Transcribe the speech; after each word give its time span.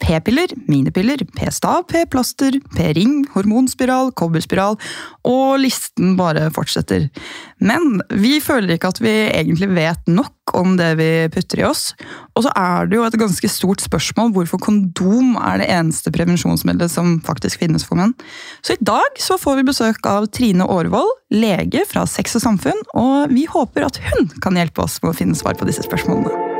P-piller, 0.00 0.54
minipiller, 0.70 1.22
p-stav, 1.36 1.84
p-plaster, 1.90 2.56
p-ring, 2.74 3.22
hormonspiral, 3.34 4.12
kobberspiral, 4.16 4.78
og 5.28 5.60
listen 5.60 6.16
bare 6.18 6.48
fortsetter. 6.54 7.08
Men 7.60 8.00
vi 8.16 8.38
føler 8.42 8.74
ikke 8.76 8.94
at 8.94 9.00
vi 9.04 9.14
egentlig 9.28 9.70
vet 9.76 10.08
nok 10.08 10.54
om 10.56 10.74
det 10.78 10.94
vi 10.98 11.10
putter 11.32 11.62
i 11.62 11.66
oss. 11.68 11.90
Og 12.34 12.46
så 12.46 12.52
er 12.58 12.88
det 12.90 12.98
jo 12.98 13.04
et 13.06 13.18
ganske 13.20 13.50
stort 13.52 13.84
spørsmål 13.84 14.32
hvorfor 14.34 14.62
kondom 14.62 15.36
er 15.38 15.60
det 15.62 15.70
eneste 15.70 16.12
prevensjonsmiddelet 16.14 16.92
som 16.92 17.18
faktisk 17.26 17.62
finnes 17.62 17.86
for 17.86 18.00
menn. 18.00 18.16
Så 18.66 18.74
i 18.74 18.84
dag 18.84 19.20
så 19.20 19.38
får 19.40 19.60
vi 19.60 19.68
besøk 19.70 20.06
av 20.10 20.30
Trine 20.34 20.66
Aarvold, 20.66 21.12
lege 21.30 21.84
fra 21.86 22.06
Sex 22.10 22.38
og 22.40 22.46
Samfunn, 22.46 22.86
og 22.98 23.30
vi 23.34 23.46
håper 23.50 23.86
at 23.86 24.00
hun 24.10 24.32
kan 24.42 24.58
hjelpe 24.58 24.86
oss 24.86 24.98
med 25.04 25.12
å 25.12 25.20
finne 25.20 25.38
svar 25.38 25.58
på 25.60 25.68
disse 25.68 25.86
spørsmålene. 25.86 26.59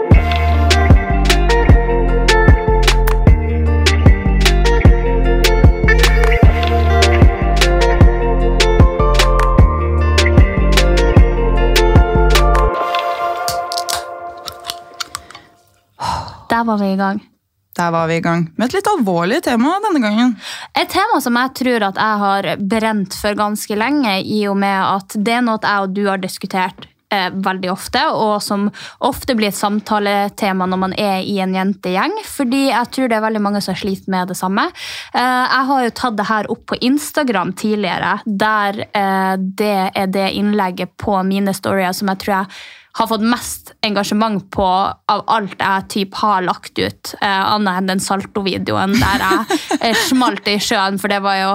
Der 16.61 16.67
var 16.69 16.77
vi 16.77 16.93
i 16.93 16.97
gang. 16.97 17.21
Der 17.77 17.91
var 17.91 18.07
vi 18.07 18.17
i 18.17 18.21
gang 18.21 18.43
med 18.59 18.67
et 18.67 18.75
litt 18.77 18.89
alvorlig 18.91 19.39
tema 19.47 19.79
denne 19.81 20.03
gangen. 20.03 20.35
Et 20.77 20.91
tema 20.93 21.21
som 21.25 21.39
jeg 21.41 21.55
tror 21.57 21.85
at 21.87 22.01
jeg 22.03 22.21
har 22.21 22.49
brent 22.61 23.15
for 23.17 23.39
ganske 23.39 23.79
lenge, 23.81 24.19
i 24.21 24.43
og 24.51 24.59
med 24.61 24.77
at 24.77 25.17
det 25.17 25.39
er 25.39 25.45
noe 25.47 25.63
jeg 25.63 25.87
og 25.87 25.95
du 25.97 26.03
har 26.11 26.21
diskutert 26.21 26.85
eh, 27.15 27.31
veldig 27.33 27.71
ofte, 27.73 28.03
og 28.13 28.43
som 28.45 28.67
ofte 29.09 29.37
blir 29.39 29.49
et 29.49 29.57
samtaletema 29.57 30.67
når 30.69 30.83
man 30.83 30.97
er 31.01 31.23
i 31.25 31.39
en 31.41 31.57
jentegjeng, 31.57 32.19
fordi 32.29 32.67
jeg 32.67 32.91
tror 32.93 33.09
det 33.09 33.17
er 33.17 33.25
veldig 33.25 33.43
mange 33.47 33.65
som 33.65 33.79
sliter 33.79 34.13
med 34.13 34.29
det 34.35 34.37
samme. 34.37 34.67
Eh, 35.15 35.47
jeg 35.47 35.69
har 35.71 35.87
jo 35.87 35.95
tatt 36.03 36.19
det 36.21 36.29
her 36.29 36.51
opp 36.53 36.67
på 36.75 36.81
Instagram 36.91 37.55
tidligere, 37.57 38.19
der 38.27 38.83
eh, 38.91 39.33
det 39.41 39.79
er 39.95 40.13
det 40.13 40.29
innlegget 40.37 40.93
på 41.01 41.17
mine 41.25 41.57
storyer 41.57 41.97
som 41.97 42.13
jeg 42.13 42.25
tror 42.27 42.37
jeg 42.43 42.61
har 42.93 43.07
fått 43.07 43.23
mest 43.23 43.73
engasjement 43.87 44.43
på 44.51 44.67
av 44.67 45.23
alt 45.31 45.55
jeg 45.61 45.87
typ 45.93 46.17
har 46.21 46.43
lagt 46.43 46.79
ut, 46.79 47.13
eh, 47.21 47.43
annet 47.55 47.81
enn 47.81 47.91
den 47.93 48.03
Salto-videoen 48.03 48.97
der 48.99 49.25
jeg 49.25 49.59
eh, 49.79 50.01
smalt 50.09 50.49
i 50.51 50.57
sjøen, 50.63 50.99
for 51.01 51.13
det, 51.13 51.21
var 51.25 51.39
jo, 51.39 51.53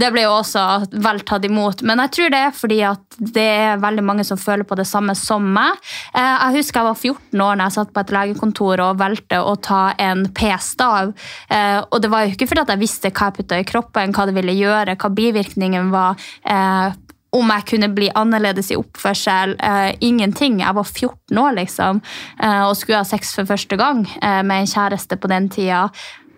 det 0.00 0.10
ble 0.12 0.26
jo 0.26 0.34
også 0.36 0.66
vel 0.92 1.22
tatt 1.26 1.46
imot. 1.48 1.84
Men 1.86 2.02
jeg 2.04 2.14
tror 2.16 2.34
det 2.34 2.42
er 2.48 2.56
fordi 2.56 2.80
at 2.86 3.16
det 3.16 3.46
er 3.46 3.80
veldig 3.80 4.04
mange 4.04 4.26
som 4.28 4.40
føler 4.40 4.68
på 4.68 4.76
det 4.78 4.86
samme 4.88 5.16
som 5.18 5.46
meg. 5.56 5.80
Eh, 6.12 6.20
jeg 6.20 6.58
husker 6.58 6.82
jeg 6.82 6.90
var 6.90 7.00
14 7.00 7.46
år 7.46 7.56
når 7.56 7.64
jeg 7.64 7.76
satt 7.78 7.94
på 7.94 8.04
et 8.04 8.14
legekontor 8.18 8.84
og 8.84 9.00
valgte 9.00 9.40
å 9.40 9.56
ta 9.56 9.82
en 10.02 10.26
p-stav. 10.36 11.14
Eh, 11.48 11.80
og 11.88 12.02
det 12.04 12.12
var 12.12 12.26
jo 12.26 12.36
ikke 12.36 12.50
fordi 12.50 12.66
at 12.66 12.74
jeg 12.74 12.84
visste 12.84 13.12
hva 13.12 13.30
jeg 13.30 13.40
putta 13.40 13.60
i 13.60 13.66
kroppen, 13.68 14.14
hva 14.16 14.28
det 14.28 14.36
ville 14.36 14.56
gjøre, 14.56 14.98
hva 15.00 15.12
bivirkningen 15.16 15.90
var. 15.94 16.20
Eh, 16.44 17.02
om 17.36 17.54
jeg 17.54 17.66
kunne 17.72 17.92
bli 17.94 18.10
annerledes 18.16 18.72
i 18.72 18.78
oppførsel. 18.80 19.56
Uh, 19.60 19.92
ingenting. 20.04 20.60
Jeg 20.64 20.76
var 20.76 20.86
14 20.86 21.42
år 21.42 21.56
liksom, 21.60 22.02
uh, 22.42 22.62
og 22.68 22.76
skulle 22.78 23.02
ha 23.02 23.08
sex 23.08 23.34
for 23.36 23.48
første 23.48 23.78
gang 23.80 24.04
uh, 24.22 24.42
med 24.46 24.62
en 24.62 24.70
kjæreste 24.70 25.18
på 25.20 25.30
den 25.32 25.50
tida. 25.52 25.88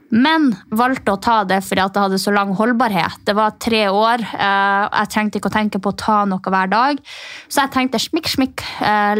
Men 0.08 0.54
valgte 0.72 1.12
å 1.12 1.20
ta 1.20 1.42
det 1.44 1.58
fordi 1.66 1.84
det 1.92 2.00
hadde 2.00 2.20
så 2.22 2.32
lang 2.32 2.54
holdbarhet. 2.56 3.20
Det 3.28 3.34
var 3.36 3.58
tre 3.60 3.82
år. 3.92 4.22
jeg 4.24 5.10
trengte 5.12 5.36
ikke 5.36 5.50
å 5.50 5.52
tenke 5.52 5.80
på 5.84 5.92
å 5.92 5.98
ta 6.00 6.22
noe 6.24 6.40
hver 6.40 6.70
dag. 6.72 7.02
Så 7.44 7.60
jeg 7.60 7.74
tenkte 7.74 8.00
smikk, 8.00 8.30
smikk, 8.32 8.64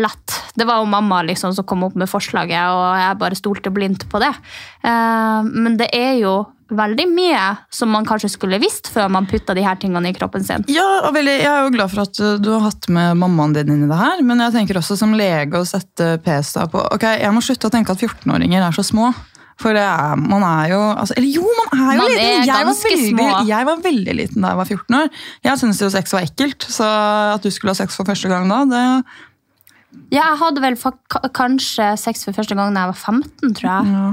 lett. 0.00 0.38
Det 0.56 0.64
var 0.64 0.80
jo 0.80 0.88
mamma 0.88 1.20
liksom 1.28 1.52
som 1.52 1.68
kom 1.68 1.84
opp 1.84 1.92
med 1.92 2.08
forslaget, 2.08 2.72
og 2.72 2.86
jeg 3.02 3.20
bare 3.20 3.36
stolte 3.36 3.68
blindt 3.68 4.08
på 4.08 4.22
det. 4.24 4.32
Men 4.80 5.76
det 5.76 5.90
er 5.92 6.14
jo 6.22 6.38
veldig 6.68 7.06
mye 7.08 7.44
som 7.72 7.88
man 7.92 8.04
kanskje 8.08 8.28
skulle 8.34 8.58
visst 8.60 8.90
før 8.92 9.08
man 9.12 9.26
putta 9.30 9.54
de 9.56 9.62
her 9.64 9.78
tingene 9.80 10.10
i 10.10 10.16
kroppen 10.16 10.44
sin. 10.44 10.64
Ja, 10.68 10.84
og 11.08 11.14
veldig, 11.16 11.38
Jeg 11.40 11.48
er 11.48 11.64
jo 11.64 11.72
glad 11.76 11.90
for 11.94 12.02
at 12.04 12.20
du 12.44 12.50
har 12.52 12.60
hatt 12.66 12.88
med 12.92 13.16
mammaen 13.22 13.54
din 13.56 13.72
inn 13.72 13.86
i 13.86 13.88
det 13.88 13.96
her, 13.98 14.20
men 14.22 14.40
jeg 14.44 14.52
tenker 14.58 14.80
også 14.80 14.98
som 15.00 15.14
lege 15.16 15.56
å 15.56 15.64
sette 15.68 16.18
p-stav 16.24 16.68
på 16.74 16.82
Ok, 16.92 17.02
Jeg 17.20 17.32
må 17.32 17.40
slutte 17.44 17.70
å 17.70 17.72
tenke 17.72 17.92
at 17.96 18.04
14-åringer 18.04 18.68
er 18.68 18.76
så 18.76 18.84
små. 18.84 19.12
For 19.58 19.74
det 19.74 19.82
er, 19.82 20.14
man 20.22 20.44
er 20.46 20.68
jo 20.70 20.78
altså, 20.92 21.16
Eller 21.18 21.32
jo, 21.34 21.42
man 21.42 21.72
er 21.82 21.96
jo 21.96 22.02
Man 22.04 22.12
liten! 22.12 22.20
er 22.22 22.46
Jeg 22.46 22.66
var, 22.68 22.76
veldig, 22.84 23.48
jeg 23.48 23.66
var 23.66 23.80
veldig 23.88 24.14
liten 24.20 24.44
da 24.44 24.52
jeg 24.52 24.60
var 24.60 24.68
14 24.70 24.98
år. 25.00 25.08
Jeg 25.48 25.58
syntes 25.58 25.80
jo 25.82 25.88
sex 25.90 26.14
var 26.14 26.28
ekkelt, 26.28 26.68
så 26.70 26.86
at 27.34 27.42
du 27.42 27.50
skulle 27.50 27.74
ha 27.74 27.80
sex 27.80 27.98
for 27.98 28.06
første 28.06 28.30
gang 28.30 28.46
da, 28.52 28.60
det 28.70 28.84
Ja, 30.14 30.28
jeg 30.28 30.38
hadde 30.44 30.62
vel 30.62 30.76
kanskje 31.34 31.90
sex 31.98 32.22
for 32.28 32.36
første 32.36 32.54
gang 32.54 32.70
da 32.76 32.84
jeg 32.86 32.92
var 32.92 33.02
15, 33.18 33.54
tror 33.58 33.70
jeg. 33.72 33.92
ja. 33.98 34.08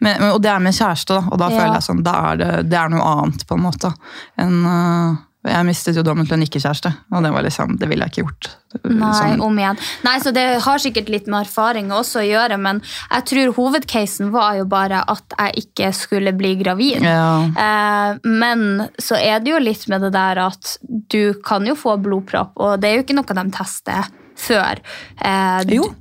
Men, 0.00 0.22
Og 0.32 0.40
det 0.42 0.50
er 0.50 0.58
med 0.60 0.74
kjæreste, 0.76 1.14
da, 1.14 1.22
og 1.30 1.38
da 1.38 1.48
Ja. 1.50 1.58
føler 1.60 1.74
jeg 1.78 1.82
sånn, 1.88 2.02
det 2.04 2.14
er 2.14 2.36
det, 2.36 2.50
det 2.70 2.78
er 2.78 2.88
noe 2.92 3.02
annet, 3.02 3.46
på 3.46 3.54
en 3.56 3.62
måte. 3.62 3.94
enn 4.38 4.66
uh, 4.66 5.16
jeg 5.46 5.62
mistet 5.64 5.94
jo 5.94 6.02
dommen 6.02 6.26
til 6.26 6.34
en 6.34 6.42
ikke-kjæreste, 6.42 6.90
og 7.14 7.22
det 7.22 7.30
var 7.30 7.44
liksom, 7.46 7.76
det 7.78 7.86
ville 7.88 8.02
jeg 8.02 8.10
ikke 8.16 8.22
gjort. 8.24 8.48
Nei, 8.90 9.12
Sånn. 9.14 9.40
om 9.46 9.56
igjen. 9.60 9.78
Nei, 10.02 10.18
så 10.18 10.32
Det 10.34 10.60
har 10.64 10.78
sikkert 10.82 11.08
litt 11.08 11.28
med 11.28 11.46
erfaring 11.46 11.92
også 11.94 12.18
å 12.18 12.26
gjøre, 12.26 12.58
men 12.58 12.80
jeg 13.12 13.24
tror 13.30 13.52
hovedcasen 13.54 14.32
var 14.34 14.56
jo 14.58 14.64
bare 14.66 15.04
at 15.06 15.22
jeg 15.38 15.62
ikke 15.62 15.92
skulle 15.94 16.32
bli 16.36 16.56
gravid. 16.56 17.00
Ja. 17.00 17.44
Eh, 17.46 18.18
men 18.26 18.88
så 18.98 19.14
er 19.22 19.38
det 19.38 19.52
jo 19.54 19.60
litt 19.62 19.86
med 19.88 20.02
det 20.02 20.10
der 20.18 20.36
at 20.48 20.78
du 21.14 21.32
kan 21.46 21.64
jo 21.64 21.74
få 21.78 21.94
blodpropp, 22.02 22.50
og 22.56 22.80
det 22.80 22.90
er 22.90 22.96
jo 22.98 23.04
ikke 23.06 23.14
noe 23.14 23.38
de 23.38 23.46
tester 23.54 24.10
før. 24.36 24.82
Eh, 25.22 25.62
Jo. 25.78 25.94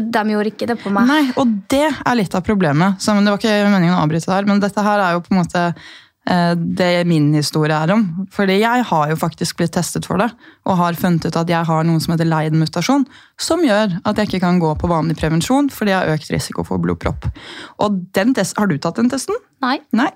De 0.00 0.34
gjorde 0.34 0.52
ikke 0.52 0.68
det 0.70 0.78
på 0.82 0.92
meg. 0.94 1.08
Nei, 1.10 1.22
og 1.40 1.54
det 1.70 1.86
er 1.90 2.18
litt 2.18 2.34
av 2.36 2.44
problemet. 2.46 3.00
Så, 3.02 3.14
men 3.14 3.26
det 3.26 3.34
var 3.34 3.40
ikke 3.42 3.70
meningen 3.72 3.96
å 3.96 4.02
avbryte 4.02 4.30
der, 4.30 4.48
men 4.48 4.62
dette 4.62 4.84
her 4.84 5.02
er 5.04 5.16
jo 5.16 5.24
på 5.24 5.34
en 5.34 5.40
måte 5.40 5.62
eh, 5.68 6.52
det 6.54 6.90
min 7.08 7.30
historie 7.36 7.74
er 7.74 7.92
om. 7.94 8.04
Fordi 8.34 8.58
jeg 8.60 8.86
har 8.90 9.10
jo 9.12 9.18
faktisk 9.20 9.58
blitt 9.60 9.74
testet 9.76 10.08
for 10.08 10.20
det, 10.22 10.28
og 10.68 10.78
har 10.80 10.98
funnet 11.00 11.28
ut 11.28 11.38
at 11.40 11.50
jeg 11.50 11.68
har 11.70 11.86
noe 11.88 12.02
som 12.04 12.14
heter 12.14 12.28
Leiden-mutasjon, 12.30 13.06
som 13.40 13.64
gjør 13.66 13.98
at 14.02 14.18
jeg 14.20 14.30
ikke 14.30 14.42
kan 14.46 14.62
gå 14.62 14.72
på 14.78 14.90
vanlig 14.90 15.18
prevensjon 15.20 15.70
fordi 15.74 15.94
jeg 15.94 16.00
har 16.00 16.16
økt 16.18 16.32
risiko 16.34 16.64
for 16.68 16.82
blodpropp. 16.82 17.30
Og 17.84 18.00
den 18.16 18.34
test, 18.38 18.58
Har 18.58 18.70
du 18.70 18.78
tatt 18.78 18.98
den 19.00 19.10
testen? 19.12 19.38
Nei. 19.64 19.78
Nei. 19.96 20.10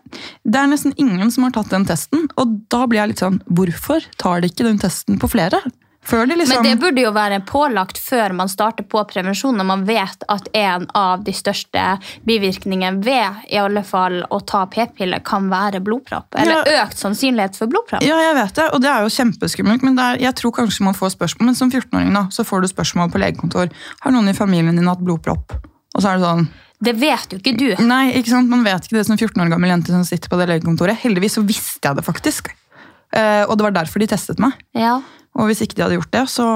Det 0.47 0.59
er 0.59 0.71
nesten 0.71 0.95
ingen 0.97 1.31
som 1.35 1.49
har 1.49 1.55
tatt 1.57 1.73
den 1.73 1.87
testen, 1.89 2.29
og 2.39 2.59
da 2.71 2.85
blir 2.87 3.03
jeg 3.03 3.15
litt 3.15 3.23
sånn 3.25 3.41
Hvorfor 3.51 4.05
tar 4.21 4.43
de 4.43 4.51
ikke 4.53 4.67
den 4.69 4.79
testen 4.83 5.19
på 5.23 5.31
flere? 5.31 5.59
Før 6.03 6.27
de 6.27 6.35
liksom 6.35 6.63
Men 6.63 6.67
det 6.67 6.81
burde 6.83 7.03
jo 7.05 7.13
være 7.15 7.39
pålagt 7.47 7.99
før 8.03 8.33
man 8.35 8.51
starter 8.51 8.83
på 8.91 9.05
prevensjon, 9.07 9.55
når 9.59 9.67
man 9.69 9.85
vet 9.87 10.25
at 10.33 10.49
en 10.59 10.89
av 10.99 11.23
de 11.23 11.35
største 11.37 11.83
bivirkningene 12.27 12.99
ved 13.07 13.45
i 13.55 13.61
alle 13.63 13.85
fall 13.87 14.19
å 14.27 14.41
ta 14.43 14.65
p-piller 14.67 15.23
kan 15.27 15.47
være 15.53 15.79
blodpropp. 15.85 16.35
Eller 16.43 16.67
økt 16.83 16.99
sannsynlighet 16.99 17.59
for 17.59 17.71
blodpropp. 17.71 18.03
Ja, 18.03 18.19
jeg 18.27 18.35
vet 18.41 18.59
det, 18.59 18.67
og 18.75 18.83
det 18.83 18.91
er 18.91 19.07
jo 19.07 19.13
kjempeskummelt. 19.15 19.87
Men 19.87 19.99
det 19.99 20.09
er, 20.09 20.19
jeg 20.27 20.39
tror 20.41 20.57
kanskje 20.59 20.89
man 20.89 20.99
får 20.99 21.15
spørsmål, 21.15 21.53
men 21.53 21.59
som 21.59 21.71
14-åring 21.71 22.11
da, 22.19 22.25
så 22.35 22.47
får 22.49 22.65
du 22.65 22.73
spørsmål 22.73 23.13
på 23.13 23.23
legekontor. 23.23 23.71
Har 24.03 24.15
noen 24.17 24.33
i 24.33 24.37
familien 24.37 24.75
din 24.79 24.91
hatt 24.91 25.03
blodpropp? 25.07 25.55
Og 25.93 26.03
så 26.03 26.09
er 26.09 26.19
det 26.19 26.27
sånn 26.27 26.49
Det 26.83 26.97
vet 26.99 27.37
jo 27.37 27.39
ikke 27.39 27.55
du. 27.61 27.69
Nei, 27.87 28.09
ikke 28.19 28.35
sant? 28.35 28.51
man 28.51 28.67
vet 28.67 28.89
ikke 28.89 28.99
det 28.99 29.07
som 29.07 29.15
14 29.15 29.39
år 29.45 29.55
gammel 29.55 29.71
jente 29.71 29.95
som 29.95 30.03
sitter 30.09 30.33
på 30.33 30.41
det 30.41 30.51
legekontoret. 30.51 30.99
Heldigvis 31.05 31.39
så 31.39 31.47
visste 31.47 31.87
jeg 31.87 32.01
det 32.01 32.07
faktisk. 32.09 32.51
Eh, 33.13 33.43
og 33.47 33.57
det 33.59 33.67
var 33.67 33.77
derfor 33.77 34.03
de 34.03 34.09
testet 34.11 34.41
meg. 34.43 34.57
Ja. 34.77 35.01
Og 35.39 35.49
hvis 35.49 35.63
ikke 35.65 35.79
de 35.79 35.85
hadde 35.85 35.97
gjort 35.99 36.13
det, 36.13 36.25
så, 36.33 36.47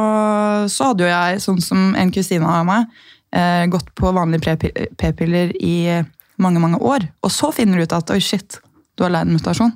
så 0.73 0.91
hadde 0.91 1.07
jo 1.07 1.13
jeg, 1.13 1.41
sånn 1.45 1.63
som 1.65 1.95
en 1.97 2.13
kusine 2.13 2.49
av 2.49 2.67
meg, 2.69 2.91
eh, 3.37 3.65
gått 3.73 3.89
på 3.97 4.13
vanlige 4.17 4.57
p-piller 5.01 5.55
i 5.61 5.77
mange, 6.43 6.61
mange 6.61 6.81
år. 6.85 7.09
Og 7.25 7.33
så 7.33 7.53
finner 7.57 7.81
du 7.81 7.87
ut 7.87 7.97
at 7.97 8.13
oi, 8.13 8.21
shit, 8.25 8.61
du 8.97 9.07
har 9.07 9.15
Leiden-mutasjon. 9.15 9.75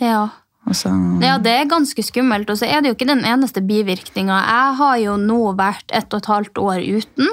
ja. 0.00 0.28
Altså, 0.68 0.90
Ja, 1.24 1.38
det 1.40 1.50
er 1.50 1.68
ganske 1.68 2.02
skummelt, 2.04 2.50
og 2.52 2.58
så 2.60 2.66
er 2.68 2.82
det 2.82 2.90
jo 2.90 2.94
ikke 2.94 3.08
den 3.08 3.24
eneste 3.24 3.62
bivirkninga. 3.64 4.36
Jeg 4.44 4.74
har 4.76 4.96
jo 5.00 5.14
nå 5.16 5.38
vært 5.56 5.88
ett 5.88 6.12
og 6.12 6.20
et 6.20 6.28
halvt 6.28 6.60
år 6.60 6.82
uten, 6.84 7.30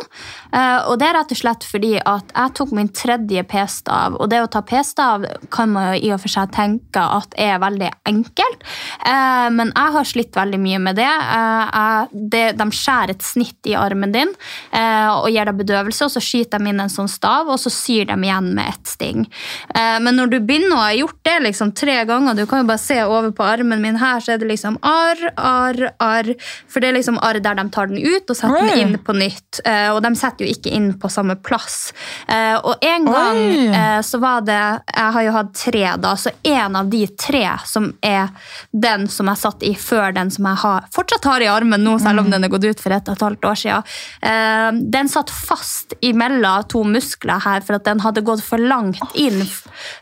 eh, 0.56 0.80
og 0.88 0.98
det 1.00 1.08
er 1.10 1.18
rett 1.18 1.34
og 1.36 1.40
slett 1.42 1.68
fordi 1.68 1.92
at 2.00 2.32
jeg 2.32 2.54
tok 2.56 2.72
min 2.72 2.88
tredje 2.88 3.44
p-stav, 3.44 4.16
og 4.16 4.30
det 4.32 4.40
å 4.42 4.50
ta 4.52 4.62
p-stav 4.64 5.26
kan 5.52 5.74
man 5.74 5.90
jo 5.92 6.08
i 6.08 6.14
og 6.16 6.22
for 6.24 6.32
seg 6.32 6.54
tenke 6.56 7.04
at 7.04 7.36
er 7.38 7.60
veldig 7.60 7.92
enkelt, 8.08 8.64
eh, 9.04 9.50
men 9.52 9.74
jeg 9.76 9.96
har 9.98 10.08
slitt 10.08 10.40
veldig 10.40 10.62
mye 10.64 10.80
med 10.88 10.96
det. 10.96 11.12
Eh, 11.12 12.16
de 12.32 12.70
skjærer 12.72 13.12
et 13.12 13.28
snitt 13.28 13.68
i 13.68 13.76
armen 13.76 14.12
din 14.12 14.32
og 14.78 15.30
gir 15.32 15.48
deg 15.48 15.58
bedøvelse, 15.58 16.06
og 16.06 16.12
så 16.12 16.22
skyter 16.24 16.62
de 16.62 16.72
inn 16.72 16.80
en 16.80 16.92
sånn 16.92 17.10
stav, 17.12 17.48
og 17.48 17.60
så 17.60 17.72
syr 17.72 18.08
de 18.10 18.16
igjen 18.24 18.54
med 18.56 18.68
ett 18.70 18.88
sting. 18.88 19.26
Men 19.74 20.16
når 20.16 20.32
du 20.32 20.38
begynner 20.40 20.76
å 20.76 20.84
ha 20.84 20.94
gjort 20.96 21.20
det 21.26 21.38
liksom 21.48 21.74
tre 21.76 22.04
ganger, 22.06 22.36
du 22.36 22.46
kan 22.46 22.62
jo 22.62 22.70
bare 22.70 22.82
se 22.82 23.00
over 23.04 23.17
på 23.38 23.46
armen 23.46 23.82
min 23.82 23.98
her, 24.00 24.22
så 24.24 24.34
er 24.34 24.42
det 24.42 24.50
liksom 24.52 24.80
arr, 24.86 25.22
arr, 25.36 25.92
arr. 26.04 26.34
For 26.70 26.84
det 26.84 26.92
er 26.92 26.98
liksom 27.00 27.20
arr 27.24 27.40
der 27.44 27.58
de 27.58 27.68
tar 27.74 27.92
den 27.92 28.02
ut 28.02 28.30
og 28.30 28.38
setter 28.38 28.62
Oi. 28.62 28.70
den 28.70 28.84
inn 28.84 29.00
på 29.04 29.16
nytt. 29.18 29.62
Eh, 29.66 29.90
og 29.94 30.02
de 30.06 30.14
setter 30.20 30.46
jo 30.46 30.54
ikke 30.56 30.74
inn 30.74 30.92
på 31.00 31.12
samme 31.12 31.38
plass. 31.40 31.94
Eh, 32.28 32.56
og 32.58 32.84
en 32.86 33.08
gang 33.08 33.42
eh, 33.68 34.00
så 34.06 34.20
var 34.22 34.46
det 34.48 34.58
Jeg 34.58 35.14
har 35.16 35.26
jo 35.26 35.34
hatt 35.36 35.54
tre, 35.58 35.86
da, 36.02 36.14
så 36.20 36.34
en 36.48 36.76
av 36.80 36.90
de 36.92 37.04
tre 37.20 37.44
som 37.66 37.90
er 38.06 38.30
den 38.72 39.08
som 39.12 39.30
jeg 39.32 39.42
satt 39.42 39.66
i 39.66 39.74
før 39.78 40.14
den 40.16 40.32
som 40.34 40.48
jeg 40.50 40.62
har, 40.64 40.88
fortsatt 40.94 41.28
har 41.30 41.44
i 41.44 41.50
armen 41.52 41.84
nå, 41.84 41.98
selv 42.02 42.24
om 42.24 42.32
den 42.32 42.46
er 42.46 42.52
gått 42.52 42.68
ut 42.68 42.82
for 42.82 42.94
et 42.96 43.08
og 43.08 43.18
et 43.18 43.26
halvt 43.28 43.48
år 43.50 43.60
siden, 43.62 43.96
eh, 44.32 44.82
den 44.98 45.12
satt 45.12 45.34
fast 45.34 45.96
imellom 46.06 46.68
to 46.72 46.84
muskler 46.88 47.42
her 47.44 47.64
for 47.66 47.78
at 47.78 47.86
den 47.88 48.02
hadde 48.04 48.24
gått 48.26 48.44
for 48.46 48.62
langt 48.62 49.18
inn 49.18 49.42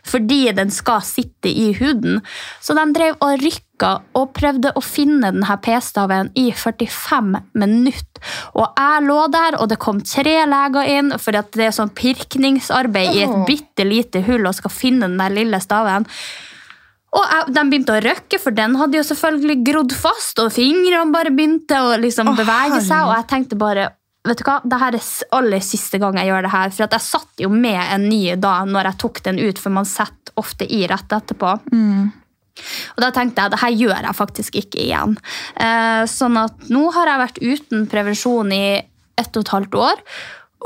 fordi 0.06 0.52
den 0.56 0.70
skal 0.74 1.02
sitte 1.04 1.50
i 1.50 1.70
huden. 1.76 2.20
Så 2.60 2.74
de 2.76 2.84
drev 2.96 3.05
og 3.14 3.42
rykka 3.42 3.90
og 4.18 4.32
prøvde 4.36 4.72
å 4.76 4.82
finne 4.84 5.30
denne 5.34 5.58
p-staven 5.62 6.32
i 6.38 6.48
45 6.54 7.36
minutter. 7.58 8.34
Og 8.56 8.66
jeg 8.66 9.04
lå 9.06 9.20
der, 9.34 9.58
og 9.60 9.70
det 9.70 9.80
kom 9.82 10.00
tre 10.06 10.38
leger 10.48 10.90
inn, 10.96 11.14
for 11.20 11.36
det 11.36 11.68
er 11.68 11.76
sånn 11.76 11.94
pirkningsarbeid 11.96 13.14
i 13.14 13.24
et 13.26 13.38
bitte 13.48 13.86
lite 13.86 14.24
hull 14.26 14.48
og 14.48 14.56
skal 14.58 14.74
finne 14.74 15.08
den 15.08 15.20
der 15.20 15.34
lille 15.36 15.60
staven. 15.62 16.08
Og 17.16 17.22
jeg, 17.22 17.52
de 17.54 17.62
begynte 17.70 17.94
å 17.94 18.02
røkke, 18.02 18.40
for 18.42 18.56
den 18.56 18.74
hadde 18.80 18.98
jo 18.98 19.04
selvfølgelig 19.06 19.60
grodd 19.68 19.94
fast, 19.96 20.40
og 20.42 20.52
fingrene 20.52 21.14
bare 21.14 21.32
begynte 21.32 21.78
å 21.80 21.94
liksom 22.00 22.34
bevege 22.36 22.82
seg, 22.84 23.06
og 23.06 23.14
jeg 23.18 23.30
tenkte 23.32 23.60
bare 23.60 23.92
Vet 24.26 24.40
du 24.40 24.42
hva, 24.42 24.56
det 24.66 24.78
her 24.80 24.96
er 24.98 25.08
aller 25.38 25.62
siste 25.62 26.00
gang 26.02 26.16
jeg 26.18 26.26
gjør 26.32 26.46
det 26.48 26.50
her, 26.50 26.72
for 26.74 26.86
at 26.88 26.94
jeg 26.96 27.04
satt 27.04 27.42
jo 27.44 27.46
med 27.52 27.78
en 27.78 28.08
ny 28.10 28.34
da 28.42 28.56
når 28.66 28.88
jeg 28.88 28.98
tok 29.04 29.20
den 29.22 29.38
ut, 29.38 29.60
for 29.62 29.70
man 29.70 29.86
setter 29.86 30.34
ofte 30.42 30.66
i 30.66 30.80
rett 30.90 31.14
etterpå. 31.14 31.52
Og 32.96 33.04
da 33.04 33.12
tenkte 33.14 33.44
jeg 33.44 33.54
det 33.54 33.62
her 33.62 33.76
gjør 33.82 34.08
jeg 34.08 34.20
faktisk 34.20 34.58
ikke 34.62 34.82
igjen. 34.86 35.16
Eh, 35.60 36.02
sånn 36.10 36.40
at 36.40 36.70
nå 36.72 36.88
har 36.96 37.12
jeg 37.12 37.24
vært 37.24 37.42
uten 37.44 37.86
prevensjon 37.92 38.52
i 38.54 38.64
ett 39.16 39.38
og 39.38 39.46
et 39.46 39.54
halvt 39.54 39.78
år, 39.80 40.02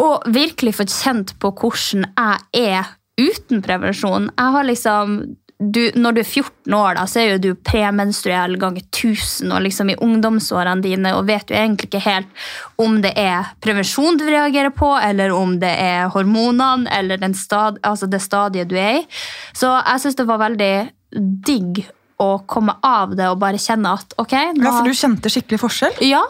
og 0.01 0.31
virkelig 0.33 0.79
fått 0.79 0.95
kjent 0.95 1.37
på 1.43 1.53
hvordan 1.61 2.09
jeg 2.09 2.67
er 2.71 2.97
uten 3.21 3.61
prevensjon. 3.63 4.31
Jeg 4.33 4.57
har 4.57 4.67
liksom 4.67 5.21
du, 5.61 5.91
når 5.95 6.15
du 6.17 6.21
er 6.23 6.29
14 6.29 6.75
år, 6.75 6.95
da, 6.97 7.03
så 7.05 7.21
er 7.21 7.27
jo 7.35 7.41
du 7.45 7.51
premenstruell 7.69 8.57
ganger 8.61 8.81
1000 8.87 9.51
og 9.53 9.61
liksom 9.67 9.91
i 9.93 9.97
ungdomsårene 10.01 10.81
dine 10.85 11.13
og 11.19 11.27
vet 11.29 11.53
jo 11.53 11.59
egentlig 11.59 11.91
ikke 11.91 12.01
helt 12.07 12.47
om 12.81 12.97
det 13.05 13.13
er 13.21 13.51
prevensjon 13.61 14.17
du 14.17 14.25
reagerer 14.25 14.73
på, 14.73 14.89
eller 14.97 15.35
om 15.37 15.59
det 15.61 15.73
er 15.83 16.09
hormonene 16.15 16.89
eller 16.97 17.21
stad, 17.37 17.77
altså 17.85 18.09
det 18.09 18.23
stadiet 18.25 18.73
du 18.73 18.79
er 18.81 19.03
i. 19.03 19.05
Så 19.53 19.69
jeg 19.69 20.01
syns 20.01 20.17
det 20.17 20.29
var 20.31 20.41
veldig 20.41 20.73
digg 21.19 21.83
å 22.21 22.31
komme 22.49 22.77
av 22.85 23.15
det 23.17 23.29
og 23.33 23.39
bare 23.41 23.61
kjenne 23.61 23.95
at 23.97 24.15
ok 24.21 24.35
nå, 24.59 24.65
ja, 24.65 24.73
for 24.77 24.89
du 24.89 24.97
kjente 24.97 25.33
skikkelig 25.33 25.61
forskjell? 25.63 26.01
Ja, 26.05 26.23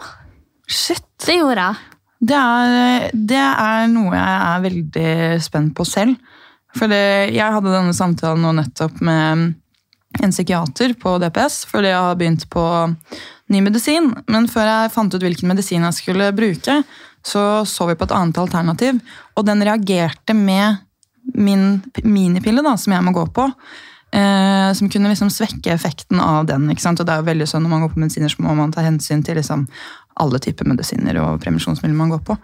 Shit. 0.67 1.03
det 1.25 1.39
gjorde 1.41 1.65
jeg. 1.67 1.87
Det 2.21 2.37
er, 2.37 3.09
det 3.13 3.41
er 3.41 3.89
noe 3.91 4.13
jeg 4.13 4.37
er 4.37 4.63
veldig 4.67 5.13
spent 5.43 5.73
på 5.77 5.85
selv. 5.89 6.37
For 6.77 6.87
det, 6.87 7.33
jeg 7.35 7.55
hadde 7.55 7.73
denne 7.73 7.95
samtalen 7.97 8.45
nå 8.45 8.53
nettopp 8.55 9.01
med 9.03 9.49
en 10.21 10.33
psykiater 10.33 10.93
på 10.99 11.15
DPS, 11.23 11.65
fordi 11.71 11.89
jeg 11.91 11.99
har 11.99 12.19
begynt 12.19 12.45
på 12.51 12.63
ny 13.51 13.61
medisin. 13.65 14.11
Men 14.31 14.47
før 14.51 14.69
jeg 14.69 14.93
fant 14.93 15.15
ut 15.15 15.23
hvilken 15.23 15.51
medisin 15.51 15.87
jeg 15.87 15.97
skulle 15.97 16.31
bruke, 16.35 16.81
så 17.25 17.65
så 17.67 17.87
vi 17.89 17.97
på 17.97 18.07
et 18.07 18.15
annet 18.15 18.39
alternativ. 18.41 19.01
Og 19.35 19.47
den 19.47 19.63
reagerte 19.65 20.35
med 20.37 20.81
min 21.35 21.81
minipille, 22.03 22.63
da, 22.65 22.75
som 22.79 22.95
jeg 22.95 23.05
må 23.05 23.13
gå 23.15 23.25
på. 23.33 23.49
Eh, 24.11 24.73
som 24.73 24.89
kunne 24.91 25.07
liksom 25.07 25.29
svekke 25.31 25.71
effekten 25.71 26.19
av 26.19 26.45
den. 26.49 26.67
ikke 26.69 26.83
sant? 26.83 26.99
Og 26.99 27.07
det 27.07 27.13
er 27.13 27.21
jo 27.21 27.29
veldig 27.29 27.45
sånn 27.47 27.63
Når 27.63 27.71
man 27.71 27.83
går 27.85 27.91
på 27.93 28.01
medisiner, 28.01 28.27
så 28.27 28.43
må 28.43 28.55
man 28.57 28.73
ta 28.75 28.83
hensyn 28.83 29.23
til 29.23 29.39
liksom 29.39 29.67
alle 30.19 30.39
typer 30.43 30.67
medisiner 30.67 31.15
og 31.21 31.39
prevensjonsmidler 31.39 31.95
man 31.95 32.11
går 32.11 32.23
på. 32.27 32.35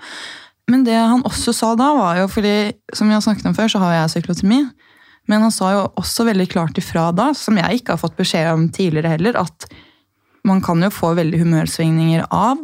Men 0.71 0.85
det 0.87 0.95
han 0.95 1.25
også 1.27 1.51
sa 1.55 1.73
da, 1.79 1.89
var 1.95 2.21
jo 2.21 2.29
fordi, 2.31 2.71
som 2.95 3.07
vi 3.07 3.15
har 3.15 3.23
snakket 3.23 3.49
om 3.49 3.55
før, 3.55 3.71
så 3.71 3.81
har 3.83 3.93
jeg 3.93 4.17
syklotemi, 4.17 4.65
Men 5.27 5.41
han 5.43 5.51
sa 5.51 5.73
jo 5.73 5.79
også 5.99 6.23
veldig 6.23 6.45
klart 6.47 6.77
ifra 6.79 7.09
da, 7.11 7.33
som 7.35 7.57
jeg 7.59 7.81
ikke 7.81 7.97
har 7.97 7.99
fått 7.99 8.15
beskjed 8.15 8.47
om 8.47 8.69
tidligere 8.71 9.09
heller, 9.11 9.35
at 9.35 9.65
man 10.47 10.61
kan 10.63 10.79
jo 10.79 10.87
få 10.87 11.09
veldig 11.17 11.41
humørsvingninger 11.41 12.29
av 12.31 12.61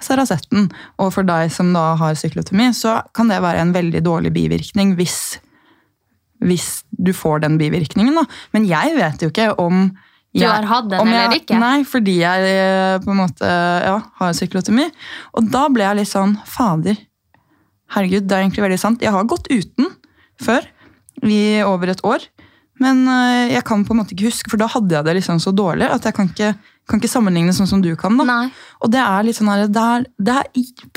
Saracetten. 0.00 0.70
Og 0.96 1.12
for 1.12 1.28
deg 1.28 1.52
som 1.52 1.74
da 1.76 1.98
har 2.00 2.16
syklotemi, 2.16 2.70
så 2.72 3.02
kan 3.12 3.28
det 3.28 3.42
være 3.44 3.60
en 3.60 3.74
veldig 3.76 4.00
dårlig 4.06 4.32
bivirkning 4.32 4.94
hvis, 4.96 5.36
hvis 6.44 6.82
du 6.94 7.12
får 7.12 7.40
den 7.46 7.58
bivirkningen. 7.58 8.14
da. 8.14 8.24
Men 8.52 8.66
jeg 8.68 8.94
vet 8.96 9.22
jo 9.24 9.28
ikke 9.32 9.48
om 9.58 9.88
Du 10.34 10.44
har 10.46 10.62
hatt 10.68 10.88
den 10.90 11.06
jeg- 11.06 11.24
eller 11.24 11.36
ikke? 11.40 11.58
Nei, 11.58 11.82
fordi 11.84 12.18
jeg 12.20 12.40
eh, 12.52 12.98
på 13.02 13.10
en 13.10 13.16
måte 13.24 13.48
ja, 13.48 13.96
har 14.20 14.32
syklotomi. 14.36 14.90
Og 15.34 15.50
da 15.50 15.68
ble 15.68 15.82
jeg 15.82 15.96
litt 15.96 16.08
sånn 16.12 16.36
Fader, 16.46 16.96
herregud, 17.94 18.26
det 18.28 18.36
er 18.36 18.42
egentlig 18.44 18.64
veldig 18.66 18.78
sant. 18.78 19.00
Jeg 19.02 19.12
har 19.14 19.24
gått 19.24 19.48
uten 19.50 19.88
før, 20.40 20.66
i 21.24 21.62
over 21.66 21.88
et 21.90 22.02
år. 22.04 22.26
Men 22.78 23.08
eh, 23.08 23.54
jeg 23.56 23.64
kan 23.66 23.84
på 23.84 23.90
en 23.94 24.02
måte 24.04 24.14
ikke 24.14 24.28
huske, 24.30 24.50
for 24.52 24.60
da 24.60 24.68
hadde 24.70 24.94
jeg 24.94 25.04
det 25.08 25.16
liksom 25.18 25.40
så 25.42 25.50
dårlig 25.56 25.88
at 25.90 26.04
jeg 26.06 26.14
kan 26.14 26.28
ikke, 26.30 26.52
kan 26.88 27.00
ikke 27.00 27.10
sammenligne 27.10 27.50
sånn 27.56 27.66
som 27.66 27.80
du 27.82 27.90
kan. 27.98 28.16
da. 28.20 28.24
Nei. 28.28 28.52
Og 28.84 28.92
det 28.92 29.00
er 29.02 29.32
sånn 29.34 29.50
her, 29.50 29.64
det 29.66 29.82
er, 29.82 30.06
det 30.20 30.36
er 30.36 30.44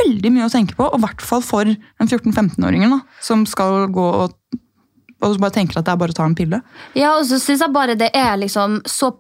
veldig 0.04 0.32
mye 0.36 0.46
å 0.46 0.54
tenke 0.54 0.76
på, 0.78 0.86
og 0.92 1.00
i 1.00 1.02
hvert 1.08 1.24
fall 1.26 1.42
for 1.42 1.66
en 1.66 2.08
14-15-åringer 2.08 3.00
som 3.24 3.48
skal 3.50 3.88
gå 3.90 4.06
og, 4.28 4.36
og 5.22 5.42
bare 5.42 5.54
tenker 5.56 5.80
at 5.80 5.88
det 5.88 5.94
er 5.94 6.00
bare 6.02 6.16
å 6.16 6.20
ta 6.22 6.28
en 6.28 6.38
pille. 6.38 6.62
Ja, 6.98 7.18
og 7.18 7.28
så 7.30 7.40
syns 7.42 7.62
jeg 7.62 7.76
bare 7.76 7.98
det 8.00 8.12
er 8.18 8.40
liksom 8.42 8.82
så 8.90 9.14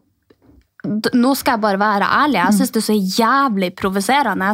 Nå 0.81 1.35
skal 1.37 1.59
jeg 1.59 1.61
bare 1.61 1.77
være 1.77 2.07
ærlig. 2.09 2.39
Jeg 2.39 2.55
syns 2.57 2.71
det 2.73 2.79
er 2.79 2.85
så 2.87 2.95
jævlig 3.19 3.67
provoserende 3.77 4.47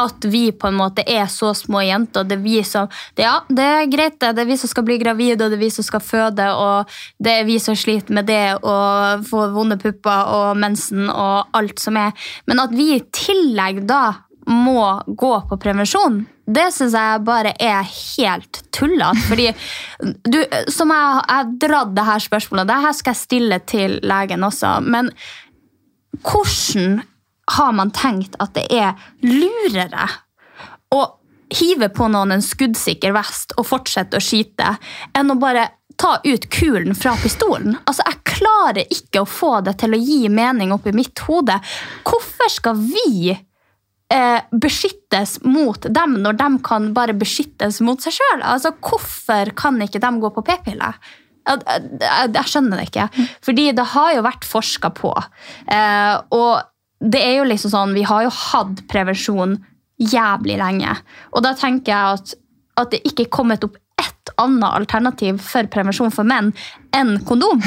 at 0.00 0.26
vi 0.32 0.46
på 0.56 0.70
en 0.70 0.78
måte 0.78 1.04
er 1.04 1.26
så 1.28 1.50
små 1.52 1.82
jenter. 1.84 2.24
Det 2.24 2.38
er 2.38 2.44
vi 2.46 2.62
som 2.64 2.88
det, 2.88 3.26
Ja, 3.26 3.34
det 3.44 3.66
er 3.74 3.90
greit. 3.92 4.16
Det 4.16 4.40
er 4.40 4.48
vi 4.48 4.56
som 4.56 4.72
skal 4.72 4.86
bli 4.88 4.96
gravide, 5.02 5.44
og 5.44 5.52
det 5.52 5.58
er 5.58 5.64
vi 5.66 5.68
som 5.74 5.84
skal 5.84 6.00
føde, 6.00 6.46
og 6.56 6.96
det 7.20 7.34
er 7.42 7.44
vi 7.44 7.58
som 7.60 7.76
sliter 7.76 8.16
med 8.16 8.24
det 8.30 8.56
og 8.62 9.28
får 9.28 9.52
vonde 9.52 9.76
pupper 9.82 10.32
og 10.38 10.56
mensen 10.56 11.10
og 11.12 11.52
alt 11.52 11.82
som 11.82 12.00
er. 12.00 12.16
Men 12.48 12.64
at 12.64 12.72
vi 12.72 12.94
i 12.94 13.02
tillegg 13.12 13.84
da 13.84 14.14
må 14.46 14.82
gå 15.06 15.32
på 15.48 15.58
prevensjon, 15.58 16.20
det 16.46 16.68
syns 16.74 16.94
jeg 16.94 17.22
bare 17.26 17.52
er 17.58 17.82
helt 17.90 18.60
tullete. 18.74 19.24
Fordi 19.26 19.48
du, 20.30 20.38
som 20.70 20.92
jeg 20.94 21.18
har 21.18 21.50
dratt 21.58 21.94
det 21.96 22.06
her 22.06 22.22
spørsmålet, 22.22 22.68
det 22.70 22.78
her 22.84 22.94
skal 22.94 23.14
jeg 23.14 23.22
stille 23.24 23.58
til 23.66 23.98
legen 24.06 24.46
også, 24.46 24.78
men 24.86 25.10
hvordan 26.22 27.00
har 27.56 27.72
man 27.74 27.92
tenkt 27.94 28.38
at 28.42 28.54
det 28.56 28.66
er 28.74 28.94
lurere 29.22 30.08
å 30.94 31.02
hive 31.54 31.90
på 31.94 32.08
noen 32.10 32.34
en 32.34 32.42
skuddsikker 32.42 33.14
vest 33.14 33.54
og 33.58 33.68
fortsette 33.68 34.18
å 34.18 34.22
skyte, 34.22 34.76
enn 35.14 35.30
å 35.30 35.38
bare 35.38 35.68
ta 35.98 36.16
ut 36.24 36.48
kulen 36.52 36.94
fra 36.98 37.14
pistolen? 37.22 37.78
Altså, 37.84 38.02
Jeg 38.06 38.22
klarer 38.36 38.94
ikke 38.94 39.22
å 39.22 39.28
få 39.30 39.60
det 39.66 39.78
til 39.82 39.94
å 39.94 40.00
gi 40.00 40.26
mening 40.28 40.74
oppi 40.74 40.94
mitt 40.94 41.18
hode. 41.26 41.58
Hvorfor 42.06 42.50
skal 42.52 42.78
vi 42.78 43.34
eh, 44.12 44.40
beskyttes 44.52 45.38
mot 45.44 45.88
dem 45.88 46.18
når 46.22 46.38
de 46.40 46.50
kan 46.66 46.90
bare 46.96 47.16
beskyttes 47.16 47.80
mot 47.84 48.02
seg 48.02 48.18
sjøl? 48.18 48.42
Altså, 48.42 48.74
hvorfor 48.80 49.52
kan 49.58 49.80
ikke 49.82 50.02
de 50.02 50.12
gå 50.22 50.32
på 50.34 50.44
p-piller? 50.46 50.98
Jeg, 51.46 51.62
jeg, 52.34 52.46
skjønner 52.50 52.80
det 52.80 52.88
ikke. 52.88 53.06
Fordi 53.46 53.68
det 53.76 53.86
har 53.92 54.16
jo 54.16 54.26
vært 54.26 54.46
forska 54.48 54.90
på. 54.96 55.12
Eh, 55.70 56.14
og 56.34 56.66
det 57.00 57.22
er 57.22 57.38
jo 57.38 57.48
liksom 57.48 57.72
sånn, 57.72 57.94
vi 57.94 58.06
har 58.08 58.26
jo 58.26 58.34
hatt 58.34 58.82
prevensjon 58.90 59.58
jævlig 60.00 60.58
lenge. 60.60 60.96
Og 61.34 61.44
da 61.46 61.54
tenker 61.56 61.92
jeg 61.92 62.18
at, 62.18 62.36
at 62.82 62.94
det 62.94 63.04
ikke 63.08 63.26
er 63.26 63.34
kommet 63.38 63.66
opp 63.66 63.78
ett 64.00 64.34
annet 64.42 64.68
alternativ 64.68 65.38
for 65.44 65.68
prevensjon 65.72 66.12
for 66.12 66.28
menn 66.28 66.52
enn 66.96 67.16
kondom. 67.28 67.62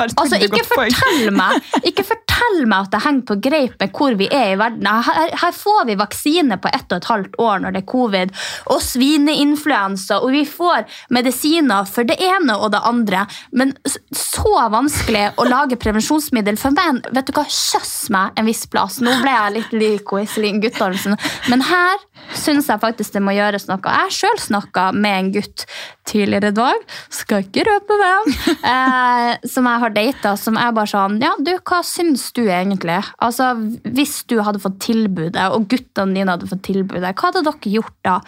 Altså, 0.00 0.38
ikke 0.40 0.64
fortell 0.66 1.30
meg 1.34 1.60
Ikke 1.88 2.04
fortell 2.06 2.64
meg 2.68 2.86
at 2.86 2.92
det 2.94 3.02
henger 3.04 3.26
på 3.28 3.36
greip 3.44 3.74
med 3.80 3.92
hvor 3.96 4.16
vi 4.18 4.28
er 4.32 4.52
i 4.52 4.58
verden. 4.60 4.86
Her, 4.86 5.32
her 5.38 5.54
får 5.56 5.86
vi 5.88 5.96
vaksine 6.00 6.58
på 6.62 6.70
ett 6.72 6.86
og 6.90 6.98
et 6.98 7.08
halvt 7.10 7.38
år 7.42 7.62
når 7.62 7.74
det 7.74 7.82
er 7.82 7.88
covid, 7.92 8.32
og 8.72 8.82
svineinfluensa, 8.84 10.18
og 10.22 10.32
vi 10.34 10.42
får 10.48 10.86
medisiner 11.14 11.88
for 11.88 12.08
det 12.08 12.18
ene 12.22 12.56
og 12.58 12.72
det 12.74 12.82
andre. 12.88 13.24
Men 13.56 13.74
så 13.86 14.54
vanskelig 14.72 15.28
å 15.40 15.46
lage 15.48 15.78
prevensjonsmiddel 15.80 16.58
for 16.60 16.74
menn. 16.76 17.02
Vet 17.12 17.28
du 17.28 17.36
hva, 17.36 17.46
Kjøss 17.52 18.10
meg 18.12 18.38
en 18.38 18.48
viss 18.48 18.64
plass. 18.70 19.00
Nå 19.04 19.14
ble 19.22 19.32
jeg 19.32 19.56
litt 19.58 19.76
lik 19.76 20.14
Iselin 20.22 20.60
Guttormsen. 20.62 21.18
Men 21.52 21.64
her 21.68 22.00
syns 22.36 22.68
jeg 22.70 22.80
faktisk 22.82 23.14
det 23.16 23.22
må 23.24 23.34
gjøres 23.36 23.66
noe. 23.68 23.80
Jeg 23.82 24.14
sjøl 24.16 24.40
snakka 24.40 24.88
med 24.96 25.18
en 25.18 25.30
gutt 25.34 25.64
tidligere 26.08 26.52
i 26.52 26.56
dag, 26.56 26.84
skal 27.12 27.44
ikke 27.44 27.64
røpe 27.68 27.98
hvem, 28.00 28.30
eh, 28.72 29.30
som 29.48 29.68
jeg 29.70 29.82
har 29.84 29.94
data, 29.96 30.34
som 30.40 30.58
er 30.60 30.74
bare 30.76 30.90
sånn 30.92 31.18
Ja, 31.22 31.32
du, 31.38 31.52
hva 31.58 31.82
syns 31.86 32.28
du 32.36 32.42
egentlig? 32.44 32.98
Altså, 33.22 33.52
Hvis 33.84 34.22
du 34.30 34.38
hadde 34.42 34.62
fått 34.62 34.80
tilbudet, 34.84 35.48
og 35.54 35.68
guttene 35.70 36.16
dine 36.16 36.34
hadde 36.34 36.50
fått 36.50 36.64
tilbudet, 36.68 37.14
hva 37.14 37.30
hadde 37.30 37.44
dere 37.46 37.74
gjort 37.76 37.98
da? 38.06 38.18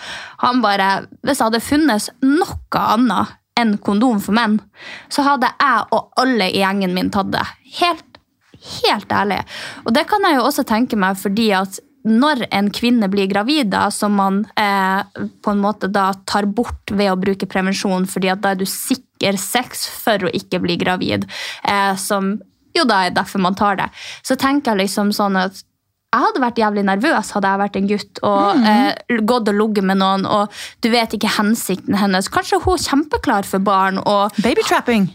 Han 0.44 0.62
bare 0.64 0.90
Hvis 1.22 1.40
det 1.40 1.48
hadde 1.48 1.64
funnes 1.64 2.10
noe 2.24 2.84
annet 2.94 3.40
enn 3.58 3.76
kondom 3.78 4.18
for 4.18 4.34
menn, 4.34 4.58
så 5.12 5.22
hadde 5.22 5.46
jeg 5.46 5.86
og 5.94 6.18
alle 6.18 6.48
i 6.50 6.58
gjengen 6.58 6.94
min 6.96 7.12
tatt 7.14 7.30
det. 7.30 7.44
Helt 7.78 8.10
Helt 8.64 9.10
ærlig. 9.12 9.42
Og 9.84 9.92
det 9.92 10.06
kan 10.08 10.24
jeg 10.24 10.38
jo 10.38 10.46
også 10.46 10.64
tenke 10.64 10.96
meg 10.96 11.18
fordi 11.20 11.50
at 11.52 11.82
når 12.04 12.44
en 12.52 12.68
kvinne 12.74 13.08
blir 13.08 13.28
gravid, 13.30 13.70
da, 13.72 13.88
som 13.94 14.16
man 14.20 14.42
eh, 14.60 15.20
på 15.40 15.54
en 15.54 15.62
måte 15.62 15.88
da 15.88 16.10
tar 16.28 16.44
bort 16.44 16.92
ved 16.92 17.12
å 17.12 17.18
bruke 17.20 17.48
prevensjon, 17.48 18.04
fordi 18.10 18.32
at 18.32 18.42
da 18.44 18.52
er 18.52 18.60
du 18.60 18.66
sikker 18.68 19.38
sex 19.40 19.86
for 19.88 20.26
å 20.26 20.32
ikke 20.36 20.60
bli 20.60 20.76
gravid, 20.80 21.24
eh, 21.64 21.94
som 22.00 22.36
jo 22.74 22.84
da 22.88 23.04
er 23.06 23.14
derfor 23.16 23.40
man 23.40 23.56
tar 23.56 23.78
det, 23.80 23.88
så 24.26 24.36
tenker 24.36 24.74
jeg 24.74 24.84
liksom 24.84 25.14
sånn 25.16 25.38
at 25.40 25.64
jeg 26.14 26.22
hadde 26.22 26.42
vært 26.44 26.60
jævlig 26.60 26.84
nervøs 26.86 27.32
hadde 27.34 27.50
jeg 27.50 27.58
vært 27.58 27.76
en 27.78 27.88
gutt 27.90 28.20
og 28.22 28.66
eh, 28.70 29.18
gått 29.26 29.48
og 29.50 29.56
ligget 29.58 29.88
med 29.88 29.98
noen, 29.98 30.28
og 30.30 30.52
du 30.84 30.90
vet 30.92 31.16
ikke 31.16 31.32
hensikten 31.40 31.96
hennes. 31.98 32.30
Kanskje 32.30 32.60
hun 32.62 32.76
er 32.76 32.84
kjempeklar 32.84 33.48
for 33.48 33.64
barn. 33.64 33.98
og 33.98 34.30
Babytrapping. 34.44 35.08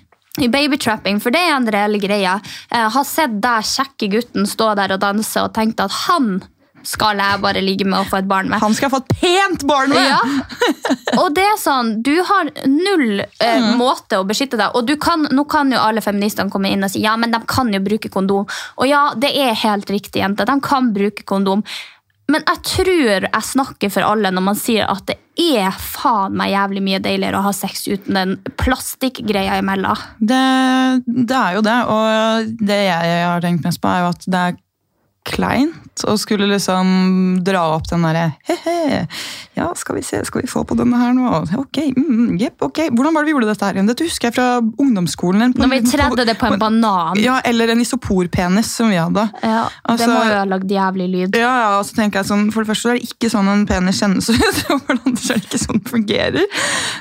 i 0.44 0.50
babytrapping, 0.52 1.22
for 1.24 1.32
det 1.32 1.40
er 1.40 1.56
en 1.56 1.72
reell 1.72 1.96
greie. 2.04 2.34
Jeg 2.74 2.92
har 2.96 3.08
sett 3.08 3.40
deg 3.40 3.72
kjekke 3.72 4.12
gutten 4.18 4.50
stå 4.50 4.74
der 4.76 4.98
og 4.98 5.00
danse 5.06 5.40
og 5.40 5.54
tenkt 5.56 5.80
at 5.84 5.96
han 6.04 6.42
skal 6.88 7.20
jeg 7.20 7.42
bare 7.44 7.62
ligge 7.64 7.88
med 7.88 8.00
og 8.00 8.10
få 8.12 8.22
et 8.22 8.30
barn 8.30 8.50
med. 8.52 8.62
Han 8.64 8.76
skal 8.78 8.92
få 8.94 9.02
et 9.04 9.14
pent 9.22 9.66
barn 9.70 9.94
med! 9.94 10.10
Ja. 10.10 10.20
Og 11.22 11.34
det 11.36 11.46
er 11.46 11.60
sånn, 11.60 11.94
du 12.06 12.14
har 12.26 12.50
null 12.70 13.22
eh, 13.22 13.70
måte 13.78 14.20
å 14.20 14.26
beskytte 14.28 14.58
deg 14.60 14.76
Og 14.78 14.88
du 14.88 14.96
kan, 15.02 15.26
nå 15.34 15.46
kan 15.50 15.72
jo 15.74 15.82
alle 15.82 16.04
feministene 16.04 16.52
komme 16.54 16.72
inn 16.74 16.86
og 16.86 16.92
si 16.94 17.04
ja, 17.04 17.16
men 17.20 17.34
de 17.34 17.42
kan 17.50 17.72
jo 17.74 17.82
bruke 17.84 18.12
kondom. 18.14 18.48
Og 18.80 18.90
ja, 18.90 19.10
det 19.20 19.32
er 19.38 19.58
helt 19.64 19.90
riktig, 19.92 20.22
jente. 20.24 20.48
De 20.48 20.60
kan 20.64 20.92
bruke 20.96 21.26
kondom. 21.28 21.64
Men 22.30 22.46
jeg 22.46 22.62
tror 22.68 23.26
jeg 23.26 23.48
snakker 23.48 23.92
for 23.94 24.06
alle 24.06 24.30
når 24.34 24.46
man 24.46 24.58
sier 24.58 24.90
at 24.90 25.08
det 25.10 25.18
er 25.40 25.74
faen 25.74 26.36
meg 26.38 26.52
jævlig 26.54 26.84
mye 26.86 27.02
deiligere 27.02 27.40
å 27.40 27.46
ha 27.48 27.54
sex 27.56 27.88
uten 27.88 28.18
den 28.18 28.34
plastikkgreia 28.60 29.58
imellom. 29.62 29.98
Det, 30.20 30.42
det 31.08 31.38
er 31.38 31.58
jo 31.58 31.64
det, 31.66 31.78
og 31.90 32.52
det 32.70 32.82
jeg 32.86 33.24
har 33.26 33.46
tenkt 33.46 33.66
mest 33.66 33.82
på, 33.82 33.90
er 33.90 34.04
jo 34.04 34.12
at 34.12 34.28
det 34.28 34.42
er 34.50 34.60
kleint 35.30 36.04
å 36.08 36.16
skulle 36.20 36.48
liksom 36.48 36.90
dra 37.44 37.62
opp 37.76 37.90
den 37.90 38.06
derre 38.06 38.30
he-he, 38.48 39.02
ja, 39.58 39.68
skal 39.76 39.98
vi 39.98 40.04
se, 40.06 40.22
skal 40.28 40.44
vi 40.44 40.50
få 40.52 40.64
på 40.68 40.78
denne 40.80 40.96
her 41.00 41.12
nå? 41.16 41.28
Ok, 41.60 41.82
mm, 41.98 42.38
jepp, 42.40 42.62
ok. 42.70 42.86
Hvordan 42.96 43.16
var 43.16 43.26
det 43.26 43.30
vi 43.32 43.36
gjorde 43.36 43.50
dette 43.52 43.68
her 43.68 43.76
igjen? 43.78 43.90
Dette 43.90 44.08
husker 44.08 44.30
jeg 44.30 44.38
fra 44.38 44.48
ungdomsskolen. 44.80 45.54
på 45.56 45.64
Når 45.64 45.74
vi 45.74 45.82
tredde 45.90 46.26
det 46.30 46.38
på 46.40 46.48
en 46.54 46.60
banan. 46.62 47.20
Ja, 47.20 47.40
eller 47.46 47.74
en 47.74 47.84
isoporpenis 47.84 48.72
som 48.80 48.94
vi 48.94 49.00
hadde. 49.00 49.28
Ja, 49.44 49.68
Altså- 49.84 50.06
det 50.06 50.14
må 50.14 50.24
jo 50.24 50.38
ha 50.38 50.46
lagd 50.46 50.72
jævlig 50.72 51.10
lyd. 51.12 51.36
Ja, 51.36 51.54
ja, 51.64 51.70
og 51.80 51.86
så 51.86 51.96
tenker 51.98 52.22
jeg 52.22 52.30
sånn, 52.32 52.48
For 52.54 52.64
det 52.64 52.72
første 52.72 52.88
så 52.88 52.94
er 52.94 53.00
det 53.00 53.10
ikke 53.10 53.32
sånn 53.34 53.52
en 53.52 53.66
penis 53.68 54.00
kjennes 54.00 54.30
ut. 54.30 54.64
og 54.72 54.82
for 54.86 54.96
det 54.96 55.06
andre 55.06 55.34
er 55.36 55.40
det 55.40 55.50
ikke 55.50 55.64
sånn 55.66 55.84
det 55.84 55.92
fungerer. 55.92 56.46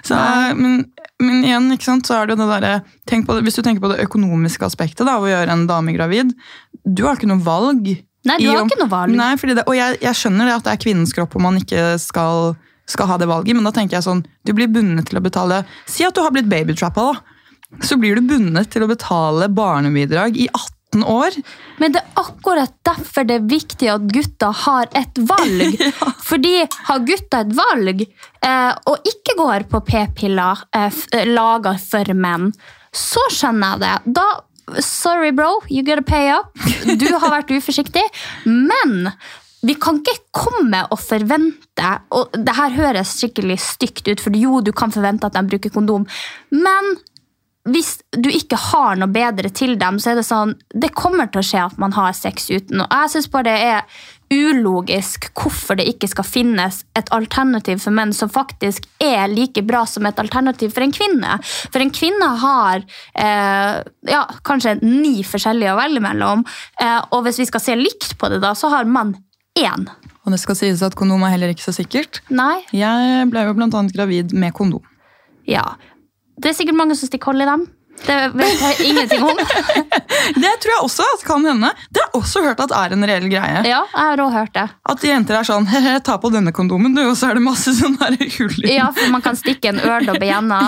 Så, 0.02 0.18
men, 0.58 0.84
men 1.20 1.44
igjen, 1.44 1.70
ikke 1.74 1.84
sant, 1.84 2.06
så 2.08 2.18
er 2.18 2.26
det 2.26 2.36
jo 2.36 2.42
det 2.42 2.50
derre 2.60 3.42
Hvis 3.42 3.58
du 3.58 3.62
tenker 3.62 3.80
på 3.84 3.92
det 3.94 4.02
økonomiske 4.06 4.66
aspektet 4.66 5.06
da, 5.06 5.16
av 5.16 5.26
å 5.26 5.30
gjøre 5.30 5.54
en 5.54 5.66
dame 5.70 5.94
gravid 5.96 6.34
Du 6.84 7.04
har 7.06 7.16
ikke 7.16 7.30
noe 7.30 7.42
valg. 7.44 7.94
Nei, 8.26 8.38
du 8.38 8.48
har 8.50 8.62
om- 8.62 8.68
ikke 8.68 8.80
noe 8.80 8.90
valg. 8.90 9.14
Nei, 9.14 9.34
det, 9.36 9.64
Og 9.66 9.74
jeg, 9.76 9.98
jeg 10.02 10.14
skjønner 10.14 10.48
det 10.48 10.54
at 10.58 10.64
det 10.64 10.72
er 10.74 10.84
kvinnens 10.84 11.14
kropp 11.14 11.36
og 11.38 11.44
man 11.44 11.60
ikke 11.60 11.98
skal, 12.02 12.56
skal 12.86 13.06
ha 13.06 13.18
det 13.20 13.28
valget, 13.30 13.54
men 13.54 13.64
da 13.64 13.70
tenker 13.74 13.98
jeg 13.98 14.06
sånn 14.08 14.24
Du 14.44 14.52
blir 14.56 14.68
bundet 14.68 15.08
til 15.08 15.20
å 15.20 15.24
betale 15.24 15.64
Si 15.86 16.04
at 16.04 16.14
du 16.14 16.22
har 16.24 16.34
blitt 16.34 16.50
babytrappa, 16.50 17.12
da. 17.12 17.20
Så 17.84 17.98
blir 18.00 18.16
du 18.16 18.24
bundet 18.24 18.70
til 18.72 18.82
å 18.82 18.88
betale 18.88 19.48
barnebidrag 19.52 20.36
i 20.40 20.48
18 20.48 21.04
år. 21.04 21.34
Men 21.76 21.92
det 21.92 22.00
er 22.00 22.22
akkurat 22.22 22.72
derfor 22.88 23.26
det 23.28 23.36
er 23.36 23.44
viktig 23.50 23.90
at 23.92 24.06
gutta 24.08 24.48
har 24.64 24.88
et 24.96 25.20
valg. 25.28 25.76
Fordi 26.30 26.54
har 26.88 27.04
gutta 27.04 27.42
et 27.44 27.52
valg, 27.52 28.06
eh, 28.40 28.72
og 28.88 29.10
ikke 29.12 29.36
går 29.36 29.68
på 29.68 29.82
p-piller 29.84 30.64
eh, 30.72 31.02
laga 31.28 31.76
for 31.76 32.14
menn, 32.16 32.48
så 32.88 33.20
skjønner 33.28 33.76
jeg 33.76 33.84
det. 33.84 34.14
Da 34.16 34.26
Sorry, 34.84 35.32
bro, 35.32 35.60
you 35.68 35.82
gotta 35.82 36.02
pay 36.02 36.30
up. 36.32 36.52
Du 37.00 37.08
har 37.14 37.30
vært 37.32 37.52
uforsiktig. 37.54 38.04
Men 38.46 39.10
vi 39.66 39.74
kan 39.80 39.98
ikke 40.00 40.20
komme 40.34 40.84
og 40.94 41.00
forvente 41.02 41.92
Og 42.14 42.34
det 42.34 42.54
her 42.54 42.74
høres 42.76 43.16
skikkelig 43.18 43.58
stygt 43.62 44.06
ut, 44.06 44.22
for 44.22 44.34
jo, 44.38 44.60
du 44.62 44.70
kan 44.76 44.92
forvente 44.94 45.26
at 45.26 45.34
de 45.34 45.42
bruker 45.50 45.72
kondom, 45.74 46.06
men 46.54 46.96
hvis 47.68 47.98
du 48.16 48.30
ikke 48.32 48.56
har 48.70 48.96
noe 48.96 49.10
bedre 49.12 49.50
til 49.52 49.74
dem, 49.80 49.98
så 50.00 50.12
er 50.12 50.20
det 50.20 50.26
sånn 50.28 50.54
Det 50.72 50.94
kommer 50.96 51.28
til 51.28 51.42
å 51.42 51.48
skje 51.48 51.64
at 51.66 51.80
man 51.80 51.92
har 51.96 52.14
sex 52.16 52.48
uten. 52.48 52.80
Og 52.80 52.86
jeg 52.88 53.12
syns 53.12 53.28
bare 53.32 53.50
det 53.50 53.56
er 53.74 54.04
ulogisk 54.32 55.30
hvorfor 55.38 55.78
det 55.78 55.86
ikke 55.88 56.08
skal 56.10 56.26
finnes 56.26 56.82
et 56.98 57.08
alternativ 57.14 57.80
for 57.82 57.94
menn 57.96 58.12
som 58.16 58.30
faktisk 58.32 58.84
er 59.02 59.30
like 59.32 59.62
bra 59.66 59.84
som 59.88 60.06
et 60.08 60.18
alternativ 60.20 60.74
for 60.74 60.84
en 60.84 60.92
kvinne. 60.94 61.38
For 61.72 61.82
en 61.82 61.92
kvinne 61.94 62.28
har 62.42 62.82
eh, 62.82 63.78
ja, 64.10 64.24
kanskje 64.44 64.78
ni 64.84 65.22
forskjellige 65.26 65.72
å 65.72 65.80
velge 65.80 66.04
mellom. 66.04 66.44
Eh, 66.80 67.00
og 67.14 67.24
hvis 67.26 67.40
vi 67.42 67.48
skal 67.48 67.64
se 67.64 67.78
likt 67.78 68.18
på 68.20 68.30
det, 68.32 68.42
da, 68.44 68.52
så 68.58 68.72
har 68.74 68.88
mann 68.88 69.16
én. 69.58 69.88
Og 70.24 70.34
det 70.34 70.42
skal 70.42 70.58
sies 70.58 70.84
at 70.84 70.96
kondom 70.98 71.24
er 71.24 71.32
heller 71.32 71.54
ikke 71.54 71.64
så 71.64 71.72
sikkert. 71.72 72.20
Nei. 72.28 72.60
Jeg 72.76 73.28
ble 73.32 73.46
jo 73.48 73.56
annet 73.56 73.96
gravid 73.96 74.36
med 74.36 74.52
kondom. 74.56 74.84
Ja. 75.48 75.64
Det 76.36 76.52
er 76.52 76.58
sikkert 76.58 76.76
mange 76.78 76.98
som 76.98 77.08
stikker 77.08 77.32
hold 77.32 77.42
i 77.42 77.48
dem. 77.48 77.64
Det 78.06 78.18
vet 78.34 78.60
jeg 78.62 78.88
ingenting 78.90 79.24
om. 79.24 79.38
Det 80.42 80.52
tror 80.62 80.72
jeg 80.72 80.82
også 80.82 81.06
at 81.14 81.24
kan 81.26 81.44
hende. 81.46 81.70
Det 81.90 82.02
har 82.02 82.10
jeg 82.10 82.20
også 82.20 82.42
hørt 82.44 82.60
at 82.62 82.74
er 82.74 82.94
en 82.96 83.06
reell 83.10 83.28
greie. 83.30 83.62
Ja, 83.68 83.82
jeg 83.84 83.88
har 83.94 84.22
også 84.22 84.36
hørt 84.36 84.54
det. 84.56 84.66
At 84.92 85.04
jenter 85.04 85.38
er 85.38 85.48
sånn 85.48 85.68
he-he, 85.70 85.94
ta 86.04 86.18
på 86.20 86.30
denne 86.34 86.52
kondomen, 86.54 86.94
du, 86.96 87.02
og 87.06 87.16
så 87.18 87.30
er 87.30 87.38
det 87.38 87.44
masse 87.46 87.74
sånne 87.78 88.10
hull 88.18 88.58
i. 88.64 88.74
Ja, 88.76 88.90
for 88.96 89.12
man 89.14 89.24
kan 89.24 89.38
stikke 89.38 89.72
en 89.72 89.80
ørdobb 89.82 90.24
i 90.24 90.32
enda. 90.34 90.60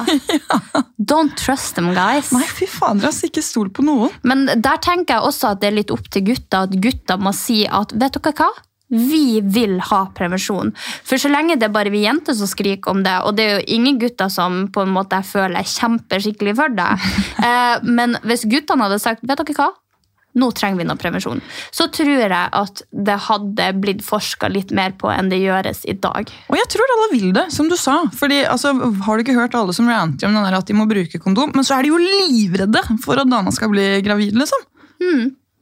Don't 1.12 1.36
trust 1.40 1.76
them, 1.78 1.92
guys. 1.96 2.32
Nei, 2.34 2.46
fy 2.46 2.68
fader, 2.70 3.08
har 3.08 3.30
ikke 3.30 3.44
stol 3.44 3.70
på 3.74 3.84
noen. 3.86 4.12
Men 4.26 4.46
der 4.50 4.80
tenker 4.82 5.18
jeg 5.18 5.30
også 5.30 5.54
at 5.54 5.62
det 5.62 5.70
er 5.70 5.78
litt 5.80 5.94
opp 5.94 6.10
til 6.12 6.26
gutta, 6.30 6.64
at 6.68 6.76
gutta 6.82 7.18
må 7.20 7.34
si 7.36 7.62
at 7.66 7.94
vet 7.96 8.18
dere 8.20 8.34
hva? 8.36 8.50
Vi 8.90 9.40
vil 9.40 9.78
ha 9.90 10.00
prevensjon. 10.16 10.72
For 11.06 11.20
så 11.20 11.30
lenge 11.30 11.58
det 11.60 11.68
er 11.68 11.74
bare 11.74 11.92
vi 11.94 12.04
jenter 12.04 12.34
som 12.36 12.50
skriker 12.50 12.94
om 12.94 13.04
det, 13.06 13.16
og 13.26 13.36
det 13.38 13.46
er 13.46 13.60
jo 13.60 13.76
ingen 13.78 14.00
gutter 14.02 14.32
som 14.32 14.64
på 14.72 14.82
en 14.84 14.94
måte 14.94 15.20
jeg 15.20 15.30
føler 15.30 15.68
kjemper 15.76 16.24
skikkelig 16.24 16.56
for 16.58 16.74
det, 16.74 16.90
eh, 17.46 17.76
men 17.86 18.18
hvis 18.26 18.48
guttene 18.50 18.88
hadde 18.88 19.00
sagt 19.02 19.24
vet 19.26 19.38
dere 19.38 19.56
hva? 19.58 19.70
Nå 20.38 20.46
trenger 20.54 20.78
vi 20.78 20.86
noe 20.86 20.98
prevensjon. 20.98 21.40
Så 21.74 21.88
tror 21.90 22.12
jeg 22.12 22.30
at 22.30 22.82
det 22.94 23.16
hadde 23.26 23.66
blitt 23.82 24.04
forska 24.06 24.46
litt 24.52 24.70
mer 24.76 24.94
på 24.98 25.10
enn 25.10 25.30
det 25.32 25.40
gjøres 25.42 25.82
i 25.90 25.96
dag. 25.98 26.30
Og 26.46 26.54
jeg 26.54 26.68
tror 26.70 26.94
alle 26.94 27.08
vil 27.16 27.32
det, 27.34 27.48
som 27.50 27.66
du 27.70 27.74
sa. 27.74 27.96
Fordi, 28.14 28.44
altså, 28.46 28.70
Har 29.06 29.18
du 29.18 29.24
ikke 29.24 29.34
hørt 29.34 29.56
alle 29.58 29.74
som 29.74 29.90
ranter 29.90 30.30
om 30.30 30.38
at 30.38 30.70
de 30.70 30.76
må 30.78 30.86
bruke 30.90 31.18
kondom? 31.18 31.50
Men 31.54 31.66
så 31.66 31.76
er 31.76 31.82
de 31.82 31.90
jo 31.90 31.98
livredde 31.98 32.84
for 33.02 33.18
at 33.18 33.30
dama 33.30 33.50
skal 33.50 33.74
bli 33.74 33.88
gravid, 34.06 34.38
liksom. 34.38 34.62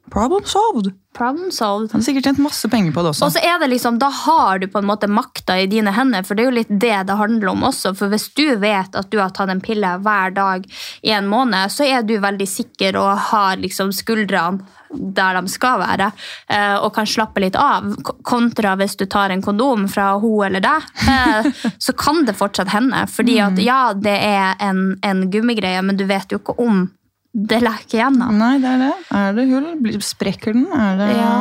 Problem 0.09 0.45
solved. 0.45 0.91
Problem 1.17 1.51
solved. 1.51 1.91
Han 1.91 2.01
har 2.01 2.05
sikkert 2.05 2.29
tjent 2.29 2.41
masse 2.41 2.69
penger 2.69 2.93
på 2.93 3.03
det 3.03 3.11
også. 3.13 3.27
Og 3.27 3.33
så 3.35 3.41
er 3.43 3.59
det 3.61 3.69
liksom, 3.73 3.99
Da 4.01 4.09
har 4.13 4.59
du 4.59 4.67
på 4.71 4.81
en 4.81 4.87
måte 4.89 5.09
makta 5.09 5.57
i 5.59 5.67
dine 5.69 5.93
hender, 5.93 6.23
for 6.25 6.37
det 6.37 6.43
er 6.43 6.49
jo 6.49 6.57
litt 6.57 6.71
det 6.71 6.97
det 7.09 7.17
handler 7.19 7.51
om 7.53 7.65
også. 7.69 7.93
For 7.97 8.11
hvis 8.11 8.29
du 8.37 8.55
vet 8.61 8.95
at 8.95 9.09
du 9.11 9.19
har 9.21 9.33
tatt 9.35 9.51
en 9.53 9.61
pille 9.61 9.95
hver 10.05 10.35
dag 10.35 10.67
i 11.01 11.13
en 11.15 11.29
måned, 11.29 11.73
så 11.73 11.87
er 11.87 12.05
du 12.05 12.17
veldig 12.21 12.47
sikker 12.49 12.97
og 12.99 13.29
har 13.31 13.57
liksom 13.61 13.93
skuldrene 13.95 14.77
der 14.89 15.37
de 15.37 15.51
skal 15.53 15.77
være, 15.83 16.07
eh, 16.49 16.75
og 16.81 16.93
kan 16.95 17.05
slappe 17.05 17.41
litt 17.43 17.57
av. 17.59 17.91
Kontra 18.25 18.73
hvis 18.79 18.97
du 18.97 19.05
tar 19.05 19.29
en 19.29 19.43
kondom 19.45 19.85
fra 19.91 20.15
hun 20.17 20.47
eller 20.47 20.63
deg, 20.65 20.87
eh, 21.09 21.49
så 21.85 21.93
kan 21.93 22.23
det 22.25 22.37
fortsatt 22.39 22.73
hende. 22.73 23.05
Fordi 23.11 23.37
at 23.45 23.61
ja, 23.61 23.81
det 23.93 24.17
er 24.17 24.55
en, 24.65 24.95
en 25.05 25.27
gummigreie, 25.29 25.81
men 25.85 25.99
du 25.99 26.07
vet 26.09 26.33
jo 26.33 26.41
ikke 26.41 26.57
om 26.61 26.87
det 27.33 27.59
leker 27.61 27.99
gjennom. 28.01 28.37
Nei, 28.39 28.55
det 28.61 28.69
er 28.71 28.79
det. 28.81 28.93
Er 29.19 29.35
det 29.37 29.47
hull? 29.51 29.99
Sprekker 30.01 30.55
den? 30.57 30.65
Er 30.73 30.97
det... 30.97 31.09
Ja. 31.17 31.33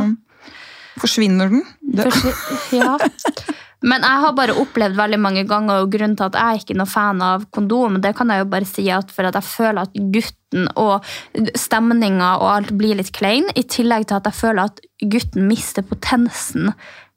Forsvinner 0.99 1.49
den? 1.53 1.65
Det... 1.81 2.11
For, 2.13 2.77
ja. 2.77 2.97
Men 3.87 4.03
jeg 4.03 4.23
har 4.25 4.33
bare 4.35 4.57
opplevd 4.59 4.97
veldig 4.99 5.19
mange 5.23 5.45
ganger, 5.47 5.85
og 5.85 5.93
grunnen 5.93 6.17
til 6.19 6.27
at 6.27 6.37
jeg 6.37 6.43
er 6.57 6.63
ikke 6.65 6.77
noe 6.81 6.91
fan 6.91 7.21
av 7.23 7.45
kondom, 7.55 8.01
det 8.03 8.11
kan 8.19 8.33
jeg 8.35 8.43
jo 8.43 8.49
bare 8.51 8.67
si 8.67 8.89
at 8.91 9.13
for 9.15 9.29
at 9.29 9.39
jeg 9.39 9.47
føler 9.47 9.87
at 9.87 10.01
gutten 10.17 10.67
og 10.75 11.07
stemninga 11.55 12.33
og 12.41 12.49
alt 12.57 12.73
blir 12.81 12.99
litt 12.99 13.13
klein, 13.15 13.47
i 13.55 13.63
tillegg 13.63 14.09
til 14.11 14.19
at 14.19 14.27
jeg 14.27 14.39
føler 14.41 14.73
at 14.73 14.83
gutten 14.99 15.47
mister 15.47 15.87
potensen 15.87 16.73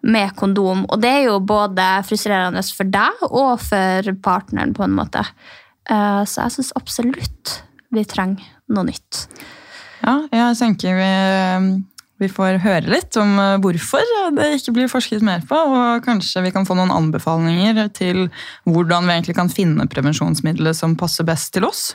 med 0.05 0.35
kondom. 0.37 0.85
Og 0.93 1.01
det 1.01 1.09
er 1.15 1.25
jo 1.31 1.39
både 1.41 1.89
frustrerende 2.05 2.61
for 2.77 2.93
deg 2.93 3.25
og 3.31 3.55
for 3.65 4.13
partneren, 4.21 4.77
på 4.77 4.85
en 4.85 4.95
måte. 5.01 5.25
Eh, 5.89 6.21
Så 6.29 6.45
jeg 6.45 6.59
syns 6.59 6.73
absolutt 6.77 7.57
vi 7.91 8.05
trenger 8.07 8.45
noe 8.75 8.87
nytt. 8.89 9.25
Ja, 10.01 10.17
jeg 10.33 10.57
tenker 10.57 10.97
vi, 10.97 11.09
vi 12.23 12.29
får 12.31 12.61
høre 12.63 12.89
litt 12.89 13.17
om 13.21 13.35
eh, 13.41 13.57
hvorfor 13.61 14.05
det 14.37 14.47
ikke 14.57 14.75
blir 14.77 14.91
forsket 14.91 15.25
mer 15.25 15.43
på, 15.47 15.57
og 15.57 16.05
kanskje 16.05 16.45
vi 16.47 16.53
kan 16.55 16.65
få 16.67 16.77
noen 16.77 16.93
anbefalinger 16.93 17.83
til 17.97 18.27
hvordan 18.69 19.07
vi 19.07 19.17
egentlig 19.17 19.37
kan 19.37 19.51
finne 19.53 19.89
prevensjonsmiddelet 19.91 20.77
som 20.77 20.97
passer 20.99 21.27
best 21.27 21.53
til 21.55 21.69
oss. 21.69 21.91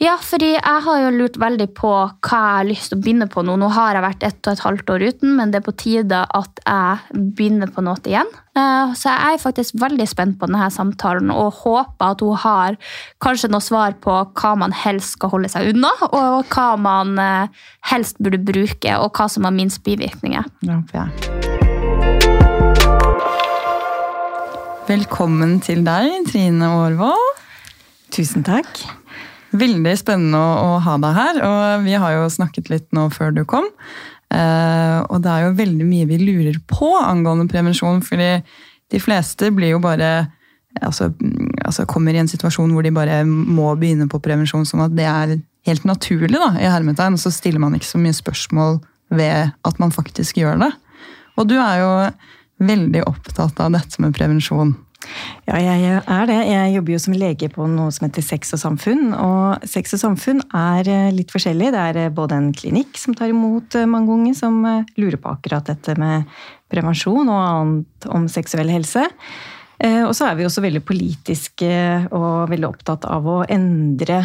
Ja, 0.00 0.14
fordi 0.16 0.54
jeg 0.54 0.80
har 0.84 1.00
jo 1.02 1.08
lurt 1.12 1.34
veldig 1.36 1.66
på 1.76 1.88
hva 1.92 2.38
jeg 2.40 2.52
har 2.56 2.64
lyst 2.64 2.88
til 2.88 2.96
å 2.96 3.00
begynne 3.04 3.26
på 3.28 3.42
nå. 3.44 3.52
Nå 3.60 3.66
har 3.74 3.98
jeg 3.98 4.04
vært 4.06 4.22
ett 4.24 4.48
og 4.48 4.54
et 4.54 4.62
halvt 4.64 4.92
år 4.94 5.02
uten, 5.10 5.34
men 5.36 5.50
det 5.52 5.58
er 5.58 5.64
på 5.66 5.74
tide 5.76 6.20
at 6.24 6.62
jeg 6.64 7.18
begynner 7.36 7.68
på 7.68 7.82
noe 7.84 8.00
igjen. 8.08 8.30
Eh, 8.56 8.94
Så 8.96 9.12
jeg 9.12 9.34
er 9.36 9.42
faktisk 9.42 9.76
veldig 9.76 10.06
spent 10.08 10.38
på 10.40 10.48
denne 10.48 10.70
samtalen 10.72 11.28
og 11.34 11.52
håper 11.58 12.14
at 12.14 12.24
hun 12.24 12.40
har 12.40 12.78
kanskje 13.20 13.50
noe 13.52 13.60
svar 13.60 13.92
på 14.00 14.14
hva 14.40 14.52
man 14.56 14.72
helst 14.72 15.18
skal 15.18 15.34
holde 15.34 15.50
seg 15.52 15.68
unna, 15.74 15.92
og 16.08 16.48
hva 16.48 16.80
man 16.80 17.18
eh, 17.20 17.52
helst 17.92 18.16
burde 18.24 18.40
bruke, 18.40 18.96
og 18.96 19.12
hva 19.12 19.28
som 19.28 19.44
har 19.44 19.52
minst 19.52 19.84
bivirkninger. 19.84 20.48
Ja, 20.64 20.80
for 20.88 20.96
jeg. 21.02 21.10
Velkommen 24.88 25.60
til 25.60 25.84
deg, 25.84 26.24
Trine 26.32 26.72
Aarvold. 26.72 27.44
Tusen 28.16 28.48
takk. 28.48 28.80
Veldig 29.50 29.92
spennende 29.98 30.38
å, 30.38 30.78
ha 30.84 30.96
deg 31.02 31.16
her, 31.16 31.38
og 31.46 31.86
vi 31.86 31.96
har 31.98 32.14
jo 32.14 32.26
snakket 32.30 32.70
litt 32.70 32.88
nå 32.94 33.08
før 33.14 33.32
du 33.34 33.42
kom. 33.48 33.66
Eh, 34.30 34.98
og 35.10 35.22
det 35.24 35.30
er 35.30 35.46
jo 35.46 35.56
veldig 35.58 35.86
mye 35.88 36.06
vi 36.06 36.20
lurer 36.22 36.60
på 36.70 36.92
angående 37.00 37.48
prevensjon, 37.50 38.02
fordi 38.06 38.36
de 38.90 39.00
fleste 39.02 39.50
blir 39.54 39.74
jo 39.74 39.80
bare 39.82 40.28
altså, 40.78 41.10
altså 41.64 41.86
kommer 41.90 42.14
i 42.14 42.22
en 42.22 42.30
situasjon 42.30 42.70
hvor 42.74 42.86
de 42.86 42.94
bare 42.94 43.22
må 43.26 43.72
begynne 43.78 44.06
på 44.10 44.22
prevensjon 44.22 44.66
som 44.68 44.84
at 44.84 44.94
det 44.94 45.08
er 45.10 45.38
helt 45.68 45.86
naturlig, 45.88 46.38
da, 46.38 46.52
i 46.58 46.70
hermetegn, 46.70 47.18
og 47.18 47.22
så 47.22 47.32
stiller 47.34 47.62
man 47.62 47.74
ikke 47.76 47.90
så 47.90 48.00
mye 48.00 48.16
spørsmål 48.16 48.78
ved 49.18 49.50
at 49.66 49.82
man 49.82 49.92
faktisk 49.94 50.38
gjør 50.40 50.62
det. 50.62 50.70
Og 51.38 51.48
du 51.50 51.56
er 51.58 51.82
jo 51.82 51.90
veldig 52.70 53.02
opptatt 53.08 53.58
av 53.62 53.74
dette 53.74 54.02
med 54.02 54.14
prevensjon. 54.16 54.74
Ja, 55.48 55.58
jeg 55.58 56.00
er 56.04 56.26
det. 56.28 56.38
Jeg 56.46 56.72
jobber 56.76 56.94
jo 56.94 57.00
som 57.02 57.14
lege 57.16 57.48
på 57.52 57.66
noe 57.70 57.90
som 57.94 58.06
heter 58.06 58.24
Sex 58.24 58.52
og 58.56 58.60
samfunn. 58.62 59.14
Og 59.16 59.68
Sex 59.68 59.96
og 59.96 60.02
samfunn 60.02 60.42
er 60.56 60.90
eh, 60.90 61.12
litt 61.16 61.32
forskjellig. 61.32 61.70
Det 61.74 61.84
er 61.90 62.00
eh, 62.04 62.12
både 62.14 62.36
en 62.36 62.50
klinikk 62.56 63.00
som 63.00 63.16
tar 63.16 63.32
imot 63.32 63.78
eh, 63.78 63.88
mange 63.90 64.12
unge 64.14 64.34
som 64.38 64.60
lurer 65.00 65.18
på 65.20 65.32
akkurat 65.32 65.72
dette 65.72 65.96
med 66.00 66.28
prevensjon 66.70 67.24
og 67.26 67.40
annet 67.40 68.10
om 68.12 68.28
seksuell 68.30 68.70
helse. 68.70 69.06
Og 69.80 70.10
så 70.12 70.26
er 70.28 70.34
vi 70.36 70.44
også 70.44 70.60
veldig 70.60 70.82
politiske 70.84 71.70
og 72.12 72.50
veldig 72.50 72.66
opptatt 72.68 73.06
av 73.08 73.24
å 73.24 73.38
endre 73.48 74.18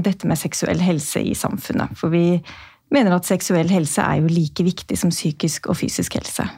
dette 0.00 0.24
med 0.24 0.40
seksuell 0.40 0.80
helse 0.80 1.20
i 1.20 1.34
samfunnet. 1.36 1.92
For 2.00 2.08
vi 2.08 2.40
mener 2.88 3.12
at 3.12 3.28
seksuell 3.28 3.68
helse 3.68 4.00
er 4.00 4.22
jo 4.22 4.32
like 4.32 4.64
viktig 4.64 4.96
som 4.96 5.12
psykisk 5.12 5.68
og 5.68 5.76
fysisk 5.82 6.16
helse. 6.16 6.48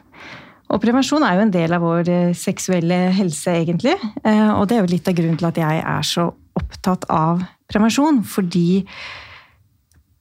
Og 0.69 0.81
prevensjon 0.83 1.25
er 1.25 1.37
jo 1.37 1.45
en 1.47 1.55
del 1.55 1.75
av 1.75 1.85
vår 1.85 2.11
eh, 2.13 2.33
seksuelle 2.37 2.99
helse, 3.17 3.55
egentlig. 3.63 3.95
Eh, 4.21 4.51
og 4.53 4.67
det 4.69 4.77
er 4.77 4.83
jo 4.83 4.93
litt 4.93 5.09
av 5.09 5.17
grunnen 5.17 5.39
til 5.41 5.49
at 5.49 5.61
jeg 5.63 5.85
er 5.95 6.05
så 6.05 6.29
opptatt 6.59 7.07
av 7.13 7.45
prevensjon. 7.73 8.21
Fordi 8.29 8.83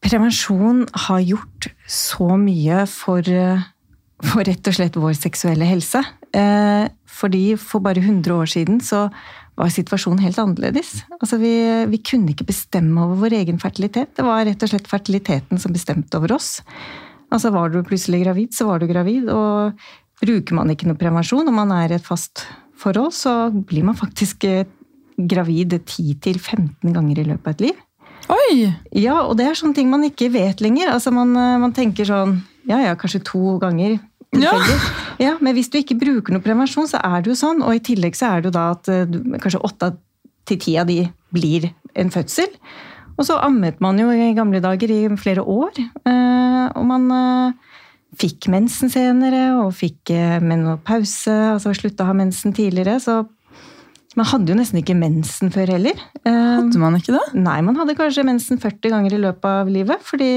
prevensjon 0.04 0.86
har 1.08 1.26
gjort 1.26 1.68
så 1.92 2.30
mye 2.40 2.86
for, 2.92 3.28
eh, 3.28 3.66
for 4.24 4.48
rett 4.48 4.72
og 4.72 4.78
slett 4.78 5.00
vår 5.00 5.18
seksuelle 5.20 5.68
helse. 5.68 6.04
Fordi 7.18 7.44
for 7.58 7.82
bare 7.82 8.04
100 8.04 8.36
år 8.36 8.50
siden 8.52 8.80
så 8.84 9.08
var 9.58 9.72
situasjonen 9.74 10.22
helt 10.22 10.38
annerledes. 10.38 11.02
Altså 11.18 11.40
vi, 11.42 11.52
vi 11.90 12.00
kunne 12.06 12.34
ikke 12.34 12.46
bestemme 12.52 13.02
over 13.02 13.24
vår 13.24 13.40
egen 13.40 13.58
fertilitet. 13.62 14.12
Det 14.14 14.26
var 14.26 14.46
rett 14.46 14.62
og 14.62 14.70
slett 14.70 14.90
fertiliteten 14.90 15.58
som 15.62 15.74
bestemte 15.74 16.20
over 16.20 16.36
oss. 16.36 16.60
Altså 17.34 17.50
Var 17.52 17.74
du 17.74 17.82
plutselig 17.84 18.22
gravid, 18.24 18.54
så 18.54 18.68
var 18.70 18.80
du 18.80 18.88
gravid. 18.88 19.32
Og 19.34 19.74
Bruker 20.18 20.58
man 20.58 20.72
ikke 20.74 20.88
noe 20.90 20.98
prevensjon 20.98 21.46
når 21.46 21.54
man 21.54 21.74
er 21.76 21.94
i 21.94 21.98
et 22.00 22.06
fast 22.06 22.48
forhold, 22.78 23.14
så 23.14 23.50
blir 23.52 23.86
man 23.86 23.98
faktisk 23.98 24.46
eh, 24.48 24.66
gravid 25.18 25.76
10-15 25.80 26.94
ganger 26.94 27.22
i 27.22 27.28
løpet 27.28 27.46
av 27.46 27.54
et 27.56 27.66
liv. 27.68 27.84
Oi! 28.34 28.68
Ja, 28.98 29.22
og 29.24 29.38
det 29.40 29.48
er 29.48 29.58
sånne 29.58 29.78
ting 29.78 29.92
man 29.92 30.06
ikke 30.08 30.30
vet 30.34 30.62
lenger. 30.64 30.92
Altså 30.96 31.14
man, 31.14 31.34
eh, 31.38 31.58
man 31.62 31.76
tenker 31.76 32.08
sånn 32.08 32.40
Ja, 32.68 32.82
ja, 32.84 32.98
kanskje 33.00 33.24
to 33.24 33.56
ganger. 33.62 33.96
Ja. 34.36 34.52
ja. 35.24 35.38
Men 35.40 35.56
hvis 35.56 35.70
du 35.72 35.78
ikke 35.80 35.96
bruker 36.02 36.36
noe 36.36 36.44
prevensjon, 36.44 36.90
så 36.90 37.00
er 37.00 37.22
det 37.24 37.32
jo 37.32 37.38
sånn. 37.40 37.62
Og 37.64 37.78
i 37.78 37.84
tillegg 37.84 38.18
så 38.18 38.34
er 38.34 38.44
det 38.44 38.52
jo 38.52 38.58
da 38.58 38.66
at 38.74 38.92
eh, 38.92 39.06
du, 39.08 39.22
kanskje 39.38 39.64
åtte 39.64 39.94
til 40.50 40.60
ti 40.64 40.76
av 40.82 40.90
de 40.90 41.06
blir 41.36 41.70
en 41.98 42.12
fødsel. 42.12 42.52
Og 43.18 43.26
så 43.26 43.40
ammet 43.42 43.80
man 43.82 43.98
jo 44.02 44.10
i 44.14 44.34
gamle 44.38 44.60
dager 44.62 44.92
i 44.94 45.00
flere 45.18 45.42
år. 45.42 45.80
Og 46.08 46.84
man 46.86 47.08
fikk 48.18 48.48
mensen 48.50 48.92
senere, 48.92 49.50
og 49.62 49.74
fikk 49.78 50.14
eh, 50.16 50.38
menopause, 50.44 51.34
altså 51.54 51.76
slutta 51.76 52.06
å 52.06 52.12
ha 52.12 52.18
mensen 52.18 52.56
tidligere. 52.56 52.98
Så 53.04 53.20
man 54.18 54.30
hadde 54.32 54.54
jo 54.54 54.58
nesten 54.58 54.82
ikke 54.82 54.98
mensen 54.98 55.52
før 55.54 55.76
heller. 55.76 56.00
Hadde 56.24 56.82
man 56.82 56.98
ikke 56.98 57.14
det? 57.14 57.26
Nei, 57.38 57.60
man 57.62 57.78
hadde 57.78 57.98
kanskje 58.00 58.26
mensen 58.26 58.58
40 58.58 58.96
ganger 58.96 59.14
i 59.14 59.22
løpet 59.28 59.46
av 59.46 59.70
livet. 59.70 60.02
fordi 60.08 60.32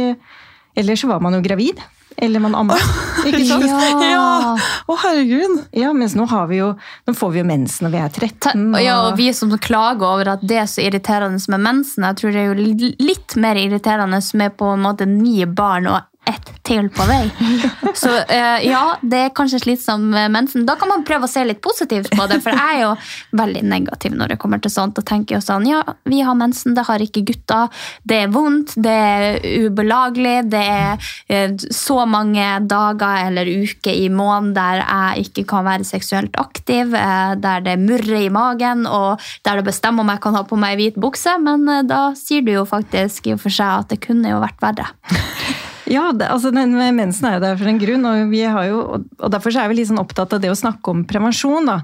Ellers 0.75 1.01
så 1.01 1.09
var 1.09 1.21
man 1.21 1.35
jo 1.35 1.41
gravid. 1.41 1.81
Eller 2.17 2.41
man 2.41 2.55
amma. 2.55 2.77
Ikke 3.27 3.45
sant? 3.49 3.65
ja! 4.05 4.57
Å, 4.87 4.97
herregud! 5.05 5.57
Ja, 5.77 5.93
mens 5.97 6.17
nå, 6.19 6.27
har 6.29 6.51
vi 6.51 6.59
jo, 6.61 6.73
nå 7.07 7.15
får 7.17 7.33
vi 7.35 7.41
jo 7.41 7.47
mensen 7.49 7.87
når 7.87 7.95
vi 7.95 8.01
er 8.03 8.13
13. 8.29 8.65
Og... 8.75 8.79
Ja, 8.83 8.97
og 9.07 9.17
vi 9.21 9.31
som 9.37 9.53
klager 9.63 10.09
over 10.09 10.35
at 10.35 10.45
det 10.45 10.59
er 10.61 10.69
så 10.69 10.85
irriterende 10.85 11.41
med 11.55 11.65
mensen, 11.65 12.07
jeg 12.09 12.21
tror 12.21 12.35
det 12.35 12.43
er 12.43 12.51
jo 12.51 12.93
litt 13.01 13.37
mer 13.41 13.61
irriterende 13.61 14.21
med 14.41 14.57
på 14.61 14.73
en 14.75 14.85
måte 14.85 15.09
ni 15.09 15.39
barn 15.47 15.89
og 15.91 16.10
ett 16.29 16.51
til 16.67 16.89
på 16.93 17.05
vei. 17.09 17.25
Så 18.01 18.11
uh, 18.11 18.59
ja, 18.65 18.83
det 19.03 19.21
er 19.27 19.33
kanskje 19.35 19.61
slitsomt 19.65 20.13
med 20.13 20.33
mensen. 20.35 20.67
Da 20.69 20.77
kan 20.79 20.91
man 20.91 21.05
prøve 21.07 21.27
å 21.27 21.31
se 21.31 21.43
litt 21.47 21.63
positivt 21.65 22.13
på 22.15 22.27
det, 22.31 22.41
for 22.45 22.55
jeg 22.55 22.77
er 22.77 22.83
jo 22.85 22.93
veldig 23.41 23.63
negativ 23.71 24.15
når 24.17 24.35
det 24.35 24.39
kommer 24.43 24.61
til 24.63 24.73
sånt. 24.73 24.99
Og 25.01 25.07
tenker 25.09 25.39
jo 25.39 25.43
sånn, 25.45 25.67
ja, 25.69 25.81
vi 26.09 26.21
har 26.27 26.39
mensen, 26.39 26.77
det 26.77 26.85
har 26.89 27.03
ikke 27.03 27.25
gutta. 27.31 27.63
Det 28.07 28.23
er 28.25 28.35
vondt, 28.35 28.77
det 28.77 28.95
er 28.95 29.41
ubelagelig, 29.67 30.37
det 30.53 30.63
er 30.63 31.01
uh, 31.01 31.57
så 31.75 32.05
mange 32.11 32.47
dager 32.71 33.27
eller 33.31 33.51
uker 33.51 33.97
i 33.97 34.09
måneden 34.13 34.53
der 34.57 34.81
jeg 34.83 35.29
ikke 35.29 35.47
kan 35.55 35.67
være 35.67 35.87
seksuelt 35.89 36.37
aktiv, 36.41 36.95
uh, 36.95 37.33
der 37.41 37.65
det 37.65 37.79
murrer 37.81 38.27
i 38.27 38.33
magen, 38.33 38.87
og 38.87 39.23
der 39.47 39.61
det 39.61 39.67
bestemmer 39.71 40.05
om 40.05 40.13
jeg 40.13 40.23
kan 40.23 40.37
ha 40.39 40.45
på 40.47 40.59
meg 40.61 40.79
hvit 40.81 41.01
bukse, 41.01 41.35
men 41.43 41.67
da 41.89 42.11
sier 42.19 42.45
du 42.45 42.53
jo 42.53 42.69
faktisk 42.69 43.31
i 43.31 43.35
og 43.35 43.43
for 43.43 43.55
seg 43.55 43.85
at 43.85 43.93
det 43.93 44.01
kunne 44.05 44.31
jo 44.33 44.43
vært 44.43 44.63
verre. 44.63 44.91
Ja, 45.91 46.11
det, 46.15 46.29
altså 46.31 46.53
den 46.55 46.77
mensen 46.95 47.27
er 47.27 47.37
jo 47.37 47.43
der 47.43 47.59
for 47.59 47.71
en 47.71 47.81
grunn, 47.83 48.07
og, 48.07 48.35
jo, 48.37 48.81
og 49.19 49.33
derfor 49.35 49.57
er 49.59 49.71
vi 49.71 49.81
litt 49.81 49.91
sånn 49.91 50.03
opptatt 50.03 50.37
av 50.37 50.43
det 50.43 50.53
å 50.53 50.59
snakke 50.59 50.93
om 50.93 51.03
prevensjon. 51.09 51.67
da. 51.67 51.81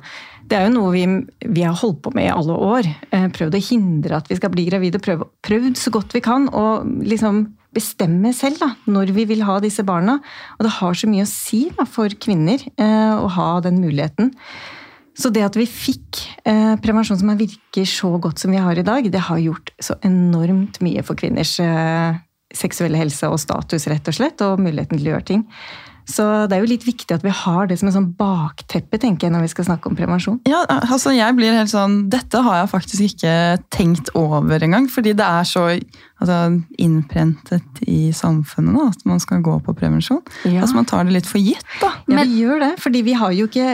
Det 0.47 0.55
er 0.55 0.69
jo 0.69 0.77
noe 0.77 0.92
vi, 0.95 1.05
vi, 1.42 1.64
har 1.66 1.75
holdt 1.75 2.05
på 2.05 2.12
med 2.14 2.29
i 2.29 2.33
alle 2.35 2.55
år. 2.55 2.87
Eh, 3.11 3.27
prøvd 3.35 3.59
å 3.59 3.64
hindre 3.66 4.21
at 4.21 4.31
vi 4.31 4.38
skal 4.38 4.53
bli 4.55 4.69
gravide. 4.69 5.03
Prøvd, 5.03 5.27
prøvd 5.42 5.81
så 5.81 5.90
godt 5.95 6.14
vi 6.14 6.23
kan 6.23 6.47
å 6.55 6.85
liksom 7.03 7.49
bestemme 7.77 8.31
selv 8.33 8.62
da, 8.62 8.71
når 8.88 9.11
vi 9.16 9.27
vil 9.33 9.42
ha 9.49 9.59
disse 9.61 9.85
barna. 9.87 10.21
Og 10.57 10.69
det 10.69 10.77
har 10.79 10.97
så 10.97 11.11
mye 11.11 11.27
å 11.27 11.31
si 11.31 11.66
da, 11.75 11.88
for 11.90 12.14
kvinner 12.23 12.62
eh, 12.62 13.14
å 13.19 13.27
ha 13.37 13.51
den 13.64 13.83
muligheten. 13.83 14.31
Så 15.16 15.33
det 15.33 15.47
at 15.47 15.57
vi 15.57 15.64
fikk 15.66 16.21
eh, 16.47 16.77
prevensjon 16.85 17.19
som 17.19 17.33
virker 17.40 17.88
så 17.88 18.12
godt 18.21 18.42
som 18.42 18.53
vi 18.53 18.61
har 18.61 18.77
i 18.77 18.85
dag, 18.87 19.09
det 19.11 19.27
har 19.29 19.40
gjort 19.40 19.73
så 19.83 19.97
enormt 20.05 20.79
mye 20.85 21.03
for 21.07 21.19
kvinners 21.19 21.57
eh, 21.64 22.23
seksuelle 22.57 23.01
helse 23.01 23.29
og 23.31 23.40
status, 23.42 23.88
rett 23.92 24.09
og 24.09 24.16
slett, 24.16 24.42
og 24.47 24.62
muligheten 24.62 24.99
til 24.99 25.11
å 25.11 25.14
gjøre 25.16 25.29
ting. 25.35 25.45
Så 26.07 26.23
det 26.47 26.55
er 26.55 26.62
jo 26.62 26.71
litt 26.71 26.85
viktig 26.87 27.16
at 27.16 27.25
vi 27.27 27.33
har 27.35 27.66
det 27.66 27.81
som 27.81 27.88
en 27.90 27.95
sånn 27.97 28.09
bakteppe 28.19 28.99
tenker 29.03 29.27
jeg, 29.27 29.35
når 29.35 29.42
vi 29.42 29.51
skal 29.51 29.66
snakke 29.66 29.90
om 29.90 29.97
prevensjon. 29.99 30.38
Ja, 30.47 30.61
altså 30.71 31.11
jeg 31.16 31.35
blir 31.35 31.57
helt 31.57 31.73
sånn, 31.73 32.05
Dette 32.12 32.45
har 32.47 32.61
jeg 32.61 32.71
faktisk 32.71 33.07
ikke 33.09 33.33
tenkt 33.75 34.12
over 34.14 34.62
engang. 34.62 34.87
Fordi 34.92 35.16
det 35.19 35.27
er 35.27 35.49
så 35.51 35.64
altså, 35.75 36.38
innprentet 36.83 37.83
i 37.90 38.12
samfunnet 38.14 38.79
da, 38.79 38.87
at 38.95 39.03
man 39.11 39.23
skal 39.23 39.42
gå 39.47 39.59
på 39.66 39.75
prevensjon. 39.75 40.23
Ja. 40.47 40.62
Altså 40.62 40.79
Man 40.79 40.87
tar 40.87 41.09
det 41.09 41.19
litt 41.19 41.31
for 41.31 41.42
gitt. 41.42 41.66
da. 41.83 41.90
Ja, 42.07 42.23
vi 42.23 42.38
gjør 42.45 42.62
det. 42.62 42.73
fordi 42.87 43.03
vi 43.03 43.19
har 43.19 43.35
jo 43.35 43.51
ikke 43.51 43.69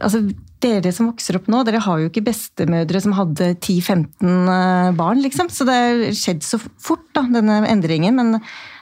altså 0.00 0.24
dere 0.64 0.92
som 0.94 1.10
vokser 1.10 1.38
opp 1.38 1.48
nå, 1.52 1.62
dere 1.66 1.82
har 1.84 2.00
jo 2.00 2.10
ikke 2.10 2.24
bestemødre 2.30 3.02
som 3.04 3.16
hadde 3.16 3.54
10-15 3.58 4.52
eh, 4.54 4.92
barn, 4.96 5.20
liksom. 5.24 5.50
Så 5.52 5.66
det 5.68 5.80
har 5.80 6.06
skjedd 6.16 6.46
så 6.46 6.60
fort, 6.60 7.06
da, 7.16 7.26
denne 7.30 7.62
endringen. 7.68 8.16
Men, 8.16 8.40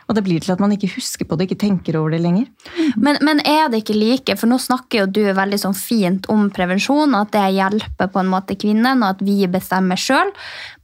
og 0.08 0.16
det 0.16 0.24
blir 0.26 0.42
til 0.42 0.54
at 0.54 0.62
man 0.62 0.74
ikke 0.74 0.90
husker 0.94 1.26
på 1.28 1.38
det, 1.38 1.48
ikke 1.48 1.60
tenker 1.62 1.96
over 1.98 2.14
det 2.14 2.22
lenger. 2.24 2.48
Men, 2.96 3.18
men 3.24 3.42
er 3.48 3.70
det 3.72 3.82
ikke 3.82 3.96
like, 3.96 4.36
for 4.38 4.50
nå 4.50 4.58
snakker 4.62 5.02
jo 5.02 5.08
du 5.18 5.22
veldig 5.34 5.60
sånn 5.62 5.78
fint 5.78 6.28
om 6.32 6.48
prevensjon, 6.54 7.16
at 7.18 7.32
det 7.34 7.46
hjelper 7.56 8.12
på 8.12 8.22
en 8.22 8.30
måte 8.32 8.58
kvinnen, 8.58 9.02
og 9.02 9.16
at 9.16 9.24
vi 9.24 9.40
bestemmer 9.50 10.00
sjøl. 10.00 10.32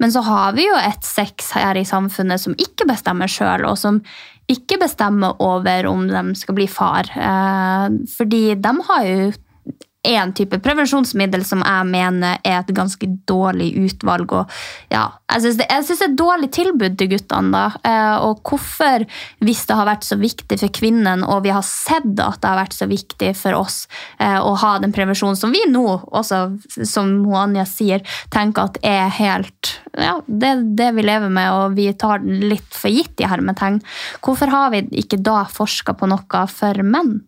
Men 0.02 0.14
så 0.14 0.24
har 0.26 0.56
vi 0.58 0.68
jo 0.68 0.78
et 0.80 1.06
sex 1.06 1.52
her 1.58 1.78
i 1.78 1.86
samfunnet 1.88 2.42
som 2.42 2.56
ikke 2.58 2.88
bestemmer 2.88 3.30
sjøl, 3.30 3.68
og 3.68 3.78
som 3.80 4.02
ikke 4.48 4.78
bestemmer 4.80 5.36
over 5.44 5.86
om 5.90 6.06
de 6.08 6.22
skal 6.40 6.56
bli 6.56 6.64
far. 6.72 7.10
Eh, 7.12 7.98
fordi 8.14 8.42
de 8.56 8.72
har 8.88 9.04
jo 9.04 9.28
én 10.06 10.32
type 10.32 10.58
prevensjonsmiddel 10.62 11.42
som 11.46 11.62
jeg 11.64 11.86
mener 11.90 12.38
er 12.46 12.60
et 12.60 12.70
ganske 12.74 13.06
dårlig 13.26 13.72
utvalg. 13.82 14.30
Og 14.30 14.92
ja, 14.92 15.08
jeg 15.32 15.44
syns 15.44 15.58
det, 15.58 15.66
det, 15.68 15.96
er 15.96 16.04
et 16.06 16.18
dårlig 16.18 16.50
tilbud 16.54 16.98
til 17.00 17.10
guttene. 17.12 17.50
da, 17.52 17.64
eh, 17.82 18.16
Og 18.22 18.42
hvorfor, 18.46 19.04
hvis 19.42 19.64
det 19.66 19.76
har 19.76 19.88
vært 19.88 20.06
så 20.06 20.16
viktig 20.20 20.60
for 20.60 20.74
kvinnen, 20.74 21.24
og 21.26 21.42
vi 21.44 21.52
har 21.54 21.66
sett 21.66 22.06
at 22.18 22.40
det 22.40 22.48
har 22.48 22.60
vært 22.62 22.78
så 22.78 22.86
viktig 22.88 23.34
for 23.36 23.58
oss 23.58 23.86
eh, 24.20 24.38
å 24.38 24.54
ha 24.54 24.78
den 24.78 24.94
prevensjonen 24.94 25.36
som 25.36 25.52
vi 25.52 25.64
nå, 25.68 25.86
også, 26.06 26.44
som 26.86 27.18
Anja 27.34 27.66
sier, 27.68 28.04
tenker 28.30 28.70
at 28.70 28.78
er 28.86 29.10
helt 29.18 29.74
ja, 29.98 30.18
det, 30.26 30.54
det 30.78 30.92
vi 30.94 31.04
lever 31.04 31.32
med, 31.32 31.50
og 31.52 31.74
vi 31.78 31.90
tar 31.98 32.22
den 32.22 32.46
litt 32.48 32.70
for 32.74 32.92
gitt 32.92 33.18
i 33.20 33.28
hermetegn. 33.28 33.82
Hvorfor 34.24 34.54
har 34.54 34.70
vi 34.74 34.86
ikke 35.02 35.18
da 35.18 35.42
forska 35.50 35.96
på 35.98 36.08
noe 36.10 36.46
for 36.52 36.86
menn? 36.86 37.18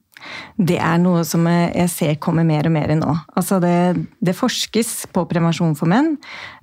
Det 0.56 0.78
er 0.80 0.98
noe 1.02 1.22
som 1.26 1.46
jeg 1.48 1.88
ser 1.92 2.18
kommer 2.22 2.46
mer 2.46 2.68
og 2.68 2.74
mer 2.74 2.92
nå. 2.98 3.14
Altså 3.38 3.60
det, 3.62 3.74
det, 4.20 4.36
forskes 4.36 5.10
på 5.14 5.24
prevensjon 5.30 5.74
for 5.78 5.90
menn, 5.90 6.14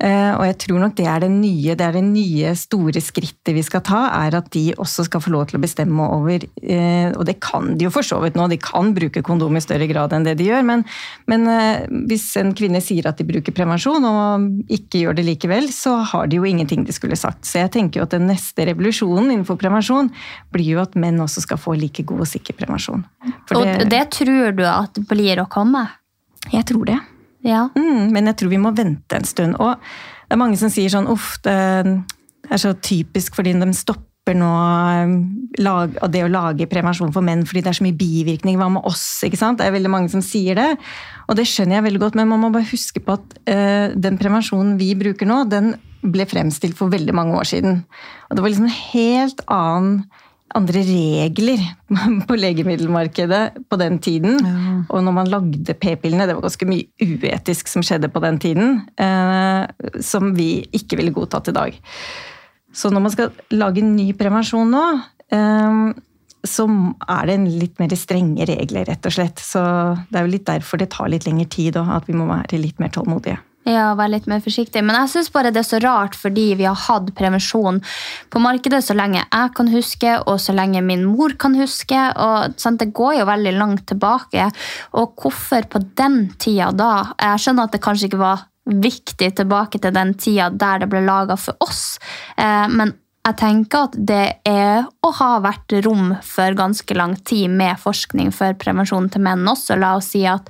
eh, 0.04 0.32
og 0.34 0.44
jeg 0.48 0.58
tror 0.64 0.82
nok 0.84 0.96
det 0.98 1.08
er 1.10 1.24
det 1.26 1.32
nye, 1.34 1.76
det 1.78 1.86
er 1.86 1.98
det 1.98 2.04
nye 2.06 2.54
store 2.58 3.02
skrittet 3.04 3.56
vi 3.56 3.64
skal 3.66 3.84
ta, 3.86 4.04
er 4.26 4.38
at 4.40 4.50
de 4.54 4.66
også 4.78 5.08
skal 5.08 5.24
få 5.24 5.34
lov 5.34 5.48
til 5.50 5.60
å 5.60 5.64
bestemme 5.64 6.08
over 6.18 6.44
eh, 6.44 7.10
Og 7.14 7.24
det 7.28 7.38
kan 7.44 7.74
de 7.78 7.88
jo 7.88 7.94
for 7.94 8.06
så 8.06 8.20
vidt 8.24 8.38
nå, 8.38 8.48
de 8.52 8.60
kan 8.62 8.94
bruke 8.96 9.24
kondom 9.26 9.58
i 9.58 9.64
større 9.64 9.88
grad 9.90 10.14
enn 10.16 10.26
det 10.28 10.38
de 10.40 10.50
gjør, 10.50 10.66
men, 10.68 10.86
men 11.30 11.48
eh, 11.52 11.86
hvis 12.10 12.30
en 12.42 12.54
kvinne 12.58 12.82
sier 12.84 13.10
at 13.10 13.20
de 13.20 13.28
bruker 13.28 13.56
prevensjon 13.56 14.06
og 14.08 14.74
ikke 14.74 15.04
gjør 15.04 15.18
det 15.18 15.28
likevel, 15.28 15.70
så 15.74 15.98
har 16.12 16.30
de 16.30 16.40
jo 16.40 16.48
ingenting 16.48 16.86
de 16.88 16.96
skulle 16.96 17.18
sagt. 17.20 17.46
Så 17.48 17.62
jeg 17.62 17.74
tenker 17.76 18.02
jo 18.02 18.08
at 18.08 18.16
den 18.16 18.28
neste 18.30 18.68
revolusjonen 18.70 19.32
innenfor 19.32 19.60
prevensjon 19.60 20.12
blir 20.54 20.78
jo 20.78 20.84
at 20.84 20.98
menn 21.00 21.20
også 21.24 21.44
skal 21.46 21.62
få 21.62 21.76
like 21.80 22.06
god 22.08 22.26
og 22.26 22.30
sikker 22.30 22.58
prevensjon. 22.58 23.06
For 23.48 23.62
og 23.62 23.88
det, 23.90 24.04
tror 24.16 24.52
du 24.58 24.66
at 24.68 25.00
blir 25.10 25.40
å 25.40 25.48
komme? 25.52 25.86
Jeg 26.52 26.68
tror 26.68 26.88
det. 26.90 26.98
Ja. 27.48 27.68
Mm, 27.78 28.12
men 28.12 28.30
jeg 28.32 28.40
tror 28.42 28.52
vi 28.52 28.60
må 28.62 28.74
vente 28.76 29.18
en 29.18 29.28
stund. 29.28 29.56
Og 29.62 29.78
det 30.28 30.36
er 30.36 30.42
mange 30.42 30.60
som 30.60 30.72
sier 30.74 30.92
sånn 30.92 31.10
uff, 31.12 31.38
det 31.44 31.56
er 31.56 32.62
så 32.62 32.74
typisk 32.84 33.38
fordi 33.38 33.56
de 33.56 33.68
stopper 33.76 34.36
nå 34.36 34.48
um, 35.08 35.16
det 35.56 36.24
å 36.26 36.32
lage 36.32 36.68
prevensjon 36.68 37.14
for 37.16 37.24
menn 37.24 37.46
fordi 37.48 37.64
det 37.64 37.72
er 37.72 37.80
så 37.80 37.86
mye 37.86 37.96
bivirkninger. 37.96 38.60
Hva 38.60 38.70
med 38.76 38.88
oss? 38.90 39.06
ikke 39.24 39.40
sant? 39.40 39.62
Det 39.62 39.68
er 39.68 39.76
veldig 39.78 39.94
mange 39.94 40.12
som 40.12 40.24
sier 40.26 40.60
det. 40.60 40.70
Og 41.28 41.40
det 41.40 41.48
skjønner 41.48 41.80
jeg 41.80 41.88
veldig 41.88 42.04
godt, 42.04 42.20
men 42.20 42.32
man 42.32 42.44
må 42.44 42.52
bare 42.56 42.68
huske 42.68 43.04
på 43.04 43.16
at 43.16 43.38
uh, 43.48 43.96
den 43.96 44.20
prevensjonen 44.20 44.76
vi 44.82 44.92
bruker 45.00 45.30
nå, 45.30 45.46
den 45.52 45.76
ble 46.08 46.28
fremstilt 46.30 46.78
for 46.78 46.92
veldig 46.94 47.16
mange 47.16 47.36
år 47.40 47.48
siden. 47.50 47.82
Og 48.28 48.38
det 48.38 48.44
var 48.44 48.52
liksom 48.52 48.68
en 48.68 48.80
helt 48.92 49.44
annen 49.48 49.94
andre 50.56 50.82
regler 50.88 51.62
på 52.28 52.38
legemiddelmarkedet 52.40 53.44
på 53.70 53.80
den 53.82 54.00
tiden. 54.04 54.40
Ja. 54.40 54.64
Og 54.94 55.04
når 55.04 55.16
man 55.16 55.32
lagde 55.32 55.76
p-pillene, 55.76 56.28
det 56.28 56.38
var 56.38 56.46
ganske 56.46 56.70
mye 56.70 56.88
uetisk 57.04 57.72
som 57.72 57.84
skjedde 57.86 58.12
på 58.14 58.24
den 58.24 58.40
tiden, 58.44 58.82
eh, 59.02 59.68
som 60.04 60.34
vi 60.38 60.66
ikke 60.76 61.00
ville 61.00 61.16
godtatt 61.16 61.52
i 61.52 61.58
dag. 61.58 61.80
Så 62.74 62.92
når 62.94 63.04
man 63.04 63.14
skal 63.14 63.32
lage 63.56 63.82
en 63.84 63.96
ny 63.98 64.12
prevensjon 64.18 64.72
nå, 64.72 64.86
eh, 65.34 65.82
så 66.48 66.68
er 67.10 67.28
det 67.28 67.36
en 67.36 67.50
litt 67.60 67.82
mer 67.82 67.96
strenge 68.00 68.46
regler, 68.48 68.86
rett 68.88 69.10
og 69.10 69.14
slett. 69.14 69.42
Så 69.44 69.62
det 70.08 70.20
er 70.20 70.28
jo 70.28 70.36
litt 70.36 70.48
derfor 70.48 70.80
det 70.80 70.92
tar 70.94 71.12
litt 71.12 71.28
lengre 71.28 71.50
tid, 71.52 71.80
og 71.82 71.92
at 71.98 72.08
vi 72.08 72.16
må 72.16 72.30
være 72.30 72.62
litt 72.62 72.80
mer 72.80 72.94
tålmodige. 72.94 73.40
Ja, 73.68 73.90
være 74.00 74.14
litt 74.14 74.28
mer 74.32 74.40
forsiktig. 74.44 74.80
Men 74.86 74.96
jeg 75.02 75.12
syns 75.12 75.32
bare 75.34 75.52
det 75.52 75.60
er 75.60 75.68
så 75.68 75.80
rart, 75.84 76.16
fordi 76.16 76.54
vi 76.56 76.68
har 76.68 76.78
hatt 76.88 77.10
prevensjon 77.18 77.82
på 78.32 78.40
markedet 78.40 78.80
så 78.86 78.96
lenge 78.96 79.26
jeg 79.26 79.54
kan 79.58 79.72
huske, 79.74 80.14
og 80.24 80.40
så 80.40 80.56
lenge 80.56 80.84
min 80.86 81.04
mor 81.08 81.36
kan 81.40 81.58
huske. 81.60 82.00
og 82.16 82.56
sant, 82.56 82.80
Det 82.80 82.94
går 82.94 83.20
jo 83.20 83.26
veldig 83.26 83.54
langt 83.58 83.88
tilbake. 83.88 84.52
Og 84.94 85.16
hvorfor 85.16 85.68
på 85.68 85.84
den 85.96 86.32
tida 86.40 86.72
da? 86.72 87.14
Jeg 87.20 87.40
skjønner 87.44 87.64
at 87.64 87.72
det 87.72 87.82
kanskje 87.82 88.08
ikke 88.08 88.24
var 88.24 88.46
viktig 88.68 89.36
tilbake 89.36 89.80
til 89.80 89.92
den 89.92 90.14
tida 90.14 90.50
der 90.50 90.80
det 90.80 90.90
ble 90.90 91.02
laga 91.02 91.36
for 91.36 91.56
oss, 91.60 92.00
eh, 92.38 92.68
men 92.68 92.94
jeg 93.28 93.38
tenker 93.42 93.88
at 93.88 93.96
det 94.10 94.26
er 94.48 94.86
å 95.04 95.12
ha 95.20 95.32
vært 95.44 95.76
rom 95.84 96.14
for 96.24 96.56
ganske 96.58 96.96
lang 96.96 97.18
tid 97.28 97.52
med 97.52 97.80
forskning 97.82 98.32
for 98.36 98.56
prevensjon 98.60 99.10
til 99.12 99.24
menn 99.26 99.48
også. 99.50 99.76
La 99.80 99.96
oss 99.98 100.14
si 100.14 100.24
at 100.30 100.48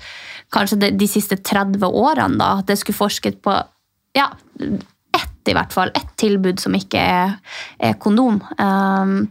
kanskje 0.54 0.80
de, 0.84 0.92
de 1.00 1.08
siste 1.10 1.40
30 1.42 1.88
årene 1.88 2.38
da, 2.40 2.58
at 2.60 2.70
det 2.70 2.78
skulle 2.80 3.00
forsket 3.00 3.42
på 3.46 3.56
ja, 4.18 4.28
ett 5.18 5.50
i 5.50 5.56
hvert 5.56 5.74
fall, 5.74 5.94
ett 5.96 6.14
tilbud 6.20 6.62
som 6.62 6.76
ikke 6.78 7.02
er, 7.02 7.34
er 7.82 7.98
kondom. 8.02 8.40
Um, 8.62 9.24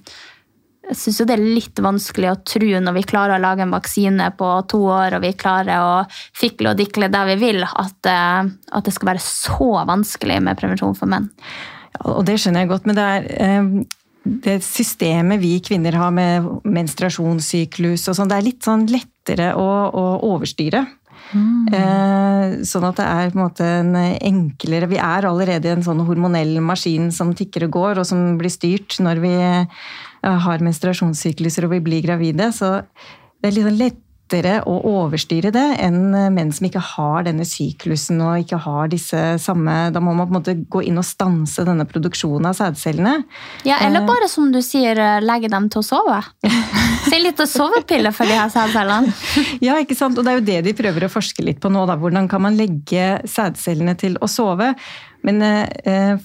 jeg 0.87 0.99
syns 1.01 1.23
det 1.27 1.35
er 1.35 1.43
litt 1.43 1.81
vanskelig 1.83 2.31
å 2.31 2.41
tro 2.47 2.69
når 2.83 2.95
vi 2.99 3.07
klarer 3.11 3.37
å 3.37 3.43
lage 3.43 3.65
en 3.65 3.75
vaksine 3.75 4.29
på 4.39 4.51
to 4.71 4.85
år 4.95 5.17
og 5.17 5.25
vi 5.25 5.33
klarer 5.39 5.83
å 5.83 5.95
fikle 6.39 6.71
og 6.73 6.79
dikle 6.79 7.11
der 7.11 7.31
vi 7.33 7.39
vil, 7.43 7.63
at, 7.67 8.11
uh, 8.11 8.43
at 8.47 8.87
det 8.87 8.95
skal 8.95 9.15
være 9.15 9.23
så 9.23 9.73
vanskelig 9.87 10.43
med 10.47 10.59
prevensjon 10.59 10.99
for 10.99 11.11
menn. 11.11 11.31
Og 12.05 12.25
det 12.27 12.39
skjønner 12.41 12.65
jeg 12.65 12.73
godt, 12.73 12.87
men 12.89 12.99
det 12.99 13.07
er 13.07 13.27
eh, 13.47 13.71
det 14.47 14.57
systemet 14.67 15.39
vi 15.43 15.55
kvinner 15.63 15.95
har 15.95 16.13
med 16.15 16.47
menstruasjonssyklus 16.67 18.09
og 18.11 18.17
sånn, 18.19 18.31
det 18.31 18.39
er 18.41 18.47
litt 18.49 18.67
sånn 18.67 18.87
lettere 18.91 19.53
å, 19.55 19.67
å 19.87 20.07
overstyre. 20.33 20.83
Mm. 21.31 21.69
Eh, 21.75 22.57
sånn 22.67 22.87
at 22.87 22.99
det 23.01 23.07
er 23.07 23.31
på 23.33 23.39
en 23.39 23.43
måte 23.43 23.67
en 23.81 23.97
enklere 23.99 24.87
Vi 24.87 24.99
er 25.03 25.27
allerede 25.27 25.73
en 25.73 25.83
sånn 25.83 26.05
hormonell 26.07 26.53
maskin 26.63 27.09
som 27.15 27.33
tikker 27.35 27.67
og 27.67 27.79
går, 27.79 28.03
og 28.03 28.07
som 28.07 28.37
blir 28.39 28.53
styrt 28.53 28.99
når 29.03 29.23
vi 29.25 29.37
har 30.27 30.63
menstruasjonssykluser 30.65 31.67
og 31.67 31.77
vi 31.77 31.83
blir 31.87 32.03
gravide. 32.03 32.51
Så 32.55 32.73
det 32.83 33.51
er 33.51 33.57
litt 33.57 33.67
sånn 33.69 33.81
lett 33.81 34.03
lettere 34.27 34.61
å 34.67 34.75
overstyre 35.05 35.53
det 35.55 35.65
enn 35.83 36.11
menn 36.35 36.51
som 36.53 36.67
ikke 36.67 36.83
har 36.83 37.27
denne 37.27 37.45
syklusen 37.47 38.21
og 38.21 38.43
ikke 38.43 38.59
har 38.59 38.89
disse 38.91 39.39
samme 39.39 39.91
Da 39.93 40.01
må 40.01 40.15
man 40.15 40.27
på 40.27 40.35
en 40.35 40.39
måte 40.41 40.55
gå 40.69 40.83
inn 40.83 40.99
og 40.99 41.07
stanse 41.07 41.65
denne 41.65 41.87
produksjonen 41.87 42.47
av 42.51 42.57
sædcellene. 42.59 43.25
Ja, 43.65 43.79
Eller 43.81 44.03
eh. 44.03 44.07
bare 44.07 44.29
som 44.29 44.51
du 44.53 44.61
sier, 44.63 44.99
eh, 44.99 45.21
legge 45.23 45.49
dem 45.49 45.69
til 45.71 45.81
å 45.81 45.87
sove. 45.87 46.21
Se 47.07 47.19
litt 47.21 47.41
av 47.41 47.47
sovepille 47.47 48.13
for 48.13 48.27
de 48.27 48.39
her 48.39 48.51
sædcellene. 48.51 49.15
Ja, 49.63 49.79
ikke 49.79 49.97
sant. 49.97 50.19
Og 50.19 50.27
det 50.27 50.33
er 50.33 50.41
jo 50.41 50.47
det 50.47 50.61
de 50.67 50.77
prøver 50.77 51.07
å 51.07 51.13
forske 51.13 51.45
litt 51.45 51.61
på 51.63 51.71
nå. 51.71 51.87
Da. 51.87 51.97
Hvordan 52.01 52.29
kan 52.31 52.43
man 52.43 52.59
legge 52.59 53.21
sædcellene 53.31 53.95
til 53.99 54.19
å 54.21 54.29
sove? 54.31 54.73
Men 55.27 55.43
eh, 55.47 56.17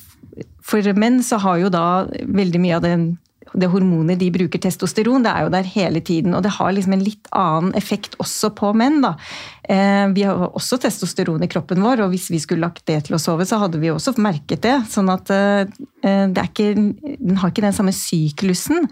for 0.65 0.93
menn 0.97 1.21
så 1.25 1.39
har 1.43 1.61
jo 1.61 1.69
da 1.73 2.05
veldig 2.09 2.61
mye 2.63 2.79
av 2.79 2.85
den 2.85 3.05
det 3.53 3.69
hormonet 3.71 4.19
de 4.19 4.29
bruker, 4.33 4.61
testosteron, 4.61 5.23
det 5.25 5.31
er 5.31 5.45
jo 5.45 5.53
der 5.53 5.67
hele 5.67 6.01
tiden. 6.03 6.35
Og 6.37 6.43
det 6.45 6.53
har 6.55 6.71
liksom 6.71 6.95
en 6.95 7.03
litt 7.03 7.27
annen 7.35 7.73
effekt 7.77 8.15
også 8.21 8.51
på 8.57 8.71
menn. 8.77 9.01
da. 9.03 9.15
Eh, 9.63 10.07
vi 10.15 10.23
har 10.27 10.39
også 10.49 10.79
testosteron 10.81 11.43
i 11.43 11.49
kroppen 11.51 11.83
vår, 11.83 12.05
og 12.05 12.13
hvis 12.13 12.29
vi 12.31 12.39
skulle 12.41 12.65
lagt 12.65 12.85
det 12.89 12.99
til 13.07 13.17
å 13.17 13.21
sove, 13.21 13.45
så 13.47 13.59
hadde 13.61 13.81
vi 13.81 13.91
også 13.91 14.15
merket 14.21 14.63
det. 14.65 14.77
Sånn 14.91 15.11
at 15.13 15.31
eh, 15.35 15.65
det 16.01 16.45
ikke, 16.47 16.69
den 16.75 17.41
har 17.41 17.51
ikke 17.51 17.65
den 17.65 17.75
samme 17.75 17.95
syklusen 17.95 18.87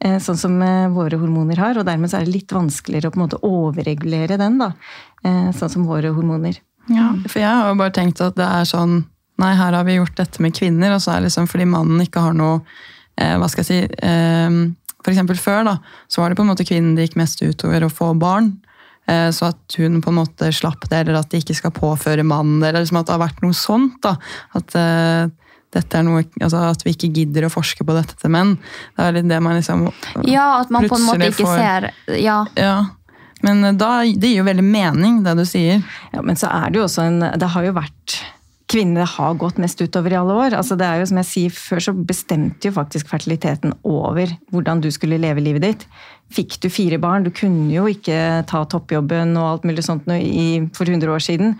eh, 0.00 0.18
sånn 0.22 0.40
som 0.40 0.58
våre 0.94 1.20
hormoner 1.20 1.60
har. 1.62 1.80
Og 1.80 1.88
dermed 1.88 2.12
er 2.12 2.26
det 2.26 2.36
litt 2.36 2.52
vanskeligere 2.52 3.10
å 3.10 3.14
på 3.14 3.20
en 3.20 3.26
måte 3.26 3.40
overregulere 3.46 4.40
den, 4.40 4.60
da. 4.62 4.72
Sånn 5.22 5.70
som 5.70 5.86
våre 5.86 6.10
hormoner. 6.10 6.56
Ja, 6.90 7.12
for 7.28 7.38
jeg 7.38 7.46
har 7.46 7.68
jo 7.70 7.78
bare 7.78 7.94
tenkt 7.94 8.20
at 8.24 8.34
det 8.34 8.46
er 8.48 8.66
sånn 8.66 9.04
Nei, 9.40 9.54
her 9.56 9.72
har 9.74 9.86
vi 9.88 9.94
gjort 9.96 10.18
dette 10.18 10.42
med 10.44 10.54
kvinner, 10.54 10.92
og 10.94 11.00
så 11.02 11.14
er 11.14 11.22
det 11.22 11.30
liksom 11.30 11.46
fordi 11.50 11.64
mannen 11.66 12.02
ikke 12.04 12.20
har 12.22 12.34
noe 12.36 12.58
eh, 12.60 12.91
Hva 13.38 13.48
skal 13.50 13.64
jeg 13.64 13.70
si 13.70 14.00
eh, 14.08 14.58
For 15.02 15.12
eksempel 15.12 15.38
før 15.40 15.64
da, 15.68 15.76
så 16.10 16.22
var 16.22 16.30
det 16.30 16.38
på 16.38 16.46
en 16.46 16.52
måte 16.52 16.66
kvinnen 16.68 16.94
det 16.96 17.08
gikk 17.08 17.18
mest 17.20 17.42
utover 17.42 17.86
å 17.86 17.92
få 17.92 18.12
barn. 18.18 18.54
Eh, 19.10 19.28
så 19.34 19.50
at 19.50 19.78
hun 19.78 20.00
på 20.02 20.12
en 20.12 20.20
måte 20.20 20.50
slapp 20.54 20.86
det, 20.88 21.02
eller 21.02 21.18
at 21.18 21.30
de 21.32 21.40
ikke 21.42 21.56
skal 21.58 21.74
påføre 21.74 22.26
mannen 22.26 22.60
det. 22.62 22.70
Eller 22.70 22.84
liksom 22.84 23.00
at 23.00 23.08
det 23.08 23.16
har 23.16 23.24
vært 23.24 23.42
noe 23.44 23.56
sånt. 23.56 23.98
da, 24.04 24.16
At 24.58 24.76
uh, 24.78 25.30
dette 25.72 25.98
er 25.98 26.04
noe, 26.06 26.24
altså 26.42 26.66
at 26.68 26.84
vi 26.84 26.92
ikke 26.94 27.10
gidder 27.16 27.46
å 27.48 27.52
forske 27.52 27.84
på 27.86 27.96
dette 27.96 28.18
til 28.20 28.32
menn. 28.34 28.56
Det 28.96 29.06
er 29.06 29.16
litt 29.16 29.30
det 29.30 29.40
man 29.44 29.56
liksom 29.58 29.86
Ja, 30.28 30.60
at 30.60 30.72
man 30.74 30.88
på 30.90 30.98
en 30.98 31.06
måte 31.08 31.30
ikke 31.32 31.48
får, 31.48 31.62
ser 31.62 32.20
Ja. 32.20 32.42
ja. 32.58 32.76
Men 33.42 33.64
eh, 33.64 33.74
da, 33.74 33.94
det 34.04 34.30
gir 34.30 34.42
jo 34.42 34.46
veldig 34.46 34.66
mening, 34.66 35.22
det 35.24 35.34
du 35.40 35.46
sier. 35.48 35.82
Ja, 36.12 36.22
Men 36.22 36.38
så 36.38 36.52
er 36.52 36.70
det 36.70 36.78
jo 36.78 36.86
også 36.86 37.08
en 37.08 37.24
Det 37.40 37.48
har 37.56 37.66
jo 37.66 37.74
vært 37.74 38.20
kvinnene 38.72 39.04
har 39.08 39.34
gått 39.40 39.58
mest 39.60 39.80
utover 39.84 40.14
i 40.14 40.18
alle 40.18 40.34
år. 40.46 40.56
Altså 40.58 40.76
det 40.80 40.86
er 40.88 41.02
jo 41.02 41.08
som 41.10 41.20
jeg 41.20 41.28
sier, 41.28 41.52
Før 41.52 41.82
så 41.84 41.92
bestemte 41.94 42.68
jo 42.70 42.74
faktisk 42.76 43.10
fertiliteten 43.12 43.74
over 43.84 44.32
hvordan 44.52 44.80
du 44.82 44.88
skulle 44.94 45.20
leve 45.20 45.44
livet 45.44 45.66
ditt. 45.66 45.84
Fikk 46.32 46.56
du 46.64 46.70
fire 46.72 46.98
barn, 47.02 47.26
du 47.26 47.30
kunne 47.34 47.68
jo 47.74 47.84
ikke 47.90 48.16
ta 48.48 48.64
toppjobben 48.72 49.36
og 49.36 49.48
alt 49.50 49.68
mulig 49.68 49.84
sånt 49.84 50.08
i, 50.16 50.62
for 50.76 50.88
100 50.88 51.12
år 51.12 51.20
siden. 51.22 51.54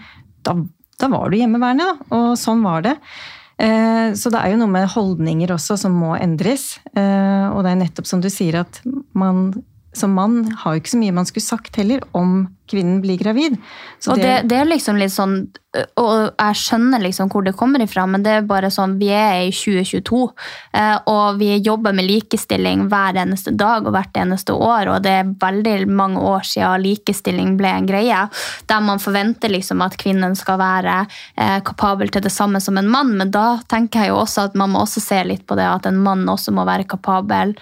Da, 0.46 0.56
da 0.98 1.10
var 1.12 1.28
du 1.30 1.36
hjemmeværende, 1.38 1.90
da. 1.92 2.16
Og 2.16 2.32
sånn 2.40 2.64
var 2.64 2.82
det. 2.88 2.96
Eh, 3.60 4.14
Så 4.16 4.32
det 4.32 4.40
er 4.40 4.54
jo 4.54 4.62
noe 4.62 4.72
med 4.72 4.88
holdninger 4.94 5.52
også 5.54 5.76
som 5.78 5.92
må 5.92 6.16
endres. 6.16 6.78
Eh, 6.96 7.46
Og 7.52 7.62
det 7.62 7.74
er 7.74 7.82
nettopp 7.84 8.08
som 8.08 8.20
du 8.24 8.30
sier 8.32 8.62
at 8.64 8.80
man 9.14 9.52
som 9.92 10.14
mann 10.16 10.44
har 10.62 10.74
jo 10.74 10.82
ikke 10.82 10.94
så 10.94 11.00
mye 11.00 11.14
man 11.14 11.28
skulle 11.28 11.44
sagt 11.44 11.76
heller 11.76 12.00
om 12.16 12.46
kvinnen 12.72 13.00
blir 13.02 13.18
gravid. 13.20 13.58
Så 14.00 14.14
og 14.14 14.22
det, 14.22 14.46
det 14.48 14.56
er 14.56 14.70
liksom 14.70 14.96
litt 14.96 15.12
sånn 15.12 15.42
Og 16.00 16.12
jeg 16.36 16.56
skjønner 16.60 17.00
liksom 17.00 17.30
hvor 17.32 17.44
det 17.44 17.54
kommer 17.56 17.82
ifra, 17.84 18.04
men 18.08 18.24
det 18.24 18.32
er 18.38 18.48
bare 18.48 18.70
sånn 18.72 18.98
Vi 19.00 19.08
er 19.12 19.46
i 19.46 19.52
2022, 19.52 20.20
eh, 20.76 20.96
og 21.08 21.38
vi 21.40 21.50
jobber 21.64 21.96
med 21.96 22.08
likestilling 22.08 22.86
hver 22.92 23.16
eneste 23.22 23.54
dag 23.56 23.86
og 23.86 23.94
hvert 23.96 24.16
eneste 24.20 24.56
år, 24.56 24.90
og 24.94 25.04
det 25.04 25.14
er 25.20 25.32
veldig 25.44 25.76
mange 25.88 26.24
år 26.32 26.44
siden 26.48 26.84
likestilling 26.84 27.54
ble 27.60 27.72
en 27.72 27.88
greie, 27.88 28.24
der 28.68 28.84
man 28.84 29.00
forventer 29.02 29.52
liksom 29.52 29.84
at 29.84 29.96
kvinnen 30.00 30.36
skal 30.38 30.60
være 30.60 30.98
eh, 31.36 31.58
kapabel 31.64 32.12
til 32.12 32.24
det 32.24 32.32
samme 32.32 32.60
som 32.60 32.80
en 32.80 32.92
mann, 32.92 33.16
men 33.20 33.32
da 33.32 33.62
tenker 33.68 34.04
jeg 34.04 34.12
jo 34.12 34.20
også 34.24 34.48
at 34.50 34.60
man 34.60 34.74
må 34.74 34.84
også 34.84 35.04
se 35.04 35.22
litt 35.28 35.48
på 35.48 35.56
det 35.60 35.68
at 35.68 35.88
en 35.88 36.00
mann 36.04 36.28
også 36.28 36.52
må 36.52 36.68
være 36.68 36.88
kapabel 36.88 37.56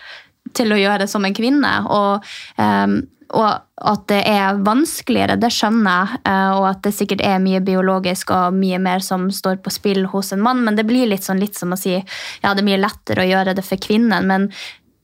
til 0.57 0.75
å 0.75 0.79
gjøre 0.81 1.05
det 1.05 1.11
som 1.13 1.25
en 1.27 1.37
kvinne. 1.37 1.73
Og, 1.91 2.29
um, 2.57 3.01
og 3.31 3.87
at 3.91 4.05
det 4.11 4.21
er 4.27 4.59
vanskeligere, 4.67 5.39
det 5.41 5.53
skjønner 5.55 6.01
jeg. 6.01 6.23
Uh, 6.27 6.51
og 6.59 6.67
at 6.73 6.83
det 6.87 6.95
sikkert 6.97 7.25
er 7.27 7.43
mye 7.43 7.63
biologisk 7.65 8.35
og 8.37 8.57
mye 8.59 8.81
mer 8.83 9.05
som 9.05 9.29
står 9.35 9.63
på 9.65 9.73
spill 9.75 10.05
hos 10.13 10.33
en 10.35 10.45
mann. 10.45 10.65
Men 10.67 10.79
det 10.79 10.89
blir 10.89 11.09
litt, 11.11 11.27
sånn, 11.27 11.43
litt 11.43 11.59
som 11.59 11.75
å 11.75 11.81
si 11.81 11.97
ja, 11.97 12.53
det 12.53 12.59
er 12.59 12.69
mye 12.73 12.83
lettere 12.83 13.25
å 13.25 13.31
gjøre 13.31 13.57
det 13.59 13.67
for 13.67 13.81
kvinnen. 13.81 14.29
Men 14.31 14.51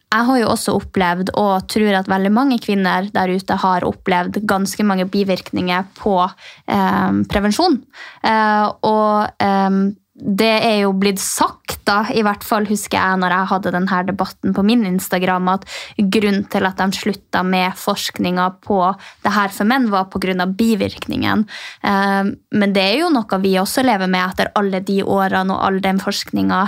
jeg 0.06 0.26
har 0.28 0.38
jo 0.38 0.48
også 0.52 0.74
opplevd, 0.78 1.32
og 1.36 1.66
tror 1.70 1.98
at 1.98 2.08
veldig 2.10 2.30
mange 2.32 2.58
kvinner 2.62 3.08
der 3.12 3.32
ute 3.34 3.58
har 3.58 3.84
opplevd 3.84 4.38
ganske 4.48 4.86
mange 4.86 5.08
bivirkninger 5.10 5.88
på 5.98 6.14
eh, 6.22 7.10
prevensjon. 7.30 7.80
Eh, 8.22 8.66
og 8.86 9.42
um, 9.42 9.80
det 10.16 10.64
er 10.64 10.78
jo 10.80 10.92
blitt 10.96 11.20
sagt, 11.20 11.82
da, 11.86 12.00
i 12.10 12.22
hvert 12.24 12.42
fall 12.42 12.64
husker 12.66 12.96
jeg 12.96 13.18
når 13.20 13.30
jeg 13.34 13.48
hadde 13.50 13.72
denne 13.74 13.98
debatten 14.08 14.54
på 14.56 14.62
min 14.66 14.86
Instagram, 14.88 15.48
at 15.52 15.66
grunnen 16.00 16.46
til 16.50 16.66
at 16.66 16.80
de 16.80 16.96
slutta 16.96 17.42
med 17.46 17.76
forskninga 17.78 18.46
på 18.64 18.80
det 19.22 19.32
her 19.34 19.52
for 19.54 19.68
menn, 19.68 19.90
var 19.92 20.08
pga. 20.10 20.46
bivirkningen. 20.46 21.44
Men 21.84 22.72
det 22.74 22.82
er 22.82 22.96
jo 23.02 23.10
noe 23.12 23.38
vi 23.42 23.52
også 23.60 23.84
lever 23.84 24.08
med 24.10 24.24
etter 24.24 24.50
alle 24.58 24.80
de 24.80 25.02
årene 25.04 25.52
og 25.54 25.62
all 25.68 25.80
den 25.84 26.00
forskninga. 26.02 26.62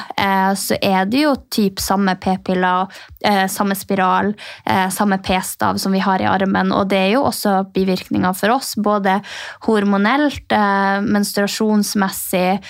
Så 0.55 0.77
er 0.83 1.09
det 1.09 1.25
jo 1.25 1.35
typ 1.51 1.81
samme 1.83 2.15
p-piller, 2.21 2.87
samme 3.49 3.75
spiral, 3.79 4.35
samme 4.93 5.19
p-stav 5.25 5.81
som 5.81 5.97
vi 5.97 6.05
har 6.05 6.21
i 6.23 6.29
armen. 6.31 6.73
Og 6.77 6.93
det 6.93 7.01
er 7.07 7.13
jo 7.17 7.25
også 7.31 7.65
bivirkninger 7.75 8.37
for 8.39 8.59
oss, 8.59 8.77
både 8.77 9.19
hormonelt, 9.67 10.53
menstruasjonsmessig, 11.09 12.61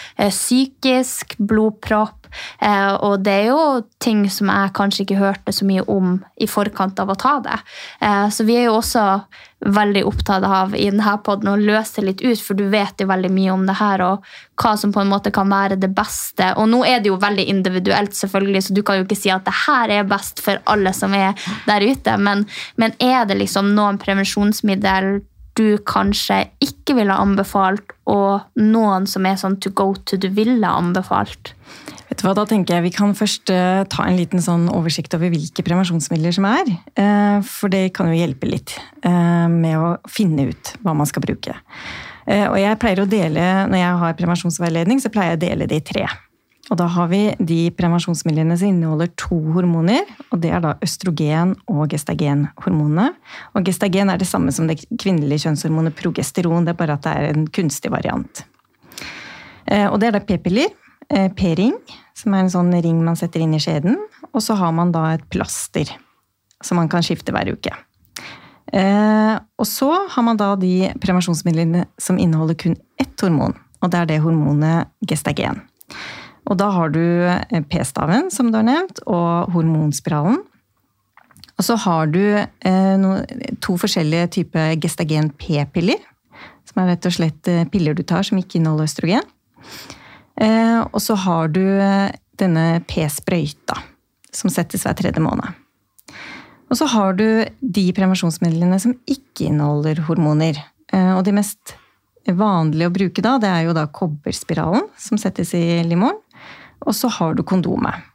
psykisk, 0.69 1.37
blodpropp. 1.39 2.27
Eh, 2.61 2.95
og 2.95 3.23
det 3.25 3.33
er 3.33 3.47
jo 3.49 3.83
ting 4.01 4.27
som 4.31 4.51
jeg 4.53 4.75
kanskje 4.77 5.05
ikke 5.05 5.21
hørte 5.21 5.53
så 5.53 5.65
mye 5.65 5.85
om 5.89 6.19
i 6.37 6.47
forkant 6.47 6.99
av 7.01 7.09
å 7.11 7.17
ta 7.17 7.39
det. 7.41 7.59
Eh, 8.01 8.29
så 8.29 8.45
vi 8.45 8.57
er 8.57 8.69
jo 8.69 8.79
også 8.79 9.23
veldig 9.65 10.05
opptatt 10.07 10.45
av 10.45 10.75
i 10.77 10.87
denne 10.91 11.15
poden 11.25 11.49
å 11.51 11.57
løse 11.59 12.05
litt 12.05 12.21
ut, 12.23 12.39
for 12.39 12.55
du 12.55 12.69
vet 12.71 13.01
jo 13.01 13.09
veldig 13.09 13.31
mye 13.33 13.51
om 13.51 13.65
det 13.67 13.79
her, 13.81 14.05
og 14.05 14.29
hva 14.61 14.77
som 14.79 14.93
på 14.93 15.01
en 15.03 15.11
måte 15.11 15.33
kan 15.35 15.49
være 15.51 15.81
det 15.81 15.91
beste. 15.97 16.53
Og 16.61 16.69
nå 16.71 16.85
er 16.87 17.01
det 17.01 17.11
jo 17.11 17.19
veldig 17.19 17.49
individuelt, 17.49 18.15
selvfølgelig, 18.15 18.69
så 18.69 18.77
du 18.77 18.85
kan 18.85 19.01
jo 19.01 19.09
ikke 19.09 19.19
si 19.19 19.33
at 19.35 19.49
det 19.49 19.57
her 19.65 19.97
er 19.97 20.07
best 20.07 20.45
for 20.45 20.61
alle 20.71 20.93
som 20.95 21.17
er 21.17 21.35
der 21.67 21.89
ute, 21.89 22.15
men, 22.21 22.47
men 22.77 22.95
er 23.03 23.25
det 23.27 23.41
liksom 23.41 23.75
noen 23.75 23.99
prevensjonsmiddel 23.99 25.19
du 25.59 25.79
kanskje 25.89 26.45
ikke 26.65 26.97
ville 26.99 27.15
anbefalt, 27.15 27.95
og 28.09 28.47
noen 28.63 29.09
som 29.11 29.27
er 29.29 29.39
sånn 29.41 29.59
to 29.63 29.73
go 29.75 29.93
to 30.07 30.19
du 30.21 30.31
ville 30.35 30.67
anbefalt? 30.67 31.53
Vet 32.09 32.23
du 32.23 32.25
hva, 32.25 32.35
Da 32.39 32.47
tenker 32.49 32.79
jeg 32.79 32.87
vi 32.87 32.95
kan 32.97 33.13
først 33.17 33.53
uh, 33.53 33.85
ta 33.91 34.07
en 34.09 34.17
liten 34.17 34.41
sånn 34.43 34.69
oversikt 34.73 35.13
over 35.19 35.33
hvilke 35.33 35.65
prevensjonsmidler 35.67 36.35
som 36.35 36.47
er. 36.49 36.71
Uh, 36.97 37.39
for 37.45 37.73
det 37.73 37.91
kan 37.97 38.09
jo 38.09 38.17
hjelpe 38.17 38.49
litt 38.49 38.79
uh, 39.05 39.47
med 39.53 39.77
å 39.77 39.97
finne 40.09 40.49
ut 40.49 40.73
hva 40.85 40.97
man 40.97 41.09
skal 41.09 41.25
bruke. 41.27 41.57
og 42.29 42.57
jeg 42.61 42.77
pleier 42.81 43.01
å 43.01 43.09
dele, 43.09 43.45
Når 43.69 43.79
jeg 43.79 44.01
har 44.01 44.17
prevensjonsveiledning, 44.17 45.01
så 45.01 45.13
pleier 45.13 45.37
jeg 45.37 45.39
å 45.39 45.47
dele 45.47 45.69
det 45.69 45.77
i 45.81 45.87
tre. 45.93 46.09
Og 46.69 46.77
da 46.77 46.85
har 46.93 47.09
vi 47.09 47.21
de 47.41 47.71
prevensjonsmidlene 47.73 48.57
som 48.61 48.69
inneholder 48.69 49.09
to 49.17 49.39
hormoner. 49.55 50.05
og 50.31 50.41
Det 50.41 50.51
er 50.53 50.61
da 50.61 50.75
østrogen- 50.85 51.57
og 51.67 51.89
gestagenhormonene. 51.89 53.15
Og 53.55 53.65
gestagen 53.65 54.11
er 54.11 54.19
det 54.19 54.29
samme 54.29 54.53
som 54.53 54.67
det 54.69 54.85
kvinnelige 55.01 55.47
kjønnshormonet 55.47 55.97
progesteron, 55.97 56.65
det 56.65 56.75
er 56.75 56.81
bare 56.81 56.99
at 56.99 57.03
det 57.03 57.15
er 57.17 57.33
en 57.33 57.47
kunstig 57.49 57.91
variant. 57.91 58.45
Og 59.69 60.01
det 60.01 60.09
er 60.09 60.13
da 60.13 60.21
p-piller, 60.21 60.69
p-ring, 61.37 61.75
som 62.15 62.35
er 62.35 62.45
en 62.45 62.53
sånn 62.53 62.73
ring 62.83 63.01
man 63.05 63.17
setter 63.17 63.41
inn 63.41 63.55
i 63.57 63.61
skjeden. 63.61 63.97
Og 64.33 64.43
så 64.45 64.57
har 64.61 64.73
man 64.73 64.93
da 64.93 65.15
et 65.15 65.25
plaster 65.33 65.89
som 66.65 66.77
man 66.77 66.89
kan 66.89 67.03
skifte 67.03 67.33
hver 67.33 67.49
uke. 67.53 67.73
Og 69.57 69.67
så 69.67 69.89
har 70.13 70.23
man 70.23 70.37
da 70.37 70.55
de 70.57 70.93
prevensjonsmidlene 71.01 71.87
som 71.97 72.19
inneholder 72.21 72.61
kun 72.61 72.77
ett 73.01 73.21
hormon, 73.25 73.57
og 73.81 73.91
det 73.93 74.01
er 74.03 74.07
det 74.13 74.21
hormonet 74.21 74.91
gestagen. 75.09 75.63
Og 76.49 76.57
da 76.57 76.71
har 76.73 76.93
du 76.95 77.03
p-staven, 77.69 78.31
som 78.33 78.49
du 78.49 78.57
har 78.57 78.67
nevnt, 78.67 79.03
og 79.05 79.53
hormonspiralen. 79.53 80.41
Og 81.59 81.67
så 81.67 81.75
har 81.83 82.09
du 82.09 82.23
to 83.65 83.77
forskjellige 83.83 84.31
typer 84.39 84.77
gestagen 84.81 85.29
p-piller, 85.37 86.01
som 86.69 86.81
er 86.83 86.93
rett 86.93 87.09
og 87.09 87.15
slett 87.17 87.51
piller 87.73 87.97
du 87.99 88.05
tar 88.07 88.25
som 88.25 88.39
ikke 88.41 88.61
inneholder 88.61 88.89
østrogen. 88.89 89.27
Og 90.39 91.01
så 91.03 91.17
har 91.19 91.51
du 91.51 91.65
denne 92.39 92.67
p-sprøyta, 92.87 93.75
som 94.31 94.53
settes 94.55 94.87
hver 94.87 94.95
tredje 95.01 95.21
måned. 95.25 95.51
Og 96.69 96.79
så 96.79 96.87
har 96.93 97.19
du 97.19 97.27
de 97.59 97.85
prevensjonsmidlene 97.97 98.79
som 98.81 98.95
ikke 99.11 99.49
inneholder 99.51 100.05
hormoner. 100.07 100.63
Og 100.95 101.25
de 101.27 101.35
mest 101.35 101.75
vanlige 102.29 102.87
å 102.87 102.95
bruke 102.95 103.25
da, 103.25 103.35
det 103.41 103.51
er 103.51 103.67
jo 103.67 103.75
da 103.75 103.87
kobberspiralen, 103.91 104.87
som 105.01 105.19
settes 105.19 105.55
i 105.57 105.81
livmoren. 105.89 106.21
Og 106.87 106.95
så 106.97 107.11
har 107.19 107.35
du 107.35 107.43
kondomet. 107.47 108.07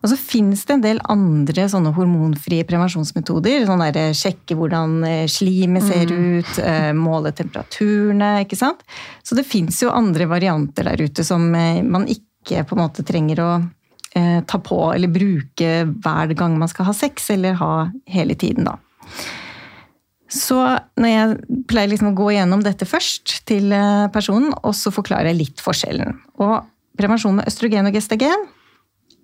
Og 0.00 0.08
så 0.08 0.16
fins 0.16 0.62
det 0.64 0.74
en 0.74 0.84
del 0.84 1.00
andre 1.12 1.66
sånne 1.68 1.92
hormonfrie 1.92 2.64
prevensjonsmetoder. 2.68 3.66
sånn 3.68 3.82
der, 3.84 4.14
Sjekke 4.16 4.56
hvordan 4.56 5.02
slimet 5.28 5.84
ser 5.84 6.08
ut, 6.08 6.52
måle 6.96 7.34
temperaturene. 7.36 8.30
ikke 8.46 8.56
sant? 8.56 8.80
Så 9.22 9.36
det 9.36 9.44
fins 9.48 9.82
jo 9.82 9.92
andre 9.92 10.24
varianter 10.30 10.88
der 10.88 11.04
ute 11.04 11.26
som 11.26 11.50
man 11.52 12.08
ikke 12.08 12.64
på 12.64 12.78
en 12.78 12.80
måte 12.80 13.04
trenger 13.04 13.44
å 13.44 13.50
eh, 14.16 14.40
ta 14.48 14.62
på 14.64 14.80
eller 14.94 15.12
bruke 15.12 15.84
hver 15.84 16.32
gang 16.32 16.56
man 16.58 16.72
skal 16.72 16.88
ha 16.88 16.96
sex, 16.96 17.28
eller 17.36 17.60
ha 17.60 17.90
hele 18.08 18.34
tiden, 18.40 18.64
da. 18.70 18.78
Så 20.30 20.56
når 20.96 21.10
jeg 21.10 21.62
pleier 21.68 21.90
liksom 21.90 22.12
å 22.12 22.16
gå 22.16 22.30
gjennom 22.36 22.62
dette 22.62 22.86
først 22.86 23.40
til 23.50 23.72
personen, 24.14 24.52
og 24.62 24.76
så 24.78 24.92
forklarer 24.94 25.32
jeg 25.32 25.40
litt 25.42 25.62
forskjellen. 25.64 26.20
Og 26.38 26.60
prevensjon 27.00 27.40
med 27.40 27.48
østrogen 27.50 27.88
og 27.88 27.96
gestagen, 27.96 28.48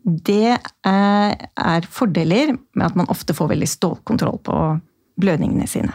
det 0.07 0.57
er 0.87 1.89
fordeler 1.91 2.55
med 2.79 2.87
at 2.87 2.99
man 2.99 3.09
ofte 3.11 3.35
får 3.35 3.51
veldig 3.55 3.69
stålkontroll 3.71 4.39
på 4.47 4.59
blødningene 5.21 5.67
sine. 5.71 5.95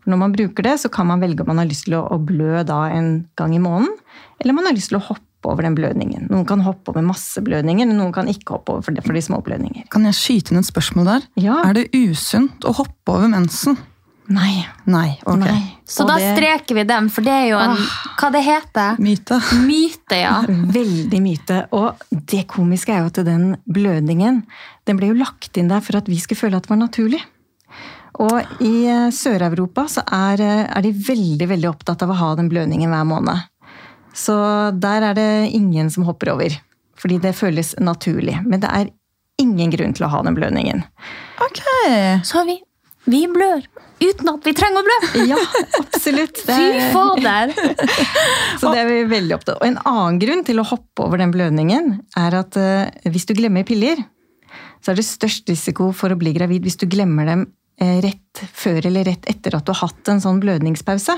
For 0.00 0.12
når 0.12 0.20
man 0.20 0.34
bruker 0.34 0.64
det, 0.64 0.76
så 0.82 0.90
kan 0.92 1.08
man 1.08 1.22
velge 1.22 1.44
om 1.44 1.50
man 1.52 1.60
har 1.62 1.68
lyst 1.68 1.86
til 1.88 1.96
å 2.00 2.20
blø 2.20 2.62
da 2.68 2.86
en 2.92 3.10
gang 3.40 3.56
i 3.56 3.62
måneden, 3.62 3.92
eller 4.40 4.54
om 4.54 4.60
man 4.60 4.70
har 4.70 4.76
lyst 4.76 4.92
til 4.92 5.00
å 5.00 5.04
hoppe 5.10 5.48
over 5.48 5.64
den 5.64 5.76
blødningen. 5.76 6.26
Noen 6.28 6.46
kan 6.48 6.64
hoppe 6.64 6.92
over 6.92 7.04
masse 7.04 7.40
blødninger, 7.44 7.88
noen 7.88 8.12
kan 8.12 8.28
ikke 8.28 8.58
hoppe 8.58 8.74
over 8.74 8.84
for 8.84 8.96
de, 8.96 9.04
for 9.04 9.16
de 9.16 9.24
små 9.24 9.40
blødninger. 9.44 9.86
Kan 9.92 10.04
jeg 10.08 10.18
skyte 10.18 10.52
inn 10.52 10.60
et 10.60 10.68
spørsmål 10.68 11.08
der? 11.08 11.28
Ja. 11.40 11.62
Er 11.64 11.76
det 11.78 11.88
usunt 11.96 12.66
å 12.68 12.74
hoppe 12.76 13.16
over 13.16 13.32
mensen? 13.32 13.78
Nei. 14.30 14.60
Nei, 14.86 15.16
ok. 15.26 15.40
Nei. 15.42 15.62
Så 15.90 16.04
Og 16.04 16.08
da 16.12 16.16
det- 16.18 16.36
streker 16.36 16.74
vi 16.78 16.84
dem, 16.86 17.08
for 17.10 17.26
det 17.26 17.32
er 17.34 17.46
jo 17.50 17.58
en 17.58 17.76
Hva 18.20 18.30
det 18.30 18.44
heter 18.46 18.96
Myte. 19.02 19.40
Myte, 19.66 20.20
ja. 20.20 20.36
Veldig 20.78 21.20
myte. 21.24 21.64
Og 21.74 21.98
det 22.10 22.46
komiske 22.46 22.94
er 22.94 23.00
jo 23.02 23.10
at 23.10 23.24
den 23.26 23.56
blødningen 23.66 24.44
den 24.86 24.96
ble 25.00 25.10
jo 25.10 25.18
lagt 25.18 25.58
inn 25.58 25.68
der 25.68 25.80
for 25.82 25.98
at 25.98 26.06
vi 26.10 26.18
skulle 26.22 26.38
føle 26.38 26.56
at 26.56 26.62
det 26.68 26.70
var 26.70 26.78
naturlig. 26.84 27.20
Og 28.20 28.38
i 28.62 28.86
eh, 28.90 29.10
Sør-Europa 29.14 29.86
så 29.88 30.02
er, 30.06 30.40
eh, 30.44 30.64
er 30.76 30.82
de 30.82 30.92
veldig 30.92 31.46
veldig 31.48 31.68
opptatt 31.70 32.02
av 32.02 32.10
å 32.10 32.18
ha 32.18 32.30
den 32.38 32.48
blødningen 32.52 32.90
hver 32.90 33.06
måned. 33.08 33.46
Så 34.14 34.34
der 34.78 35.10
er 35.10 35.14
det 35.14 35.28
ingen 35.54 35.90
som 35.90 36.04
hopper 36.04 36.32
over. 36.34 36.54
Fordi 37.00 37.18
det 37.22 37.34
føles 37.38 37.74
naturlig. 37.80 38.34
Men 38.44 38.60
det 38.60 38.70
er 38.70 38.90
ingen 39.40 39.70
grunn 39.72 39.94
til 39.96 40.04
å 40.06 40.10
ha 40.12 40.22
den 40.26 40.36
blødningen. 40.36 40.82
Ok. 41.40 41.62
Så 42.28 42.44
vi, 42.46 42.58
vi 43.08 43.24
blør 43.30 43.62
uten 44.00 44.30
at 44.32 44.46
vi 44.48 44.54
trenger 44.56 44.82
å 44.82 44.86
blø. 44.86 44.98
Ja, 45.30 45.38
absolutt. 45.80 46.40
Fy 46.46 46.56
er- 46.56 46.92
fader! 46.94 47.52
Så 48.60 48.72
det 48.72 48.82
er 48.82 48.88
vi 48.88 49.00
veldig 49.10 49.36
opptatt 49.36 49.56
av. 49.56 49.62
Og 49.62 49.68
en 49.68 49.80
annen 49.84 50.20
grunn 50.22 50.44
til 50.46 50.62
å 50.62 50.66
hoppe 50.70 51.06
over 51.06 51.20
den 51.22 51.34
blødningen, 51.34 51.92
er 52.18 52.38
at 52.40 52.58
uh, 52.60 53.10
hvis 53.10 53.28
du 53.28 53.34
glemmer 53.38 53.66
piller, 53.68 54.02
så 54.80 54.92
er 54.92 55.00
det 55.00 55.06
størst 55.08 55.50
risiko 55.52 55.90
for 55.96 56.12
å 56.12 56.18
bli 56.20 56.32
gravid 56.36 56.64
hvis 56.64 56.78
du 56.80 56.86
glemmer 56.90 57.28
dem 57.28 57.42
eh, 57.80 57.98
rett 58.00 58.40
før 58.56 58.86
eller 58.88 59.04
rett 59.10 59.28
etter 59.28 59.56
at 59.58 59.66
du 59.66 59.74
har 59.74 59.90
hatt 59.90 60.08
en 60.08 60.22
sånn 60.24 60.40
blødningspause. 60.40 61.16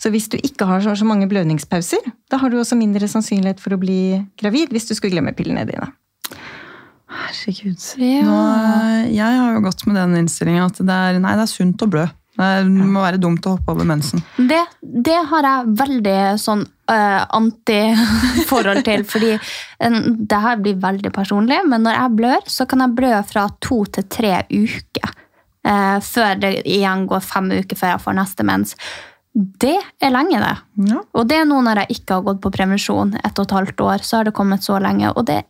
Så 0.00 0.12
hvis 0.12 0.30
du 0.32 0.38
ikke 0.40 0.68
har 0.68 0.84
så 0.84 1.06
mange 1.08 1.28
blødningspauser, 1.28 2.04
da 2.32 2.38
har 2.40 2.52
du 2.52 2.58
også 2.60 2.78
mindre 2.78 3.08
sannsynlighet 3.08 3.60
for 3.60 3.76
å 3.76 3.80
bli 3.80 4.20
gravid 4.40 4.72
hvis 4.72 4.88
du 4.88 4.94
skulle 4.96 5.16
glemme 5.16 5.34
pillene 5.36 5.66
dine. 5.68 5.90
Herregud. 7.10 7.82
Nå, 7.98 8.38
jeg 9.10 9.26
har 9.26 9.54
jo 9.56 9.62
gått 9.64 9.84
med 9.88 9.98
den 9.98 10.16
innstillinga 10.22 10.68
at 10.68 10.78
det 10.78 10.96
er, 10.96 11.20
nei, 11.22 11.36
det 11.38 11.46
er 11.46 11.52
sunt 11.52 11.82
å 11.82 11.90
blø. 11.90 12.06
Det 12.40 12.50
må 12.70 13.02
være 13.02 13.18
dumt 13.20 13.44
å 13.44 13.56
hoppe 13.56 13.74
over 13.74 13.88
mensen. 13.88 14.22
Det, 14.38 14.60
det 14.80 15.18
har 15.28 15.44
jeg 15.44 15.72
veldig 15.80 16.18
sånn 16.40 16.62
uh, 16.64 17.26
anti-forhold 17.36 18.84
til, 18.86 19.04
fordi 19.08 19.34
en, 19.82 19.98
det 20.30 20.40
her 20.44 20.62
blir 20.62 20.78
veldig 20.80 21.12
personlig, 21.14 21.58
men 21.68 21.84
når 21.84 21.98
jeg 21.98 22.16
blør, 22.22 22.48
så 22.48 22.66
kan 22.70 22.86
jeg 22.86 22.96
blø 23.02 23.12
fra 23.28 23.48
to 23.60 23.82
til 23.96 24.08
tre 24.08 24.34
uker. 24.48 25.16
Uh, 25.66 25.98
før 26.00 26.38
det 26.40 26.54
igjen 26.62 27.04
går 27.10 27.20
fem 27.20 27.50
uker 27.58 27.76
før 27.76 27.96
jeg 27.96 28.04
får 28.06 28.20
neste 28.22 28.46
mens. 28.48 28.76
Det 29.34 29.76
er 30.02 30.14
lenge, 30.14 30.40
det. 30.40 30.54
Ja. 30.90 31.02
Og 31.14 31.28
det 31.28 31.42
er 31.42 31.46
nå 31.46 31.60
når 31.62 31.82
jeg 31.82 31.98
ikke 32.00 32.16
har 32.16 32.24
gått 32.30 32.40
på 32.42 32.54
prevensjon 32.54 33.12
et 33.20 33.36
og 33.36 33.44
et 33.44 33.56
halvt 33.58 33.84
år, 33.84 34.06
så 34.06 34.20
har 34.20 34.30
det 34.30 34.38
kommet 34.38 34.64
så 34.64 34.78
lenge. 34.82 35.12
Og 35.12 35.26
det 35.28 35.42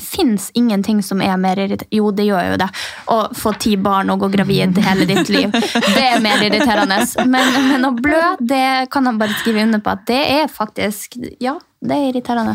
fins 0.00 0.50
ingenting 0.54 1.02
som 1.02 1.20
er 1.22 1.36
mer 1.38 1.58
irriterende 1.58 1.94
Jo, 1.94 2.10
det 2.10 2.26
gjør 2.26 2.48
jo 2.52 2.56
det. 2.58 2.68
Å 3.10 3.18
få 3.38 3.52
ti 3.62 3.76
barn 3.78 4.10
og 4.10 4.24
gå 4.24 4.30
gravid 4.32 4.78
hele 4.82 5.06
ditt 5.06 5.30
liv. 5.30 5.52
Det 5.94 6.02
er 6.02 6.22
mer 6.22 6.42
irriterende. 6.42 6.98
Men, 7.30 7.52
men 7.70 7.86
å 7.86 7.92
blø, 7.94 8.22
det 8.40 8.90
kan 8.92 9.06
han 9.06 9.20
bare 9.20 9.36
skrive 9.38 9.62
under 9.66 9.82
på 9.84 9.92
at 9.94 10.02
det 10.10 10.20
er 10.40 10.50
faktisk 10.50 11.16
Ja, 11.42 11.54
det 11.84 11.94
er 11.94 12.08
irriterende. 12.10 12.54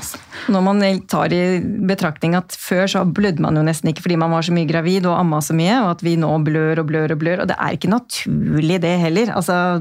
Når 0.51 0.65
man 0.65 0.83
tar 1.09 1.33
i 1.35 1.59
betraktning 1.89 2.35
at 2.37 2.55
før 2.57 2.89
så 2.91 3.03
blødde 3.05 3.43
man 3.45 3.59
jo 3.59 3.63
nesten 3.65 3.91
ikke 3.91 4.03
fordi 4.07 4.17
man 4.19 4.33
var 4.33 4.45
så 4.45 4.55
mye 4.55 4.69
gravid 4.69 5.07
og 5.07 5.15
amma 5.19 5.39
så 5.45 5.55
mye, 5.57 5.77
og 5.83 5.93
at 5.93 6.03
vi 6.05 6.15
nå 6.19 6.31
blør 6.45 6.81
og 6.83 6.89
blør 6.89 7.13
og 7.15 7.21
blør. 7.21 7.43
Og 7.43 7.51
det 7.51 7.59
er 7.59 7.77
ikke 7.77 7.93
naturlig, 7.93 8.81
det 8.83 8.95
heller. 9.03 9.31
Altså, 9.37 9.79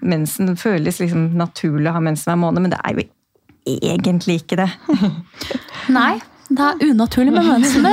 mensen 0.00 0.54
føles 0.60 1.02
liksom 1.02 1.28
naturlig 1.36 1.90
å 1.90 1.98
ha 1.98 2.04
mensen 2.04 2.32
hver 2.32 2.40
måned, 2.46 2.64
men 2.64 2.72
det 2.72 2.80
er 2.80 2.96
jo 2.96 3.06
egentlig 3.66 4.40
ikke 4.44 4.62
det. 4.62 4.70
Nei. 5.98 6.14
Det 6.48 6.62
er 6.62 6.92
unaturlig 6.92 7.32
med 7.34 7.46
mensen. 7.48 7.86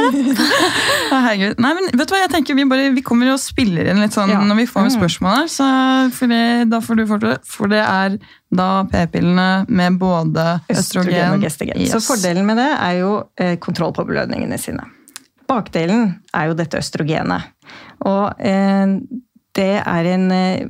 Herregud. 1.13 1.57
Nei, 1.63 1.71
men 1.77 1.87
vet 1.97 2.09
du 2.09 2.13
hva, 2.13 2.19
jeg 2.21 2.31
tenker 2.35 2.57
Vi, 2.57 2.65
bare, 2.69 2.91
vi 2.93 3.03
kommer 3.05 3.31
og 3.33 3.41
spiller 3.41 3.89
inn 3.89 4.01
litt 4.03 4.13
sånn 4.15 4.29
Ja. 4.29 4.41
når 4.45 4.59
vi 4.61 4.67
får 4.69 4.85
med 4.87 4.95
spørsmål 4.95 5.37
her. 5.39 5.49
Så 5.49 5.67
for 6.13 6.33
det, 6.33 6.43
da 6.69 6.81
får 6.83 7.01
du. 7.01 7.05
For 7.49 7.71
det 7.71 7.81
er 7.81 8.17
da 8.53 8.69
p-pillene 8.91 9.47
med 9.67 9.97
både 10.01 10.45
østrogen, 10.69 11.41
Østrogen 11.49 11.73
og 11.73 11.81
Yes. 11.81 11.95
Så 11.95 12.03
fordelen 12.05 12.45
med 12.45 12.59
det 12.61 12.69
er 12.77 12.99
jo 13.01 13.11
eh, 13.41 13.55
kontroll 13.57 13.93
på 13.97 14.05
blødningene 14.05 14.59
sine. 14.61 14.85
Bakdelen 15.49 16.19
er 16.33 16.51
jo 16.51 16.57
dette 16.57 16.77
østrogenet. 16.79 17.49
Og 18.05 18.39
eh, 18.39 18.97
det 19.57 19.71
er 19.81 20.09
en 20.13 20.31
eh, 20.31 20.67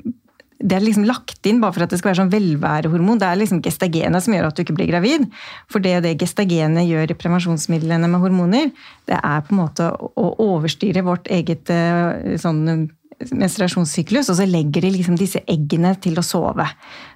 det 0.64 0.78
er 0.78 0.84
liksom 0.86 1.04
lagt 1.08 1.44
inn 1.50 1.60
bare 1.60 1.76
for 1.76 1.84
at 1.84 1.92
det 1.92 2.00
skal 2.00 2.14
være 2.14 2.22
sånn 2.22 2.32
velværehormon. 2.32 3.20
Det 3.20 3.28
er 3.28 3.40
liksom 3.42 3.62
gestagenet 3.66 4.24
som 4.24 4.36
gjør 4.36 4.48
at 4.48 4.56
du 4.56 4.64
ikke 4.64 4.76
blir 4.78 4.90
gravid. 4.94 5.26
For 5.72 5.84
det 5.84 5.98
det 6.06 6.16
gestagenet 6.22 6.88
gjør 6.88 7.12
i 7.12 7.18
prevensjonsmidlene 7.20 8.08
med 8.12 8.24
hormoner, 8.24 8.72
det 9.10 9.20
er 9.20 9.44
på 9.44 9.56
en 9.56 9.60
måte 9.60 9.90
å 9.92 10.28
overstyre 10.46 11.04
vårt 11.06 11.28
eget 11.34 11.72
eh, 11.74 12.38
sånn 12.40 12.88
menstruasjonssyklus, 13.32 14.32
og 14.32 14.40
så 14.40 14.48
legger 14.50 14.84
de 14.84 14.94
liksom 14.96 15.20
disse 15.20 15.44
eggene 15.50 15.94
til 16.04 16.18
å 16.20 16.26
sove. 16.26 16.66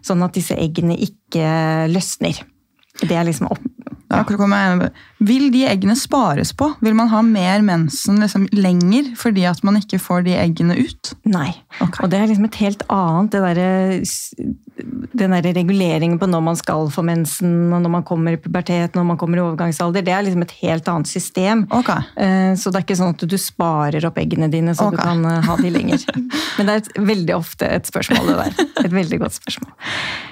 Sånn 0.06 0.24
at 0.26 0.36
disse 0.38 0.56
eggene 0.60 0.98
ikke 1.08 1.48
løsner. 1.92 2.44
Det 3.04 3.16
er 3.16 3.28
liksom 3.28 3.52
opp... 3.54 3.64
Ja. 4.10 4.90
Vil 5.20 5.50
de 5.52 5.64
eggene 5.68 5.96
spares 6.00 6.54
på? 6.56 6.70
Vil 6.86 6.96
man 6.96 7.10
ha 7.12 7.22
mer 7.26 7.64
mensen 7.66 8.22
liksom 8.22 8.48
lenger 8.56 9.12
fordi 9.20 9.44
at 9.50 9.64
man 9.68 9.80
ikke 9.82 10.00
får 10.00 10.24
de 10.28 10.38
eggene 10.38 10.78
ut? 10.80 11.14
Nei. 11.28 11.50
Okay. 11.82 12.04
Og 12.06 12.12
det 12.14 12.22
er 12.22 12.32
liksom 12.32 12.48
et 12.48 12.62
helt 12.62 12.86
annet 12.94 13.34
det 13.34 13.44
derre 13.44 14.56
den 15.18 15.34
der 15.34 15.46
reguleringen 15.58 16.20
på 16.22 16.28
når 16.30 16.44
man 16.46 16.58
skal 16.60 16.90
få 16.94 17.04
mensen, 17.06 17.74
og 17.74 17.82
når 17.82 17.94
man 17.98 18.06
kommer 18.08 18.36
i 18.36 18.42
pubertet, 18.42 18.96
når 18.96 19.08
man 19.12 19.18
kommer 19.20 19.40
i 19.40 19.44
overgangsalder, 19.44 20.06
det 20.06 20.14
er 20.14 20.26
liksom 20.26 20.44
et 20.46 20.54
helt 20.62 20.92
annet 20.92 21.10
system. 21.10 21.66
Ok. 21.74 21.90
Eh, 22.16 22.54
Så 22.56 22.72
det 22.72 22.82
er 22.82 22.86
ikke 22.86 23.00
sånn 23.00 23.16
at 23.16 23.26
du 23.26 23.38
sparer 23.42 24.06
opp 24.08 24.20
eggene 24.22 24.52
dine 24.54 24.76
så 24.78 24.90
okay. 24.90 24.98
du 24.98 25.04
kan 25.04 25.26
eh, 25.26 25.48
ha 25.48 25.58
de 25.58 25.72
lenger. 25.74 26.06
Men 26.58 26.70
det 26.70 26.76
er 26.76 26.84
et, 26.84 26.92
veldig 27.10 27.36
ofte 27.38 27.70
et 27.80 27.90
spørsmål, 27.90 28.30
det 28.30 28.38
der. 28.44 28.68
Et 28.86 28.94
veldig 29.00 29.24
godt 29.26 29.40
spørsmål. 29.42 29.74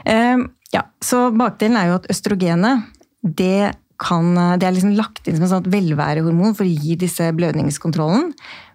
Eh, 0.05 0.45
Ja, 0.73 0.81
Så 0.99 1.29
bakdelen 1.31 1.77
er 1.79 1.87
jo 1.87 1.99
at 2.01 2.07
østrogenet, 2.11 2.83
det 3.25 3.75
kan, 4.01 4.33
det 4.59 4.67
er 4.67 4.75
liksom 4.75 4.95
lagt 4.97 5.27
inn 5.27 5.37
som 5.37 5.45
et 5.45 5.53
sånt 5.53 5.69
velværehormon 5.71 6.55
for 6.57 6.67
å 6.67 6.71
gi 6.71 6.97
disse 6.99 7.29
blødningskontrollen. 7.35 8.33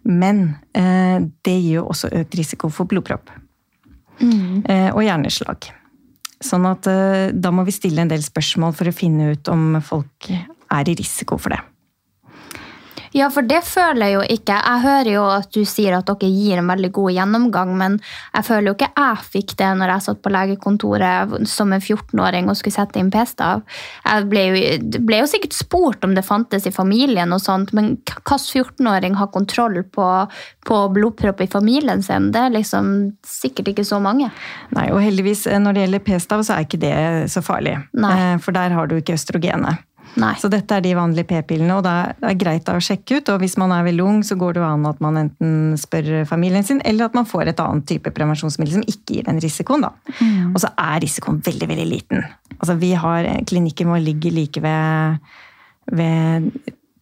Men 0.09 0.43
eh, 0.77 1.21
det 1.45 1.57
gir 1.59 1.81
jo 1.81 1.89
også 1.93 2.13
økt 2.23 2.39
risiko 2.41 2.71
for 2.73 2.89
blodpropp. 2.91 3.33
Eh, 4.21 4.89
og 4.93 5.03
hjerneslag. 5.05 5.71
Sånn 6.41 6.65
at 6.69 6.89
eh, 6.89 7.33
da 7.37 7.53
må 7.53 7.67
vi 7.69 7.77
stille 7.77 8.05
en 8.05 8.11
del 8.11 8.25
spørsmål 8.25 8.75
for 8.77 8.89
å 8.89 8.97
finne 8.97 9.35
ut 9.35 9.53
om 9.53 9.77
folk 9.85 10.31
er 10.31 10.89
i 10.89 10.97
risiko 10.97 11.39
for 11.41 11.53
det. 11.53 11.61
Ja, 13.16 13.27
for 13.33 13.46
det 13.46 13.62
føler 13.66 14.07
jeg 14.07 14.14
jo 14.14 14.23
ikke. 14.37 14.55
Jeg 14.55 14.83
hører 14.85 15.11
jo 15.11 15.25
at 15.35 15.49
du 15.55 15.64
sier 15.66 15.96
at 15.96 16.07
dere 16.07 16.31
gir 16.31 16.61
en 16.61 16.70
veldig 16.70 16.90
god 16.94 17.14
gjennomgang, 17.16 17.73
men 17.79 17.96
jeg 18.37 18.46
føler 18.46 18.70
jo 18.70 18.77
ikke 18.77 18.90
jeg 18.90 19.25
fikk 19.35 19.55
det 19.59 19.70
når 19.81 19.92
jeg 19.94 20.05
satt 20.07 20.20
på 20.23 20.33
legekontoret 20.35 21.35
som 21.51 21.75
en 21.75 21.83
14-åring 21.83 22.51
og 22.51 22.59
skulle 22.59 22.77
sette 22.77 23.01
inn 23.01 23.11
p-stav. 23.11 23.64
Jeg 24.05 24.29
ble 24.31 24.44
jo, 24.46 24.62
ble 25.09 25.23
jo 25.23 25.31
sikkert 25.31 25.57
spurt 25.59 26.07
om 26.07 26.14
det 26.14 26.27
fantes 26.27 26.68
i 26.70 26.75
familien, 26.75 27.35
og 27.35 27.42
sånt, 27.42 27.75
men 27.77 27.96
hvilken 27.99 28.44
14-åring 28.62 29.18
har 29.18 29.33
kontroll 29.35 29.83
på, 29.83 30.09
på 30.66 30.81
blodpropp 30.94 31.42
i 31.42 31.51
familien 31.51 32.05
sin? 32.07 32.31
Det 32.35 32.46
er 32.46 32.55
liksom 32.55 32.94
sikkert 33.27 33.73
ikke 33.75 33.87
så 33.87 33.99
mange. 34.03 34.31
Nei, 34.77 34.88
og 34.94 35.03
heldigvis 35.03 35.46
eh, 35.51 35.61
når 35.62 35.77
det 35.77 35.87
gjelder 35.87 36.07
p-stav, 36.07 36.46
så 36.46 36.57
er 36.57 36.68
ikke 36.68 36.83
det 36.83 36.96
så 37.33 37.42
farlig. 37.44 37.77
Nei. 37.99 38.16
Eh, 38.16 38.35
For 38.42 38.55
der 38.55 38.77
har 38.77 38.90
du 38.90 38.99
ikke 39.01 39.18
østrogenet. 39.18 39.83
Nei. 40.18 40.33
Så 40.40 40.51
dette 40.51 40.75
er 40.75 40.83
de 40.85 40.94
vanlige 40.99 41.29
p-pillene, 41.31 41.77
og 41.79 41.85
det 41.87 41.92
er, 41.92 42.38
greit 42.40 42.68
å 42.73 42.79
sjekke 42.83 43.20
ut. 43.20 43.31
Og 43.35 43.44
hvis 43.44 43.57
man 43.61 43.75
er 43.75 43.87
veldig 43.87 44.07
ung, 44.07 44.18
så 44.27 44.37
går 44.40 44.57
det 44.57 44.62
jo 44.62 44.66
an 44.66 44.88
at 44.90 44.99
man 45.05 45.20
enten 45.20 45.79
spør 45.81 46.11
familien 46.29 46.66
sin, 46.66 46.83
eller 46.88 47.07
at 47.07 47.16
man 47.18 47.29
får 47.29 47.53
et 47.53 47.62
annet 47.62 47.87
type 47.90 48.12
prevensjonsmiddel 48.16 48.81
som 48.81 48.88
ikke 48.90 49.18
gir 49.18 49.29
den 49.29 49.40
risikoen, 49.42 49.87
da. 49.87 49.94
Og 50.51 50.59
så 50.62 50.73
er 50.75 50.99
risikoen 51.05 51.38
veldig, 51.46 51.70
veldig 51.70 51.88
liten. 51.88 52.27
Altså 52.59 52.77
vi 52.81 52.92
har, 52.99 53.31
Klinikken 53.49 53.92
vår 53.92 54.03
ligger 54.05 54.35
like 54.35 54.64
ved, 54.64 55.33
ved 55.94 56.51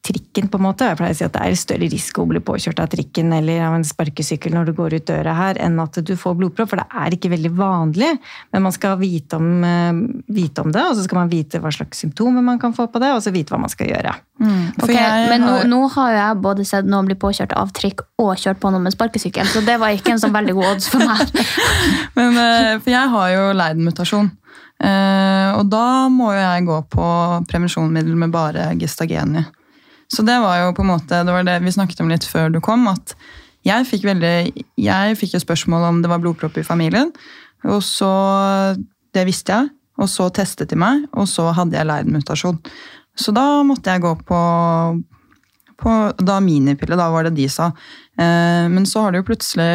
trikken, 0.09 0.49
på 0.49 0.59
en 0.59 0.65
måte. 0.65 0.87
Jeg 0.89 0.99
pleier 0.99 1.15
å 1.15 1.19
si 1.19 1.27
at 1.27 1.35
det 1.37 1.43
er 1.45 1.59
større 1.61 1.89
risiko 1.93 2.25
å 2.25 2.31
bli 2.31 2.41
påkjørt 2.45 2.81
av 2.83 2.89
trikken 2.93 3.33
eller 3.37 3.61
av 3.67 3.77
en 3.77 3.85
sparkesykkel 3.87 4.55
når 4.57 4.71
du 4.71 4.73
går 4.79 4.97
ut 4.99 5.07
døra 5.11 5.35
her, 5.37 5.61
enn 5.65 5.77
at 5.85 6.01
du 6.05 6.15
får 6.17 6.37
blodpropp, 6.41 6.71
for 6.73 6.81
det 6.81 6.87
er 7.05 7.17
ikke 7.19 7.31
veldig 7.35 7.53
vanlig. 7.59 8.11
Men 8.55 8.65
man 8.65 8.75
skal 8.75 8.97
vite 9.01 9.37
om, 9.37 9.49
eh, 9.65 10.01
vite 10.33 10.65
om 10.65 10.73
det, 10.73 10.83
og 10.89 10.97
så 10.97 11.05
skal 11.05 11.21
man 11.23 11.33
vite 11.33 11.61
hva 11.61 11.73
slags 11.75 12.01
symptomer 12.03 12.43
man 12.45 12.59
kan 12.59 12.73
få 12.77 12.89
på 12.91 13.01
det, 13.05 13.13
og 13.13 13.21
så 13.23 13.33
vite 13.35 13.53
hva 13.55 13.61
man 13.61 13.73
skal 13.73 13.93
gjøre. 13.93 14.17
Mm. 14.41 14.59
Okay, 14.83 14.95
jeg 14.95 15.29
men 15.31 15.41
nå, 15.43 15.53
har- 15.59 15.65
nå 15.67 15.81
har 15.91 16.11
jo 16.13 16.19
jeg 16.19 16.43
både 16.43 16.67
sett 16.67 16.85
noen 16.87 17.07
bli 17.07 17.17
påkjørt 17.19 17.53
av 17.59 17.73
trikk 17.75 18.01
og 18.19 18.37
kjørt 18.39 18.61
på 18.63 18.71
noe 18.73 18.81
med 18.81 18.95
sparkesykkel, 18.95 19.47
så 19.51 19.65
det 19.67 19.79
var 19.81 19.91
ikke 19.97 20.13
en 20.15 20.23
sånn 20.23 20.33
veldig 20.33 20.55
god 20.55 20.73
odds 20.77 20.89
for 20.89 20.99
meg. 20.99 21.33
Men, 22.17 22.37
eh, 22.39 22.79
for 22.79 22.91
jeg 22.91 23.09
har 23.15 23.31
jo 23.35 23.53
Leiden-mutasjon. 23.59 24.31
Uh, 24.79 25.59
og 25.59 25.65
da 25.73 26.07
må 26.07 26.29
jo 26.31 26.39
jeg 26.39 26.67
gå 26.69 26.77
på 26.93 27.07
prevensjonsmiddel 27.51 28.15
med 28.15 28.31
bare 28.31 28.69
gestagen 28.79 29.41
i. 29.41 29.43
Så 30.09 30.25
det 30.25 30.39
var 30.41 30.63
jo 30.63 30.75
på 30.77 30.85
en 30.85 30.93
måte, 30.95 31.23
det 31.25 31.35
var 31.35 31.45
det 31.45 31.59
vi 31.65 31.75
snakket 31.75 32.01
om 32.01 32.09
litt 32.13 32.25
før 32.25 32.53
du 32.53 32.63
kom, 32.65 32.87
at 32.89 33.13
jeg 33.67 33.85
fikk 33.89 34.07
veldig, 34.09 34.65
jeg 34.81 35.19
fikk 35.21 35.35
jo 35.37 35.43
spørsmål 35.43 35.85
om 35.89 35.99
det 36.03 36.11
var 36.11 36.23
blodpropp 36.23 36.57
i 36.61 36.65
familien, 36.67 37.11
og 37.69 37.83
så, 37.85 38.09
det 39.15 39.27
visste 39.29 39.53
jeg, 39.53 39.71
og 39.99 40.09
så 40.09 40.29
testet 40.33 40.71
de 40.71 40.79
meg, 40.79 41.05
og 41.13 41.27
så 41.29 41.51
hadde 41.57 41.77
jeg 41.77 41.89
Leiden-mutasjon. 41.89 42.61
Så 43.19 43.35
da 43.35 43.65
måtte 43.67 43.91
jeg 43.91 44.05
gå 44.05 44.13
på, 44.29 44.41
på 45.83 45.95
da 46.23 46.39
minipille, 46.45 46.99
da 46.99 47.09
var 47.11 47.27
det 47.27 47.35
de 47.37 47.49
sa. 47.51 47.73
Eh, 48.15 48.67
men 48.71 48.87
så 48.87 49.03
har 49.05 49.13
det 49.13 49.25
jo 49.25 49.29
plutselig 49.33 49.73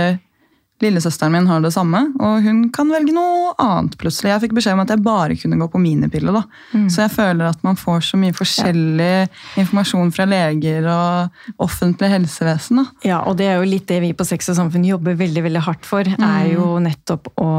Lillesøsteren 0.84 1.34
min 1.34 1.48
har 1.50 1.64
det 1.64 1.72
samme, 1.74 2.02
og 2.20 2.44
hun 2.46 2.66
kan 2.76 2.92
velge 2.92 3.14
noe 3.16 3.54
annet 3.64 3.96
plutselig. 4.02 4.34
Jeg 4.34 4.44
fikk 4.46 4.56
beskjed 4.60 4.76
om 4.78 4.84
at 4.84 4.92
jeg 4.94 5.04
bare 5.06 5.38
kunne 5.40 5.60
gå 5.62 5.68
på 5.74 5.82
minipille. 5.82 6.34
da. 6.36 6.44
Så 6.92 7.06
jeg 7.06 7.14
føler 7.16 7.50
at 7.50 7.64
man 7.66 7.80
får 7.80 8.04
så 8.12 8.20
mye 8.20 8.36
forskjellig 8.36 9.28
informasjon 9.64 10.12
fra 10.16 10.28
leger 10.30 10.88
og 10.92 11.64
offentlig 11.64 12.12
helsevesen. 12.14 12.84
da. 12.84 12.86
Ja, 13.08 13.22
og 13.28 13.38
det 13.40 13.48
er 13.50 13.60
jo 13.62 13.70
litt 13.70 13.88
det 13.88 14.02
vi 14.04 14.14
på 14.14 14.28
Sex 14.28 14.50
og 14.54 14.60
Samfunn 14.60 14.86
jobber 14.88 15.16
veldig 15.20 15.44
veldig 15.48 15.64
hardt 15.68 15.86
for. 15.90 16.04
Er 16.04 16.50
jo 16.54 16.74
nettopp 16.84 17.32
å 17.42 17.52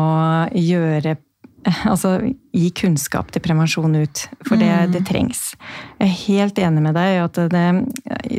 gjøre 0.55 1.17
Altså 1.91 2.19
gi 2.55 2.69
kunnskap 2.77 3.33
til 3.35 3.43
prevensjon 3.43 3.97
ut. 3.99 4.25
For 4.47 4.61
det, 4.61 4.71
det 4.95 5.03
trengs. 5.09 5.55
Jeg 5.99 6.07
er 6.07 6.13
helt 6.29 6.61
enig 6.63 6.85
med 6.85 6.95
deg 6.95 7.17
i 7.17 7.23
at 7.23 7.41
det, 7.51 7.65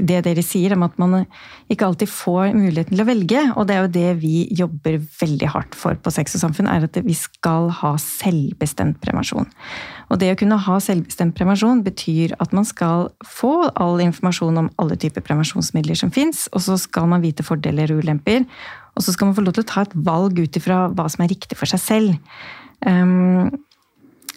det 0.07 0.21
dere 0.27 0.45
sier 0.45 0.75
om 0.75 0.85
at 0.87 0.95
man 1.01 1.25
ikke 1.71 1.89
alltid 1.89 2.11
får 2.11 2.53
muligheten 2.55 2.93
til 2.93 3.03
å 3.03 3.07
velge, 3.09 3.41
og 3.55 3.67
det 3.67 3.75
er 3.75 3.83
jo 3.83 3.91
det 3.97 4.13
vi 4.21 4.45
jobber 4.55 4.99
veldig 5.19 5.51
hardt 5.51 5.75
for 5.77 5.99
på 5.99 6.13
Sex 6.13 6.37
og 6.37 6.45
Samfunn, 6.45 6.69
er 6.71 6.87
at 6.87 7.01
vi 7.03 7.17
skal 7.17 7.71
ha 7.81 7.95
selvbestemt 8.01 9.01
prevensjon. 9.03 9.49
Og 10.13 10.21
det 10.21 10.31
å 10.31 10.39
kunne 10.39 10.61
ha 10.61 10.79
selvbestemt 10.83 11.35
prevensjon 11.37 11.83
betyr 11.85 12.37
at 12.39 12.55
man 12.55 12.67
skal 12.67 13.09
få 13.25 13.71
all 13.73 13.99
informasjon 14.05 14.63
om 14.63 14.71
alle 14.81 14.97
typer 15.01 15.25
prevensjonsmidler 15.25 15.97
som 15.99 16.13
fins, 16.15 16.45
og 16.53 16.63
så 16.63 16.79
skal 16.79 17.09
man 17.11 17.25
vite 17.25 17.45
fordeler 17.45 17.91
og 17.91 18.05
ulemper. 18.05 18.45
Og 18.95 19.03
så 19.03 19.11
skal 19.11 19.27
man 19.27 19.35
få 19.35 19.43
lov 19.43 19.57
til 19.57 19.65
å 19.65 19.71
ta 19.73 19.83
et 19.83 19.95
valg 20.07 20.37
ut 20.39 20.59
ifra 20.59 20.85
hva 20.93 21.09
som 21.11 21.25
er 21.25 21.33
riktig 21.33 21.57
for 21.59 21.67
seg 21.67 21.81
selv. 21.83 22.37
Um, 22.85 23.49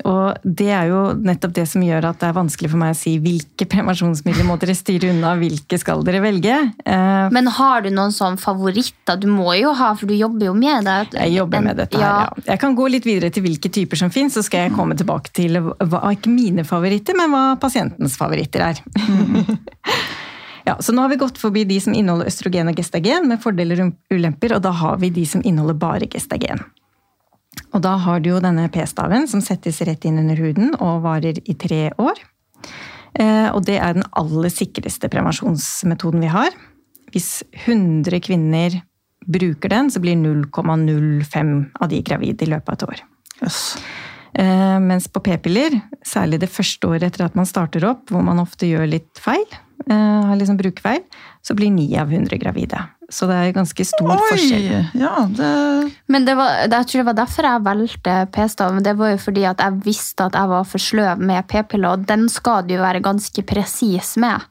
og 0.06 0.38
det 0.46 0.68
er 0.70 0.90
jo 0.92 1.00
nettopp 1.26 1.54
det 1.56 1.64
som 1.66 1.82
gjør 1.82 2.06
at 2.12 2.20
det 2.20 2.28
er 2.28 2.36
vanskelig 2.36 2.70
for 2.70 2.80
meg 2.80 2.92
å 2.94 2.98
si 2.98 3.16
hvilke 3.22 3.66
prevensjonsmidler 3.72 4.46
må 4.46 4.58
dere 4.62 4.76
styre 4.78 5.10
unna, 5.12 5.34
hvilke 5.40 5.78
skal 5.80 6.04
dere 6.06 6.22
velge. 6.22 6.54
Uh, 6.84 7.26
Men 7.34 7.50
har 7.58 7.82
du 7.84 7.90
noen 7.94 8.14
sånn 8.14 8.38
favoritter? 8.40 9.18
Du 9.18 9.26
må 9.32 9.56
jo 9.58 9.74
ha, 9.78 9.90
for 9.98 10.10
du 10.10 10.14
jobber 10.14 10.50
jo 10.50 10.54
med 10.58 10.86
det. 10.86 11.18
Jeg 11.18 11.34
jobber 11.38 11.66
med 11.66 11.82
dette 11.82 11.98
her, 11.98 12.28
ja. 12.28 12.46
Jeg 12.52 12.62
kan 12.62 12.78
gå 12.78 12.86
litt 12.92 13.08
videre 13.08 13.32
til 13.34 13.44
hvilke 13.46 13.72
typer 13.74 14.00
som 14.00 14.12
finnes, 14.14 14.36
så 14.38 14.44
skal 14.46 14.68
jeg 14.68 14.76
komme 14.76 14.96
tilbake 14.98 15.34
til 15.34 15.60
hva, 15.60 16.04
ikke 16.14 16.32
mine 16.32 16.64
favoritter, 16.68 17.18
men 17.18 17.34
hva 17.34 17.44
pasientens 17.60 18.16
favoritter 18.20 18.70
er. 18.70 18.82
Ja, 20.68 20.74
så 20.84 20.92
nå 20.92 21.00
har 21.00 21.08
vi 21.08 21.16
gått 21.16 21.38
forbi 21.40 21.62
de 21.64 21.78
som 21.80 21.94
inneholder 21.96 22.28
østrogen 22.28 22.68
og 22.68 22.76
gestagen 22.76 23.24
med 23.30 23.40
fordeler 23.40 23.80
og 23.86 23.94
ulemper, 24.12 24.52
og 24.52 24.60
da 24.66 24.74
har 24.76 24.98
vi 25.00 25.08
de 25.16 25.22
som 25.24 25.40
inneholder 25.40 25.78
bare 25.80 26.08
gestagen. 26.12 26.60
Og 27.74 27.82
da 27.84 27.94
har 28.00 28.22
du 28.22 28.32
jo 28.32 28.42
denne 28.42 28.66
p-staven 28.72 29.28
som 29.30 29.42
settes 29.44 29.80
rett 29.86 30.06
inn 30.08 30.20
under 30.22 30.38
huden 30.40 30.74
og 30.78 31.02
varer 31.04 31.40
i 31.44 31.56
tre 31.58 31.88
år. 32.00 32.20
Eh, 33.18 33.48
og 33.52 33.64
det 33.68 33.78
er 33.82 33.96
den 33.96 34.06
aller 34.18 34.52
sikreste 34.52 35.10
prevensjonsmetoden 35.12 36.24
vi 36.24 36.32
har. 36.32 36.56
Hvis 37.12 37.42
100 37.66 38.20
kvinner 38.24 38.80
bruker 39.28 39.72
den, 39.72 39.92
så 39.92 40.00
blir 40.00 40.16
0,05 40.20 41.54
av 41.80 41.88
de 41.92 42.02
gravide 42.04 42.44
i 42.44 42.52
løpet 42.52 42.68
av 42.68 42.76
et 42.76 42.86
år. 42.88 43.06
Yes. 43.42 43.62
Eh, 44.38 44.76
mens 44.84 45.08
på 45.12 45.22
p-piller, 45.24 45.80
særlig 46.06 46.40
det 46.44 46.52
første 46.52 46.88
året 46.88 47.08
etter 47.10 47.26
at 47.26 47.36
man 47.38 47.48
starter 47.48 47.84
opp, 47.88 48.08
hvor 48.12 48.24
man 48.24 48.40
ofte 48.42 48.68
gjør 48.68 48.88
litt 48.88 49.20
feil, 49.20 49.46
Eh, 49.86 50.24
har 50.26 50.36
liksom 50.36 50.56
brukefeil, 50.56 51.00
så 51.42 51.54
blir 51.54 51.70
9 51.70 52.00
av 52.00 52.10
hundre 52.10 52.38
gravide. 52.38 52.80
Så 53.08 53.24
det 53.24 53.36
er 53.40 53.54
ganske 53.56 53.84
stor 53.88 54.10
Oi, 54.12 54.18
forskjell. 54.28 54.66
Ja, 55.00 55.14
det... 55.32 55.52
Men 56.12 56.26
det 56.26 56.34
var, 56.36 56.58
jeg 56.66 56.88
tror 56.90 57.00
det 57.00 57.06
var 57.08 57.16
derfor 57.22 57.48
jeg 57.48 57.64
valgte 57.64 58.16
p-stav. 58.34 58.80
Det 58.84 58.92
var 58.98 59.14
jo 59.14 59.20
fordi 59.22 59.46
at 59.48 59.62
jeg 59.64 59.78
visste 59.86 60.26
at 60.28 60.36
jeg 60.36 60.50
var 60.50 60.66
for 60.68 60.82
sløv 60.82 61.22
med 61.30 61.46
p-piller, 61.48 61.96
og 61.96 62.04
den 62.10 62.28
skal 62.32 62.66
du 62.68 62.76
jo 62.76 62.82
være 62.84 63.00
ganske 63.04 63.44
presis 63.48 64.12
med. 64.20 64.44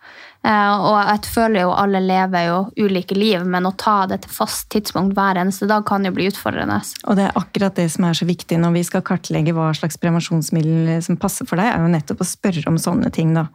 Eh, 0.47 0.74
og 0.89 0.97
jeg 0.97 1.30
føler 1.34 1.68
jo 1.68 1.76
alle 1.76 2.01
lever 2.01 2.47
jo 2.47 2.58
ulike 2.88 3.18
liv, 3.18 3.45
men 3.45 3.70
å 3.70 3.76
ta 3.78 3.99
det 4.10 4.22
til 4.26 4.34
fast 4.34 4.68
tidspunkt 4.74 5.14
hver 5.18 5.38
eneste 5.41 5.70
dag 5.70 5.86
kan 5.86 6.05
jo 6.08 6.14
bli 6.16 6.30
utfordrende. 6.32 6.80
Og 7.05 7.18
det 7.20 7.28
er 7.28 7.39
akkurat 7.39 7.78
det 7.78 7.89
som 7.93 8.10
er 8.10 8.18
så 8.18 8.26
viktig 8.30 8.58
når 8.62 8.78
vi 8.80 8.86
skal 8.89 9.05
kartlegge 9.05 9.53
hva 9.58 9.70
slags 9.78 10.01
prevensjonsmiddel 10.01 10.95
som 11.05 11.22
passer 11.22 11.45
for 11.45 11.62
deg, 11.62 11.74
er 11.74 11.86
jo 11.86 11.93
nettopp 11.93 12.26
å 12.26 12.32
spørre 12.34 12.66
om 12.74 12.82
sånne 12.82 13.14
ting, 13.14 13.38
da. 13.38 13.49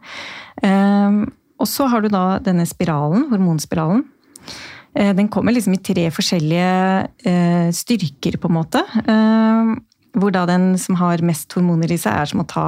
Um, 0.63 1.25
og 1.59 1.69
så 1.69 1.87
har 1.91 2.03
du 2.03 2.11
da 2.13 2.37
denne 2.43 2.63
spiralen, 2.67 3.27
hormonspiralen. 3.31 4.05
Eh, 4.95 5.13
den 5.15 5.27
kommer 5.27 5.55
liksom 5.55 5.73
i 5.73 5.81
tre 5.81 6.05
forskjellige 6.13 6.69
eh, 7.25 7.69
styrker, 7.73 8.37
på 8.37 8.49
en 8.49 8.57
måte. 8.59 8.83
Eh, 9.03 9.73
hvor 10.19 10.33
da 10.33 10.45
den 10.49 10.73
som 10.77 10.99
har 10.99 11.23
mest 11.25 11.53
hormoner 11.57 11.91
i 11.91 11.97
seg, 11.97 12.13
er 12.13 12.29
som 12.29 12.43
å 12.43 12.49
ta 12.49 12.67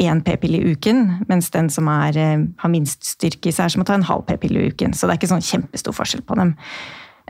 én 0.00 0.20
p-pille 0.24 0.60
i 0.60 0.74
uken. 0.74 1.24
Mens 1.30 1.50
den 1.54 1.70
som 1.72 1.88
er, 1.90 2.16
har 2.60 2.72
minst 2.72 3.08
styrke 3.08 3.50
i 3.50 3.54
seg, 3.54 3.66
er 3.66 3.74
som 3.74 3.84
å 3.84 3.88
ta 3.88 3.96
en 3.96 4.06
halv 4.06 4.26
p-pille 4.28 4.60
i 4.60 4.72
uken. 4.72 4.94
Så 4.94 5.06
det 5.06 5.16
er 5.16 5.20
ikke 5.20 5.32
sånn 5.32 5.46
kjempestor 5.46 5.96
forskjell 5.96 6.22
på 6.28 6.36
dem. 6.38 6.52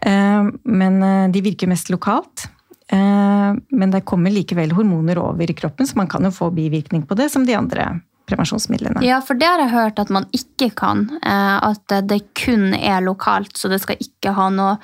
Men 0.02 0.98
de 1.32 1.42
virker 1.44 1.70
mest 1.70 1.88
lokalt. 1.90 2.44
Men 2.92 3.94
det 3.94 4.04
kommer 4.08 4.34
likevel 4.34 4.74
hormoner 4.76 5.18
over 5.22 5.50
i 5.50 5.56
kroppen, 5.56 5.88
så 5.88 5.98
man 5.98 6.10
kan 6.10 6.26
jo 6.26 6.34
få 6.36 6.50
bivirkning 6.54 7.06
på 7.08 7.16
det 7.18 7.30
som 7.32 7.46
de 7.48 7.56
andre 7.58 7.88
prevensjonsmidlene. 8.30 9.02
Ja, 9.06 9.20
for 9.24 9.38
det 9.38 9.48
har 9.50 9.64
jeg 9.64 9.74
hørt 9.74 10.02
at 10.02 10.12
man 10.14 10.28
ikke 10.36 10.70
kan. 10.78 11.06
Eh, 11.20 11.56
at 11.70 11.96
det 12.08 12.22
kun 12.38 12.72
er 12.74 13.04
lokalt, 13.04 13.56
så 13.58 13.70
det 13.72 13.82
skal 13.84 14.00
ikke 14.00 14.34
ha 14.38 14.48
noe 14.54 14.76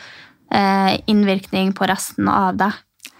eh, 0.52 0.96
innvirkning 1.06 1.72
på 1.76 1.88
resten 1.88 2.30
av 2.32 2.58
det. 2.60 2.72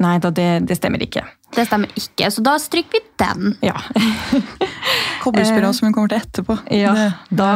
Nei 0.03 0.19
da, 0.21 0.31
det, 0.35 0.49
det 0.69 0.77
stemmer 0.77 1.01
ikke. 1.03 1.23
Det 1.57 1.65
stemmer 1.65 1.93
ikke, 1.97 2.29
så 2.31 2.43
da 2.45 2.57
stryker 2.61 2.99
vi 2.99 3.01
den. 3.17 3.55
Ja. 3.65 3.77
Kobberspiral 5.23 5.73
som 5.75 5.87
hun 5.87 5.95
kommer 5.95 6.11
til 6.13 6.19
etterpå. 6.19 6.57
Ja, 6.75 6.93
det, 6.97 7.07
da 7.39 7.49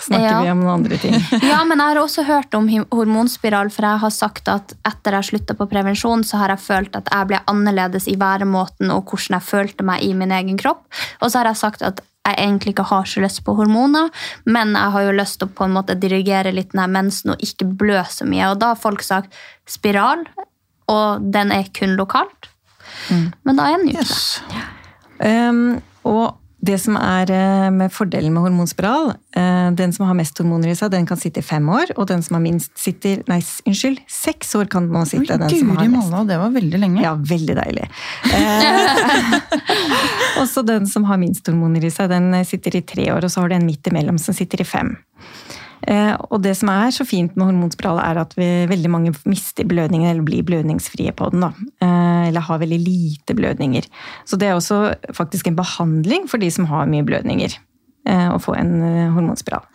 snakker 0.00 0.24
ja. 0.24 0.38
vi 0.46 0.52
om 0.54 0.62
noen 0.62 0.72
andre 0.78 0.98
ting. 1.02 1.16
ja, 1.50 1.58
men 1.68 1.82
jeg 1.82 1.90
har 1.90 2.00
også 2.00 2.24
hørt 2.24 2.56
om 2.56 2.70
hormonspiral, 2.94 3.68
for 3.74 3.88
jeg 3.90 4.02
har 4.06 4.14
sagt 4.14 4.48
at 4.52 4.72
etter 4.88 5.18
jeg 5.18 5.30
slutta 5.32 5.58
på 5.58 5.68
prevensjon, 5.68 6.24
så 6.24 6.40
har 6.40 6.54
jeg 6.54 6.64
følt 6.64 6.96
at 6.96 7.12
jeg 7.12 7.30
ble 7.34 7.42
annerledes 7.50 8.08
i 8.08 8.16
væremåten 8.20 8.94
og 8.94 9.12
hvordan 9.12 9.36
jeg 9.36 9.48
følte 9.50 9.86
meg 9.92 10.06
i 10.06 10.14
min 10.16 10.32
egen 10.32 10.58
kropp. 10.60 10.86
Og 11.20 11.28
så 11.28 11.42
har 11.42 11.52
jeg 11.52 11.60
sagt 11.60 11.84
at 11.84 12.00
jeg 12.24 12.40
egentlig 12.40 12.72
ikke 12.72 12.88
har 12.88 13.04
så 13.04 13.20
lyst 13.20 13.42
på 13.44 13.52
hormoner, 13.58 14.08
men 14.48 14.72
jeg 14.72 14.92
har 14.94 15.04
jo 15.04 15.12
lyst 15.18 15.42
til 15.42 15.50
å 15.50 15.54
på 15.58 15.66
en 15.66 15.74
måte 15.76 15.98
dirigere 16.00 16.54
litt 16.56 16.72
denne 16.72 16.88
mensen 16.94 17.34
og 17.34 17.44
ikke 17.44 17.68
blø 17.68 18.00
så 18.08 18.24
mye. 18.24 18.48
Og 18.54 18.62
da 18.62 18.72
har 18.72 18.80
folk 18.80 19.04
sagt 19.04 19.36
spiral, 19.68 20.24
og 20.90 21.26
den 21.34 21.52
er 21.54 21.68
kun 21.76 21.96
lokalt. 21.98 22.50
Mm. 23.10 23.28
Men 23.44 23.60
da 23.60 23.68
er 23.68 23.78
den 23.80 23.92
ikke 23.92 24.06
yes. 24.06 24.40
det. 24.50 24.64
Um, 25.24 25.82
og 26.04 26.34
det 26.64 26.78
som 26.80 26.96
er 26.96 27.28
eh, 27.32 27.70
med 27.74 27.92
fordelen 27.92 28.32
med 28.32 28.46
hormonspiral, 28.46 29.10
uh, 29.36 29.68
den 29.76 29.92
som 29.92 30.06
har 30.08 30.16
mest 30.16 30.38
hormoner 30.40 30.70
i 30.72 30.76
seg, 30.78 30.92
den 30.94 31.04
kan 31.08 31.18
sitte 31.20 31.42
i 31.42 31.44
fem 31.44 31.66
år, 31.68 31.92
og 31.98 32.08
den 32.08 32.24
som 32.24 32.38
har 32.38 32.44
minst, 32.44 32.72
sitter 32.80 33.20
Nei, 33.28 33.40
unnskyld, 33.68 34.00
seks 34.08 34.54
år 34.56 34.70
kan 34.72 34.86
man 34.92 35.08
sitte. 35.08 35.36
Oi, 35.36 35.40
den 35.42 35.52
som 35.52 35.74
har 35.74 35.90
mest. 35.92 36.08
Malla, 36.08 36.22
det 36.30 36.38
var 36.40 36.54
veldig 36.54 36.80
lenge. 36.80 37.02
Ja, 37.04 37.12
veldig 37.32 37.58
deilig. 37.60 37.88
Uh, 38.30 39.36
også 40.42 40.64
den 40.66 40.88
som 40.90 41.04
har 41.10 41.20
minst 41.20 41.48
hormoner 41.50 41.84
i 41.84 41.92
seg, 41.92 42.08
den 42.14 42.32
sitter 42.48 42.80
i 42.80 42.84
tre 42.94 43.10
år, 43.12 43.26
og 43.26 43.34
så 43.34 43.44
har 43.44 43.52
du 43.52 43.58
en 43.58 43.68
midt 43.68 43.92
imellom 43.92 44.20
som 44.22 44.36
sitter 44.36 44.64
i 44.64 44.68
fem. 44.68 44.94
Eh, 45.84 46.14
og 46.30 46.40
det 46.44 46.54
som 46.56 46.70
er 46.72 46.92
så 46.94 47.04
fint 47.06 47.34
med 47.36 47.50
hormonspiral, 47.50 48.00
er 48.00 48.20
at 48.22 48.34
vi, 48.38 48.48
veldig 48.70 48.90
mange 48.92 49.12
mister 49.28 49.66
blødningen 49.68 50.08
eller 50.10 50.24
blir 50.26 50.44
blødningsfrie 50.46 51.12
på 51.16 51.30
den. 51.34 51.44
Da. 51.44 51.52
Eh, 51.84 52.28
eller 52.30 52.46
har 52.46 52.62
veldig 52.62 52.80
lite 52.80 53.36
blødninger. 53.36 53.88
Så 54.28 54.40
det 54.40 54.48
er 54.48 54.56
også 54.56 54.80
faktisk 55.16 55.50
en 55.50 55.58
behandling 55.58 56.28
for 56.30 56.42
de 56.42 56.50
som 56.54 56.68
har 56.70 56.88
mye 56.90 57.06
blødninger, 57.06 57.56
eh, 58.08 58.28
å 58.32 58.40
få 58.40 58.56
en 58.58 58.76
hormonspiral. 59.16 59.66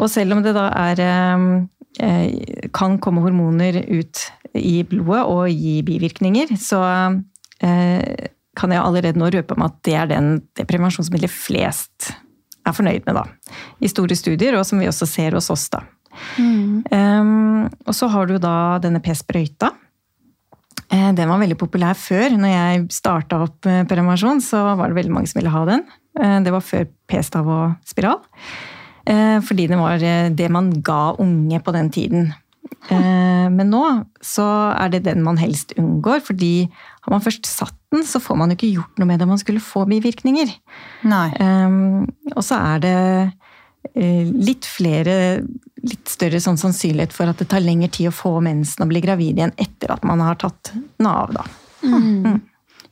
Og 0.00 0.08
selv 0.10 0.34
om 0.34 0.42
det 0.42 0.56
da 0.56 0.70
er 0.88 1.68
kan 2.72 2.94
komme 3.04 3.20
hormoner 3.20 3.82
ut 3.84 4.20
i 4.56 4.78
blodet 4.88 5.26
og 5.28 5.50
gi 5.52 5.74
bivirkninger, 5.84 6.54
så 6.56 6.80
kan 7.60 8.72
jeg 8.72 8.80
allerede 8.80 9.20
nå 9.20 9.28
røpe 9.28 9.52
om 9.52 9.66
at 9.66 9.76
det 9.84 9.98
er 10.00 10.08
den, 10.08 10.30
det 10.56 10.64
prevensjonsmiddelet 10.70 11.34
flest 11.34 12.14
er 12.66 12.76
fornøyd 12.76 13.06
med, 13.08 13.18
da. 13.18 13.56
I 13.82 13.90
store 13.90 14.16
studier, 14.18 14.56
og 14.58 14.66
som 14.68 14.80
vi 14.82 14.90
også 14.90 15.08
ser 15.08 15.36
hos 15.38 15.50
oss, 15.52 15.68
da. 15.72 15.82
Mm. 16.36 16.82
Um, 16.92 17.70
og 17.86 17.96
så 17.96 18.08
har 18.12 18.28
du 18.28 18.36
da 18.42 18.56
denne 18.82 19.00
p-sprøyta. 19.02 19.72
Eh, 20.92 21.10
den 21.16 21.30
var 21.30 21.40
veldig 21.40 21.56
populær 21.60 21.96
før. 21.98 22.36
Når 22.36 22.52
jeg 22.52 22.84
starta 22.92 23.40
opp 23.46 23.64
prevensjon, 23.88 24.42
så 24.44 24.62
var 24.76 24.90
det 24.90 25.00
veldig 25.00 25.14
mange 25.14 25.30
som 25.30 25.40
ville 25.40 25.54
ha 25.54 25.64
den. 25.68 25.86
Eh, 26.20 26.38
det 26.44 26.52
var 26.52 26.64
før 26.66 26.86
p-stav 27.08 27.48
og 27.48 27.88
spiral. 27.88 28.20
Eh, 29.08 29.38
fordi 29.42 29.66
det 29.70 29.80
var 29.80 29.98
det 30.30 30.50
man 30.52 30.70
ga 30.84 31.16
unge 31.22 31.60
på 31.64 31.74
den 31.74 31.90
tiden. 31.90 32.32
Men 32.88 33.68
nå 33.70 33.82
så 34.24 34.44
er 34.72 34.88
det 34.90 35.02
den 35.04 35.20
man 35.22 35.36
helst 35.38 35.74
unngår, 35.78 36.22
fordi 36.24 36.70
har 37.12 37.20
man 37.20 37.24
først 37.24 37.48
satt 37.48 37.76
den, 37.92 38.06
så 38.08 38.20
får 38.22 38.38
man 38.40 38.52
jo 38.52 38.56
ikke 38.56 38.72
gjort 38.72 39.00
noe 39.00 39.10
med 39.10 39.20
det 39.20 39.28
man 39.28 39.40
skulle 39.40 39.60
få 39.62 39.84
bivirkninger. 39.90 40.52
Nei. 41.12 41.26
Um, 41.38 42.06
og 42.32 42.40
så 42.46 42.56
er 42.72 42.82
det 42.82 42.96
uh, 43.28 44.32
litt 44.32 44.68
flere 44.68 45.18
Litt 45.82 46.06
større 46.06 46.38
sånn 46.38 46.60
sannsynlighet 46.60 47.10
for 47.10 47.26
at 47.26 47.40
det 47.42 47.48
tar 47.50 47.58
lengre 47.58 47.88
tid 47.90 48.06
å 48.06 48.14
få 48.14 48.36
mensen 48.38 48.84
og 48.84 48.92
bli 48.92 49.00
gravid 49.02 49.40
igjen 49.40 49.54
etter 49.58 49.90
at 49.90 50.04
man 50.06 50.20
har 50.22 50.36
tatt 50.38 50.70
den 50.70 51.08
av, 51.10 51.32
da. 51.34 51.42
Mm. 51.82 52.04
Mm. 52.22 52.36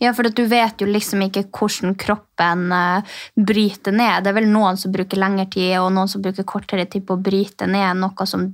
Ja, 0.03 0.11
for 0.17 0.27
du 0.27 0.43
vet 0.51 0.83
jo 0.83 0.89
liksom 0.89 1.23
ikke 1.23 1.45
hvordan 1.55 1.95
kroppen 2.01 2.65
uh, 2.75 3.07
bryter 3.37 3.95
ned. 3.95 4.25
Det 4.25 4.33
er 4.33 4.37
vel 4.41 4.51
noen 4.51 4.81
som 4.81 4.91
bruker 4.91 5.23
lengre 5.23 5.47
tid, 5.53 5.77
og 5.79 5.93
noen 5.95 6.11
som 6.11 6.25
bruker 6.25 6.49
kortere 6.49 6.89
tid 6.91 7.07
på 7.07 7.15
å 7.15 7.23
bryte 7.23 7.71
ned 7.71 8.01
noe 8.01 8.27
som 8.27 8.49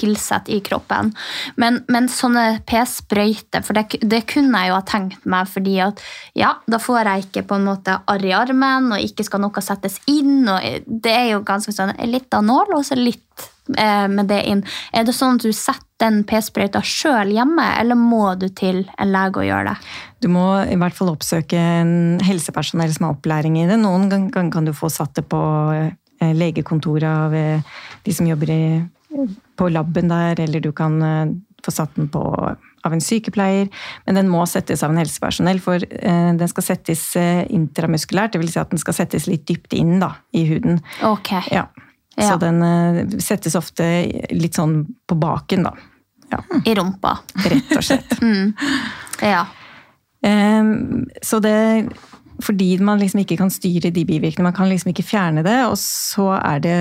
tilsett 0.00 0.48
i 0.50 0.60
kroppen. 0.64 1.12
Men, 1.60 1.82
men 1.92 2.08
sånne 2.12 2.62
p-sprøyter, 2.68 3.64
for 3.66 3.76
det, 3.76 4.00
det, 4.02 4.24
kunne 4.30 4.64
jeg 4.64 4.72
jo 4.72 4.78
ha 4.78 4.84
tenkt 4.88 5.28
meg, 5.28 5.48
fordi 5.50 5.78
at 5.84 6.02
ja, 6.38 6.54
da 6.70 6.80
får 6.82 7.12
jeg 7.12 7.28
ikke 7.28 7.46
på 7.50 7.60
en 7.60 7.68
måte 7.68 8.00
arr 8.10 8.26
i 8.26 8.34
armen, 8.36 8.90
og 8.94 9.04
ikke 9.04 9.26
skal 9.26 9.44
noe 9.44 9.64
settes 9.64 10.00
inn. 10.10 10.42
og 10.48 10.86
Det 10.86 11.14
er 11.14 11.32
jo 11.34 11.44
ganske 11.46 11.74
sånn 11.74 11.94
litt 12.10 12.32
av 12.36 12.46
nål, 12.46 12.76
og 12.78 12.84
så 12.86 12.98
litt 12.98 13.48
eh, 13.76 14.08
med 14.10 14.30
det 14.30 14.42
inn. 14.50 14.64
Er 14.92 15.06
det 15.06 15.16
sånn 15.16 15.38
at 15.38 15.46
du 15.46 15.52
setter 15.54 15.86
den 16.00 16.22
p-sprøyta 16.24 16.80
sjøl 16.86 17.32
hjemme, 17.34 17.66
eller 17.76 17.98
må 17.98 18.32
du 18.40 18.48
til 18.56 18.86
en 18.96 19.12
lege 19.12 19.42
og 19.42 19.48
gjøre 19.48 19.72
det? 19.74 19.90
Du 20.24 20.28
må 20.32 20.46
i 20.64 20.78
hvert 20.80 20.96
fall 20.96 21.12
oppsøke 21.12 21.60
en 21.60 22.20
helsepersonell 22.24 22.92
som 22.94 23.08
har 23.08 23.18
opplæring 23.18 23.58
i 23.60 23.66
det. 23.68 23.76
Noen 23.80 24.08
ganger 24.12 24.52
kan 24.52 24.68
du 24.68 24.72
få 24.76 24.88
satt 24.92 25.14
det 25.18 25.26
på 25.30 25.40
eh, 25.76 26.32
legekontoret 26.36 27.08
av 27.10 27.36
eh, 27.36 27.76
de 28.04 28.16
som 28.16 28.28
jobber 28.28 28.54
i 28.54 28.62
på 29.56 29.68
laben 29.68 30.10
der, 30.10 30.40
eller 30.40 30.60
du 30.60 30.72
kan 30.76 31.02
eh, 31.02 31.32
få 31.64 31.74
satt 31.74 31.96
den 31.98 32.08
på 32.12 32.22
av 32.80 32.94
en 32.96 33.02
sykepleier, 33.04 33.68
men 34.06 34.16
den 34.16 34.30
må 34.32 34.46
settes 34.48 34.80
av 34.86 34.94
en 34.94 35.00
helsepersonell, 35.02 35.60
for 35.60 35.82
eh, 35.84 36.30
den 36.40 36.48
skal 36.48 36.64
settes 36.64 37.02
eh, 37.20 37.42
intramuskulært, 37.52 38.38
dvs. 38.38 38.54
Si 38.54 38.62
at 38.62 38.72
den 38.72 38.80
skal 38.80 38.96
settes 38.96 39.28
litt 39.28 39.44
dypt 39.50 39.76
inn 39.76 39.98
da, 40.00 40.14
i 40.32 40.46
huden. 40.48 40.80
Ok. 41.04 41.34
Ja. 41.52 41.66
Så 42.16 42.34
ja. 42.34 42.38
den 42.40 43.20
settes 43.22 43.54
ofte 43.56 43.84
litt 44.34 44.56
sånn 44.56 44.82
på 45.08 45.16
baken, 45.20 45.68
da. 45.68 45.74
Ja. 46.32 46.40
I 46.64 46.74
rumpa. 46.78 47.18
Rett 47.44 47.76
og 47.76 47.84
slett. 47.84 48.16
mm. 48.24 48.54
Ja. 49.24 49.44
Så 51.22 51.40
det 51.40 51.54
fordi 52.44 52.78
man 52.84 53.00
liksom 53.00 53.22
ikke 53.22 53.38
kan 53.40 53.52
styre 53.52 53.92
de 53.92 54.04
bivirkningene, 54.06 54.48
man 54.48 54.56
kan 54.56 54.70
liksom 54.70 54.92
ikke 54.92 55.06
fjerne 55.06 55.44
det. 55.46 55.58
Og 55.68 55.76
så 55.80 56.30
er 56.38 56.62
det 56.64 56.78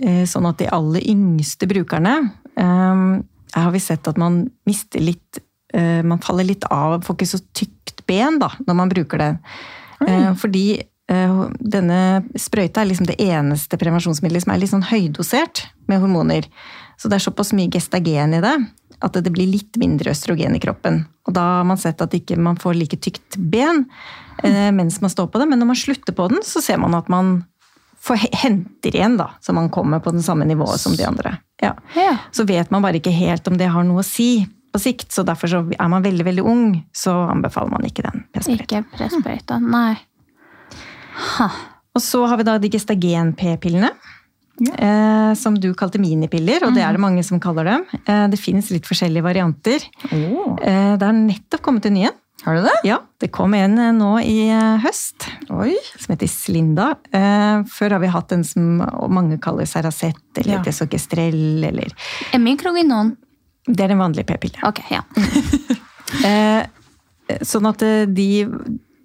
eh, 0.00 0.24
sånn 0.28 0.48
at 0.50 0.60
de 0.60 0.70
aller 0.74 1.04
yngste 1.10 1.68
brukerne 1.70 2.16
ehm, 2.60 3.22
har 3.54 3.74
vi 3.74 3.82
sett 3.82 4.08
at 4.10 4.18
man 4.20 4.44
mister 4.66 5.02
litt 5.02 5.40
eh, 5.74 6.02
Man 6.06 6.22
faller 6.22 6.46
litt 6.46 6.66
av, 6.70 7.00
får 7.06 7.18
ikke 7.18 7.30
så 7.34 7.42
tykt 7.54 8.04
ben 8.08 8.40
da, 8.42 8.52
når 8.66 8.78
man 8.78 8.92
bruker 8.92 9.22
det. 9.22 9.32
Eh, 10.06 10.32
fordi 10.38 10.66
denne 11.04 12.24
sprøyta 12.40 12.80
er 12.80 12.88
liksom 12.88 13.04
det 13.10 13.18
eneste 13.20 13.76
prevensjonsmiddelet 13.76 14.46
som 14.46 14.54
er 14.54 14.60
litt 14.62 14.70
sånn 14.70 14.86
høydosert 14.88 15.66
med 15.90 16.00
hormoner. 16.00 16.46
Så 16.96 17.10
det 17.12 17.18
er 17.18 17.24
såpass 17.26 17.52
mye 17.52 17.68
gestagen 17.68 18.32
i 18.32 18.40
det 18.40 18.54
at 19.04 19.18
det 19.20 19.32
blir 19.34 19.50
litt 19.50 19.76
mindre 19.80 20.14
østrogen 20.14 20.56
i 20.56 20.62
kroppen. 20.62 21.02
Og 21.24 21.34
da 21.36 21.44
har 21.58 21.66
man 21.68 21.80
sett 21.80 22.02
at 22.04 22.14
ikke 22.16 22.36
man 22.40 22.58
får 22.60 22.76
like 22.76 22.98
tykt 23.00 23.38
ben 23.38 23.84
eh, 24.44 24.70
mens 24.76 25.00
man 25.00 25.12
står 25.12 25.30
på 25.32 25.40
det, 25.40 25.48
men 25.50 25.62
når 25.62 25.70
man 25.72 25.80
slutter 25.80 26.16
på 26.16 26.28
den, 26.32 26.42
så 26.44 26.62
ser 26.64 26.80
man 26.82 26.96
at 26.98 27.08
man 27.12 27.38
får 28.04 28.26
henter 28.36 28.92
igjen, 28.92 29.16
da, 29.16 29.30
så 29.40 29.54
man 29.56 29.70
kommer 29.72 30.02
på 30.04 30.12
den 30.12 30.22
samme 30.22 30.44
nivået 30.44 30.80
som 30.80 30.96
de 30.96 31.06
andre. 31.08 31.38
Ja. 31.62 31.72
Ja. 31.96 32.18
Så 32.36 32.44
vet 32.44 32.70
man 32.70 32.84
bare 32.84 33.00
ikke 33.00 33.14
helt 33.14 33.48
om 33.48 33.56
det 33.56 33.70
har 33.72 33.86
noe 33.88 34.02
å 34.02 34.06
si 34.06 34.44
på 34.74 34.80
sikt, 34.82 35.12
så 35.14 35.22
derfor 35.24 35.48
så 35.48 35.62
er 35.72 35.88
man 35.88 36.04
veldig 36.04 36.26
veldig 36.26 36.44
ung, 36.44 36.66
så 36.92 37.14
anbefaler 37.30 37.72
man 37.72 37.86
ikke 37.86 38.04
den 38.04 38.26
Ikke 38.56 38.82
pressprøyta, 38.92 39.60
nei. 39.62 39.94
Ha. 41.38 41.48
Og 41.94 42.02
så 42.02 42.24
har 42.26 42.40
vi 42.40 42.46
da 42.48 42.58
de 42.58 42.70
gestagen-p-pillene. 42.74 43.92
Eh, 44.54 45.32
som 45.34 45.56
du 45.58 45.72
kalte 45.74 45.98
minipiller, 45.98 46.62
og 46.62 46.76
det 46.76 46.84
er 46.84 46.94
det 46.94 47.00
mhm. 47.00 47.06
mange 47.08 47.22
som 47.26 47.40
kaller 47.42 47.66
dem. 47.66 47.86
Eh, 48.06 48.26
det 48.30 48.38
fins 48.38 48.68
litt 48.70 48.86
forskjellige 48.86 49.26
varianter. 49.26 49.82
Oh. 50.12 50.54
Eh, 50.62 50.94
det 50.94 51.08
har 51.08 51.16
nettopp 51.16 51.64
kommet 51.64 51.88
en 51.90 51.98
ny 51.98 52.04
en. 52.10 52.20
Har 52.44 52.58
du 52.58 52.66
det? 52.66 52.74
Ja, 52.84 52.98
det 53.22 53.30
kom 53.34 53.54
en 53.56 53.78
eh, 53.80 53.90
nå 53.96 54.12
i 54.20 54.36
høst. 54.84 55.26
Oi. 55.50 55.72
Som 55.96 56.14
heter 56.14 56.30
Slinda. 56.30 56.88
Eh, 57.10 57.64
før 57.72 57.96
har 57.96 58.04
vi 58.04 58.12
hatt 58.14 58.34
en 58.36 58.44
som 58.46 58.78
mange 59.10 59.40
kaller 59.42 59.66
Saracet 59.70 60.42
eller 60.42 60.58
ja. 60.58 60.62
Desogestrell 60.66 61.64
eller 61.72 61.94
Emikroginon? 62.36 63.14
Det 63.66 63.86
er 63.86 63.94
en 63.94 64.04
vanlig 64.04 64.26
p-pille. 64.28 64.60
Ok, 64.68 64.82
ja. 64.92 65.00
sånn 67.48 67.70
at 67.70 67.80
de, 68.12 68.28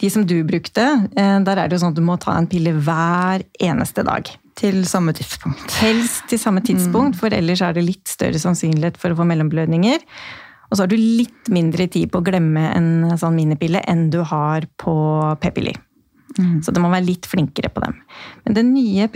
de 0.03 0.09
som 0.11 0.25
du 0.27 0.35
brukte, 0.43 0.83
der 1.15 1.55
er 1.55 1.69
det 1.69 1.77
jo 1.77 1.85
sånn 1.85 1.95
at 1.95 2.01
du 2.01 2.03
må 2.03 2.19
ta 2.19 2.35
en 2.35 2.49
pille 2.51 2.75
hver 2.75 3.47
eneste 3.63 4.03
dag. 4.03 4.27
Til 4.59 4.83
samme 4.89 5.13
tidspunkt. 5.15 5.71
Helst 5.79 6.25
til 6.27 6.39
samme 6.41 6.61
tidspunkt, 6.65 7.15
mm. 7.15 7.19
for 7.21 7.35
ellers 7.35 7.63
er 7.63 7.77
det 7.77 7.85
litt 7.85 8.11
større 8.11 8.39
sannsynlighet 8.41 8.99
for 8.99 9.13
å 9.13 9.19
få 9.19 9.27
mellomblødninger. 9.29 10.03
Og 10.69 10.75
så 10.75 10.83
har 10.83 10.91
du 10.91 10.97
litt 10.99 11.49
mindre 11.49 11.87
tid 11.89 12.11
på 12.11 12.19
å 12.19 12.25
glemme 12.25 12.67
en 12.75 12.89
sånn 13.17 13.37
minipille 13.37 13.81
enn 13.89 14.09
du 14.13 14.19
har 14.27 14.67
på 14.81 14.93
p-piller. 15.41 15.79
Mm. 16.37 16.59
Så 16.63 16.71
du 16.75 16.77
må 16.83 16.91
være 16.91 17.07
litt 17.07 17.25
flinkere 17.27 17.71
på 17.73 17.81
dem. 17.83 17.97
Men 18.45 18.57
den 18.59 18.69
nye 18.75 19.07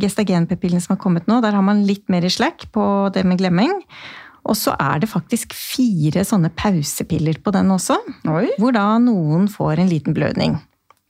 gestagen-p-pillen 0.00 0.82
som 0.82 0.96
har 0.96 1.02
kommet 1.04 1.28
nå, 1.30 1.38
der 1.44 1.54
har 1.54 1.64
man 1.64 1.84
litt 1.86 2.08
mer 2.12 2.26
slack 2.32 2.66
på 2.74 2.84
det 3.14 3.22
med 3.28 3.38
glemming. 3.42 3.76
Og 4.44 4.58
så 4.60 4.74
er 4.80 5.00
det 5.00 5.12
faktisk 5.12 5.54
fire 5.56 6.24
sånne 6.26 6.50
pausepiller 6.56 7.38
på 7.40 7.54
den 7.54 7.70
også. 7.72 7.96
Oi. 8.28 8.48
Hvor 8.60 8.74
da 8.76 8.90
noen 9.00 9.46
får 9.52 9.80
en 9.80 9.92
liten 9.92 10.16
blødning. 10.16 10.58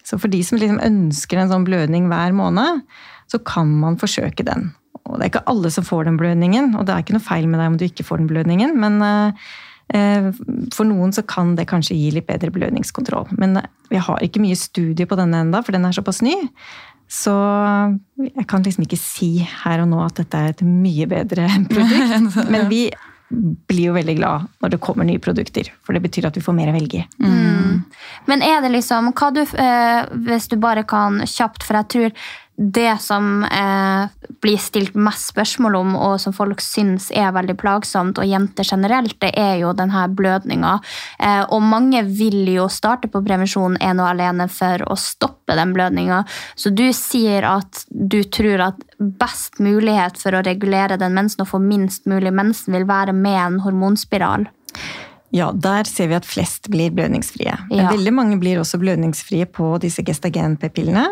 Så 0.05 0.21
for 0.21 0.31
de 0.31 0.43
som 0.45 0.61
liksom 0.61 0.83
ønsker 0.85 1.41
en 1.41 1.51
sånn 1.51 1.65
blødning 1.67 2.11
hver 2.13 2.37
måned, 2.37 2.85
så 3.31 3.41
kan 3.43 3.71
man 3.81 3.99
forsøke 4.01 4.47
den. 4.47 4.73
Og 5.05 5.19
det 5.19 5.27
er 5.27 5.33
ikke 5.33 5.47
alle 5.53 5.71
som 5.73 5.85
får 5.85 6.09
den 6.09 6.19
blødningen, 6.21 6.75
og 6.79 6.87
det 6.87 6.95
er 6.95 7.05
ikke 7.05 7.17
noe 7.17 7.25
feil 7.25 7.47
med 7.51 7.61
deg 7.61 7.73
om 7.73 7.79
du 7.81 7.87
ikke 7.87 8.07
får 8.07 8.23
den 8.23 8.31
blødningen, 8.31 8.73
men 8.81 9.03
eh, 9.93 10.31
for 10.73 10.89
noen 10.89 11.13
så 11.13 11.25
kan 11.29 11.55
det 11.59 11.69
kanskje 11.71 11.99
gi 11.99 12.11
litt 12.15 12.29
bedre 12.31 12.53
blødningskontroll. 12.55 13.29
Men 13.37 13.59
eh, 13.61 13.71
vi 13.93 14.01
har 14.01 14.25
ikke 14.25 14.43
mye 14.43 14.57
studie 14.59 15.09
på 15.09 15.19
denne 15.21 15.45
enda, 15.45 15.61
for 15.65 15.77
den 15.77 15.85
er 15.85 15.97
såpass 15.97 16.23
ny. 16.25 16.37
Så 17.11 17.35
jeg 18.17 18.47
kan 18.49 18.65
liksom 18.65 18.87
ikke 18.87 18.99
si 18.99 19.35
her 19.45 19.83
og 19.83 19.91
nå 19.91 19.99
at 20.07 20.23
dette 20.23 20.41
er 20.41 20.55
et 20.55 20.63
mye 20.65 21.09
bedre 21.11 21.51
produkt. 21.73 22.39
Men 22.55 22.71
vi 22.73 22.87
blir 23.69 23.89
jo 23.89 23.95
veldig 23.97 24.15
glad 24.19 24.49
når 24.63 24.75
det 24.75 24.81
kommer 24.85 25.07
nye 25.09 25.21
produkter, 25.23 25.69
for 25.85 25.97
det 25.97 26.03
betyr 26.05 26.29
at 26.29 26.37
vi 26.37 26.43
får 26.45 26.57
mer 26.57 26.71
å 26.71 26.75
velge 26.77 27.01
i. 27.01 27.05
Mm. 27.25 27.83
Men 28.31 28.45
er 28.47 28.61
det 28.63 28.71
liksom 28.75 29.11
hva 29.17 29.31
du, 29.35 29.41
eh, 29.43 30.05
Hvis 30.27 30.49
du 30.49 30.57
bare 30.61 30.85
kan 30.85 31.21
kjapt, 31.27 31.65
for 31.65 31.81
jeg 31.81 31.89
tror 31.95 32.27
det 32.57 32.99
som 33.03 33.45
eh, 33.45 34.07
blir 34.43 34.59
stilt 34.63 34.95
mest 34.95 35.33
spørsmål 35.33 35.75
om, 35.75 35.95
og 35.97 36.21
som 36.23 36.35
folk 36.37 36.63
syns 36.63 37.09
er 37.11 37.33
veldig 37.35 37.57
plagsomt, 37.59 38.21
og 38.21 38.29
jenter 38.31 38.67
generelt, 38.69 39.17
det 39.23 39.33
er 39.41 39.57
jo 39.63 39.73
denne 39.75 40.05
blødninga. 40.15 40.77
Eh, 41.19 41.43
og 41.49 41.65
mange 41.67 42.05
vil 42.07 42.47
jo 42.53 42.69
starte 42.71 43.11
på 43.11 43.25
prevensjon 43.27 43.79
ene 43.83 44.05
og 44.05 44.13
alene 44.13 44.47
for 44.53 44.87
å 44.87 44.99
stoppe 44.99 45.57
den 45.59 45.75
blødninga. 45.75 46.23
Så 46.55 46.71
du 46.71 46.87
sier 46.95 47.47
at 47.49 47.85
du 47.91 48.23
tror 48.23 48.69
at 48.71 48.85
best 48.99 49.59
mulighet 49.59 50.21
for 50.21 50.37
å 50.37 50.45
regulere 50.47 51.01
den 51.01 51.17
mensen 51.19 51.43
og 51.43 51.51
få 51.57 51.63
minst 51.63 52.07
mulig 52.11 52.33
mensen, 52.35 52.75
vil 52.75 52.87
være 52.89 53.17
med 53.17 53.41
en 53.41 53.59
hormonspiral? 53.67 54.47
Ja, 55.35 55.49
der 55.51 55.89
ser 55.89 56.07
vi 56.13 56.15
at 56.15 56.27
flest 56.29 56.69
blir 56.71 56.93
blødningsfrie. 56.95 57.57
Men 57.67 57.89
veldig 57.91 58.13
mange 58.15 58.37
blir 58.39 58.61
også 58.61 58.79
blødningsfrie 58.79 59.49
på 59.51 59.73
disse 59.83 60.05
gestagen-p-pillene. 60.07 61.03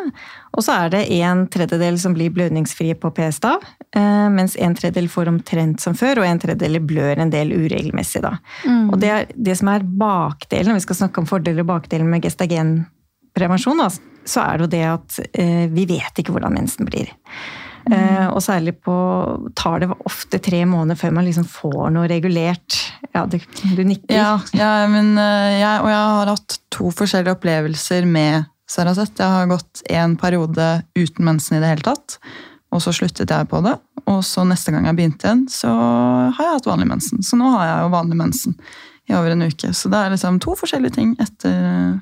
Og 0.54 0.62
så 0.62 0.76
er 0.84 0.92
det 0.92 1.00
en 1.16 1.48
tredjedel 1.50 1.98
som 1.98 2.14
blir 2.14 2.30
blødningsfrie 2.30 2.94
på 3.02 3.10
p-stav, 3.16 3.64
eh, 3.98 4.28
mens 4.30 4.54
en 4.54 4.76
tredjedel 4.78 5.08
får 5.10 5.32
omtrent 5.32 5.82
som 5.82 5.96
før, 5.98 6.22
og 6.22 6.28
en 6.28 6.42
tredjedel 6.44 6.78
blør 6.86 7.24
en 7.24 7.34
del 7.34 7.50
uregelmessig. 7.50 8.22
Da. 8.22 8.36
Mm. 8.62 8.92
Og 8.92 9.00
det, 9.02 9.10
er, 9.10 9.34
det, 9.34 9.58
som 9.58 9.72
er 9.72 9.82
bakdelen, 9.82 10.70
når 10.70 10.78
vi 10.78 10.86
skal 10.86 11.00
snakke 11.02 11.24
om 11.24 11.26
fordeler 11.26 11.66
og 11.66 11.72
bakdelen 11.72 12.12
med 12.12 12.22
gestagen 12.22 12.76
prevensjon, 13.34 13.82
så 14.28 14.46
er 14.46 14.60
det 14.60 14.68
jo 14.68 14.72
det 14.76 14.84
at 14.92 15.20
eh, 15.32 15.66
vi 15.72 15.88
vet 15.96 16.22
ikke 16.22 16.36
hvordan 16.36 16.54
mensen 16.60 16.86
blir. 16.86 17.10
Mm. 17.82 18.28
og 18.30 18.38
særlig 18.44 18.76
på 18.84 18.94
tar 19.58 19.82
det 19.82 19.88
ofte 20.06 20.38
tre 20.42 20.62
måneder 20.68 20.98
før 21.00 21.14
man 21.16 21.26
liksom 21.26 21.48
får 21.50 21.90
noe 21.94 22.06
regulert. 22.10 22.78
Ja, 23.12 23.24
du, 23.26 23.38
du 23.76 23.82
nikker. 23.82 24.14
Ja, 24.14 24.36
ja 24.56 24.70
men 24.90 25.16
eh, 25.18 25.58
jeg, 25.58 25.82
og 25.82 25.90
jeg 25.90 26.14
har 26.16 26.32
hatt 26.32 26.58
to 26.72 26.92
forskjellige 26.94 27.36
opplevelser 27.36 28.06
med 28.08 28.46
Saracet. 28.70 29.18
Jeg 29.18 29.34
har 29.34 29.50
gått 29.50 29.82
en 29.90 30.16
periode 30.20 30.68
uten 30.96 31.26
mensen 31.26 31.58
i 31.58 31.62
det 31.62 31.72
hele 31.74 31.86
tatt. 31.90 32.18
Og 32.72 32.80
så 32.80 32.94
sluttet 32.96 33.30
jeg 33.30 33.48
på 33.50 33.60
det. 33.64 33.74
Og 34.08 34.22
så 34.26 34.46
neste 34.48 34.72
gang 34.72 34.86
jeg 34.88 34.98
begynte 34.98 35.28
igjen, 35.28 35.44
så 35.52 35.70
har 35.72 36.40
jeg 36.40 36.56
hatt 36.56 36.70
vanlig 36.70 36.88
mensen. 36.88 37.22
Så 37.26 37.36
nå 37.38 37.50
har 37.52 37.68
jeg 37.68 37.84
jo 37.84 37.92
vanlig 37.92 38.18
mensen 38.18 38.56
i 39.10 39.16
over 39.18 39.34
en 39.34 39.44
uke. 39.44 39.72
Så 39.76 39.90
det 39.92 40.00
er 40.00 40.14
liksom 40.14 40.40
to 40.42 40.56
forskjellige 40.58 40.96
ting 40.96 41.12
etter 41.22 41.98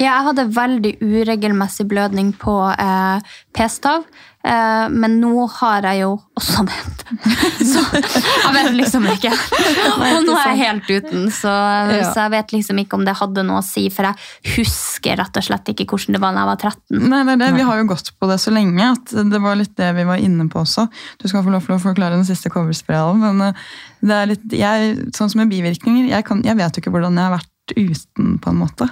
Ja, 0.00 0.14
jeg 0.14 0.26
hadde 0.30 0.48
veldig 0.56 0.94
uregelmessig 1.04 1.84
blødning 1.90 2.32
på 2.40 2.56
eh, 2.72 3.32
p-stav. 3.56 4.06
Eh, 4.40 4.86
men 4.88 5.18
nå 5.20 5.44
har 5.58 5.84
jeg 5.84 5.98
jo 6.00 6.14
også 6.40 6.62
ment 6.64 7.02
Så 7.72 7.82
jeg 7.92 8.52
vet 8.54 8.70
liksom 8.78 9.04
ikke. 9.12 9.28
Og 9.90 10.24
nå 10.24 10.36
er 10.38 10.46
jeg 10.54 10.60
helt 10.62 10.88
uten, 10.88 11.26
så, 11.28 11.52
så, 12.06 12.22
jeg 12.22 12.32
vet 12.32 12.54
liksom 12.54 12.80
ikke 12.80 12.96
om 12.96 13.04
det 13.04 13.18
hadde 13.18 13.44
noe 13.44 13.60
å 13.60 13.66
si. 13.66 13.84
For 13.92 14.08
jeg 14.08 14.54
husker 14.56 15.20
rett 15.20 15.36
og 15.36 15.44
slett 15.44 15.68
ikke 15.74 15.90
hvordan 15.90 16.16
det 16.16 16.22
var 16.24 16.32
da 16.32 16.46
jeg 16.46 16.52
var 16.54 16.64
13. 16.72 17.04
Nei, 17.12 17.20
det 17.28 17.36
det. 17.44 17.52
Vi 17.58 17.68
har 17.68 17.82
jo 17.82 17.86
gått 17.92 18.12
på 18.16 18.32
det 18.32 18.40
så 18.40 18.56
lenge 18.56 18.90
at 18.94 19.16
det 19.34 19.44
var 19.44 19.60
litt 19.60 19.76
det 19.76 19.92
vi 20.00 20.08
var 20.08 20.24
inne 20.24 20.48
på 20.48 20.64
også. 20.64 20.88
Du 21.20 21.28
skal 21.28 21.44
få 21.44 21.52
lov 21.52 21.68
til 21.68 21.76
å 21.76 21.82
forklare 21.84 22.16
den 22.16 22.28
siste 22.28 22.52
coverspiralen, 22.54 23.20
men 23.20 23.50
eh, 23.50 23.64
det 24.00 24.16
er 24.16 24.32
litt, 24.32 24.52
jeg, 24.56 24.96
sånn 25.12 25.28
som 25.28 25.44
med 25.44 25.52
bivirkninger, 25.52 26.08
jeg, 26.14 26.24
kan, 26.24 26.40
jeg 26.46 26.56
vet 26.56 26.72
jo 26.72 26.86
ikke 26.86 26.96
hvordan 26.96 27.20
jeg 27.20 27.28
har 27.28 27.36
vært 27.42 27.76
uten, 27.76 28.38
på 28.40 28.54
en 28.54 28.62
måte. 28.64 28.88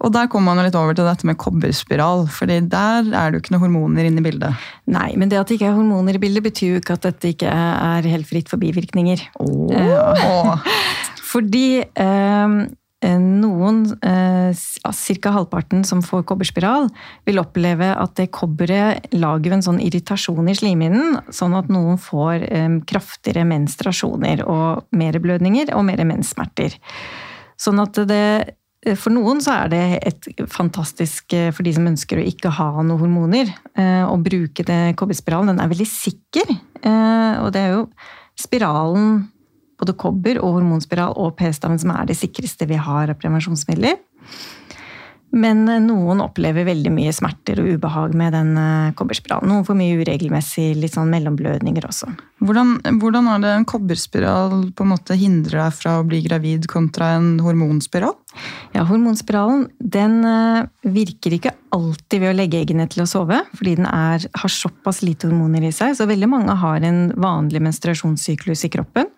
Og 0.00 0.12
der 0.14 0.30
kommer 0.32 0.50
man 0.50 0.62
jo 0.62 0.66
litt 0.68 0.78
over 0.78 0.96
til 0.96 1.08
dette 1.08 1.28
med 1.28 1.38
kobberspiral, 1.40 2.24
fordi 2.32 2.60
der 2.72 3.04
er 3.04 3.30
det 3.30 3.36
jo 3.36 3.42
ikke 3.44 3.54
noen 3.54 3.64
hormoner 3.66 4.08
inne 4.08 4.22
i 4.22 4.26
bildet. 4.30 4.66
Nei, 4.90 5.10
men 5.20 5.28
det 5.28 5.40
at 5.40 5.50
det 5.50 5.58
ikke 5.58 5.68
er 5.70 5.76
hormoner 5.76 6.16
i 6.16 6.22
bildet, 6.22 6.46
betyr 6.46 6.74
jo 6.74 6.80
ikke 6.80 6.96
at 6.96 7.06
dette 7.10 7.32
ikke 7.34 7.52
er 7.52 8.08
helt 8.08 8.28
fritt 8.28 8.48
for 8.52 8.60
bivirkninger. 8.62 9.26
Oh. 9.44 10.56
fordi 11.32 11.82
eh, 11.84 12.54
noen, 13.20 13.82
eh, 14.00 14.56
ca. 14.84 15.32
halvparten 15.36 15.84
som 15.84 16.00
får 16.04 16.24
kobberspiral, 16.28 16.88
vil 17.28 17.40
oppleve 17.42 17.90
at 17.92 18.16
det 18.16 18.30
kobberet 18.36 19.12
lager 19.16 19.56
en 19.56 19.64
sånn 19.64 19.80
irritasjon 19.84 20.48
i 20.48 20.56
slimhinnen, 20.56 21.20
sånn 21.28 21.56
at 21.56 21.68
noen 21.72 22.00
får 22.00 22.46
eh, 22.48 22.70
kraftigere 22.88 23.44
menstruasjoner 23.48 24.46
og 24.48 24.88
mer 24.96 25.20
blødninger 25.20 25.74
og 25.76 25.84
mer 25.88 26.04
menssmerter. 26.08 26.80
Sånn 27.60 27.80
at 27.82 28.00
det 28.08 28.56
for 28.96 29.12
noen 29.12 29.42
så 29.44 29.58
er 29.58 29.72
det 29.72 29.82
et 30.08 30.28
fantastisk, 30.48 31.34
eh, 31.36 31.50
for 31.52 31.66
de 31.66 31.74
som 31.76 31.88
ønsker 31.90 32.20
å 32.20 32.24
ikke 32.24 32.52
ha 32.56 32.70
noen 32.80 33.02
hormoner, 33.02 33.50
eh, 33.76 34.04
å 34.08 34.16
bruke 34.16 34.64
det 34.64 34.96
kobberspiralen. 34.96 35.52
Den 35.52 35.60
er 35.60 35.68
veldig 35.68 35.88
sikker. 35.88 36.56
Og 36.80 37.52
det 37.52 37.60
er 37.60 37.74
jo 37.74 37.82
spiralen, 38.40 39.28
både 39.80 39.96
kobber 39.96 40.40
og 40.40 40.56
hormonspiral 40.60 41.12
og 41.16 41.36
p-staven, 41.36 41.78
som 41.80 41.92
er 41.92 42.08
det 42.08 42.16
sikreste 42.16 42.66
vi 42.68 42.78
har 42.80 43.10
av 43.12 43.18
prevensjonsmidler. 43.20 43.98
Men 45.30 45.62
noen 45.86 46.22
opplever 46.24 46.66
veldig 46.66 46.90
mye 46.94 47.12
smerter 47.14 47.60
og 47.62 47.68
ubehag 47.76 48.16
med 48.18 48.34
den 48.34 48.50
kobberspiralen. 48.98 49.52
Noen 49.52 49.66
får 49.68 49.78
mye 49.78 50.00
uregelmessig 50.00 50.72
litt 50.74 50.96
sånn 50.96 51.12
mellomblødninger 51.12 51.86
også. 51.86 52.10
Hvordan, 52.42 52.78
hvordan 52.98 53.28
er 53.30 53.44
det 53.44 53.52
en 53.54 53.68
kobberspiral 53.68 54.54
på 54.74 54.86
en 54.86 54.90
måte 54.90 55.14
hindrer 55.20 55.60
deg 55.60 55.76
fra 55.76 55.98
å 56.00 56.06
bli 56.08 56.22
gravid 56.24 56.66
kontra 56.72 57.12
en 57.18 57.34
hormonspiral? 57.44 58.16
Ja, 58.74 58.84
Hormonspiralen 58.86 59.66
den 59.78 60.20
eh, 60.24 60.68
virker 60.86 61.34
ikke 61.34 61.54
alltid 61.74 62.22
ved 62.22 62.32
å 62.32 62.36
legge 62.38 62.60
eggene 62.60 62.86
til 62.90 63.02
å 63.02 63.08
sove, 63.10 63.40
fordi 63.58 63.76
den 63.80 63.88
er, 63.90 64.22
har 64.22 64.52
såpass 64.54 65.02
lite 65.02 65.28
hormoner 65.28 65.66
i 65.66 65.72
seg. 65.74 65.96
Så 65.98 66.06
veldig 66.10 66.30
mange 66.30 66.54
har 66.62 66.86
en 66.86 67.08
vanlig 67.18 67.62
menstruasjonssyklus 67.66 68.66
i 68.68 68.72
kroppen 68.72 69.10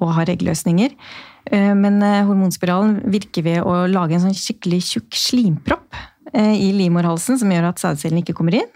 og 0.00 0.14
har 0.16 0.32
eggløsninger. 0.32 0.96
Eh, 1.52 1.74
Men 1.78 2.00
eh, 2.02 2.24
hormonspiralen 2.26 3.00
virker 3.12 3.46
ved 3.46 3.62
å 3.62 3.84
lage 3.90 4.16
en 4.16 4.26
sånn 4.26 4.36
skikkelig 4.36 4.82
tjukk 4.90 5.18
slimpropp 5.18 5.94
i 6.36 6.68
livmorhalsen 6.76 7.38
som 7.40 7.52
gjør 7.52 7.70
at 7.70 7.80
sædcellene 7.80 8.20
ikke 8.20 8.34
kommer 8.36 8.58
inn. 8.58 8.68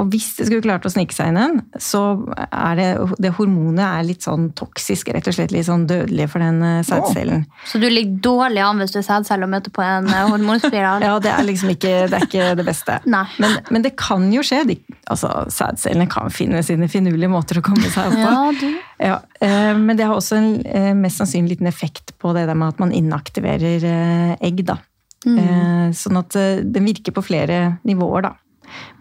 Og 0.00 0.08
hvis 0.12 0.30
det 0.38 0.46
skulle 0.48 0.64
klart 0.64 0.86
å 0.88 0.92
snike 0.92 1.12
seg 1.12 1.32
inn 1.32 1.38
en, 1.40 1.58
så 1.80 2.00
er 2.48 2.78
det, 2.78 2.86
det 3.20 3.32
hormonet 3.36 3.84
er 3.84 4.06
litt 4.08 4.24
sånn 4.24 4.50
toksisk, 4.56 5.10
rett 5.12 5.28
og 5.28 5.36
slett 5.36 5.52
litt 5.52 5.68
sånn 5.68 5.84
dødelig 5.88 6.28
for 6.32 6.44
den 6.44 6.60
sædcellen. 6.88 7.44
Oh. 7.44 7.66
Så 7.68 7.80
du 7.82 7.88
ligger 7.90 8.20
dårlig 8.24 8.62
an 8.64 8.80
hvis 8.80 8.94
du 8.94 9.00
er 9.02 9.06
sædcelle 9.06 9.46
og 9.46 9.52
møter 9.52 9.74
på 9.74 9.84
en 9.84 10.08
eh, 10.08 10.28
hormonspiral? 10.30 11.04
Ja, 11.08 11.16
det 11.22 11.32
er 11.32 11.44
liksom 11.44 11.72
ikke 11.72 11.92
det, 12.12 12.22
ikke 12.28 12.52
det 12.58 12.66
beste. 12.66 12.98
Men, 13.42 13.56
men 13.70 13.84
det 13.84 13.94
kan 13.98 14.24
jo 14.32 14.42
skje. 14.46 14.62
De, 14.68 14.76
altså, 15.10 15.30
sædcellene 15.52 16.08
kan 16.10 16.30
finne 16.32 16.62
sine 16.66 16.88
finurlige 16.90 17.30
måter 17.32 17.60
å 17.60 17.64
komme 17.64 17.88
seg 17.92 18.12
opp 18.12 18.16
på. 18.16 18.22
Ja, 18.22 18.52
du. 18.60 18.68
Ja, 19.02 19.18
eh, 19.42 19.72
men 19.78 19.98
det 19.98 20.06
har 20.06 20.16
også 20.16 20.38
en 20.38 20.50
eh, 20.66 20.92
mest 20.98 21.20
sannsynlig 21.20 21.56
liten 21.56 21.70
effekt 21.70 22.14
på 22.22 22.32
det 22.36 22.46
der 22.48 22.58
med 22.58 22.74
at 22.74 22.82
man 22.82 22.94
inaktiverer 22.94 23.86
eh, 23.88 24.34
egg. 24.40 24.62
da. 24.68 24.78
Eh, 25.26 25.90
Sånn 25.92 26.16
at 26.18 26.36
eh, 26.40 26.62
den 26.64 26.86
virker 26.88 27.12
på 27.12 27.22
flere 27.24 27.78
nivåer, 27.84 28.22
da. 28.28 28.32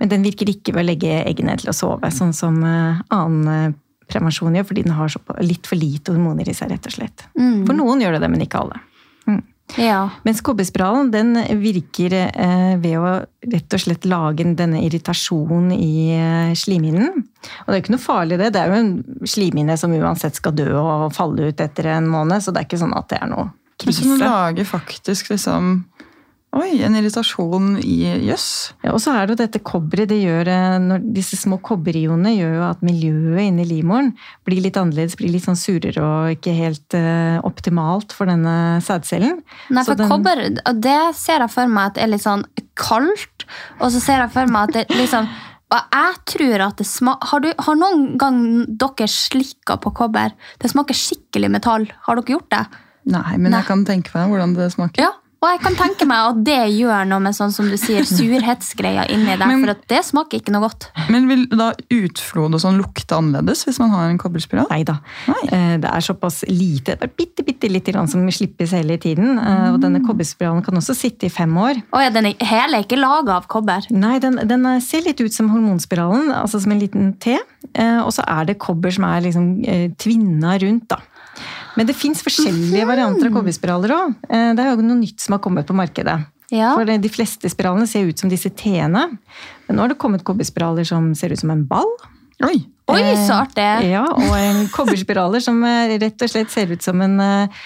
Men 0.02 0.10
den 0.12 0.26
virker 0.26 0.50
ikke 0.52 0.74
ved 0.76 0.84
å 0.84 0.90
legge 0.90 1.22
eggene 1.24 1.56
til 1.58 1.72
å 1.72 1.76
sove, 1.76 2.12
sånn 2.12 2.34
som 2.36 2.58
eh, 2.68 3.00
annen 3.16 3.76
prevensjon 4.12 4.58
gjør, 4.58 4.66
fordi 4.68 4.84
den 4.84 4.98
har 4.98 5.08
så, 5.10 5.22
litt 5.40 5.70
for 5.70 5.80
lite 5.80 6.12
hormoner 6.12 6.50
i 6.52 6.54
seg, 6.54 6.74
rett 6.74 6.90
og 6.90 6.98
slett. 6.98 7.24
For 7.32 7.74
noen 7.78 8.02
gjør 8.04 8.18
det 8.18 8.26
det, 8.26 8.32
men 8.34 8.44
ikke 8.44 8.60
alle. 8.66 8.82
Ja. 9.80 10.10
Mens 10.28 10.42
kobberspiralen 10.44 11.12
den 11.14 11.36
virker 11.62 12.12
eh, 12.18 12.74
ved 12.82 12.98
å 13.00 13.12
rett 13.54 13.76
og 13.76 13.80
slett 13.80 14.08
lage 14.10 14.44
denne 14.58 14.82
irritasjonen 14.84 15.72
i 15.76 16.12
eh, 16.18 16.52
slimhinnen. 16.60 17.24
Og 17.24 17.70
det 17.70 17.78
er 17.78 17.80
jo 17.80 17.84
ikke 17.86 17.96
noe 17.96 18.04
farlig 18.04 18.40
det, 18.42 18.52
det 18.56 18.62
er 18.62 18.74
jo 18.74 18.82
en 18.82 18.92
slimhinne 19.24 19.78
som 19.80 19.96
uansett 19.96 20.36
skal 20.36 20.56
dø 20.58 20.68
og 20.76 21.08
falle 21.16 21.52
ut 21.52 21.64
etter 21.64 21.88
en 21.96 22.10
måned, 22.12 22.44
så 22.44 22.52
det 22.52 22.64
er 22.64 22.68
ikke 22.68 22.82
sånn 22.84 22.98
at 22.98 23.08
det 23.14 23.22
er 23.22 23.32
noe 23.32 23.48
Hvis 23.86 24.02
den 24.04 24.18
krise. 24.18 24.28
lager 24.28 24.68
faktisk 24.68 25.32
liksom 25.32 25.72
Oi, 26.52 26.82
en 26.84 26.96
irritasjon 27.00 27.78
i 27.80 28.02
jøss. 28.28 28.74
Ja, 28.84 28.92
og 28.92 29.00
så 29.00 29.14
er 29.16 29.24
det 29.24 29.38
jo 29.38 29.40
dette 29.40 29.62
kobberet, 29.64 30.10
det 30.12 30.18
eh, 30.52 30.96
disse 31.16 31.38
små 31.40 31.62
kobberionene 31.64 32.34
gjør 32.36 32.58
jo 32.58 32.66
at 32.68 32.82
miljøet 32.84 33.46
inni 33.46 33.64
livmoren 33.70 34.10
blir 34.48 34.60
litt 34.66 34.76
annerledes, 34.80 35.16
blir 35.16 35.32
litt 35.32 35.46
sånn 35.46 35.60
surere 35.60 36.04
og 36.04 36.34
ikke 36.36 36.52
helt 36.58 36.98
uh, 36.98 37.40
optimalt 37.48 38.12
for 38.12 38.28
denne 38.28 38.82
sædcellen. 38.84 39.40
Nei, 39.72 39.86
Så 39.86 39.94
for 39.94 40.02
den- 40.04 40.12
kobber, 40.12 40.44
og 40.68 40.84
det 40.84 41.00
ser 41.16 41.40
jeg 41.40 41.54
for 41.56 41.72
meg 41.72 41.94
at 41.94 41.96
det 41.96 42.04
er 42.04 42.12
litt 42.18 42.26
sånn 42.26 42.44
kaldt, 42.76 43.48
og 43.80 43.88
så 43.96 44.04
ser 44.04 44.20
jeg 44.26 44.36
for 44.36 44.52
meg 44.52 44.68
at 44.68 44.82
det 44.82 45.00
liksom 45.00 45.32
og 45.72 45.96
jeg 45.96 46.16
tror 46.28 46.62
at 46.66 46.82
det 46.82 46.86
smaker 46.90 47.30
har, 47.32 47.46
har 47.64 47.78
noen 47.80 48.18
gang 48.20 48.42
dere 48.68 49.08
slikka 49.08 49.78
på 49.80 49.94
kobber? 49.96 50.34
Det 50.60 50.68
smaker 50.68 50.98
skikkelig 51.00 51.48
metall. 51.54 51.88
Har 52.10 52.20
dere 52.20 52.36
gjort 52.36 52.50
det? 52.52 52.66
Nei, 53.08 53.38
men 53.38 53.54
Nei. 53.54 53.62
jeg 53.62 53.70
kan 53.70 53.86
tenke 53.88 54.12
meg 54.18 54.34
hvordan 54.34 54.58
det 54.58 54.68
smaker. 54.76 55.08
Ja. 55.08 55.14
Og 55.42 55.50
jeg 55.50 55.60
kan 55.64 55.74
tenke 55.74 56.06
meg 56.06 56.20
at 56.22 56.42
det 56.46 56.58
gjør 56.78 57.08
noe 57.10 57.18
med 57.26 57.34
sånn 57.34 57.50
som 57.50 57.66
du 57.66 57.74
sier, 57.82 58.06
surhetsgreia 58.06 59.08
inni 59.10 59.34
deg. 59.34 59.48
Men- 59.50 59.64
for 59.64 59.72
at 59.74 59.88
det 59.90 60.02
smaker 60.06 60.38
ikke 60.38 60.52
noe 60.54 60.68
godt. 60.68 60.86
Men 61.10 61.28
vil 61.28 61.48
da 61.50 61.72
utflod 61.90 62.54
og 62.54 62.62
sånn 62.62 62.78
lukte 62.78 63.18
annerledes 63.18 63.66
hvis 63.66 63.80
man 63.82 63.90
har 63.90 64.10
en 64.12 64.20
kobberspiral? 64.22 64.68
Nei 64.70 64.84
da. 64.84 65.00
Eh, 65.52 65.78
Det 65.82 65.90
er 65.90 66.02
såpass 66.06 66.44
lite, 66.48 66.96
bare 67.00 67.10
bitte, 67.18 67.44
bitte 67.44 67.68
lite 67.72 67.92
grann 67.92 68.08
som 68.08 68.22
slippes 68.30 68.70
hele 68.72 68.98
tiden. 69.00 69.40
Mm. 69.40 69.74
Og 69.74 69.80
Mm. 69.80 69.82
denne 69.82 70.06
kobberspiralen 70.06 70.64
kan 70.64 70.76
også 70.76 70.94
sitte 70.96 71.24
i 71.26 71.30
fem 71.30 71.52
år. 71.58 71.82
Å 71.92 72.02
ja, 72.04 72.10
den 72.12 72.28
er, 72.28 72.34
hele 72.40 72.78
er 72.78 72.84
ikke 72.84 73.00
laga 73.02 73.30
av 73.38 73.48
kobber. 73.48 73.82
Nei, 73.90 74.20
den, 74.20 74.36
den 74.48 74.64
er- 74.66 74.80
ser 74.80 75.02
litt 75.02 75.20
ut 75.22 75.34
som 75.34 75.50
hormonspiralen, 75.50 76.32
altså 76.36 76.62
som 76.62 76.72
en 76.72 76.80
liten 76.80 77.18
T. 77.20 77.40
Eh, 77.74 78.00
Og 78.02 78.12
så 78.14 78.24
er 78.28 78.46
det 78.46 78.60
kobber 78.60 78.92
som 78.94 79.06
er 79.06 79.22
liksom 79.22 79.66
eh, 79.68 79.88
tvinna 79.98 80.60
rundt, 80.62 80.88
da. 80.88 80.98
Men 81.78 81.88
det 81.88 81.96
fins 81.96 82.22
forskjellige 82.26 82.86
varianter 82.90 83.30
av 83.30 83.38
kobberspiraler 83.40 83.94
òg. 83.96 84.16
Det 84.28 84.64
er 84.64 84.72
jo 84.74 84.84
noe 84.84 85.00
nytt 85.00 85.24
som 85.24 85.38
har 85.38 85.44
kommet 85.44 85.70
på 85.70 85.76
markedet. 85.78 86.18
Ja. 86.52 86.74
For 86.76 86.84
de 86.84 87.12
fleste 87.12 87.50
spiralene 87.52 87.88
ser 87.88 88.10
ut 88.10 88.20
som 88.20 88.32
disse 88.32 88.52
T-ene. 88.52 89.06
Men 89.68 89.78
nå 89.78 89.86
har 89.86 89.94
det 89.94 90.00
kommet 90.02 90.26
kobberspiraler 90.28 90.88
som 90.88 91.14
ser 91.16 91.32
ut 91.32 91.40
som 91.40 91.54
en 91.54 91.64
ball. 91.68 91.88
Oi! 92.44 92.58
Oi, 92.92 93.04
så 93.24 93.38
artig! 93.46 93.68
Ja, 93.88 94.04
og 94.12 94.34
en 94.36 94.66
kobberspiraler 94.74 95.44
som 95.44 95.62
eh, 95.64 95.96
rett 96.02 96.24
og 96.26 96.32
slett 96.32 96.52
ser 96.52 96.74
ut 96.74 96.84
som 96.84 97.00
en 97.06 97.14
eh, 97.24 97.62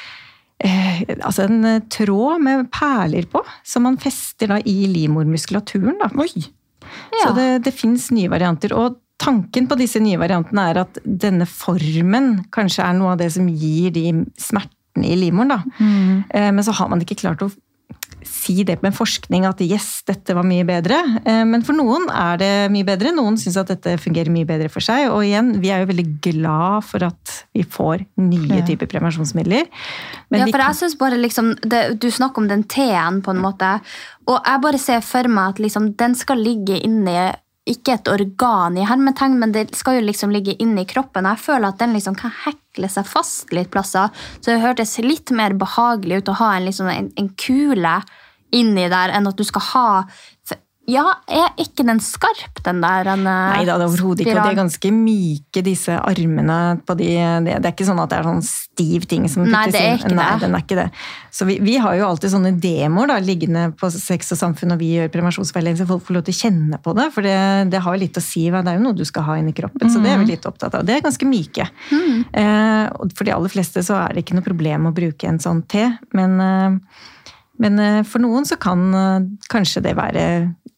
eh, 0.61 0.99
altså 1.15 1.47
en 1.47 1.63
eh, 1.65 1.81
tråd 1.89 2.43
med 2.45 2.67
perler 2.73 3.25
på, 3.31 3.41
som 3.65 3.87
man 3.87 3.97
fester 4.01 4.51
da 4.53 4.59
i 4.61 4.75
livmormuskulaturen. 4.91 5.97
Da. 6.03 6.11
Oi! 6.21 6.45
Ja. 7.15 7.23
Så 7.23 7.33
det, 7.39 7.47
det 7.65 7.73
fins 7.73 8.11
nye 8.13 8.29
varianter. 8.29 8.75
Og 8.77 8.99
tanken 9.21 9.67
på 9.69 9.77
disse 9.79 10.01
nye 10.03 10.19
variantene 10.21 10.69
er 10.71 10.81
at 10.83 10.97
denne 11.05 11.47
formen 11.49 12.45
kanskje 12.55 12.83
er 12.85 12.97
noe 12.97 13.13
av 13.13 13.21
det 13.21 13.31
som 13.35 13.47
gir 13.47 13.93
de 13.95 14.09
smertene 14.41 15.05
i 15.07 15.15
livmoren. 15.19 15.55
Da. 15.55 15.61
Eh, 16.31 16.51
Men 16.51 16.63
så 16.63 16.75
har 16.75 16.91
man 16.91 17.01
ikke 17.03 17.19
klart 17.19 17.43
å 17.43 17.51
si 18.25 18.63
det 18.65 18.79
med 18.81 18.95
forskning 18.95 19.45
at 19.45 19.59
yes, 19.61 20.01
dette 20.07 20.33
var 20.33 20.45
mye 20.47 20.65
bedre. 20.65 20.97
Eh, 21.25 21.43
Men 21.45 21.61
for 21.65 21.77
noen 21.77 22.07
er 22.09 22.39
det 22.41 22.51
mye 22.73 22.87
bedre. 22.87 23.13
Noen 23.15 23.37
syns 23.37 23.57
at 23.61 23.69
dette 23.71 23.97
fungerer 24.01 24.33
mye 24.33 24.47
bedre 24.49 24.69
for 24.73 24.83
seg. 24.83 25.09
Og 25.13 25.23
igjen, 25.27 25.53
vi 25.61 25.71
er 25.73 25.83
jo 25.83 25.91
veldig 25.91 26.07
glad 26.25 26.87
for 26.87 27.05
at 27.05 27.35
vi 27.53 27.63
får 27.63 28.05
nye 28.17 28.63
typer 28.67 28.89
prevensjonsmidler. 28.91 29.69
Men 30.33 30.45
ja, 30.45 30.49
for 30.49 30.63
jeg 30.65 30.79
synes 30.81 30.97
bare 30.99 31.21
liksom, 31.21 31.53
det, 31.61 31.99
Du 32.01 32.09
snakker 32.11 32.43
om 32.43 32.49
den 32.49 32.63
T-en, 32.63 33.21
på 33.21 33.31
en 33.31 33.41
måte. 33.41 33.79
Og 34.27 34.39
jeg 34.41 34.61
bare 34.61 34.81
ser 34.81 35.01
for 35.05 35.29
meg 35.29 35.55
at 35.55 35.59
liksom, 35.61 35.93
den 35.99 36.15
skal 36.17 36.41
ligge 36.41 36.81
inni 36.81 37.31
ikke 37.65 37.95
et 37.95 38.09
organ 38.11 38.77
i 38.77 38.85
hermetegn, 38.85 39.39
men 39.41 39.53
det 39.55 39.71
skal 39.77 39.97
jo 39.97 40.05
liksom 40.05 40.33
ligge 40.33 40.53
inni 40.61 40.85
kroppen. 40.85 41.25
Jeg 41.25 41.41
føler 41.41 41.71
at 41.71 41.79
den 41.81 41.95
liksom 41.97 42.17
kan 42.19 42.33
hekle 42.43 42.89
seg 42.91 43.07
fast 43.09 43.53
litt 43.55 43.71
plasser. 43.73 44.13
Så 44.37 44.51
det 44.51 44.61
hørtes 44.61 44.97
litt 45.01 45.33
mer 45.33 45.55
behagelig 45.57 46.21
ut 46.21 46.29
å 46.33 46.37
ha 46.43 46.51
en, 46.55 46.67
liksom, 46.69 46.91
en, 46.93 47.09
en 47.17 47.31
kule 47.41 47.95
inni 48.53 48.85
der, 48.91 49.15
enn 49.17 49.27
at 49.27 49.39
du 49.39 49.43
skal 49.47 49.65
ha 49.73 49.87
Ja, 50.85 51.03
er 51.25 51.53
ikke 51.61 51.81
den 51.87 51.97
skarp, 52.03 52.59
den 52.65 52.81
der? 52.83 53.07
Den, 53.07 53.25
eh, 53.25 53.53
Nei 53.55 53.61
det 53.65 53.73
er 53.73 53.81
overhodet 53.81 54.21
ikke. 54.21 54.35
Og 54.35 54.43
de 54.43 54.51
er 54.53 54.57
ganske 54.59 54.91
myke, 54.93 55.63
disse 55.65 55.95
armene 55.97 56.57
på 56.85 56.95
de 56.99 57.07
Det 57.45 57.55
er 57.57 57.71
ikke 57.71 57.87
sånn 57.87 58.01
at 58.03 58.11
det 58.11 58.19
er 58.19 58.27
sånn 58.27 58.43
stiv 58.45 59.07
ting 59.09 59.25
som 59.31 59.47
Nei, 59.49 59.65
det 59.73 59.81
er 59.81 59.97
ikke 59.97 60.13
Nei, 60.13 60.27
det. 60.35 60.43
den 60.45 60.57
er 60.57 60.65
ikke 60.65 60.77
det. 60.77 60.87
Så 61.33 61.47
vi, 61.49 61.57
vi 61.63 61.77
har 61.81 61.97
jo 61.97 62.05
alltid 62.07 62.35
sånne 62.35 62.53
demoer 62.61 63.09
da, 63.09 63.17
liggende 63.23 63.65
på 63.79 63.89
Sex 63.93 64.29
og 64.35 64.41
Samfunn 64.41 64.75
når 64.75 64.81
vi 64.83 64.91
gjør 64.99 65.09
prevensjonsveiledning, 65.15 65.79
så 65.81 65.89
folk 65.89 66.05
får 66.05 66.19
lov 66.19 66.27
til 66.29 66.37
å 66.37 66.41
kjenne 66.43 66.81
på 66.85 66.93
det. 66.99 67.07
For 67.15 67.25
det, 67.25 67.39
det 67.73 67.81
har 67.81 67.97
jo 67.97 68.03
litt 68.05 68.21
å 68.21 68.25
si. 68.25 68.45
Det 68.53 68.61
er 68.61 68.77
jo 68.77 68.85
noe 68.85 68.99
du 68.99 69.05
skal 69.09 69.25
ha 69.29 69.39
inni 69.41 69.55
kroppen, 69.57 69.89
så 69.89 70.03
det 70.03 70.13
er 70.13 70.21
vi 70.21 70.29
litt 70.35 70.45
opptatt 70.45 70.77
av. 70.77 70.85
Det 70.85 70.99
er 70.99 71.03
ganske 71.07 71.29
myke. 71.29 71.65
Eh, 71.89 73.09
for 73.17 73.25
de 73.25 73.33
aller 73.33 73.57
fleste 73.57 73.81
så 73.85 73.97
er 74.03 74.13
det 74.13 74.25
ikke 74.25 74.37
noe 74.37 74.45
problem 74.45 74.89
å 74.91 74.95
bruke 74.95 75.29
en 75.29 75.41
sånn 75.41 75.65
te, 75.71 75.89
men 76.13 76.39
eh, 76.45 76.79
men 77.61 77.79
for 78.03 78.19
noen 78.23 78.43
så 78.47 78.57
kan 78.59 78.81
eh, 78.91 79.27
kanskje 79.51 79.83
det 79.85 79.95
være 79.95 80.23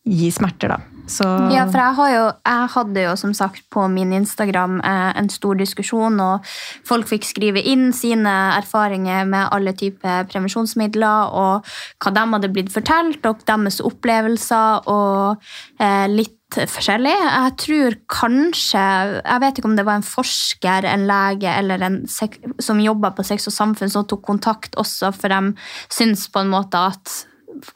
gi 0.07 0.31
smerter, 0.33 0.75
da. 0.75 0.97
Så, 1.07 1.23
Ja, 1.53 1.63
for 1.71 1.79
jeg, 1.79 1.95
har 1.95 2.09
jo, 2.11 2.23
jeg 2.43 2.71
hadde 2.73 3.03
jo 3.05 3.13
som 3.19 3.33
sagt 3.35 3.63
på 3.71 3.85
min 3.91 4.11
Instagram 4.15 4.81
eh, 4.83 5.11
en 5.19 5.29
stor 5.31 5.55
diskusjon, 5.59 6.19
og 6.19 6.47
folk 6.87 7.07
fikk 7.07 7.27
skrive 7.29 7.63
inn 7.63 7.93
sine 7.95 8.33
erfaringer 8.57 9.27
med 9.29 9.47
alle 9.55 9.71
typer 9.77 10.27
prevensjonsmidler, 10.27 11.31
og 11.31 11.69
hva 12.03 12.13
de 12.13 12.25
hadde 12.33 12.51
blitt 12.51 12.73
fortalt, 12.73 13.23
og 13.23 13.45
deres 13.47 13.79
opplevelser, 13.87 14.89
og 14.91 15.47
eh, 15.79 16.09
litt 16.11 16.35
forskjellig. 16.47 17.11
Jeg 17.11 17.55
tror 17.59 17.95
kanskje 18.07 18.83
Jeg 19.19 19.41
vet 19.43 19.57
ikke 19.59 19.67
om 19.67 19.75
det 19.75 19.83
var 19.87 19.99
en 19.99 20.05
forsker, 20.05 20.87
en 20.87 21.07
lege 21.09 21.51
eller 21.51 21.83
en 21.83 21.97
som 22.07 22.83
jobba 22.83 23.11
på 23.15 23.25
Sex 23.27 23.47
og 23.47 23.55
Samfunn, 23.55 23.91
som 23.91 24.07
tok 24.07 24.23
kontakt 24.27 24.75
også, 24.79 25.11
for 25.15 25.31
de 25.31 25.55
syns 25.91 26.27
på 26.31 26.43
en 26.43 26.51
måte 26.51 26.83
at 26.91 27.17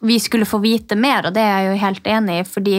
vi 0.01 0.19
skulle 0.19 0.49
få 0.49 0.61
vite 0.63 0.95
mer, 0.99 1.27
og 1.27 1.35
det 1.35 1.41
er 1.43 1.57
jeg 1.57 1.71
jo 1.71 1.81
helt 1.85 2.07
enig 2.17 2.39
i, 2.41 2.47
fordi 2.47 2.77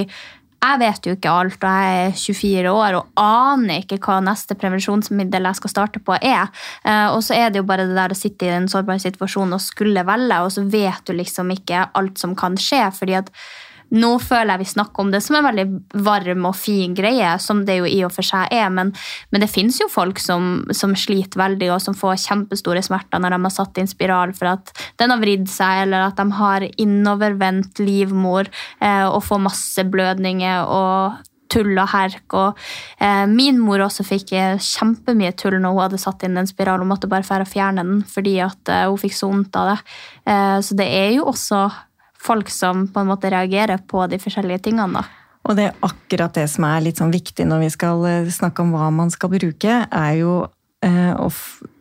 jeg 0.63 0.79
vet 0.79 1.07
jo 1.07 1.13
ikke 1.17 1.31
alt, 1.35 1.65
og 1.67 1.81
jeg 1.83 2.03
er 2.07 2.13
24 2.15 2.71
år 2.71 2.97
og 3.01 3.19
aner 3.19 3.81
ikke 3.83 3.99
hva 4.05 4.21
neste 4.23 4.55
prevensjonsmiddel 4.55 5.49
jeg 5.49 5.59
skal 5.59 5.73
starte 5.73 6.03
på 6.07 6.15
er. 6.21 6.53
Eh, 6.87 7.09
Og 7.11 7.19
så 7.27 7.35
er 7.35 7.51
det 7.51 7.59
jo 7.59 7.67
bare 7.67 7.89
det 7.89 7.97
der 7.99 8.15
å 8.15 8.19
sitte 8.19 8.47
i 8.47 8.53
en 8.55 8.71
sårbar 8.71 9.03
situasjon 9.03 9.57
og 9.57 9.65
skulle 9.65 10.07
velge, 10.07 10.39
og 10.39 10.53
så 10.55 10.63
vet 10.63 11.03
du 11.09 11.17
liksom 11.19 11.51
ikke 11.51 11.89
alt 11.99 12.23
som 12.23 12.37
kan 12.39 12.55
skje, 12.55 12.85
fordi 12.95 13.19
at 13.19 13.33
nå 13.93 14.11
føler 14.23 14.55
jeg 14.55 14.63
vi 14.63 14.71
snakker 14.73 15.05
om 15.05 15.11
det 15.13 15.21
som 15.25 15.37
en 15.39 15.47
veldig 15.47 15.67
varm 16.05 16.47
og 16.49 16.57
fin 16.57 16.95
greie, 16.97 17.35
som 17.43 17.65
det 17.69 17.79
jo 17.81 17.89
i 17.89 18.01
og 18.07 18.13
for 18.15 18.27
seg 18.27 18.53
er, 18.55 18.71
men, 18.73 18.93
men 19.33 19.45
det 19.45 19.51
finnes 19.53 19.79
jo 19.81 19.91
folk 19.93 20.21
som, 20.23 20.63
som 20.75 20.95
sliter 20.99 21.41
veldig, 21.41 21.73
og 21.75 21.83
som 21.85 21.97
får 21.97 22.21
kjempestore 22.25 22.85
smerter 22.85 23.23
når 23.23 23.37
de 23.37 23.43
har 23.47 23.57
satt 23.57 23.83
inn 23.83 23.91
spiral 23.91 24.33
for 24.37 24.55
at 24.55 24.73
den 25.01 25.13
har 25.13 25.21
vridd 25.23 25.51
seg, 25.53 25.87
eller 25.87 26.09
at 26.09 26.21
de 26.21 26.39
har 26.39 26.69
innovervendt 26.81 27.83
livmor 27.83 28.49
eh, 28.81 29.05
og 29.07 29.21
får 29.27 29.45
masse 29.51 29.87
blødninger 29.93 30.65
og 30.65 31.21
tull 31.53 31.77
og 31.77 31.91
herk. 31.93 32.27
Og 32.39 32.59
eh, 33.03 33.25
min 33.31 33.61
mor 33.63 33.85
også 33.85 34.07
fikk 34.07 34.35
eh, 34.37 34.57
kjempemye 34.57 35.35
tull 35.39 35.59
når 35.59 35.77
hun 35.77 35.85
hadde 35.85 36.03
satt 36.03 36.25
inn 36.27 36.41
en 36.41 36.49
spiral 36.49 36.83
og 36.83 36.91
måtte 36.95 37.11
bare 37.11 37.47
fjerne 37.49 37.85
den 37.85 38.03
fordi 38.09 38.39
at 38.45 38.73
eh, 38.73 38.87
hun 38.89 39.01
fikk 39.01 39.17
så 39.19 39.31
vondt 39.31 39.59
av 39.61 39.73
det. 39.73 39.79
Eh, 40.33 40.59
så 40.65 40.79
det 40.79 40.89
er 40.89 41.11
jo 41.19 41.29
også 41.33 41.67
folk 42.23 42.51
som 42.53 42.87
på 42.89 43.03
en 43.03 43.11
måte 43.11 43.31
reagerer 43.33 43.83
på 43.89 44.07
de 44.11 44.21
forskjellige 44.23 44.69
tingene. 44.69 45.03
da. 45.03 45.23
Og 45.49 45.59
det 45.59 45.69
er 45.69 45.79
akkurat 45.83 46.35
det 46.39 46.47
som 46.51 46.67
er 46.69 46.85
litt 46.85 47.01
sånn 47.03 47.15
viktig 47.15 47.47
når 47.49 47.65
vi 47.65 47.71
skal 47.75 48.05
eh, 48.07 48.31
snakke 48.31 48.63
om 48.63 48.75
hva 48.77 48.91
man 48.95 49.11
skal 49.11 49.33
bruke, 49.33 49.79
er 49.91 50.13
jo 50.21 50.37
eh, 50.87 51.13
å 51.19 51.29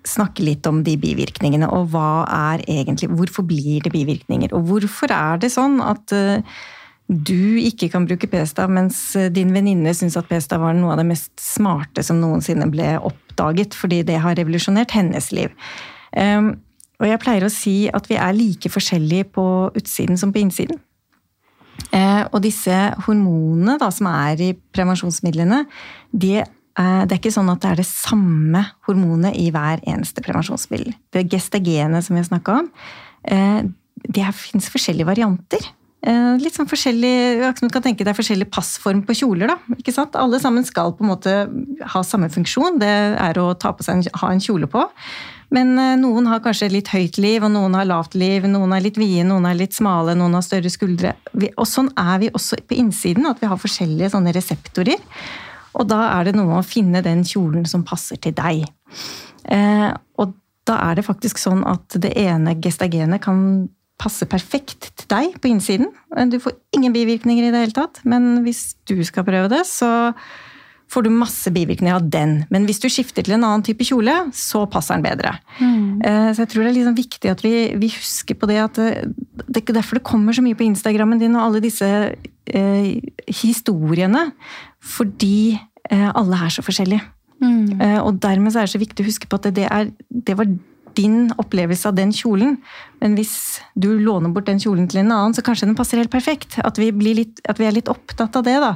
snakke 0.08 0.46
litt 0.46 0.66
om 0.70 0.82
de 0.86 0.96
bivirkningene, 0.98 1.70
og 1.70 1.92
hva 1.94 2.26
er 2.26 2.66
egentlig 2.66 3.12
Hvorfor 3.14 3.46
blir 3.46 3.84
det 3.86 3.94
bivirkninger? 3.94 4.54
Og 4.58 4.66
hvorfor 4.70 5.14
er 5.14 5.42
det 5.44 5.52
sånn 5.54 5.78
at 5.86 6.16
eh, 6.16 6.42
du 7.12 7.60
ikke 7.60 7.92
kan 7.92 8.08
bruke 8.08 8.30
p-stav, 8.32 8.72
mens 8.72 8.98
din 9.36 9.52
venninne 9.54 9.92
syns 9.94 10.16
at 10.18 10.30
p-stav 10.30 10.62
var 10.64 10.78
noe 10.78 10.94
av 10.94 11.02
det 11.02 11.10
mest 11.10 11.34
smarte 11.44 12.06
som 12.08 12.22
noensinne 12.22 12.70
ble 12.72 12.96
oppdaget, 13.04 13.76
fordi 13.76 14.00
det 14.08 14.22
har 14.24 14.38
revolusjonert 14.40 14.96
hennes 14.96 15.28
liv. 15.36 15.52
Um, 16.16 16.54
og 17.02 17.10
jeg 17.10 17.22
pleier 17.24 17.48
å 17.48 17.52
si 17.52 17.76
at 17.90 18.08
vi 18.10 18.20
er 18.22 18.38
like 18.38 18.70
forskjellige 18.70 19.32
på 19.36 19.46
utsiden 19.78 20.20
som 20.22 20.34
på 20.34 20.44
innsiden. 20.44 20.78
Eh, 21.90 22.24
og 22.30 22.40
disse 22.46 22.76
hormonene 23.08 23.78
da, 23.82 23.90
som 23.94 24.08
er 24.12 24.42
i 24.44 24.52
prevensjonsmidlene, 24.76 25.64
de, 26.14 26.38
eh, 26.44 27.02
det 27.08 27.16
er 27.16 27.20
ikke 27.20 27.34
sånn 27.34 27.50
at 27.52 27.64
det 27.64 27.72
er 27.72 27.82
det 27.82 27.90
samme 27.90 28.64
hormonet 28.88 29.36
i 29.40 29.50
hver 29.52 29.82
eneste 29.90 30.24
prevensjonsmiddel. 30.24 30.94
Det 31.12 31.28
gestagenet 31.32 32.06
som 32.06 32.16
vi 32.16 32.22
har 32.22 32.30
snakka 32.30 32.60
om, 32.62 32.72
eh, 33.26 33.62
det 34.08 34.34
fins 34.38 34.70
forskjellige 34.70 35.10
varianter. 35.10 35.72
Litt 36.02 36.56
sånn 36.56 36.66
forskjellig, 36.66 37.54
du 37.62 37.70
kan 37.70 37.84
tenke 37.84 38.02
deg 38.04 38.16
forskjellig 38.18 38.50
passform 38.50 39.04
på 39.06 39.14
kjoler. 39.14 39.46
da, 39.46 39.58
ikke 39.78 39.94
sant? 39.94 40.16
Alle 40.16 40.40
sammen 40.40 40.66
skal 40.66 40.94
på 40.94 41.04
en 41.04 41.12
måte 41.12 41.86
ha 41.86 42.02
samme 42.02 42.26
funksjon. 42.26 42.80
Det 42.80 42.90
er 43.22 43.38
å 43.38 43.54
ta 43.54 43.70
på 43.72 43.84
seg 43.84 43.98
en, 43.98 44.04
ha 44.16 44.32
en 44.32 44.40
kjole 44.40 44.66
på. 44.66 44.82
Men 45.52 45.74
eh, 45.80 45.98
noen 46.00 46.30
har 46.32 46.42
kanskje 46.44 46.72
litt 46.72 46.92
høyt 46.94 47.20
liv, 47.22 47.44
og 47.44 47.52
noen 47.54 47.76
har 47.78 47.88
lavt 47.90 48.16
liv. 48.20 48.48
Noen 48.50 48.76
er 48.76 48.84
litt 48.86 49.00
vide, 49.00 49.26
noen 49.28 49.48
er 49.50 49.58
litt 49.60 49.76
smale, 49.76 50.16
noen 50.18 50.38
har 50.38 50.46
større 50.46 50.72
skuldre. 50.72 51.16
Og 51.52 51.68
sånn 51.68 51.92
er 52.00 52.22
vi 52.24 52.32
også 52.32 52.62
på 52.68 52.78
innsiden, 52.80 53.28
at 53.30 53.42
vi 53.42 53.50
har 53.52 53.60
forskjellige 53.60 54.14
sånne 54.16 54.36
reseptorer. 54.38 55.02
Og 55.80 55.88
da 55.88 56.04
er 56.14 56.28
det 56.28 56.36
noe 56.38 56.50
med 56.50 56.62
å 56.62 56.68
finne 56.68 57.04
den 57.04 57.26
kjolen 57.28 57.68
som 57.70 57.84
passer 57.88 58.20
til 58.22 58.36
deg. 58.38 58.66
Eh, 59.52 59.90
og 60.20 60.36
da 60.68 60.78
er 60.90 61.00
det 61.00 61.08
faktisk 61.08 61.40
sånn 61.42 61.64
at 61.68 62.00
det 62.00 62.14
ene 62.20 62.56
gestagenet 62.62 63.24
kan 63.24 63.70
passe 64.02 64.26
perfekt 64.30 64.90
til 64.98 65.10
deg 65.12 65.36
på 65.42 65.52
innsiden. 65.52 65.92
Du 66.32 66.40
får 66.42 66.56
ingen 66.76 66.94
bivirkninger 66.96 67.48
i 67.48 67.52
det 67.54 67.66
hele 67.66 67.76
tatt, 67.76 68.02
men 68.08 68.42
hvis 68.46 68.72
du 68.90 68.96
skal 69.06 69.28
prøve 69.28 69.52
det, 69.52 69.62
så 69.70 69.92
får 70.92 71.06
du 71.06 71.12
masse 71.14 71.52
bivirkninger 71.54 71.96
av 71.96 72.08
den. 72.12 72.42
Men 72.52 72.66
hvis 72.68 72.82
du 72.84 72.90
skifter 72.92 73.24
til 73.24 73.38
en 73.38 73.46
annen 73.48 73.64
type 73.64 73.86
kjole, 73.88 74.14
så 74.36 74.66
passer 74.72 74.98
den 74.98 75.06
bedre. 75.06 75.34
Mm. 75.62 76.02
Eh, 76.04 76.30
så 76.36 76.44
jeg 76.44 76.52
tror 76.52 76.66
det 76.66 76.72
er 76.72 76.78
liksom 76.80 76.98
viktig 77.00 77.32
at 77.32 77.44
vi, 77.46 77.54
vi, 77.80 77.92
husker 77.96 78.38
på 78.40 78.50
det 78.52 78.60
at 78.64 78.80
det, 78.80 79.14
det 79.48 79.64
er 79.64 79.80
derfor 79.80 80.00
det 80.00 80.08
kommer 80.08 80.36
så 80.36 80.44
mye 80.44 80.58
på 80.58 80.68
Instagrammen 80.68 81.22
din 81.22 81.38
og 81.38 81.46
alle 81.46 81.64
disse 81.64 81.88
eh, 82.12 82.92
historiene. 83.42 84.28
Fordi 84.82 85.56
eh, 85.56 86.10
alle 86.10 86.44
er 86.44 86.54
så 86.54 86.66
forskjellige. 86.66 87.06
Mm. 87.42 87.80
Eh, 87.82 88.00
og 88.02 88.20
dermed 88.22 88.54
er 88.54 88.68
det 88.68 88.76
så 88.76 88.82
viktig 88.82 89.06
å 89.06 89.10
huske 89.10 89.30
på 89.30 89.40
at 89.40 89.50
det, 89.56 89.66
er, 89.72 89.90
det 90.10 90.38
var 90.38 90.50
din 90.98 91.32
opplevelse 91.40 91.90
av 91.90 91.98
den 91.98 92.12
kjolen. 92.16 92.58
Men 93.02 93.16
hvis 93.18 93.62
du 93.80 93.90
låner 94.00 94.34
bort 94.34 94.50
den 94.50 94.62
kjolen 94.62 94.90
til 94.92 95.02
en 95.04 95.14
annen, 95.16 95.36
så 95.36 95.44
kanskje 95.46 95.70
den 95.70 95.78
passer 95.80 96.02
helt 96.02 96.14
perfekt. 96.14 96.60
At 96.62 96.80
vi, 96.82 96.92
litt, 96.92 97.42
at 97.50 97.62
vi 97.62 97.68
er 97.68 97.76
litt 97.76 97.92
opptatt 97.92 98.38
av 98.38 98.46
det. 98.48 98.58
da. 98.62 98.76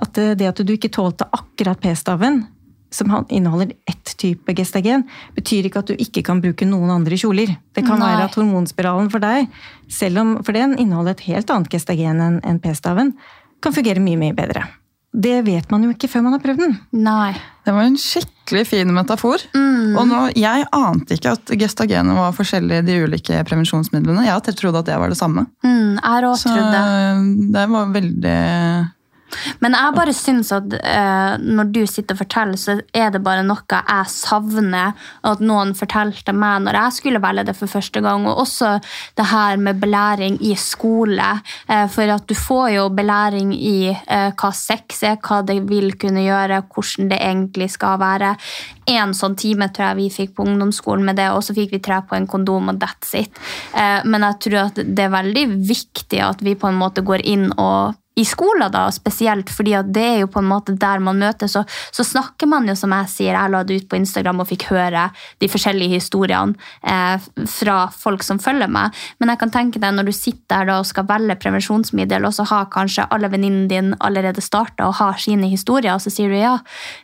At 0.00 0.12
det 0.14 0.48
at 0.48 0.62
du 0.64 0.72
ikke 0.72 0.90
tålte 0.92 1.26
akkurat 1.32 1.80
p-staven, 1.80 2.46
som 2.92 3.08
inneholder 3.32 3.72
ett 3.88 4.12
type 4.20 4.52
gestagen, 4.54 5.06
betyr 5.34 5.64
ikke 5.68 5.80
at 5.80 5.88
du 5.88 5.94
ikke 5.96 6.22
kan 6.26 6.42
bruke 6.44 6.66
noen 6.68 6.90
andre 6.92 7.16
kjoler. 7.16 7.54
Det 7.72 7.86
kan 7.86 7.98
Nei. 7.98 8.10
være 8.12 8.26
at 8.28 8.36
hormonspiralen 8.36 9.08
for 9.10 9.18
deg, 9.24 9.48
selv 9.88 10.20
om 10.20 10.34
for 10.44 10.52
den 10.52 10.76
inneholder 10.76 11.16
et 11.16 11.24
helt 11.30 11.48
annet 11.50 11.72
gestagen 11.72 12.20
enn 12.44 12.60
p-staven, 12.60 13.14
kan 13.62 13.72
fungere 13.72 14.02
mye, 14.02 14.18
mye 14.20 14.36
bedre. 14.36 14.66
Det 15.12 15.42
vet 15.44 15.68
man 15.70 15.82
jo 15.84 15.90
ikke 15.92 16.08
før 16.08 16.22
man 16.24 16.32
har 16.36 16.40
prøvd 16.40 16.60
den. 16.64 16.78
Nei. 17.04 17.32
Det 17.66 17.72
var 17.76 17.84
en 17.84 17.98
skikkelig 18.00 18.62
fin 18.66 18.92
metafor. 18.96 19.42
Mm. 19.52 19.96
Og 20.00 20.06
nå, 20.08 20.20
Jeg 20.40 20.64
ante 20.72 21.18
ikke 21.18 21.34
at 21.36 21.52
gestagenet 21.60 22.16
var 22.16 22.32
forskjellig 22.32 22.78
i 22.80 22.86
de 22.86 22.96
ulike 23.04 23.42
prevensjonsmidlene. 23.44 24.24
Jeg 24.24 24.56
trodde 24.56 24.80
at 24.80 24.88
det 24.88 24.96
var 24.98 25.12
det 25.12 25.18
samme. 25.20 25.46
Mm, 25.62 25.98
jeg 26.00 26.36
Så 26.40 26.48
trodde. 26.48 27.52
det 27.52 27.66
var 27.70 27.92
veldig 27.92 28.38
men 29.62 29.76
jeg 29.76 29.94
bare 29.96 30.14
syns 30.16 30.52
at 30.54 30.74
uh, 30.76 31.34
når 31.40 31.70
du 31.74 31.80
sitter 31.88 32.16
og 32.16 32.22
forteller, 32.22 32.58
så 32.60 32.76
er 32.94 33.12
det 33.14 33.22
bare 33.24 33.44
noe 33.46 33.60
jeg 33.62 34.10
savner 34.12 34.98
at 35.28 35.42
noen 35.42 35.72
fortalte 35.78 36.34
meg 36.36 36.66
når 36.66 36.78
jeg 36.78 36.96
skulle 36.98 37.22
velge 37.22 37.46
det 37.48 37.56
for 37.58 37.70
første 37.70 38.02
gang. 38.04 38.26
Og 38.28 38.42
også 38.44 38.74
det 39.18 39.28
her 39.30 39.60
med 39.60 39.80
belæring 39.82 40.38
i 40.44 40.54
skole. 40.58 41.30
Uh, 41.70 41.86
for 41.92 42.12
at 42.14 42.28
du 42.28 42.36
får 42.38 42.74
jo 42.76 42.88
belæring 42.94 43.54
i 43.56 43.92
uh, 43.92 44.30
hva 44.36 44.52
sex 44.56 45.02
er, 45.08 45.18
hva 45.22 45.42
det 45.46 45.60
vil 45.70 45.94
kunne 46.00 46.24
gjøre, 46.26 46.62
hvordan 46.72 47.12
det 47.12 47.20
egentlig 47.22 47.70
skal 47.72 48.00
være. 48.02 48.34
En 48.92 49.14
sånn 49.16 49.38
time 49.38 49.70
tror 49.72 49.92
jeg 49.92 50.00
vi 50.00 50.10
fikk 50.12 50.36
på 50.36 50.46
ungdomsskolen 50.46 51.06
med 51.06 51.20
det, 51.20 51.30
og 51.32 51.44
så 51.46 51.54
fikk 51.56 51.76
vi 51.76 51.82
tre 51.84 52.02
på 52.08 52.18
en 52.18 52.28
kondom, 52.28 52.72
og 52.72 52.80
that's 52.82 53.14
it. 53.16 53.38
Men 53.72 54.26
jeg 54.26 54.38
tror 54.42 54.58
at 54.64 54.80
det 54.82 55.04
er 55.04 55.12
veldig 55.14 55.44
viktig 55.68 56.18
at 56.24 56.42
vi 56.42 56.56
på 56.58 56.66
en 56.68 56.80
måte 56.80 57.04
går 57.06 57.22
inn 57.30 57.46
og 57.54 57.94
i 58.14 58.24
skolen, 58.28 58.68
da, 58.72 58.90
spesielt, 58.92 59.50
fordi 59.50 59.72
det 59.88 60.02
er 60.04 60.18
jo 60.20 60.28
på 60.32 60.42
en 60.42 60.48
måte 60.50 60.74
der 60.76 61.00
man 61.00 61.20
møtes. 61.20 61.54
Så, 61.54 61.62
så 61.94 62.04
snakker 62.04 62.48
man 62.50 62.68
jo, 62.68 62.74
som 62.76 62.92
jeg 62.92 63.08
sier, 63.08 63.32
jeg 63.32 63.52
la 63.52 63.62
det 63.64 63.78
ut 63.80 63.88
på 63.88 63.96
Instagram 63.96 64.42
og 64.44 64.50
fikk 64.50 64.66
høre 64.68 65.06
de 65.40 65.48
forskjellige 65.48 65.96
historiene 65.96 66.52
eh, 66.84 67.16
fra 67.48 67.78
folk 67.88 68.24
som 68.26 68.40
følger 68.42 68.68
meg. 68.72 68.92
Men 69.20 69.32
jeg 69.32 69.40
kan 69.40 69.54
tenke 69.54 69.80
deg 69.82 69.96
når 69.96 70.10
du 70.10 70.14
sitter 70.16 70.40
der 70.52 70.68
da 70.68 70.78
og 70.82 70.88
skal 70.88 71.08
velge 71.08 71.38
prevensjonsmiddel, 71.40 72.28
og 72.28 72.36
så 72.36 72.44
har 72.50 72.68
kanskje 72.72 73.08
alle 73.14 73.32
venninnene 73.32 73.70
dine 73.70 74.00
allerede 74.04 74.44
starta 74.44 74.90
og 74.90 74.98
har 75.00 75.16
sine 75.22 75.48
historier, 75.48 75.94
og 75.96 76.04
så 76.04 76.12
sier 76.12 76.28
du 76.28 76.36
ja, 76.36 76.58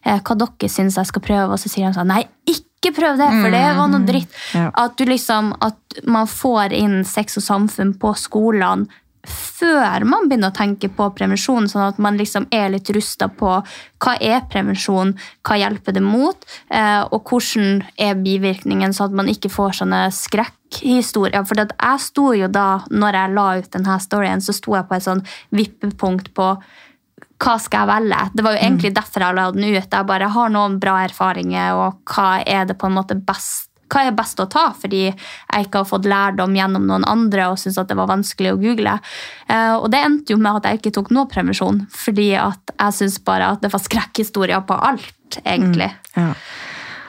eh, 0.05 0.21
hva 0.21 0.37
dere 0.45 0.73
syns 0.73 1.01
jeg 1.01 1.09
skal 1.09 1.25
prøve, 1.25 1.55
og 1.55 1.63
så 1.63 1.73
sier 1.73 1.89
de 1.89 1.97
sånn 1.97 2.13
nei, 2.13 2.27
ikke 2.49 2.93
prøv 3.01 3.17
det, 3.19 3.33
for 3.33 3.53
det 3.53 3.65
var 3.81 3.89
noe 3.89 4.05
mm. 4.05 4.09
dritt. 4.09 4.41
At, 4.69 5.01
du 5.01 5.09
liksom, 5.09 5.55
at 5.65 6.01
man 6.05 6.29
får 6.31 6.77
inn 6.77 7.01
sex 7.09 7.41
og 7.41 7.49
samfunn 7.49 7.97
på 8.01 8.13
skolene 8.21 8.87
før 9.29 10.05
man 10.09 10.29
begynner 10.29 10.53
å 10.53 10.57
tenke 10.57 10.91
på 10.93 11.09
prevensjon, 11.17 11.69
sånn 11.71 11.89
at 11.89 12.01
man 12.03 12.19
liksom 12.21 12.49
er 12.55 12.71
litt 12.73 12.91
rusta 12.95 13.29
på 13.29 13.59
hva 13.59 14.15
er 14.23 14.45
prevensjon, 14.51 15.15
hva 15.47 15.59
hjelper 15.61 15.97
det 15.97 16.05
mot, 16.05 16.49
eh, 16.71 17.03
og 17.03 17.31
hvordan 17.31 17.83
er 17.99 18.19
bivirkningen, 18.23 18.95
sånn 18.95 19.11
at 19.11 19.21
man 19.23 19.31
ikke 19.33 19.51
får 19.53 19.81
sånne 19.81 20.03
skrekkhistorier. 20.15 21.47
For 21.49 21.65
jeg 21.65 22.05
sto 22.05 22.33
jo 22.39 22.51
da, 22.53 22.69
når 22.91 23.23
jeg 23.23 23.37
la 23.39 23.49
ut 23.59 23.73
denne 23.75 24.01
storyen, 24.03 24.45
så 24.45 24.57
sto 24.57 24.77
jeg 24.79 24.89
på 24.89 24.99
et 24.99 25.09
sånn 25.09 25.25
vippepunkt 25.55 26.35
på 26.39 26.53
hva 27.39 27.55
skal 27.63 27.85
jeg 27.85 27.91
velge? 27.93 28.23
Det 28.35 28.45
var 28.45 28.55
jo 28.57 28.63
egentlig 28.65 28.91
mm. 28.91 28.95
derfor 28.97 29.25
jeg 29.25 29.37
la 29.39 29.45
den 29.55 29.67
ut. 29.69 29.93
Jeg 29.95 30.07
bare 30.09 30.31
har 30.35 30.51
noen 30.51 30.79
bra 30.83 30.97
erfaringer, 31.05 31.79
og 31.79 32.01
hva 32.11 32.43
er 32.43 32.67
det 32.67 32.75
på 32.79 32.89
en 32.89 32.97
måte 32.99 33.15
best 33.15 33.68
hva 33.93 34.05
er 34.07 34.17
best 34.17 34.41
å 34.43 34.49
ta, 34.51 34.69
fordi 34.77 35.03
jeg 35.09 35.67
ikke 35.67 35.83
har 35.83 35.89
fått 35.89 36.09
lærdom 36.09 36.57
gjennom 36.57 36.87
noen 36.89 37.07
andre 37.09 37.51
og 37.53 37.59
syntes 37.61 37.81
at 37.83 37.91
det 37.91 37.99
var 37.99 38.11
vanskelig 38.11 38.55
å 38.55 38.61
google. 38.61 38.97
Eh, 39.49 39.75
og 39.77 39.91
det 39.95 40.03
endte 40.05 40.35
jo 40.35 40.41
med 40.41 40.61
at 40.61 40.69
jeg 40.69 40.81
ikke 40.81 40.95
tok 40.99 41.13
noe 41.17 41.29
prevensjon, 41.31 41.85
fordi 41.93 42.31
at 42.41 42.75
jeg 42.75 42.99
syns 43.01 43.21
bare 43.25 43.55
at 43.55 43.65
det 43.65 43.73
var 43.75 43.85
skrekkhistorier 43.85 44.65
på 44.69 44.79
alt, 44.91 45.41
egentlig. 45.45 45.91
Mm, 46.15 46.29
ja. 46.29 46.33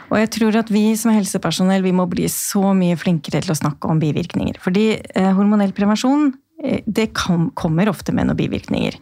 Og 0.10 0.18
jeg 0.18 0.32
tror 0.34 0.58
at 0.64 0.72
vi 0.74 0.84
som 0.98 1.14
helsepersonell 1.14 1.84
vi 1.86 1.94
må 1.94 2.08
bli 2.10 2.26
så 2.34 2.72
mye 2.74 2.98
flinkere 2.98 3.44
til 3.46 3.54
å 3.54 3.60
snakke 3.60 3.92
om 3.92 4.00
bivirkninger. 4.02 4.58
Fordi 4.62 4.88
eh, 4.98 5.34
hormonell 5.38 5.76
prevensjon 5.78 6.32
det 6.86 7.12
kan, 7.16 7.50
kommer 7.56 7.90
ofte 7.92 8.14
med 8.16 8.28
noen 8.28 8.40
bivirkninger. 8.40 8.98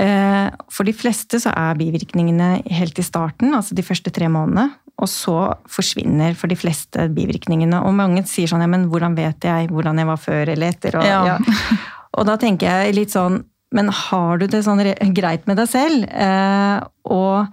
Eh, 0.00 0.48
for 0.72 0.88
de 0.88 0.94
fleste 0.96 1.40
så 1.42 1.52
er 1.52 1.80
bivirkningene 1.80 2.62
helt 2.72 2.98
i 2.98 3.04
starten, 3.04 3.52
altså 3.56 3.76
de 3.76 3.84
første 3.84 4.12
tre 4.14 4.30
månedene. 4.32 4.70
Og 5.02 5.08
så 5.10 5.36
forsvinner 5.72 6.36
for 6.38 6.52
de 6.52 6.56
fleste 6.58 7.08
bivirkningene. 7.16 7.80
Og 7.82 7.96
mange 7.96 8.22
sier 8.30 8.50
sånn 8.50 8.62
ja, 8.62 8.70
men 8.70 8.86
hvordan 8.92 9.16
vet 9.18 9.44
jeg 9.48 9.70
hvordan 9.72 9.98
jeg 9.98 10.08
var 10.08 10.20
før 10.20 10.52
eller 10.54 10.74
etter? 10.74 10.98
Og, 11.00 11.06
ja. 11.08 11.22
Ja. 11.32 11.78
og 12.16 12.28
da 12.28 12.36
tenker 12.40 12.84
jeg 12.84 12.98
litt 13.00 13.14
sånn 13.14 13.42
Men 13.72 13.88
har 13.88 14.36
du 14.36 14.44
det 14.52 14.60
sånn 14.66 14.82
greit 15.16 15.46
med 15.48 15.56
deg 15.56 15.70
selv? 15.72 16.04
Eh, 16.04 16.78
og 17.08 17.48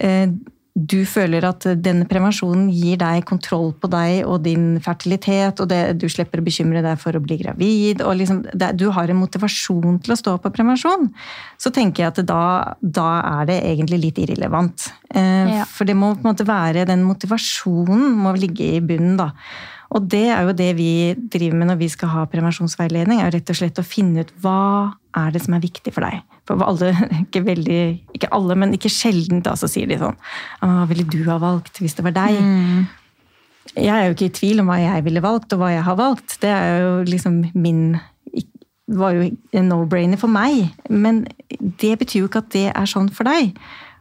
eh, 0.00 0.32
du 0.78 1.00
føler 1.08 1.42
at 1.48 1.64
denne 1.82 2.06
prevensjonen 2.08 2.68
gir 2.70 2.98
deg 3.00 3.24
kontroll 3.26 3.72
på 3.80 3.90
deg 3.90 4.20
og 4.28 4.44
din 4.44 4.76
fertilitet, 4.84 5.58
og 5.58 5.70
det, 5.72 5.80
du 5.98 6.06
slipper 6.12 6.38
å 6.38 6.46
bekymre 6.46 6.82
deg 6.84 7.00
for 7.02 7.18
å 7.18 7.22
bli 7.24 7.38
gravid, 7.40 8.02
og 8.04 8.14
liksom, 8.20 8.44
det, 8.52 8.70
du 8.78 8.86
har 8.94 9.10
en 9.10 9.18
motivasjon 9.18 9.98
til 10.04 10.14
å 10.14 10.18
stå 10.20 10.36
på 10.44 10.52
prevensjon, 10.54 11.08
så 11.58 11.72
tenker 11.74 12.04
jeg 12.04 12.12
at 12.12 12.22
da, 12.28 12.44
da 12.78 13.08
er 13.40 13.48
det 13.50 13.58
egentlig 13.72 14.02
litt 14.04 14.22
irrelevant. 14.22 14.90
Eh, 15.10 15.58
ja. 15.58 15.66
For 15.66 15.88
det 15.88 15.98
må 15.98 16.12
på 16.14 16.22
en 16.22 16.30
måte 16.30 16.46
være 16.48 16.86
den 16.88 17.02
motivasjonen 17.08 18.14
må 18.22 18.36
ligge 18.38 18.76
i 18.76 18.84
bunnen, 18.84 19.18
da. 19.18 19.32
Og 19.96 20.04
det 20.12 20.26
er 20.28 20.44
jo 20.44 20.52
det 20.56 20.68
vi 20.76 20.90
driver 21.32 21.56
med 21.56 21.70
når 21.70 21.78
vi 21.80 21.88
skal 21.92 22.10
ha 22.12 22.26
prevensjonsveiledning, 22.28 23.22
er 23.22 23.30
jo 23.30 23.36
rett 23.38 23.52
og 23.52 23.58
slett 23.60 23.80
å 23.80 23.86
finne 23.86 24.24
ut 24.24 24.32
hva 24.42 24.60
er 25.16 25.32
det 25.32 25.40
som 25.46 25.56
er 25.56 25.64
viktig 25.64 25.94
for 25.94 26.04
deg. 26.04 26.20
For 26.48 26.60
alle, 26.64 26.92
ikke 27.24 27.44
veldig, 27.46 27.80
ikke 28.18 28.30
alle, 28.36 28.58
men 28.60 28.76
ikke 28.76 28.92
sjelden 28.92 29.40
da, 29.44 29.56
så 29.56 29.70
sier 29.70 29.88
de 29.88 30.00
sånn 30.00 30.16
Hva 30.60 30.84
ville 30.90 31.08
du 31.08 31.22
ha 31.30 31.38
valgt 31.40 31.80
hvis 31.80 31.96
det 31.96 32.04
var 32.04 32.16
deg? 32.18 32.36
Mm. 32.36 32.84
Jeg 33.78 33.94
er 33.94 34.06
jo 34.08 34.14
ikke 34.16 34.28
i 34.28 34.36
tvil 34.36 34.62
om 34.62 34.70
hva 34.70 34.78
jeg 34.80 35.04
ville 35.06 35.24
valgt, 35.24 35.52
og 35.54 35.62
hva 35.62 35.72
jeg 35.72 35.84
har 35.88 35.98
valgt. 35.98 36.38
Det 36.42 36.52
er 36.52 36.80
jo 36.82 36.94
liksom 37.08 37.42
min 37.56 37.82
var 38.88 39.12
jo 39.12 39.26
en 39.28 39.68
no-brainer 39.68 40.20
for 40.20 40.32
meg. 40.32 40.70
Men 40.88 41.26
det 41.60 41.98
betyr 42.00 42.22
jo 42.22 42.30
ikke 42.30 42.44
at 42.44 42.54
det 42.54 42.66
er 42.72 42.88
sånn 42.88 43.10
for 43.12 43.28
deg. 43.28 43.52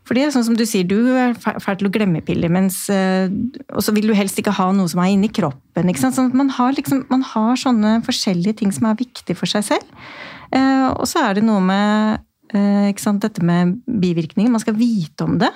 For 0.07 0.15
det 0.15 0.23
er 0.23 0.31
sånn 0.31 0.45
som 0.47 0.55
du 0.55 0.63
sier, 0.63 0.87
du 0.87 1.11
er 1.19 1.35
fæl 1.35 1.79
til 1.79 1.89
å 1.89 1.91
glemme 1.91 2.21
piller, 2.23 2.51
mens, 2.53 2.85
eh, 2.93 3.27
og 3.73 3.83
så 3.83 3.91
vil 3.95 4.07
du 4.07 4.15
helst 4.15 4.39
ikke 4.39 4.55
ha 4.55 4.69
noe 4.75 4.87
som 4.87 5.01
er 5.03 5.11
inni 5.11 5.27
kroppen. 5.27 5.91
ikke 5.91 6.05
sant? 6.05 6.15
Sånn 6.15 6.31
man, 6.37 6.53
har 6.55 6.77
liksom, 6.77 7.03
man 7.11 7.25
har 7.27 7.59
sånne 7.59 7.97
forskjellige 8.07 8.61
ting 8.61 8.71
som 8.71 8.87
er 8.87 9.01
viktige 9.01 9.35
for 9.35 9.51
seg 9.51 9.67
selv. 9.67 10.07
Eh, 10.55 10.87
og 10.93 11.03
så 11.11 11.25
er 11.27 11.37
det 11.37 11.43
noe 11.43 11.59
med 11.59 12.23
eh, 12.55 12.87
ikke 12.93 13.03
sant, 13.03 13.25
dette 13.25 13.43
med 13.43 13.81
bivirkninger. 13.83 14.53
Man 14.53 14.63
skal 14.63 14.79
vite 14.79 15.27
om 15.27 15.35
det. 15.43 15.51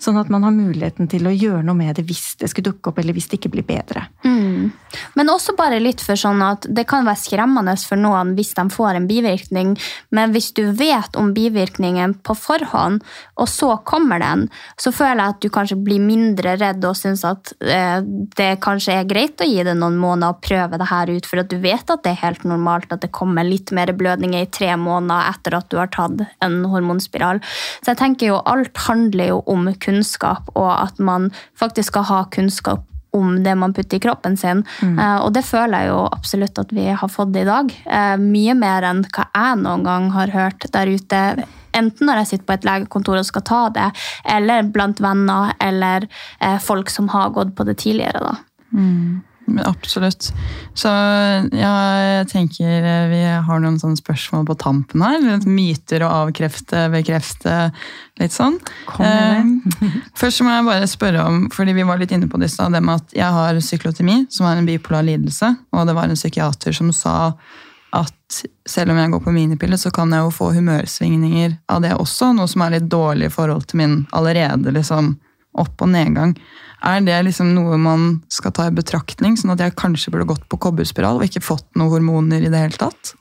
Sånn 0.00 0.16
at 0.20 0.30
man 0.32 0.46
har 0.46 0.54
muligheten 0.54 1.08
til 1.12 1.26
å 1.28 1.34
gjøre 1.34 1.62
noe 1.66 1.76
med 1.76 1.98
det 1.98 2.06
hvis 2.08 2.34
det 2.40 2.48
skulle 2.50 2.70
dukke 2.70 2.90
opp, 2.90 3.00
eller 3.02 3.16
hvis 3.16 3.28
det 3.28 3.40
ikke 3.40 3.52
blir 3.52 3.66
bedre. 3.68 4.06
Mm. 4.24 4.70
Men 5.18 5.30
også 5.32 5.54
bare 5.58 5.80
litt 5.82 6.02
for 6.04 6.18
sånn 6.18 6.40
at 6.44 6.66
det 6.68 6.86
kan 6.88 7.04
være 7.06 7.20
skremmende 7.20 7.76
for 7.84 8.00
noen 8.00 8.32
hvis 8.38 8.54
de 8.56 8.64
får 8.72 8.96
en 8.96 9.08
bivirkning, 9.10 9.74
men 10.16 10.32
hvis 10.34 10.50
du 10.56 10.62
vet 10.76 11.18
om 11.20 11.32
bivirkningen 11.36 12.16
på 12.26 12.36
forhånd, 12.38 13.04
og 13.36 13.50
så 13.50 13.74
kommer 13.86 14.22
den, 14.22 14.46
så 14.80 14.92
føler 14.94 15.20
jeg 15.20 15.34
at 15.34 15.42
du 15.44 15.48
kanskje 15.52 15.78
blir 15.84 16.02
mindre 16.02 16.56
redd 16.60 16.84
og 16.88 16.96
syns 16.98 17.26
at 17.28 17.52
eh, 17.60 18.00
det 18.36 18.50
kanskje 18.64 18.96
er 19.00 19.10
greit 19.10 19.40
å 19.40 19.48
gi 19.48 19.60
det 19.66 19.76
noen 19.78 19.98
måneder 20.00 20.34
og 20.34 20.42
prøve 20.44 20.80
det 20.80 20.88
her 20.90 21.12
ut, 21.12 21.28
for 21.28 21.44
at 21.44 21.52
du 21.52 21.58
vet 21.62 21.92
at 21.92 22.04
det 22.04 22.14
er 22.14 22.22
helt 22.24 22.48
normalt 22.48 22.92
at 22.94 23.04
det 23.04 23.12
kommer 23.14 23.46
litt 23.46 23.74
mer 23.76 23.92
blødninger 23.96 24.48
i 24.48 24.50
tre 24.52 24.72
måneder 24.80 25.30
etter 25.34 25.60
at 25.60 25.68
du 25.70 25.78
har 25.80 25.92
tatt 25.92 26.24
en 26.40 26.58
hormonspiral. 26.72 27.42
Så 27.84 27.92
jeg 27.92 28.00
tenker 28.00 28.32
jo 28.32 28.40
alt 28.48 28.76
handler 28.88 29.34
jo 29.34 29.40
om 29.50 29.68
kunnskap 29.76 29.89
kunnskap, 29.90 30.54
og 30.54 30.70
at 30.72 31.02
man 31.02 31.28
faktisk 31.58 31.92
skal 31.92 32.08
ha 32.08 32.22
kunnskap 32.32 32.86
om 33.12 33.42
det 33.42 33.54
man 33.58 33.74
putter 33.74 33.96
i 33.96 34.00
kroppen 34.00 34.36
sin. 34.36 34.64
Mm. 34.82 34.98
Uh, 34.98 35.18
og 35.24 35.32
det 35.34 35.42
føler 35.46 35.82
jeg 35.82 35.92
jo 35.92 36.02
absolutt 36.10 36.60
at 36.62 36.74
vi 36.74 36.86
har 36.94 37.10
fått 37.10 37.36
i 37.36 37.46
dag. 37.48 37.72
Uh, 37.86 38.16
mye 38.22 38.54
mer 38.58 38.86
enn 38.86 39.02
hva 39.08 39.26
jeg 39.34 39.62
noen 39.64 39.86
gang 39.86 40.10
har 40.14 40.34
hørt 40.34 40.68
der 40.74 40.90
ute. 40.90 41.22
Enten 41.76 42.06
når 42.06 42.22
jeg 42.22 42.30
sitter 42.30 42.46
på 42.46 42.56
et 42.58 42.68
legekontor 42.68 43.20
og 43.20 43.26
skal 43.26 43.46
ta 43.46 43.62
det, 43.74 43.88
eller 44.36 44.70
blant 44.74 45.02
venner 45.02 45.54
eller 45.62 46.06
uh, 46.42 46.58
folk 46.62 46.90
som 46.90 47.10
har 47.14 47.34
gått 47.34 47.56
på 47.58 47.66
det 47.66 47.80
tidligere. 47.82 48.22
da. 48.30 48.36
Mm. 48.70 49.20
Absolutt. 49.64 50.30
Så 50.78 50.90
ja, 50.90 51.72
jeg 52.20 52.28
tenker 52.30 52.86
eh, 52.86 53.06
vi 53.10 53.20
har 53.26 53.62
noen 53.62 53.78
sånne 53.80 53.98
spørsmål 53.98 54.46
på 54.48 54.56
tampen 54.60 55.04
her. 55.04 55.24
Myter 55.46 56.04
og 56.06 56.12
avkrefte, 56.26 56.86
bekrefte, 56.92 57.56
litt 58.20 58.34
sånn. 58.36 58.58
Eh, 59.00 59.50
først 60.20 60.44
må 60.46 60.54
jeg 60.54 60.68
bare 60.68 60.90
spørre 60.90 61.24
om, 61.26 61.40
fordi 61.54 61.74
vi 61.76 61.86
var 61.88 62.00
litt 62.00 62.14
inne 62.14 62.30
på 62.30 62.40
det 62.40 62.50
i 62.50 62.54
stad, 62.54 62.76
det 62.76 62.84
med 62.84 63.02
at 63.02 63.16
jeg 63.16 63.38
har 63.40 63.58
syklotemi, 63.64 64.22
som 64.30 64.48
er 64.48 64.60
en 64.60 64.68
bipolar 64.68 65.06
lidelse, 65.06 65.54
og 65.74 65.88
det 65.88 65.96
var 65.98 66.10
en 66.10 66.18
psykiater 66.18 66.76
som 66.76 66.92
sa 66.94 67.16
at 67.96 68.42
selv 68.68 68.92
om 68.92 69.00
jeg 69.00 69.10
går 69.10 69.22
på 69.24 69.32
minipille, 69.34 69.78
så 69.78 69.90
kan 69.94 70.12
jeg 70.14 70.22
jo 70.22 70.30
få 70.34 70.52
humørsvingninger 70.54 71.56
av 71.72 71.82
det 71.82 71.96
også, 71.98 72.30
noe 72.36 72.46
som 72.50 72.62
er 72.62 72.76
litt 72.76 72.86
dårlig 72.90 73.26
i 73.26 73.34
forhold 73.34 73.66
til 73.70 73.82
min 73.82 73.96
allerede 74.16 74.74
liksom 74.76 75.16
opp- 75.58 75.82
og 75.82 75.90
nedgang. 75.90 76.36
Er 76.80 77.00
det 77.04 77.18
liksom 77.26 77.52
noe 77.56 77.76
man 77.80 78.10
skal 78.32 78.54
ta 78.56 78.68
i 78.68 78.74
betraktning, 78.74 79.36
sånn 79.36 79.52
at 79.54 79.62
jeg 79.64 79.76
kanskje 79.78 80.12
burde 80.14 80.30
gått 80.32 80.46
på 80.48 80.60
kobberspiral 80.64 81.20
og 81.20 81.26
ikke 81.28 81.44
fått 81.44 81.68
noen 81.76 81.92
hormoner 81.92 82.44
i 82.44 82.52
det 82.52 82.62
hele 82.64 82.80
tatt? 82.80 83.14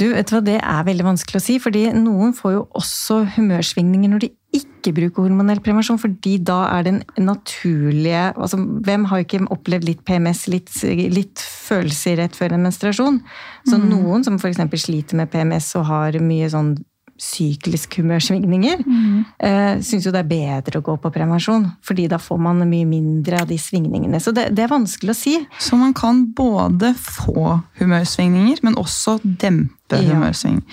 Du, 0.00 0.06
vet 0.14 0.30
du 0.30 0.34
hva, 0.34 0.42
Det 0.44 0.58
er 0.58 0.84
veldig 0.86 1.06
vanskelig 1.06 1.40
å 1.40 1.44
si, 1.44 1.58
fordi 1.60 1.88
noen 1.92 2.32
får 2.36 2.54
jo 2.54 2.66
også 2.80 3.22
humørsvingninger 3.36 4.12
når 4.12 4.24
de 4.24 4.30
ikke 4.56 4.94
bruker 4.96 5.26
hormonell 5.26 5.60
prevensjon, 5.62 6.00
fordi 6.00 6.38
da 6.42 6.64
er 6.72 6.86
den 6.88 7.02
naturlige 7.20 8.30
altså 8.32 8.58
Hvem 8.58 9.04
har 9.10 9.22
ikke 9.22 9.44
opplevd 9.54 9.86
litt 9.86 10.00
PMS, 10.08 10.46
litt, 10.50 10.72
litt 11.14 11.42
følelser 11.44 12.18
rett 12.22 12.38
før 12.38 12.56
en 12.56 12.64
menstruasjon? 12.66 13.20
Så 13.68 13.78
mm. 13.78 13.86
noen 13.92 14.26
som 14.26 14.40
f.eks. 14.40 14.62
sliter 14.82 15.20
med 15.20 15.30
PMS 15.30 15.74
og 15.78 15.86
har 15.92 16.18
mye 16.24 16.48
sånn 16.50 16.74
sykliske 17.20 18.00
humørsvingninger, 18.00 18.80
mm. 18.80 19.18
uh, 19.44 19.74
syns 19.84 20.06
jo 20.06 20.12
det 20.14 20.22
er 20.22 20.30
bedre 20.30 20.80
å 20.80 20.84
gå 20.84 20.96
på 21.02 21.12
prevensjon. 21.12 21.68
fordi 21.84 22.08
da 22.08 22.18
får 22.20 22.40
man 22.40 22.64
mye 22.68 22.88
mindre 22.88 23.42
av 23.42 23.50
de 23.50 23.58
svingningene. 23.60 24.20
Så 24.20 24.32
det, 24.36 24.48
det, 24.56 24.64
er 24.64 24.72
vanskelig 24.72 25.12
å 25.12 25.18
si. 25.18 25.36
Så 25.60 25.76
man 25.76 25.92
kan 25.96 26.24
både 26.36 26.94
få 26.96 27.60
humørsvingninger, 27.80 28.64
men 28.66 28.78
også 28.80 29.18
dempe 29.24 30.00
ja. 30.00 30.14
humørsvingninger. 30.14 30.66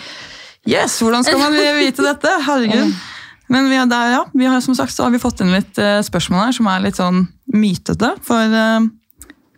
Yes! 0.67 0.97
Hvordan 1.01 1.23
skal 1.23 1.39
man 1.39 1.55
vite 1.55 2.03
dette? 2.03 2.31
Herregud. 2.47 2.95
Men 3.47 3.69
vi, 3.71 3.77
der, 3.87 4.09
ja, 4.11 4.23
vi 4.35 4.47
har, 4.47 4.59
som 4.63 4.75
sagt 4.75 4.91
så 4.91 5.05
har 5.05 5.13
vi 5.13 5.23
fått 5.23 5.39
inn 5.43 5.53
litt 5.55 5.79
uh, 5.79 5.99
spørsmål 6.03 6.49
her 6.49 6.55
som 6.57 6.67
er 6.67 6.83
litt 6.83 6.99
sånn 6.99 7.23
mytete. 7.55 8.11
For 8.27 8.55
uh, 8.55 8.87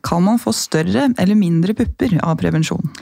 kan 0.05 0.25
man 0.25 0.41
få 0.41 0.53
større 0.55 1.09
eller 1.17 1.37
mindre 1.37 1.73
pupper 1.77 2.19
av 2.21 2.37
prevensjon? 2.41 2.93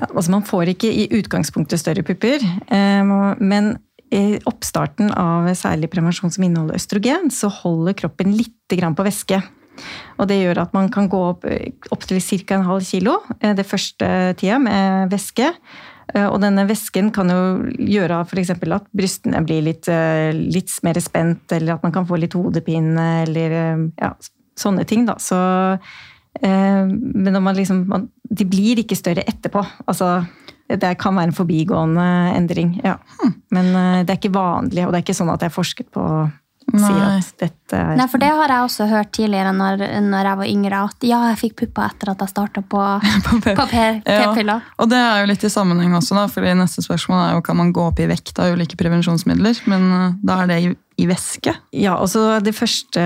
Altså 0.00 0.32
man 0.32 0.44
får 0.46 0.72
ikke 0.72 0.90
i 0.90 1.08
utgangspunktet 1.18 1.80
større 1.80 2.04
pupper, 2.06 2.42
eh, 2.42 3.12
men 3.38 3.74
i 4.12 4.36
oppstarten 4.48 5.12
av 5.16 5.48
særlig 5.56 5.88
prevensjon 5.92 6.32
som 6.32 6.44
inneholder 6.44 6.76
østrogen, 6.76 7.30
så 7.32 7.48
holder 7.62 7.96
kroppen 7.96 8.34
litt 8.36 8.56
på 8.72 9.06
væske. 9.06 9.38
Og 10.20 10.28
det 10.28 10.42
gjør 10.42 10.62
at 10.66 10.74
man 10.76 10.90
kan 10.92 11.08
gå 11.08 11.18
opp, 11.30 11.46
opp 11.92 12.04
til 12.04 12.20
ca. 12.20 12.54
en 12.54 12.68
halv 12.68 12.84
kilo 12.84 13.18
eh, 13.40 13.54
det 13.56 13.64
første 13.68 14.34
tida 14.40 14.58
med 14.60 15.12
væske. 15.12 15.48
Eh, 16.14 16.28
og 16.28 16.40
denne 16.44 16.66
væsken 16.68 17.10
kan 17.12 17.32
jo 17.32 17.40
gjøre 17.78 18.20
f.eks. 18.26 18.52
at 18.52 18.88
brystene 18.92 19.44
blir 19.44 19.64
litt, 19.64 19.88
litt, 19.88 20.76
mer 20.82 21.00
spent, 21.00 21.52
eller 21.52 21.76
at 21.76 21.84
man 21.84 21.92
kan 21.92 22.08
få 22.08 22.20
litt 22.20 22.36
hodepine, 22.36 23.24
eller 23.26 23.56
ja, 23.96 24.14
sånne 24.60 24.84
ting. 24.88 25.06
Da. 25.08 25.16
Så 25.20 25.40
Eh, 26.40 26.86
men 26.88 27.34
når 27.34 27.42
man 27.44 27.56
liksom, 27.58 27.84
man, 27.88 28.08
de 28.32 28.46
blir 28.48 28.80
ikke 28.82 28.98
større 28.98 29.24
etterpå. 29.28 29.62
Altså, 29.86 30.22
det 30.72 30.92
kan 31.00 31.16
være 31.18 31.30
en 31.30 31.36
forbigående 31.36 32.06
endring. 32.36 32.76
Ja. 32.84 32.96
Hmm. 33.20 33.34
Men 33.52 33.74
eh, 33.74 34.04
det 34.04 34.14
er 34.14 34.20
ikke 34.20 34.36
vanlig, 34.36 34.86
og 34.86 34.92
det 34.92 35.00
er 35.00 35.06
ikke 35.06 35.18
sånn 35.18 35.32
at 35.32 35.44
jeg 35.44 35.52
har 35.52 35.58
forsket 35.58 35.90
på 35.92 36.06
si 36.62 36.92
at 36.94 37.32
dette 37.40 37.76
er 37.76 37.96
Nei, 37.98 38.06
for 38.10 38.22
det 38.22 38.28
har 38.32 38.52
jeg 38.52 38.66
også 38.66 38.86
hørt 38.90 39.10
tidligere 39.16 39.52
når, 39.56 39.82
når 40.06 40.28
jeg 40.28 40.40
var 40.40 40.50
yngre, 40.50 40.82
at 40.88 41.06
ja, 41.08 41.18
jeg 41.32 41.40
fikk 41.40 41.56
pupper 41.62 41.88
etter 41.88 42.12
at 42.12 42.22
jeg 42.22 42.32
starta 42.32 42.62
på, 42.62 42.82
på 43.26 43.40
p-piller. 43.72 43.98
Ja, 44.06 44.76
og 44.78 44.92
det 44.92 45.00
er 45.00 45.22
jo 45.22 45.30
litt 45.32 45.46
i 45.46 45.52
sammenheng 45.52 45.96
også, 45.98 46.16
da, 46.18 46.26
for 46.32 46.46
neste 46.62 46.84
spørsmål 46.84 47.24
er 47.24 47.36
jo 47.36 47.44
kan 47.46 47.58
man 47.58 47.74
gå 47.74 47.88
opp 47.90 48.02
i 48.02 48.08
vekt 48.10 48.38
av 48.42 48.54
ulike 48.54 48.78
prevensjonsmidler, 48.80 49.64
men 49.70 49.88
uh, 49.90 50.08
da 50.22 50.42
er 50.44 50.52
det 50.52 50.60
i, 51.02 51.08
væske? 51.10 51.54
Ja, 51.76 51.96
altså 51.98 52.38
det 52.44 52.54
første 52.56 53.02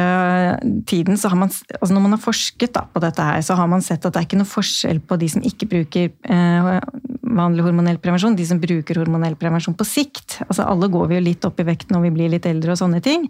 tiden 0.89 1.19
så 1.21 1.31
har 1.33 1.41
man 1.41 1.51
altså 1.51 1.95
Når 1.95 2.05
man 2.05 2.17
har 2.17 2.23
forsket 2.23 2.75
da, 2.77 2.85
på 2.93 3.03
dette 3.03 3.25
her, 3.25 3.41
så 3.45 3.57
har 3.59 3.69
man 3.71 3.85
sett 3.85 4.05
at 4.05 4.15
det 4.15 4.23
er 4.23 4.29
ikke 4.29 4.41
noe 4.41 4.51
forskjell 4.51 5.01
på 5.01 5.19
de 5.21 5.31
som 5.33 5.45
ikke 5.47 5.71
bruker 5.73 6.11
eh, 6.13 6.71
vanlig 7.37 7.67
hormonell 7.67 8.01
prevensjon, 8.03 8.37
de 8.39 8.47
som 8.49 8.61
bruker 8.63 9.01
hormonell 9.01 9.37
prevensjon 9.39 9.77
på 9.77 9.87
sikt. 9.89 10.41
Altså 10.49 10.67
Alle 10.69 10.91
går 10.93 11.11
vi 11.11 11.19
jo 11.19 11.27
litt 11.29 11.47
opp 11.49 11.61
i 11.61 11.69
vekt 11.69 11.93
når 11.95 12.07
vi 12.07 12.15
blir 12.19 12.33
litt 12.37 12.49
eldre 12.49 12.75
og 12.75 12.81
sånne 12.81 13.03
ting. 13.05 13.29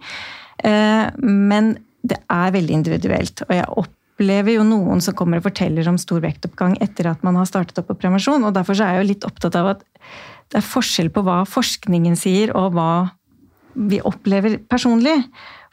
Eh, 0.65 1.07
men 1.23 1.77
det 2.07 2.19
er 2.31 2.55
veldig 2.55 2.81
individuelt. 2.81 3.43
Og 3.49 3.55
jeg 3.57 3.69
opplever 3.83 4.57
jo 4.57 4.67
noen 4.67 5.03
som 5.05 5.17
kommer 5.17 5.41
og 5.41 5.49
forteller 5.49 5.89
om 5.91 5.99
stor 6.01 6.23
vektoppgang 6.25 6.79
etter 6.85 7.11
at 7.11 7.25
man 7.27 7.39
har 7.41 7.49
startet 7.49 7.83
opp 7.83 7.91
på 7.91 7.99
prevensjon. 8.05 8.45
og 8.47 8.55
Derfor 8.57 8.79
er 8.79 8.97
jeg 8.97 9.05
jo 9.05 9.11
litt 9.13 9.29
opptatt 9.29 9.59
av 9.59 9.75
at 9.75 9.87
det 10.53 10.61
er 10.61 10.67
forskjell 10.67 11.11
på 11.11 11.25
hva 11.27 11.41
forskningen 11.49 12.15
sier, 12.19 12.53
og 12.55 12.77
hva 12.77 12.91
vi 13.77 14.01
opplever 14.01 14.59
personlig. 14.71 15.21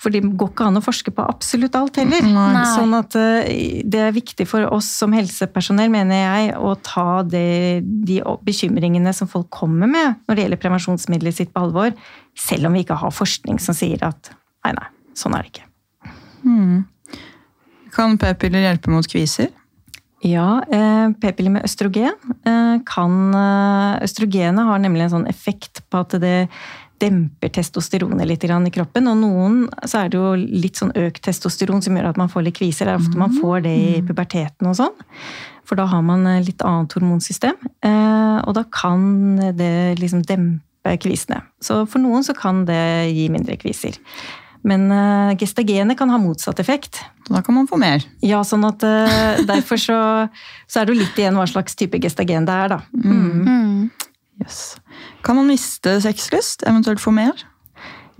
For 0.03 0.11
det 0.11 0.23
går 0.25 0.49
ikke 0.51 0.65
an 0.67 0.79
å 0.79 0.83
forske 0.83 1.13
på 1.15 1.23
absolutt 1.23 1.75
alt 1.79 1.97
heller. 2.01 2.25
Nei. 2.27 2.63
Sånn 2.73 2.95
at 2.97 3.15
eh, 3.19 3.79
det 3.87 4.01
er 4.03 4.15
viktig 4.15 4.47
for 4.49 4.67
oss 4.75 4.89
som 4.99 5.15
helsepersonell, 5.15 5.91
mener 5.93 6.19
jeg, 6.19 6.53
å 6.59 6.73
ta 6.83 7.23
det, 7.23 7.83
de 7.83 8.19
bekymringene 8.43 9.13
som 9.15 9.29
folk 9.31 9.47
kommer 9.53 9.87
med 9.87 10.19
når 10.27 10.35
det 10.35 10.45
gjelder 10.45 10.63
prevensjonsmidler 10.65 11.35
sitt 11.35 11.53
på 11.55 11.63
alvor, 11.63 11.95
selv 12.35 12.67
om 12.67 12.75
vi 12.75 12.83
ikke 12.83 12.99
har 12.99 13.15
forskning 13.15 13.61
som 13.63 13.77
sier 13.77 14.03
at 14.03 14.33
nei, 14.65 14.75
nei, 14.75 14.89
sånn 15.17 15.37
er 15.37 15.45
det 15.45 15.53
ikke. 15.53 15.67
Hmm. 16.43 16.79
Kan 17.93 18.17
p-piller 18.19 18.65
hjelpe 18.65 18.91
mot 18.91 19.07
kviser? 19.07 19.53
Ja, 20.23 20.63
eh, 20.71 21.09
p-piller 21.19 21.51
med 21.51 21.67
østrogen 21.67 22.15
eh, 22.47 22.75
kan 22.87 23.15
Østrogenet 24.03 24.67
har 24.67 24.79
nemlig 24.79 25.07
en 25.07 25.17
sånn 25.17 25.31
effekt 25.31 25.83
på 25.91 26.03
at 26.03 26.15
det 26.23 26.37
demper 27.03 27.51
testosteronet 27.53 28.27
litt 28.27 28.43
i 28.43 28.73
kroppen. 28.73 29.07
Og 29.11 29.17
noen 29.19 29.63
så 29.83 30.03
er 30.03 30.11
det 30.11 30.19
jo 30.19 30.33
litt 30.35 30.79
sånn 30.79 30.93
økt 30.95 31.23
testosteron 31.27 31.83
som 31.83 31.97
gjør 31.97 32.11
at 32.11 32.19
man 32.19 32.31
får 32.31 32.47
litt 32.47 32.59
kviser. 32.59 32.87
Det 32.87 32.95
er 32.95 33.01
ofte 33.01 33.19
man 33.19 33.33
får 33.39 33.65
det 33.67 33.73
i 33.77 33.89
mm. 34.01 34.07
puberteten 34.09 34.69
og 34.69 34.77
sånn. 34.79 35.01
For 35.67 35.79
da 35.79 35.87
har 35.87 36.03
man 36.05 36.27
litt 36.43 36.63
annet 36.65 36.93
hormonsystem. 36.97 37.57
Eh, 37.85 38.37
og 38.43 38.55
da 38.57 38.65
kan 38.67 39.39
det 39.57 39.99
liksom 40.01 40.23
dempe 40.27 40.97
kvisene. 41.03 41.41
Så 41.63 41.83
for 41.87 42.03
noen 42.03 42.25
så 42.25 42.35
kan 42.37 42.65
det 42.67 42.83
gi 43.13 43.29
mindre 43.31 43.59
kviser. 43.61 43.99
Men 44.63 44.87
uh, 44.95 45.33
gestagenet 45.35 45.97
kan 45.99 46.11
ha 46.11 46.17
motsatt 46.23 46.61
effekt. 46.63 47.01
Da 47.27 47.41
kan 47.43 47.55
man 47.55 47.67
få 47.67 47.75
mer. 47.79 48.03
Ja, 48.23 48.39
sånn 48.47 48.63
at 48.67 48.83
derfor 49.47 49.79
så, 49.79 49.97
så, 50.67 50.79
er 50.79 50.87
det 50.87 50.95
jo 50.95 51.01
litt 51.01 51.19
igjen 51.19 51.35
hva 51.35 51.47
slags 51.51 51.75
type 51.79 51.99
gestagen 52.03 52.47
det 52.47 52.55
er, 52.65 52.77
da. 52.77 52.79
Mm. 52.95 53.43
Mm. 53.43 54.02
Yes. 54.41 54.75
Kan 55.25 55.37
man 55.37 55.49
miste 55.51 55.99
sexlyst, 56.03 56.65
eventuelt 56.67 57.03
få 57.03 57.13
mer? 57.13 57.45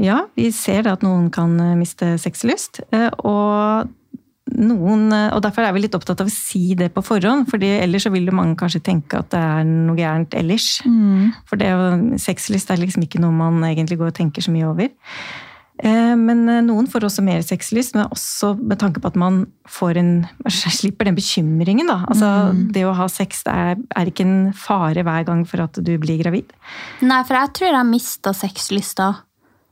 Ja, 0.02 0.24
vi 0.38 0.50
ser 0.54 0.88
at 0.90 1.04
noen 1.06 1.30
kan 1.34 1.54
eh, 1.62 1.76
miste 1.80 2.16
sexlyst. 2.22 2.82
Og 3.24 3.92
noen, 4.54 5.08
og 5.14 5.40
Derfor 5.46 5.66
er 5.66 5.74
vi 5.74 5.86
litt 5.86 5.96
opptatt 5.98 6.22
av 6.22 6.30
å 6.30 6.34
si 6.34 6.74
det 6.78 6.92
på 6.94 7.04
forhånd, 7.06 7.48
fordi 7.50 7.70
ellers 7.80 8.06
så 8.06 8.12
vil 8.14 8.30
mange 8.36 8.58
kanskje 8.60 8.84
tenke 8.86 9.22
at 9.22 9.32
det 9.34 9.40
er 9.40 9.64
noe 9.70 9.98
gærent 9.98 10.36
ellers. 10.38 10.76
Mm. 10.86 11.32
For 11.50 11.62
det, 11.62 11.72
sexlyst 12.22 12.74
er 12.74 12.82
liksom 12.82 13.06
ikke 13.06 13.22
noe 13.24 13.34
man 13.34 13.64
egentlig 13.70 14.00
går 14.02 14.12
og 14.12 14.18
tenker 14.20 14.46
så 14.46 14.54
mye 14.54 14.70
over. 14.70 14.92
Eh, 15.82 16.14
men 16.20 16.46
eh, 16.52 16.62
noen 16.66 16.86
får 16.90 17.08
også 17.08 17.24
mer 17.26 17.42
sexlyst, 17.46 17.96
men 17.98 18.12
også 18.14 18.54
med 18.60 18.78
tanke 18.82 19.02
på 19.02 19.10
at 19.10 19.18
man 19.20 19.44
en, 19.98 20.12
slipper 20.80 21.10
den 21.10 21.18
bekymringen. 21.18 21.90
Da. 21.90 22.04
Altså, 22.06 22.32
mm. 22.54 22.64
Det 22.76 22.86
å 22.86 22.96
ha 22.98 23.10
sex 23.12 23.42
er, 23.50 23.76
er, 23.96 24.12
ikke 24.12 24.28
en 24.28 24.40
fare 24.54 25.06
hver 25.06 25.26
gang 25.28 25.44
for 25.50 25.66
at 25.66 25.80
du 25.82 25.96
blir 26.02 26.22
gravid. 26.22 26.54
Nei, 27.02 27.22
for 27.26 27.40
jeg 27.40 27.56
tror 27.58 27.74
jeg 27.74 27.90
mista 27.90 28.36
sexlysta. 28.38 29.14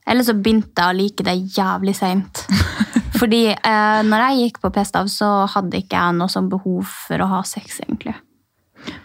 Eller 0.10 0.26
så 0.26 0.34
begynte 0.34 0.82
jeg 0.82 0.90
å 0.90 0.98
like 0.98 1.26
det 1.28 1.38
jævlig 1.54 1.94
seint. 2.00 2.44
Fordi 3.20 3.44
eh, 3.54 4.02
når 4.08 4.26
jeg 4.26 4.48
gikk 4.48 4.62
på 4.64 4.74
p-stav, 4.74 5.10
så 5.14 5.46
hadde 5.54 5.84
ikke 5.84 6.00
jeg 6.00 6.18
noe 6.18 6.32
sånn 6.32 6.50
behov 6.50 6.90
for 6.90 7.22
å 7.22 7.30
ha 7.36 7.44
sex, 7.46 7.78
egentlig. 7.86 8.16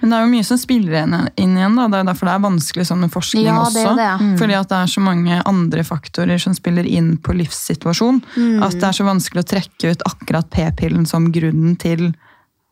Men 0.00 0.10
det 0.10 0.18
er 0.18 0.24
jo 0.24 0.32
mye 0.32 0.46
som 0.46 0.60
spiller 0.60 1.08
inn 1.36 1.56
igjen. 1.56 1.78
da, 1.78 1.88
Det 1.92 2.00
er 2.00 2.08
derfor 2.10 2.30
det 2.30 2.34
er 2.34 2.44
vanskelig 2.44 2.86
sånn 2.88 3.02
med 3.04 3.12
forskning 3.14 3.48
ja, 3.48 3.56
det 3.56 3.64
også. 3.64 3.96
Det. 3.98 4.10
Mm. 4.20 4.36
Fordi 4.40 4.58
at 4.58 4.70
det 4.72 4.78
er 4.78 4.92
så 4.92 5.02
mange 5.04 5.40
andre 5.52 5.86
faktorer 5.86 6.42
som 6.42 6.54
spiller 6.56 6.88
inn 6.88 7.16
på 7.18 7.36
livssituasjon. 7.36 8.22
Mm. 8.36 8.62
At 8.66 8.78
det 8.78 8.86
er 8.88 9.00
så 9.00 9.08
vanskelig 9.08 9.44
å 9.44 9.50
trekke 9.54 9.92
ut 9.92 10.06
akkurat 10.08 10.48
p-pillen 10.52 11.08
som 11.08 11.30
grunnen 11.34 11.76
til 11.80 12.08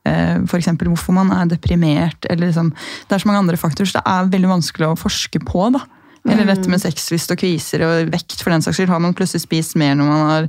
eh, 0.09 0.38
F.eks. 0.44 0.72
hvorfor 0.80 1.16
man 1.16 1.32
er 1.36 1.50
deprimert. 1.50 2.26
eller 2.30 2.48
liksom, 2.48 2.72
Det 3.09 3.16
er 3.16 3.24
så 3.24 3.30
mange 3.30 3.44
andre 3.44 3.61
faktorer, 3.61 3.90
så 3.90 4.00
det 4.00 4.07
er 4.07 4.32
veldig 4.36 4.55
vanskelig 4.57 4.90
å 4.90 4.98
forske 4.98 5.42
på. 5.44 5.68
da. 5.76 5.84
Eller 6.24 6.48
dette 6.48 6.70
med 6.72 6.80
sexlyst 6.80 7.34
og 7.34 7.36
kviser 7.36 7.82
og 7.84 8.08
vekt, 8.12 8.38
for 8.40 8.54
den 8.54 8.62
saks 8.64 8.78
skyld. 8.78 8.88
Har 8.88 9.02
man 9.04 9.12
plutselig 9.16 9.42
spist 9.44 9.76
mer 9.76 9.92
når 9.98 10.08
man 10.08 10.22
har 10.30 10.46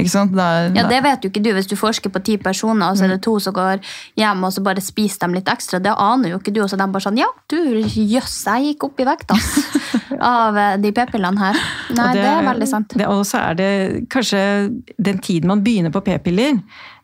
ikke 0.00 0.10
sant? 0.10 0.32
Det 0.34 0.42
er, 0.42 0.70
ja, 0.74 0.86
det 0.90 0.98
vet 1.04 1.22
jo 1.22 1.30
ikke 1.30 1.42
du 1.44 1.52
hvis 1.54 1.70
du 1.70 1.76
forsker 1.78 2.10
på 2.10 2.22
ti 2.26 2.36
personer, 2.42 2.90
og 2.90 2.98
så 2.98 3.06
er 3.06 3.14
det 3.14 3.20
to 3.22 3.36
som 3.42 3.54
går 3.54 3.78
hjem 4.18 4.42
og 4.42 4.54
så 4.54 4.64
bare 4.66 4.82
spiser 4.82 5.22
dem 5.26 5.36
litt 5.38 5.50
ekstra. 5.52 5.78
Det 5.82 5.94
aner 5.94 6.34
jo 6.34 6.40
ikke 6.42 6.54
du. 6.54 6.62
Og 6.64 6.70
så 6.72 6.78
de 6.80 6.88
bare 6.90 7.06
sånn 7.06 7.20
Ja, 7.20 7.30
du, 7.52 7.58
jøss, 7.86 8.40
jeg 8.48 8.72
gikk 8.72 8.88
opp 8.88 9.02
i 9.02 9.06
vekt, 9.06 9.30
ass. 9.36 9.52
av 10.22 10.58
eh, 10.58 10.74
de 10.82 10.92
p-pillene 10.94 11.40
her. 11.40 11.60
Nei, 11.94 12.08
det, 12.16 12.22
det, 12.22 12.30
er 12.30 12.48
veldig 12.48 12.68
sant. 12.70 12.96
Og 13.06 13.22
så 13.28 13.42
er 13.42 13.58
det 13.58 13.70
kanskje 14.12 14.42
den 14.98 15.20
tiden 15.22 15.50
man 15.52 15.62
begynner 15.64 15.94
på 15.94 16.02
p-piller, 16.06 16.58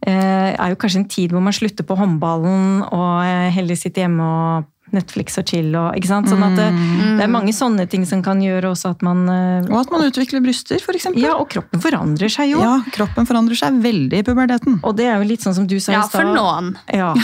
eh, 0.07 0.51
er 0.55 0.75
jo 0.75 0.81
kanskje 0.81 1.05
en 1.05 1.11
tid 1.11 1.35
hvor 1.35 1.45
man 1.45 1.57
slutter 1.57 1.87
på 1.87 1.99
håndballen 1.99 2.83
og 2.89 3.15
eh, 3.23 3.49
heller 3.55 3.79
sitter 3.79 4.07
hjemme 4.07 4.27
og 4.27 4.69
Netflix 4.95 5.39
og 5.41 5.47
chill 5.51 5.71
og 5.79 5.89
ikke 5.99 6.11
sant? 6.11 6.27
Sånn 6.31 6.45
at 6.47 6.57
det, 6.59 6.69
mm. 6.75 7.17
det, 7.19 7.25
er 7.27 7.33
mange 7.33 7.55
sånne 7.57 7.85
ting 7.91 8.05
som 8.09 8.23
kan 8.25 8.39
gjøre 8.43 8.67
også 8.73 8.87
at 8.97 9.05
man 9.07 9.19
Og 9.29 9.79
at 9.81 9.91
man 9.93 10.07
utvikler 10.07 10.41
bryster, 10.45 10.79
f.eks. 10.81 11.07
Ja, 11.19 11.33
og 11.37 11.47
kroppen 11.53 11.79
forandrer 11.83 12.29
seg 12.33 12.47
jo. 12.55 12.59
Ja, 12.63 12.75
kroppen 12.95 13.27
forandrer 13.29 13.57
seg 13.59 13.83
veldig 13.85 14.19
i 14.23 14.25
puberteten. 14.27 14.73
Og 14.83 14.97
det 14.99 15.07
er 15.11 15.17
jo 15.21 15.25
litt 15.29 15.43
sånn 15.45 15.57
som 15.57 15.67
du 15.69 15.79
sa 15.79 15.93
i 15.95 15.97
stad. 15.99 15.99
Ja, 15.99 16.05
for 16.15 16.25
noen. 16.37 16.67
Ja. 16.93 17.15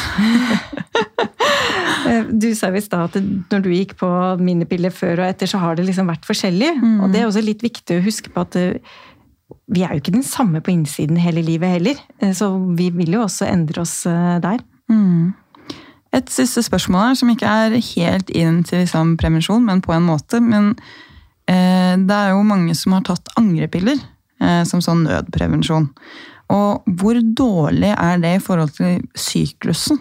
du 2.44 2.50
sa 2.56 2.70
i 2.74 2.82
stad 2.84 3.08
at 3.08 3.16
når 3.52 3.64
du 3.64 3.70
gikk 3.72 3.96
på 4.00 4.08
minipiller 4.42 4.92
før 4.94 5.22
og 5.22 5.30
etter, 5.30 5.50
så 5.50 5.60
har 5.62 5.78
det 5.78 5.86
liksom 5.88 6.10
vært 6.10 6.26
forskjellig. 6.28 6.70
Mm. 6.80 6.98
Og 7.04 7.14
det 7.14 7.22
er 7.22 7.28
også 7.28 7.44
litt 7.44 7.64
viktig 7.64 7.98
å 7.98 8.04
huske 8.04 8.32
på 8.32 8.44
at 8.44 8.58
eh, 8.60 8.96
vi 9.72 9.84
er 9.84 9.94
jo 9.94 10.02
ikke 10.02 10.16
den 10.16 10.26
samme 10.26 10.62
på 10.64 10.74
innsiden 10.74 11.20
hele 11.20 11.44
livet 11.44 11.76
heller. 11.76 12.02
Eh, 12.20 12.34
så 12.36 12.50
vi 12.76 12.90
vil 12.94 13.18
jo 13.18 13.24
også 13.24 13.48
endre 13.48 13.84
oss 13.84 13.96
eh, 14.10 14.36
der. 14.44 14.62
Mm. 14.92 15.32
Et 16.14 16.30
siste 16.30 16.62
spørsmål 16.62 17.08
her, 17.08 17.16
som 17.18 17.32
ikke 17.32 17.48
er 17.50 17.78
helt 17.78 18.30
inn 18.30 18.62
til 18.66 18.84
liksom, 18.84 19.16
prevensjon, 19.20 19.64
men 19.66 19.82
på 19.84 19.94
en 19.96 20.06
måte. 20.06 20.40
Men 20.42 20.74
eh, 21.50 21.94
det 21.98 22.18
er 22.20 22.34
jo 22.34 22.44
mange 22.46 22.76
som 22.78 22.94
har 22.96 23.02
tatt 23.08 23.32
angrepiller 23.40 23.98
eh, 23.98 24.62
som 24.68 24.82
sånn 24.84 25.02
nødprevensjon. 25.08 25.90
Og 26.54 26.94
hvor 27.00 27.18
dårlig 27.18 27.90
er 27.96 28.22
det 28.22 28.36
i 28.36 28.44
forhold 28.44 28.76
til 28.76 29.02
syklusen? 29.18 30.00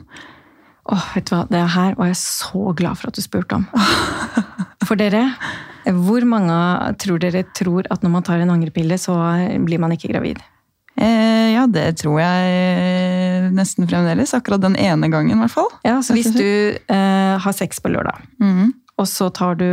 Åh, 0.92 1.12
vet 1.16 1.30
du 1.30 1.36
hva, 1.38 1.46
Det 1.50 1.62
her 1.78 1.94
var 1.98 2.10
jeg 2.12 2.20
så 2.20 2.74
glad 2.76 3.00
for 3.00 3.10
at 3.10 3.18
du 3.18 3.24
spurte 3.24 3.62
om. 3.62 3.68
For 4.84 5.00
dere, 5.00 5.30
hvor 5.88 6.26
mange 6.28 6.56
tror 7.00 7.22
dere 7.24 7.46
tror 7.56 7.88
at 7.94 8.04
når 8.04 8.12
man 8.12 8.26
tar 8.28 8.44
en 8.44 8.52
angrepille, 8.52 8.98
så 9.00 9.16
blir 9.64 9.80
man 9.80 9.96
ikke 9.96 10.12
gravid? 10.12 10.44
Eh, 10.96 11.54
ja, 11.56 11.66
det 11.68 11.88
tror 12.04 12.20
jeg 12.22 13.52
nesten 13.56 13.88
fremdeles. 13.90 14.34
Akkurat 14.38 14.62
den 14.62 14.78
ene 14.80 15.10
gangen, 15.10 15.38
i 15.38 15.42
hvert 15.46 15.56
fall. 15.56 15.70
Ja, 15.86 16.00
så 16.06 16.16
Hvis 16.18 16.34
du 16.36 16.78
eh, 16.78 17.36
har 17.42 17.56
sex 17.56 17.82
på 17.82 17.92
lørdag, 17.94 18.22
mm. 18.42 18.74
og 19.02 19.10
så 19.10 19.30
tar 19.34 19.58
du 19.62 19.68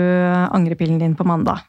angrepillen 0.51 1.01
din 1.03 1.17
på 1.19 1.27
mandag, 1.29 1.67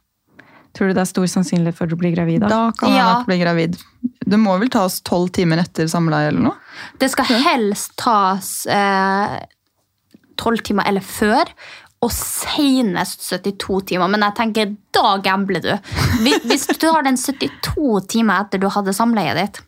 tror 0.75 0.87
du 0.91 0.95
det 0.95 1.03
er 1.03 1.09
stor 1.09 1.27
sannsynlighet 1.27 1.77
for 1.77 1.87
at 1.87 1.93
du 1.93 1.99
blir 1.99 2.15
gravid 2.15 2.45
da? 2.45 2.51
Da 2.51 2.61
kan 2.79 2.95
ja. 2.95 3.07
nok 3.11 3.27
bli 3.27 3.39
gravid. 3.41 3.79
Det 4.01 4.39
må 4.39 4.55
vel 4.61 4.71
tas 4.71 5.01
tolv 5.07 5.33
timer 5.35 5.63
etter 5.63 5.89
samleie 5.91 6.31
eller 6.31 6.51
noe? 6.51 6.59
Det 7.01 7.11
skal 7.11 7.27
helst 7.43 7.97
tas 7.99 8.53
eh, 8.71 9.35
tolv 10.39 10.61
eh, 10.61 10.65
timer 10.69 10.87
eller 10.87 11.03
før 11.03 11.51
og 12.01 12.11
senest 12.13 13.27
72 13.29 13.81
timer. 13.91 14.09
Men 14.11 14.25
jeg 14.25 14.37
tenker, 14.39 14.77
da 14.93 15.17
gambler 15.23 15.61
du. 15.63 15.73
Hvis 16.49 16.65
du 16.73 16.87
har 16.89 17.05
den 17.05 17.19
72 17.19 18.07
timer 18.09 18.45
etter 18.45 18.61
du 18.61 18.71
hadde 18.73 18.95
samleiet 18.97 19.37
ditt 19.37 19.61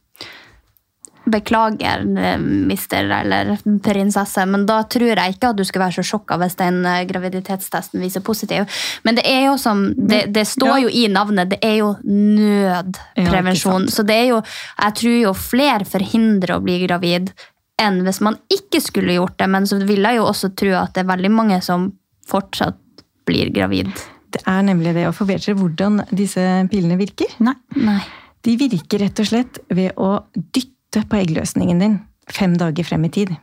Beklager, 1.24 2.02
eh, 2.20 2.38
mister 2.38 3.08
eller 3.08 3.54
prinsesse, 3.84 4.44
men 4.46 4.66
da 4.68 4.82
tror 4.84 5.14
jeg 5.14 5.36
ikke 5.38 5.54
at 5.54 5.56
du 5.56 5.64
skal 5.64 5.86
være 5.86 5.96
så 5.96 6.04
sjokka 6.10 6.36
hvis 6.42 6.58
den 6.60 6.82
eh, 6.84 7.06
graviditetstesten 7.08 8.04
viser 8.04 8.20
positiv. 8.28 8.68
Men 9.08 9.16
det 9.16 9.24
er 9.30 9.46
jo 9.46 9.54
som 9.62 9.86
Det, 9.96 10.26
det 10.36 10.44
står 10.50 10.82
jo 10.84 10.92
i 10.92 11.06
navnet, 11.08 11.54
det 11.54 11.62
er 11.64 11.78
jo 11.80 11.94
nødprevensjon. 12.04 13.88
Så 13.88 14.04
det 14.04 14.20
er 14.20 14.28
jo 14.34 14.42
Jeg 14.44 15.00
tror 15.00 15.18
jo 15.22 15.34
flere 15.38 15.88
forhindrer 15.88 16.58
å 16.58 16.64
bli 16.66 16.82
gravid 16.84 17.32
enn 17.80 18.04
hvis 18.04 18.20
man 18.20 18.36
ikke 18.52 18.84
skulle 18.84 19.16
gjort 19.16 19.40
det. 19.40 19.48
Men 19.48 19.68
så 19.68 19.80
vil 19.80 20.04
jeg 20.04 20.20
jo 20.20 20.28
også 20.28 20.52
tro 20.60 20.76
at 20.76 20.92
det 20.92 21.06
er 21.06 21.14
veldig 21.16 21.32
mange 21.32 21.64
som 21.64 21.94
fortsatt 22.30 22.80
blir 23.28 23.52
gravid. 23.56 23.92
Det 24.34 24.42
er 24.50 24.64
nemlig 24.66 24.96
det. 24.98 25.08
Og 25.10 25.16
for 25.18 25.30
dere 25.30 25.56
hvordan 25.58 26.02
disse 26.12 26.42
pillene 26.72 26.98
virker? 27.00 27.32
Nei. 27.44 27.56
Nei. 27.78 28.02
De 28.44 28.56
virker 28.60 29.06
rett 29.06 29.22
og 29.24 29.30
slett 29.30 29.60
ved 29.72 30.00
å 30.02 30.16
dytte 30.36 31.06
på 31.10 31.20
eggløsningen 31.22 31.84
din 31.84 32.00
fem 32.32 32.58
dager 32.60 32.88
frem 32.88 33.06
i 33.08 33.12
tid. 33.14 33.36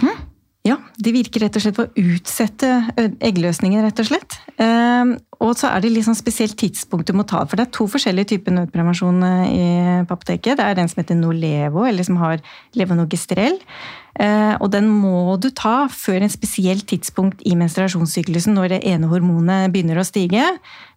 Hm? 0.00 0.20
Ja, 0.62 0.76
De 0.94 1.10
virker 1.10 1.42
rett 1.42 1.56
og 1.58 1.64
slett 1.64 1.74
på 1.74 1.88
å 1.88 2.04
utsette 2.14 2.68
eggløsningen, 3.18 3.82
rett 3.82 3.98
og 3.98 4.06
slett. 4.06 4.36
Ehm, 4.62 5.16
og 5.42 5.56
så 5.58 5.72
er 5.72 5.82
det 5.82 5.90
litt 5.90 6.06
sånn 6.06 6.14
spesielt 6.14 6.54
tidspunkt 6.60 7.08
du 7.10 7.16
må 7.18 7.24
ta. 7.26 7.40
For 7.50 7.58
det 7.58 7.64
er 7.66 7.72
to 7.74 7.88
forskjellige 7.90 8.30
typer 8.36 8.54
nødprevensjon 8.54 9.18
i 9.48 9.66
apoteket. 10.04 10.60
Det 10.60 10.68
er 10.68 10.78
den 10.78 10.92
som 10.92 11.02
heter 11.02 11.18
Nolevo, 11.18 11.82
eller 11.88 12.06
som 12.06 12.20
har 12.22 12.38
levonogestrel. 12.78 13.58
Eh, 14.22 14.54
og 14.60 14.70
den 14.70 14.86
må 14.86 15.34
du 15.42 15.50
ta 15.50 15.88
før 15.90 16.22
en 16.22 16.30
spesielt 16.30 16.86
tidspunkt 16.94 17.42
i 17.42 17.58
menstruasjonssyklusen, 17.58 18.54
når 18.54 18.76
det 18.76 18.82
ene 18.94 19.10
hormonet 19.10 19.72
begynner 19.74 19.98
å 19.98 20.06
stige. 20.06 20.46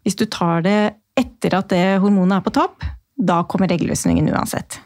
Hvis 0.05 0.19
du 0.19 0.27
tar 0.29 0.61
det 0.67 0.79
etter 1.17 1.57
at 1.57 1.73
det 1.73 1.85
hormonet 2.05 2.37
er 2.37 2.45
på 2.45 2.53
topp, 2.53 2.85
da 3.17 3.41
kommer 3.49 3.73
eggløsningen 3.73 4.29
uansett. 4.29 4.77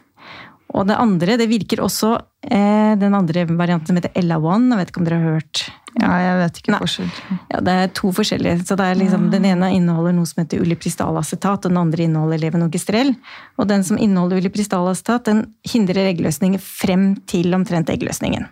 Og 0.70 0.86
det 0.86 0.96
andre, 1.02 1.34
det 1.40 1.48
virker 1.50 1.82
også 1.82 2.12
eh, 2.46 2.94
den 2.98 3.14
andre 3.16 3.42
varianten 3.48 3.90
som 3.90 3.98
heter 3.98 4.12
Ella1. 4.18 4.68
Jeg 4.70 4.78
vet 4.78 4.92
ikke 4.92 5.00
om 5.02 5.08
dere 5.08 5.18
har 5.18 5.34
hørt? 5.34 5.62
Ja, 5.98 6.10
jeg 6.22 6.36
vet 6.38 6.60
ikke 6.60 6.78
forskjell. 6.78 7.08
Ja, 7.50 7.60
Det 7.66 7.74
er 7.74 7.90
to 7.98 8.12
forskjellige. 8.14 8.66
så 8.68 8.76
liksom, 8.94 9.30
Den 9.32 9.44
ene 9.44 9.72
inneholder 9.74 10.14
noe 10.14 10.26
som 10.30 10.44
heter 10.44 10.62
ulipristalacetat, 10.62 11.66
og 11.66 11.70
den 11.70 11.80
andre 11.80 12.06
inneholder 12.06 12.38
levonogestrel. 12.38 13.16
Og 13.58 13.68
den 13.68 13.82
som 13.84 13.98
inneholder 13.98 14.38
ulipristalacetat, 14.38 15.24
den 15.24 15.54
hindrer 15.66 16.14
eggløsning 16.14 16.58
frem 16.60 17.16
til 17.26 17.52
omtrent 17.54 17.90
eggløsningen. 17.90 18.46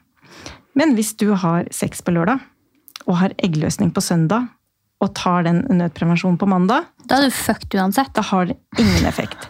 Men 0.75 0.95
hvis 0.95 1.15
du 1.17 1.33
har 1.35 1.71
sex 1.71 2.03
på 2.03 2.15
lørdag, 2.15 2.43
og 3.07 3.17
har 3.23 3.33
eggløsning 3.39 3.93
på 3.95 4.03
søndag, 4.03 4.49
og 4.99 5.15
tar 5.15 5.45
den 5.47 5.63
nødprevensjonen 5.71 6.39
på 6.41 6.49
mandag 6.51 6.89
Da 7.07 7.21
er 7.21 7.29
du 7.29 7.31
fucked 7.31 7.77
uansett. 7.79 8.11
Da 8.17 8.23
har 8.27 8.49
det 8.51 8.57
ingen 8.79 9.07
effekt. 9.07 9.47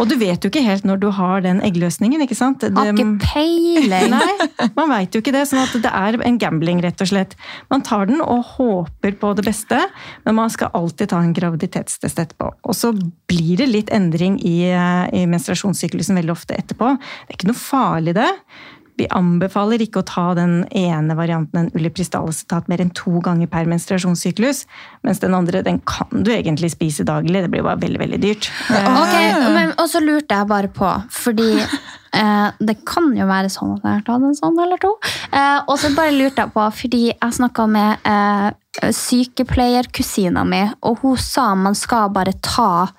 Og 0.00 0.08
du 0.08 0.14
vet 0.20 0.40
jo 0.40 0.48
ikke 0.48 0.62
helt 0.64 0.86
når 0.88 1.00
du 1.02 1.08
har 1.12 1.42
den 1.44 1.60
eggløsningen. 1.64 2.22
ikke 2.24 2.38
sant? 2.38 2.62
Det, 2.62 2.72
har 2.76 2.92
ikke 2.92 3.18
peiling! 3.20 4.12
Nei, 4.14 4.70
man 4.76 4.92
veit 4.92 5.14
jo 5.14 5.20
ikke 5.22 5.34
det. 5.36 5.44
sånn 5.50 5.62
at 5.62 5.76
det 5.84 5.92
er 5.92 6.18
en 6.26 6.40
gambling, 6.40 6.80
rett 6.84 7.04
og 7.04 7.10
slett. 7.12 7.36
Man 7.72 7.84
tar 7.86 8.08
den 8.10 8.22
og 8.24 8.54
håper 8.56 9.16
på 9.20 9.34
det 9.36 9.44
beste, 9.46 9.82
men 10.24 10.38
man 10.38 10.52
skal 10.52 10.72
alltid 10.76 11.12
ta 11.12 11.20
en 11.20 11.36
graviditetstest 11.36 12.24
etterpå. 12.24 12.52
Og 12.64 12.76
så 12.76 12.94
blir 12.94 13.60
det 13.60 13.70
litt 13.70 13.92
endring 13.94 14.40
i, 14.40 14.58
i 14.72 15.24
menstruasjonssyklusen 15.30 16.16
veldig 16.20 16.36
ofte 16.36 16.56
etterpå. 16.56 16.94
Det 16.96 17.34
er 17.34 17.40
ikke 17.40 17.52
noe 17.52 17.60
farlig, 17.60 18.16
det. 18.16 18.30
Vi 19.00 19.06
anbefaler 19.16 19.80
ikke 19.80 20.02
å 20.02 20.06
ta 20.06 20.26
den 20.36 20.60
ene 20.76 21.16
varianten, 21.16 21.64
en 21.64 21.70
ulipristalacetat, 21.72 22.68
mer 22.68 22.82
enn 22.84 22.92
to 22.96 23.20
ganger 23.24 23.48
per 23.50 23.68
menstruasjonssyklus. 23.70 24.66
Mens 25.06 25.22
den 25.22 25.36
andre 25.36 25.62
den 25.64 25.80
kan 25.88 26.24
du 26.26 26.32
egentlig 26.34 26.72
spise 26.74 27.06
daglig. 27.08 27.46
Det 27.46 27.52
blir 27.54 27.64
bare 27.64 27.80
veldig 27.80 28.02
veldig 28.02 28.20
dyrt. 28.20 28.50
Ok, 28.70 29.16
men, 29.56 29.72
Og 29.80 29.88
så 29.88 30.02
lurte 30.04 30.36
jeg 30.36 30.50
bare 30.50 30.68
på, 30.74 30.90
fordi 31.14 31.50
eh, 31.60 32.48
det 32.60 32.76
kan 32.88 33.10
jo 33.16 33.28
være 33.30 33.52
sånn 33.52 33.76
at 33.78 33.86
jeg 33.86 33.98
har 33.98 34.06
tatt 34.08 34.26
en 34.28 34.36
sånn 34.36 34.60
eller 34.60 34.80
to. 34.82 34.92
Eh, 35.30 35.58
og 35.64 35.76
så 35.80 35.92
bare 35.96 36.16
lurte 36.16 36.44
jeg 36.44 36.54
på, 36.56 36.66
fordi 36.82 37.04
jeg 37.10 37.38
snakka 37.40 37.68
med 37.70 38.10
eh, 38.10 38.90
sykepleierkusina 39.00 40.44
mi, 40.48 40.66
og 40.84 41.00
hun 41.04 41.16
sa 41.20 41.52
man 41.58 41.78
skal 41.78 42.12
bare 42.14 42.36
ta 42.44 42.90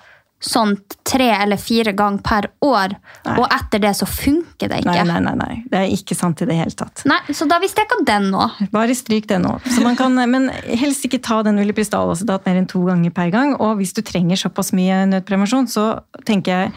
sånn 0.41 0.73
tre 1.05 1.27
eller 1.35 1.59
fire 1.61 1.93
ganger 1.93 2.23
per 2.25 2.47
år, 2.65 2.95
og 3.35 3.43
etter 3.53 3.81
det 3.83 3.91
så 3.97 4.07
funker 4.09 4.71
det 4.71 4.79
ikke. 4.81 4.95
Nei, 5.05 5.05
nei, 5.05 5.19
nei, 5.21 5.33
nei. 5.37 5.57
Det 5.69 5.81
er 5.83 5.93
ikke 5.93 6.17
sant 6.17 6.41
i 6.41 6.47
det 6.49 6.55
hele 6.57 6.73
tatt. 6.73 7.03
Nei, 7.09 7.19
Så 7.29 7.45
da 7.49 7.59
visste 7.61 7.83
jeg 7.83 7.89
ikke 7.91 8.05
den 8.09 8.31
nå. 8.33 8.47
Bare 8.73 8.95
stryk 8.97 9.27
den 9.29 9.45
nå. 9.45 9.55
Så 9.69 9.83
man 9.85 9.97
kan, 9.99 10.17
men 10.33 10.49
helst 10.81 11.05
ikke 11.05 11.21
ta 11.21 11.41
den 11.45 11.61
ulipristalacetat 11.61 12.47
mer 12.49 12.61
enn 12.61 12.69
to 12.71 12.81
ganger 12.87 13.13
per 13.13 13.29
gang. 13.33 13.53
Og 13.61 13.77
hvis 13.81 13.93
du 13.93 14.01
trenger 14.05 14.39
såpass 14.41 14.73
mye 14.77 15.03
nødprevensjon, 15.11 15.69
så 15.69 15.91
tenker 16.25 16.51
jeg 16.65 16.73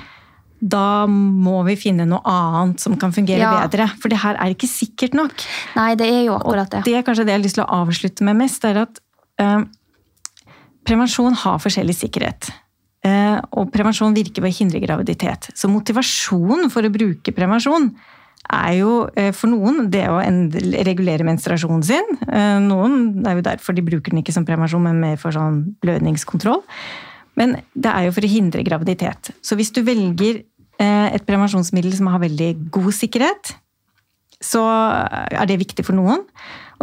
da 0.65 1.05
må 1.11 1.59
vi 1.67 1.75
finne 1.77 2.07
noe 2.09 2.23
annet 2.25 2.81
som 2.81 2.95
kan 2.97 3.13
fungere 3.13 3.43
Ja. 3.43 3.67
bedre. 3.67 3.89
For 4.01 4.09
det 4.09 4.19
her 4.23 4.37
er 4.41 4.55
ikke 4.55 4.69
sikkert 4.71 5.13
nok. 5.17 5.33
Nei, 5.77 5.95
det 5.95 6.07
er 6.09 6.23
jo 6.25 6.37
akkurat 6.39 6.71
det. 6.71 6.79
Og 6.79 6.85
det 6.89 6.95
er 6.97 7.03
kanskje 7.05 7.25
det 7.27 7.35
jeg 7.35 7.41
har 7.41 7.45
lyst 7.45 7.59
til 7.59 7.65
å 7.65 7.81
avslutte 7.83 8.25
med 8.25 8.39
mest, 8.39 8.65
er 8.65 8.79
at 8.87 9.01
øh, 9.45 9.65
prevensjon 10.89 11.35
har 11.35 11.59
forskjellig 11.61 11.97
sikkerhet. 11.99 12.49
Eh, 13.05 13.39
og 13.53 13.69
prevensjon 13.73 14.15
virker 14.17 14.45
ved 14.45 14.55
å 14.55 14.59
hindre 14.59 14.81
graviditet. 14.81 15.51
Så 15.53 15.69
motivasjonen 15.69 16.71
for 16.73 16.87
å 16.87 16.93
bruke 16.93 17.35
prevensjon 17.37 17.91
er 18.55 18.71
jo 18.79 18.95
eh, 19.17 19.31
for 19.37 19.53
noen 19.53 19.91
det 19.93 20.07
å 20.09 20.21
regulere 20.89 21.27
menstruasjonen 21.29 21.85
sin. 21.85 22.17
Eh, 22.25 22.57
noen 22.65 23.27
er 23.29 23.37
jo 23.37 23.45
derfor 23.45 23.77
de 23.77 23.85
bruker 23.85 24.15
den 24.15 24.23
ikke 24.23 24.35
som 24.37 24.47
prevensjon, 24.49 24.87
men 24.87 25.03
mer 25.03 25.21
for 25.21 25.37
sånn 25.37 25.61
blødningskontroll. 25.85 26.65
Men 27.37 27.59
det 27.75 27.93
er 27.93 28.07
jo 28.07 28.17
for 28.17 28.25
å 28.25 28.31
hindre 28.31 28.65
graviditet. 28.65 29.35
Så 29.45 29.59
hvis 29.59 29.75
du 29.75 29.83
velger 29.85 30.45
et 30.75 31.23
prevensjonsmiddel 31.23 31.93
som 31.95 32.09
har 32.11 32.19
veldig 32.19 32.49
god 32.75 32.95
sikkerhet, 32.97 33.53
så 34.43 34.63
er 34.67 35.47
det 35.47 35.61
viktig 35.61 35.85
for 35.87 35.95
noen. 35.95 36.25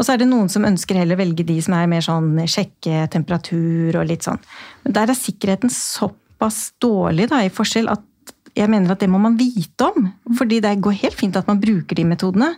Og 0.01 0.05
så 0.07 0.15
er 0.15 0.23
det 0.23 0.31
noen 0.31 0.47
som 0.49 0.65
ønsker 0.65 0.97
heller 0.97 1.19
velge 1.19 1.45
de 1.45 1.59
som 1.61 1.75
er 1.77 1.89
mer 1.89 2.01
sånn 2.01 2.33
sjekke 2.49 3.03
temperatur 3.13 3.99
og 3.99 4.07
litt 4.09 4.25
sånn. 4.25 4.39
Men 4.81 4.95
der 4.97 5.11
er 5.13 5.17
sikkerheten 5.19 5.69
såpass 5.69 6.71
dårlig 6.81 7.27
da, 7.29 7.43
i 7.45 7.53
forskjell 7.53 7.91
at 7.93 8.33
jeg 8.57 8.65
mener 8.73 8.95
at 8.95 9.03
det 9.03 9.11
må 9.13 9.21
man 9.21 9.37
vite 9.37 9.91
om. 9.91 10.09
Fordi 10.39 10.57
det 10.65 10.79
går 10.81 10.97
helt 11.03 11.19
fint 11.19 11.37
at 11.37 11.45
man 11.45 11.61
bruker 11.61 11.99
de 11.99 12.07
metodene, 12.09 12.55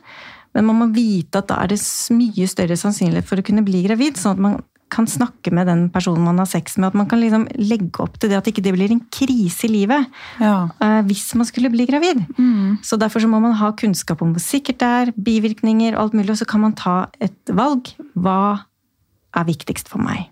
men 0.56 0.70
man 0.70 0.80
må 0.80 0.88
vite 0.96 1.42
at 1.42 1.50
da 1.52 1.60
er 1.66 1.74
det 1.74 1.82
mye 2.16 2.48
større 2.48 2.80
sannsynlighet 2.80 3.28
for 3.28 3.42
å 3.42 3.46
kunne 3.46 3.66
bli 3.66 3.84
gravid. 3.90 4.16
Sånn 4.22 4.38
at 4.38 4.46
man 4.48 4.58
kan 4.94 5.08
snakke 5.10 5.52
med 5.56 5.68
den 5.70 5.88
personen 5.94 6.24
man 6.28 6.38
har 6.42 6.50
sex 6.50 6.78
med. 6.78 6.92
At 6.92 6.98
man 7.00 7.10
kan 7.10 7.22
liksom 7.24 7.48
legge 7.60 8.04
opp 8.04 8.20
til 8.22 8.32
det 8.32 8.38
at 8.40 8.50
ikke 8.52 8.64
det 8.66 8.76
blir 8.76 8.94
en 8.94 9.02
krise 9.14 9.66
i 9.68 9.72
livet 9.74 10.06
eh, 10.40 11.00
hvis 11.10 11.26
man 11.40 11.50
skulle 11.50 11.72
bli 11.74 11.88
gravid. 11.90 12.22
Så 12.86 13.00
derfor 13.02 13.24
så 13.24 13.32
må 13.32 13.42
man 13.44 13.58
ha 13.60 13.72
kunnskap 13.80 14.22
om 14.24 14.36
hvor 14.36 14.44
sikkert 14.44 14.80
det 14.84 14.92
er, 15.02 15.14
bivirkninger 15.18 15.96
og 15.98 16.06
alt 16.06 16.20
mulig, 16.20 16.32
og 16.36 16.40
så 16.44 16.48
kan 16.50 16.64
man 16.64 16.78
ta 16.78 16.96
et 17.24 17.54
valg. 17.58 17.92
Hva 18.14 18.40
er 19.34 19.50
viktigst 19.50 19.90
for 19.90 20.04
meg? 20.04 20.30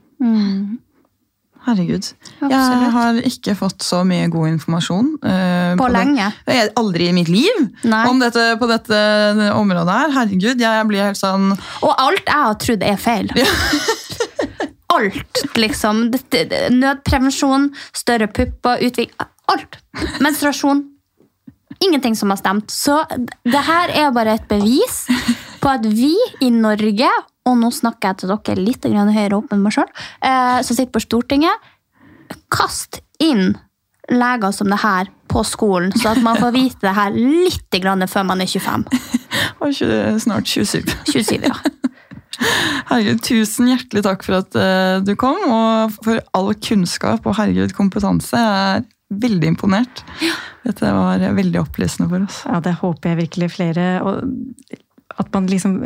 Herregud. 1.61 2.07
Absolutt. 2.41 2.51
Jeg 2.81 2.91
har 2.95 3.17
ikke 3.29 3.53
fått 3.59 3.83
så 3.85 3.99
mye 4.07 4.25
god 4.33 4.49
informasjon. 4.55 5.11
Uh, 5.21 5.75
På 5.77 5.89
det- 5.89 5.93
lenge. 5.99 6.31
Jeg, 6.49 6.71
aldri 6.75 7.09
i 7.09 7.13
mitt 7.13 7.29
liv 7.29 7.59
om 7.85 8.21
dette, 8.21 8.45
på 8.57 8.69
dette 8.69 9.01
området 9.53 9.97
her. 9.99 10.15
Herregud, 10.15 10.59
jeg 10.61 10.87
blir 10.89 11.05
helt 11.05 11.21
sånn 11.21 11.51
Og 11.85 11.93
alt 11.93 12.25
jeg 12.25 12.33
har 12.47 12.57
trodd 12.65 12.83
er 12.83 12.97
feil. 12.97 13.29
Alt, 14.91 15.41
liksom. 15.55 16.07
Nødprevensjon, 16.75 17.69
større 17.95 18.27
pupper, 18.27 18.81
utvikling 18.83 19.27
Alt. 19.51 19.77
Menstruasjon. 20.23 20.83
Ingenting 21.81 22.15
som 22.15 22.29
har 22.31 22.39
stemt. 22.39 22.71
Så 22.71 22.99
det 23.43 23.63
her 23.67 23.89
er 23.89 24.13
bare 24.15 24.37
et 24.37 24.47
bevis 24.47 25.05
på 25.61 25.71
at 25.71 25.85
vi 25.87 26.13
i 26.45 26.51
Norge, 26.53 27.09
og 27.47 27.57
nå 27.57 27.71
snakker 27.73 28.11
jeg 28.11 28.21
til 28.21 28.31
dere 28.31 28.61
litt 28.61 28.85
høyere 28.85 29.39
opp 29.39 29.51
enn 29.51 29.63
meg 29.63 29.73
sjøl, 29.75 29.89
som 30.21 30.77
sitter 30.77 30.93
på 30.93 31.01
Stortinget, 31.03 31.71
kast 32.53 33.01
inn 33.19 33.57
leger 34.11 34.51
som 34.55 34.69
det 34.71 34.79
her 34.81 35.09
på 35.31 35.43
skolen, 35.47 35.91
så 35.95 36.13
at 36.13 36.21
man 36.23 36.39
får 36.39 36.51
vite 36.55 36.83
det 36.83 36.95
her 36.95 37.11
litt 37.15 38.09
før 38.11 38.23
man 38.27 38.41
er 38.41 38.47
25. 38.47 38.85
Og 39.61 39.73
snart 40.21 40.47
27. 40.47 40.83
27, 41.11 41.39
ja. 41.47 41.55
Herregud, 42.91 43.21
tusen 43.23 43.69
hjertelig 43.71 44.03
takk 44.03 44.25
for 44.27 44.41
at 44.41 44.55
uh, 44.59 44.97
du 45.05 45.13
kom, 45.19 45.39
og 45.47 45.93
for 46.03 46.19
all 46.35 46.51
kunnskap 46.59 47.23
og 47.23 47.37
herregud 47.37 47.71
kompetanse. 47.77 48.35
Jeg 48.35 48.81
er 48.81 48.87
veldig 49.21 49.53
imponert. 49.53 50.03
Dette 50.65 50.91
var 50.91 51.23
veldig 51.37 51.61
opplysende 51.63 52.09
for 52.11 52.27
oss. 52.27 52.41
Ja, 52.47 52.59
det 52.63 52.75
håper 52.81 53.13
jeg 53.13 53.21
virkelig 53.25 53.51
flere. 53.55 53.87
Og 54.03 54.21
at 55.19 55.31
man 55.33 55.47
liksom 55.51 55.79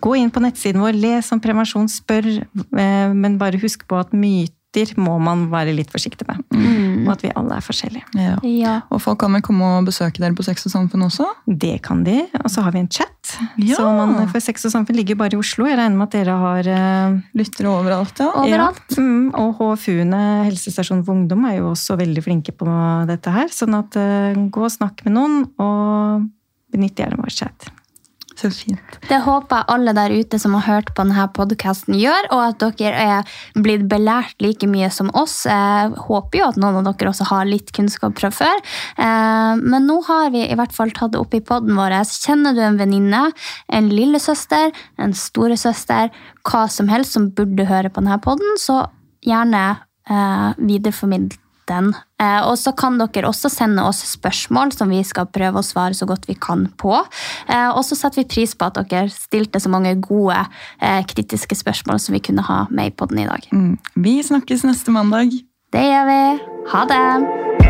Gå 0.00 0.14
inn 0.18 0.30
på 0.32 0.42
nettsiden 0.42 0.82
vår, 0.82 0.98
les 0.98 1.30
om 1.34 1.40
prevensjon, 1.42 1.88
spør, 1.90 2.28
eh, 2.40 3.12
men 3.14 3.38
bare 3.40 3.60
husk 3.62 3.86
på 3.90 3.98
at 4.00 4.14
myter 4.16 4.54
må 5.00 5.16
man 5.18 5.48
være 5.50 5.72
litt 5.74 5.90
forsiktig 5.90 6.26
med. 6.28 6.42
Mm. 6.54 7.06
Og 7.06 7.12
at 7.14 7.24
vi 7.24 7.32
alle 7.34 7.56
er 7.58 7.64
forskjellige. 7.64 8.06
Ja. 8.46 8.74
Og 8.90 9.00
folk 9.02 9.18
kan 9.22 9.34
vel 9.34 9.42
komme 9.42 9.66
og 9.78 9.88
besøke 9.88 10.22
dere 10.22 10.36
på 10.36 10.46
Sex 10.46 10.66
og 10.68 10.74
Samfunn 10.74 11.02
også? 11.08 11.26
Det 11.46 11.80
kan 11.82 12.04
de. 12.06 12.22
Og 12.44 12.50
så 12.52 12.62
har 12.62 12.74
vi 12.74 12.82
en 12.84 12.90
chat. 12.90 13.34
Ja. 13.58 13.76
Så 13.76 13.88
man, 13.96 14.14
for 14.30 14.42
Sex 14.42 14.64
og 14.68 14.74
Samfunn 14.74 14.96
ligger 14.96 15.18
bare 15.18 15.34
i 15.34 15.40
Oslo. 15.40 15.66
Jeg 15.66 15.78
regner 15.80 15.98
med 15.98 16.06
at 16.06 16.14
dere 16.14 16.38
har 16.44 16.70
uh, 16.70 17.18
Lyttere 17.36 17.72
overalt, 17.72 18.22
ja. 18.22 18.30
Overalt. 18.44 18.94
Ja. 18.94 19.02
Mm, 19.02 19.34
og 19.42 19.58
HFU-ene, 19.58 20.22
helsestasjonen 20.46 21.04
for 21.06 21.18
ungdom, 21.18 21.44
er 21.50 21.58
jo 21.58 21.72
også 21.72 21.98
veldig 22.00 22.24
flinke 22.24 22.54
på 22.54 22.70
dette 23.10 23.34
her. 23.34 23.50
Sånn 23.54 23.74
at 23.78 23.98
uh, 23.98 24.38
gå 24.54 24.66
og 24.66 24.72
snakk 24.72 25.02
med 25.08 25.18
noen, 25.18 25.44
og 25.58 26.30
benytt 26.70 27.00
gjerne 27.02 27.18
vår 27.18 27.34
chat. 27.34 27.70
Så 28.40 28.48
fint. 28.54 28.94
Det 29.04 29.18
håper 29.20 29.58
jeg 29.58 29.68
alle 29.74 29.92
der 29.96 30.12
ute 30.16 30.38
som 30.40 30.54
har 30.56 30.64
hørt 30.64 30.92
på 30.96 31.04
denne 31.04 31.26
podkasten 31.36 31.96
gjør, 31.98 32.28
og 32.32 32.40
at 32.46 32.62
dere 32.78 33.02
er 33.18 33.34
blitt 33.60 33.84
belært 33.90 34.40
like 34.40 34.68
mye 34.70 34.88
som 34.94 35.10
oss. 35.18 35.42
Jeg 35.44 35.90
håper 36.06 36.40
jo 36.40 36.46
at 36.46 36.60
noen 36.60 36.78
av 36.80 36.86
dere 36.88 37.10
også 37.12 37.26
har 37.28 37.50
litt 37.50 37.72
kunnskap 37.76 38.16
fra 38.20 38.30
før. 38.32 38.62
Eh, 38.96 39.60
Men 39.60 39.86
nå 39.90 39.98
har 40.08 40.30
vi 40.32 40.46
i 40.46 40.56
hvert 40.56 40.72
fall 40.72 40.94
tatt 40.96 41.12
det 41.12 41.20
opp 41.20 41.36
i 41.36 41.42
podden 41.44 41.76
vår. 41.76 41.98
Kjenner 42.08 42.56
du 42.56 42.62
en 42.64 42.80
venninne, 42.80 43.26
en 43.68 43.92
lillesøster, 43.92 44.72
en 44.96 45.12
storesøster, 45.12 46.08
hva 46.48 46.64
som 46.70 46.88
helst 46.88 47.18
som 47.18 47.28
burde 47.36 47.68
høre 47.68 47.92
på 47.92 48.00
denne 48.00 48.20
podden, 48.24 48.56
så 48.56 48.86
gjerne 49.26 49.64
eh, 50.08 50.50
videreformidl 50.56 51.36
den. 51.70 51.92
Eh, 52.20 52.40
og 52.44 52.56
så 52.60 52.74
kan 52.76 52.98
dere 53.00 53.30
også 53.30 53.50
sende 53.52 53.84
oss 53.86 54.02
spørsmål 54.12 54.74
som 54.76 54.92
vi 54.92 55.00
skal 55.06 55.30
prøve 55.32 55.62
å 55.62 55.66
svare 55.66 55.96
så 55.96 56.08
godt 56.10 56.28
vi 56.30 56.36
kan 56.38 56.66
på. 56.80 56.96
Eh, 57.48 57.70
og 57.70 57.82
så 57.86 57.98
setter 57.98 58.22
vi 58.22 58.30
pris 58.34 58.54
på 58.54 58.68
at 58.68 58.82
dere 58.90 59.08
stilte 59.14 59.62
så 59.62 59.72
mange 59.72 59.94
gode 60.02 60.38
eh, 60.82 61.00
kritiske 61.08 61.58
spørsmål 61.62 62.02
som 62.02 62.16
vi 62.16 62.24
kunne 62.30 62.44
ha 62.46 62.64
med 62.70 62.92
i 62.92 62.96
podden 62.96 63.24
i 63.24 63.28
dag. 63.30 63.50
Mm. 63.54 63.74
Vi 63.96 64.18
snakkes 64.26 64.66
neste 64.68 64.94
mandag. 64.94 65.34
Det 65.70 65.86
gjør 65.86 66.10
vi. 66.10 66.22
Ha 66.74 66.86
det! 66.90 67.69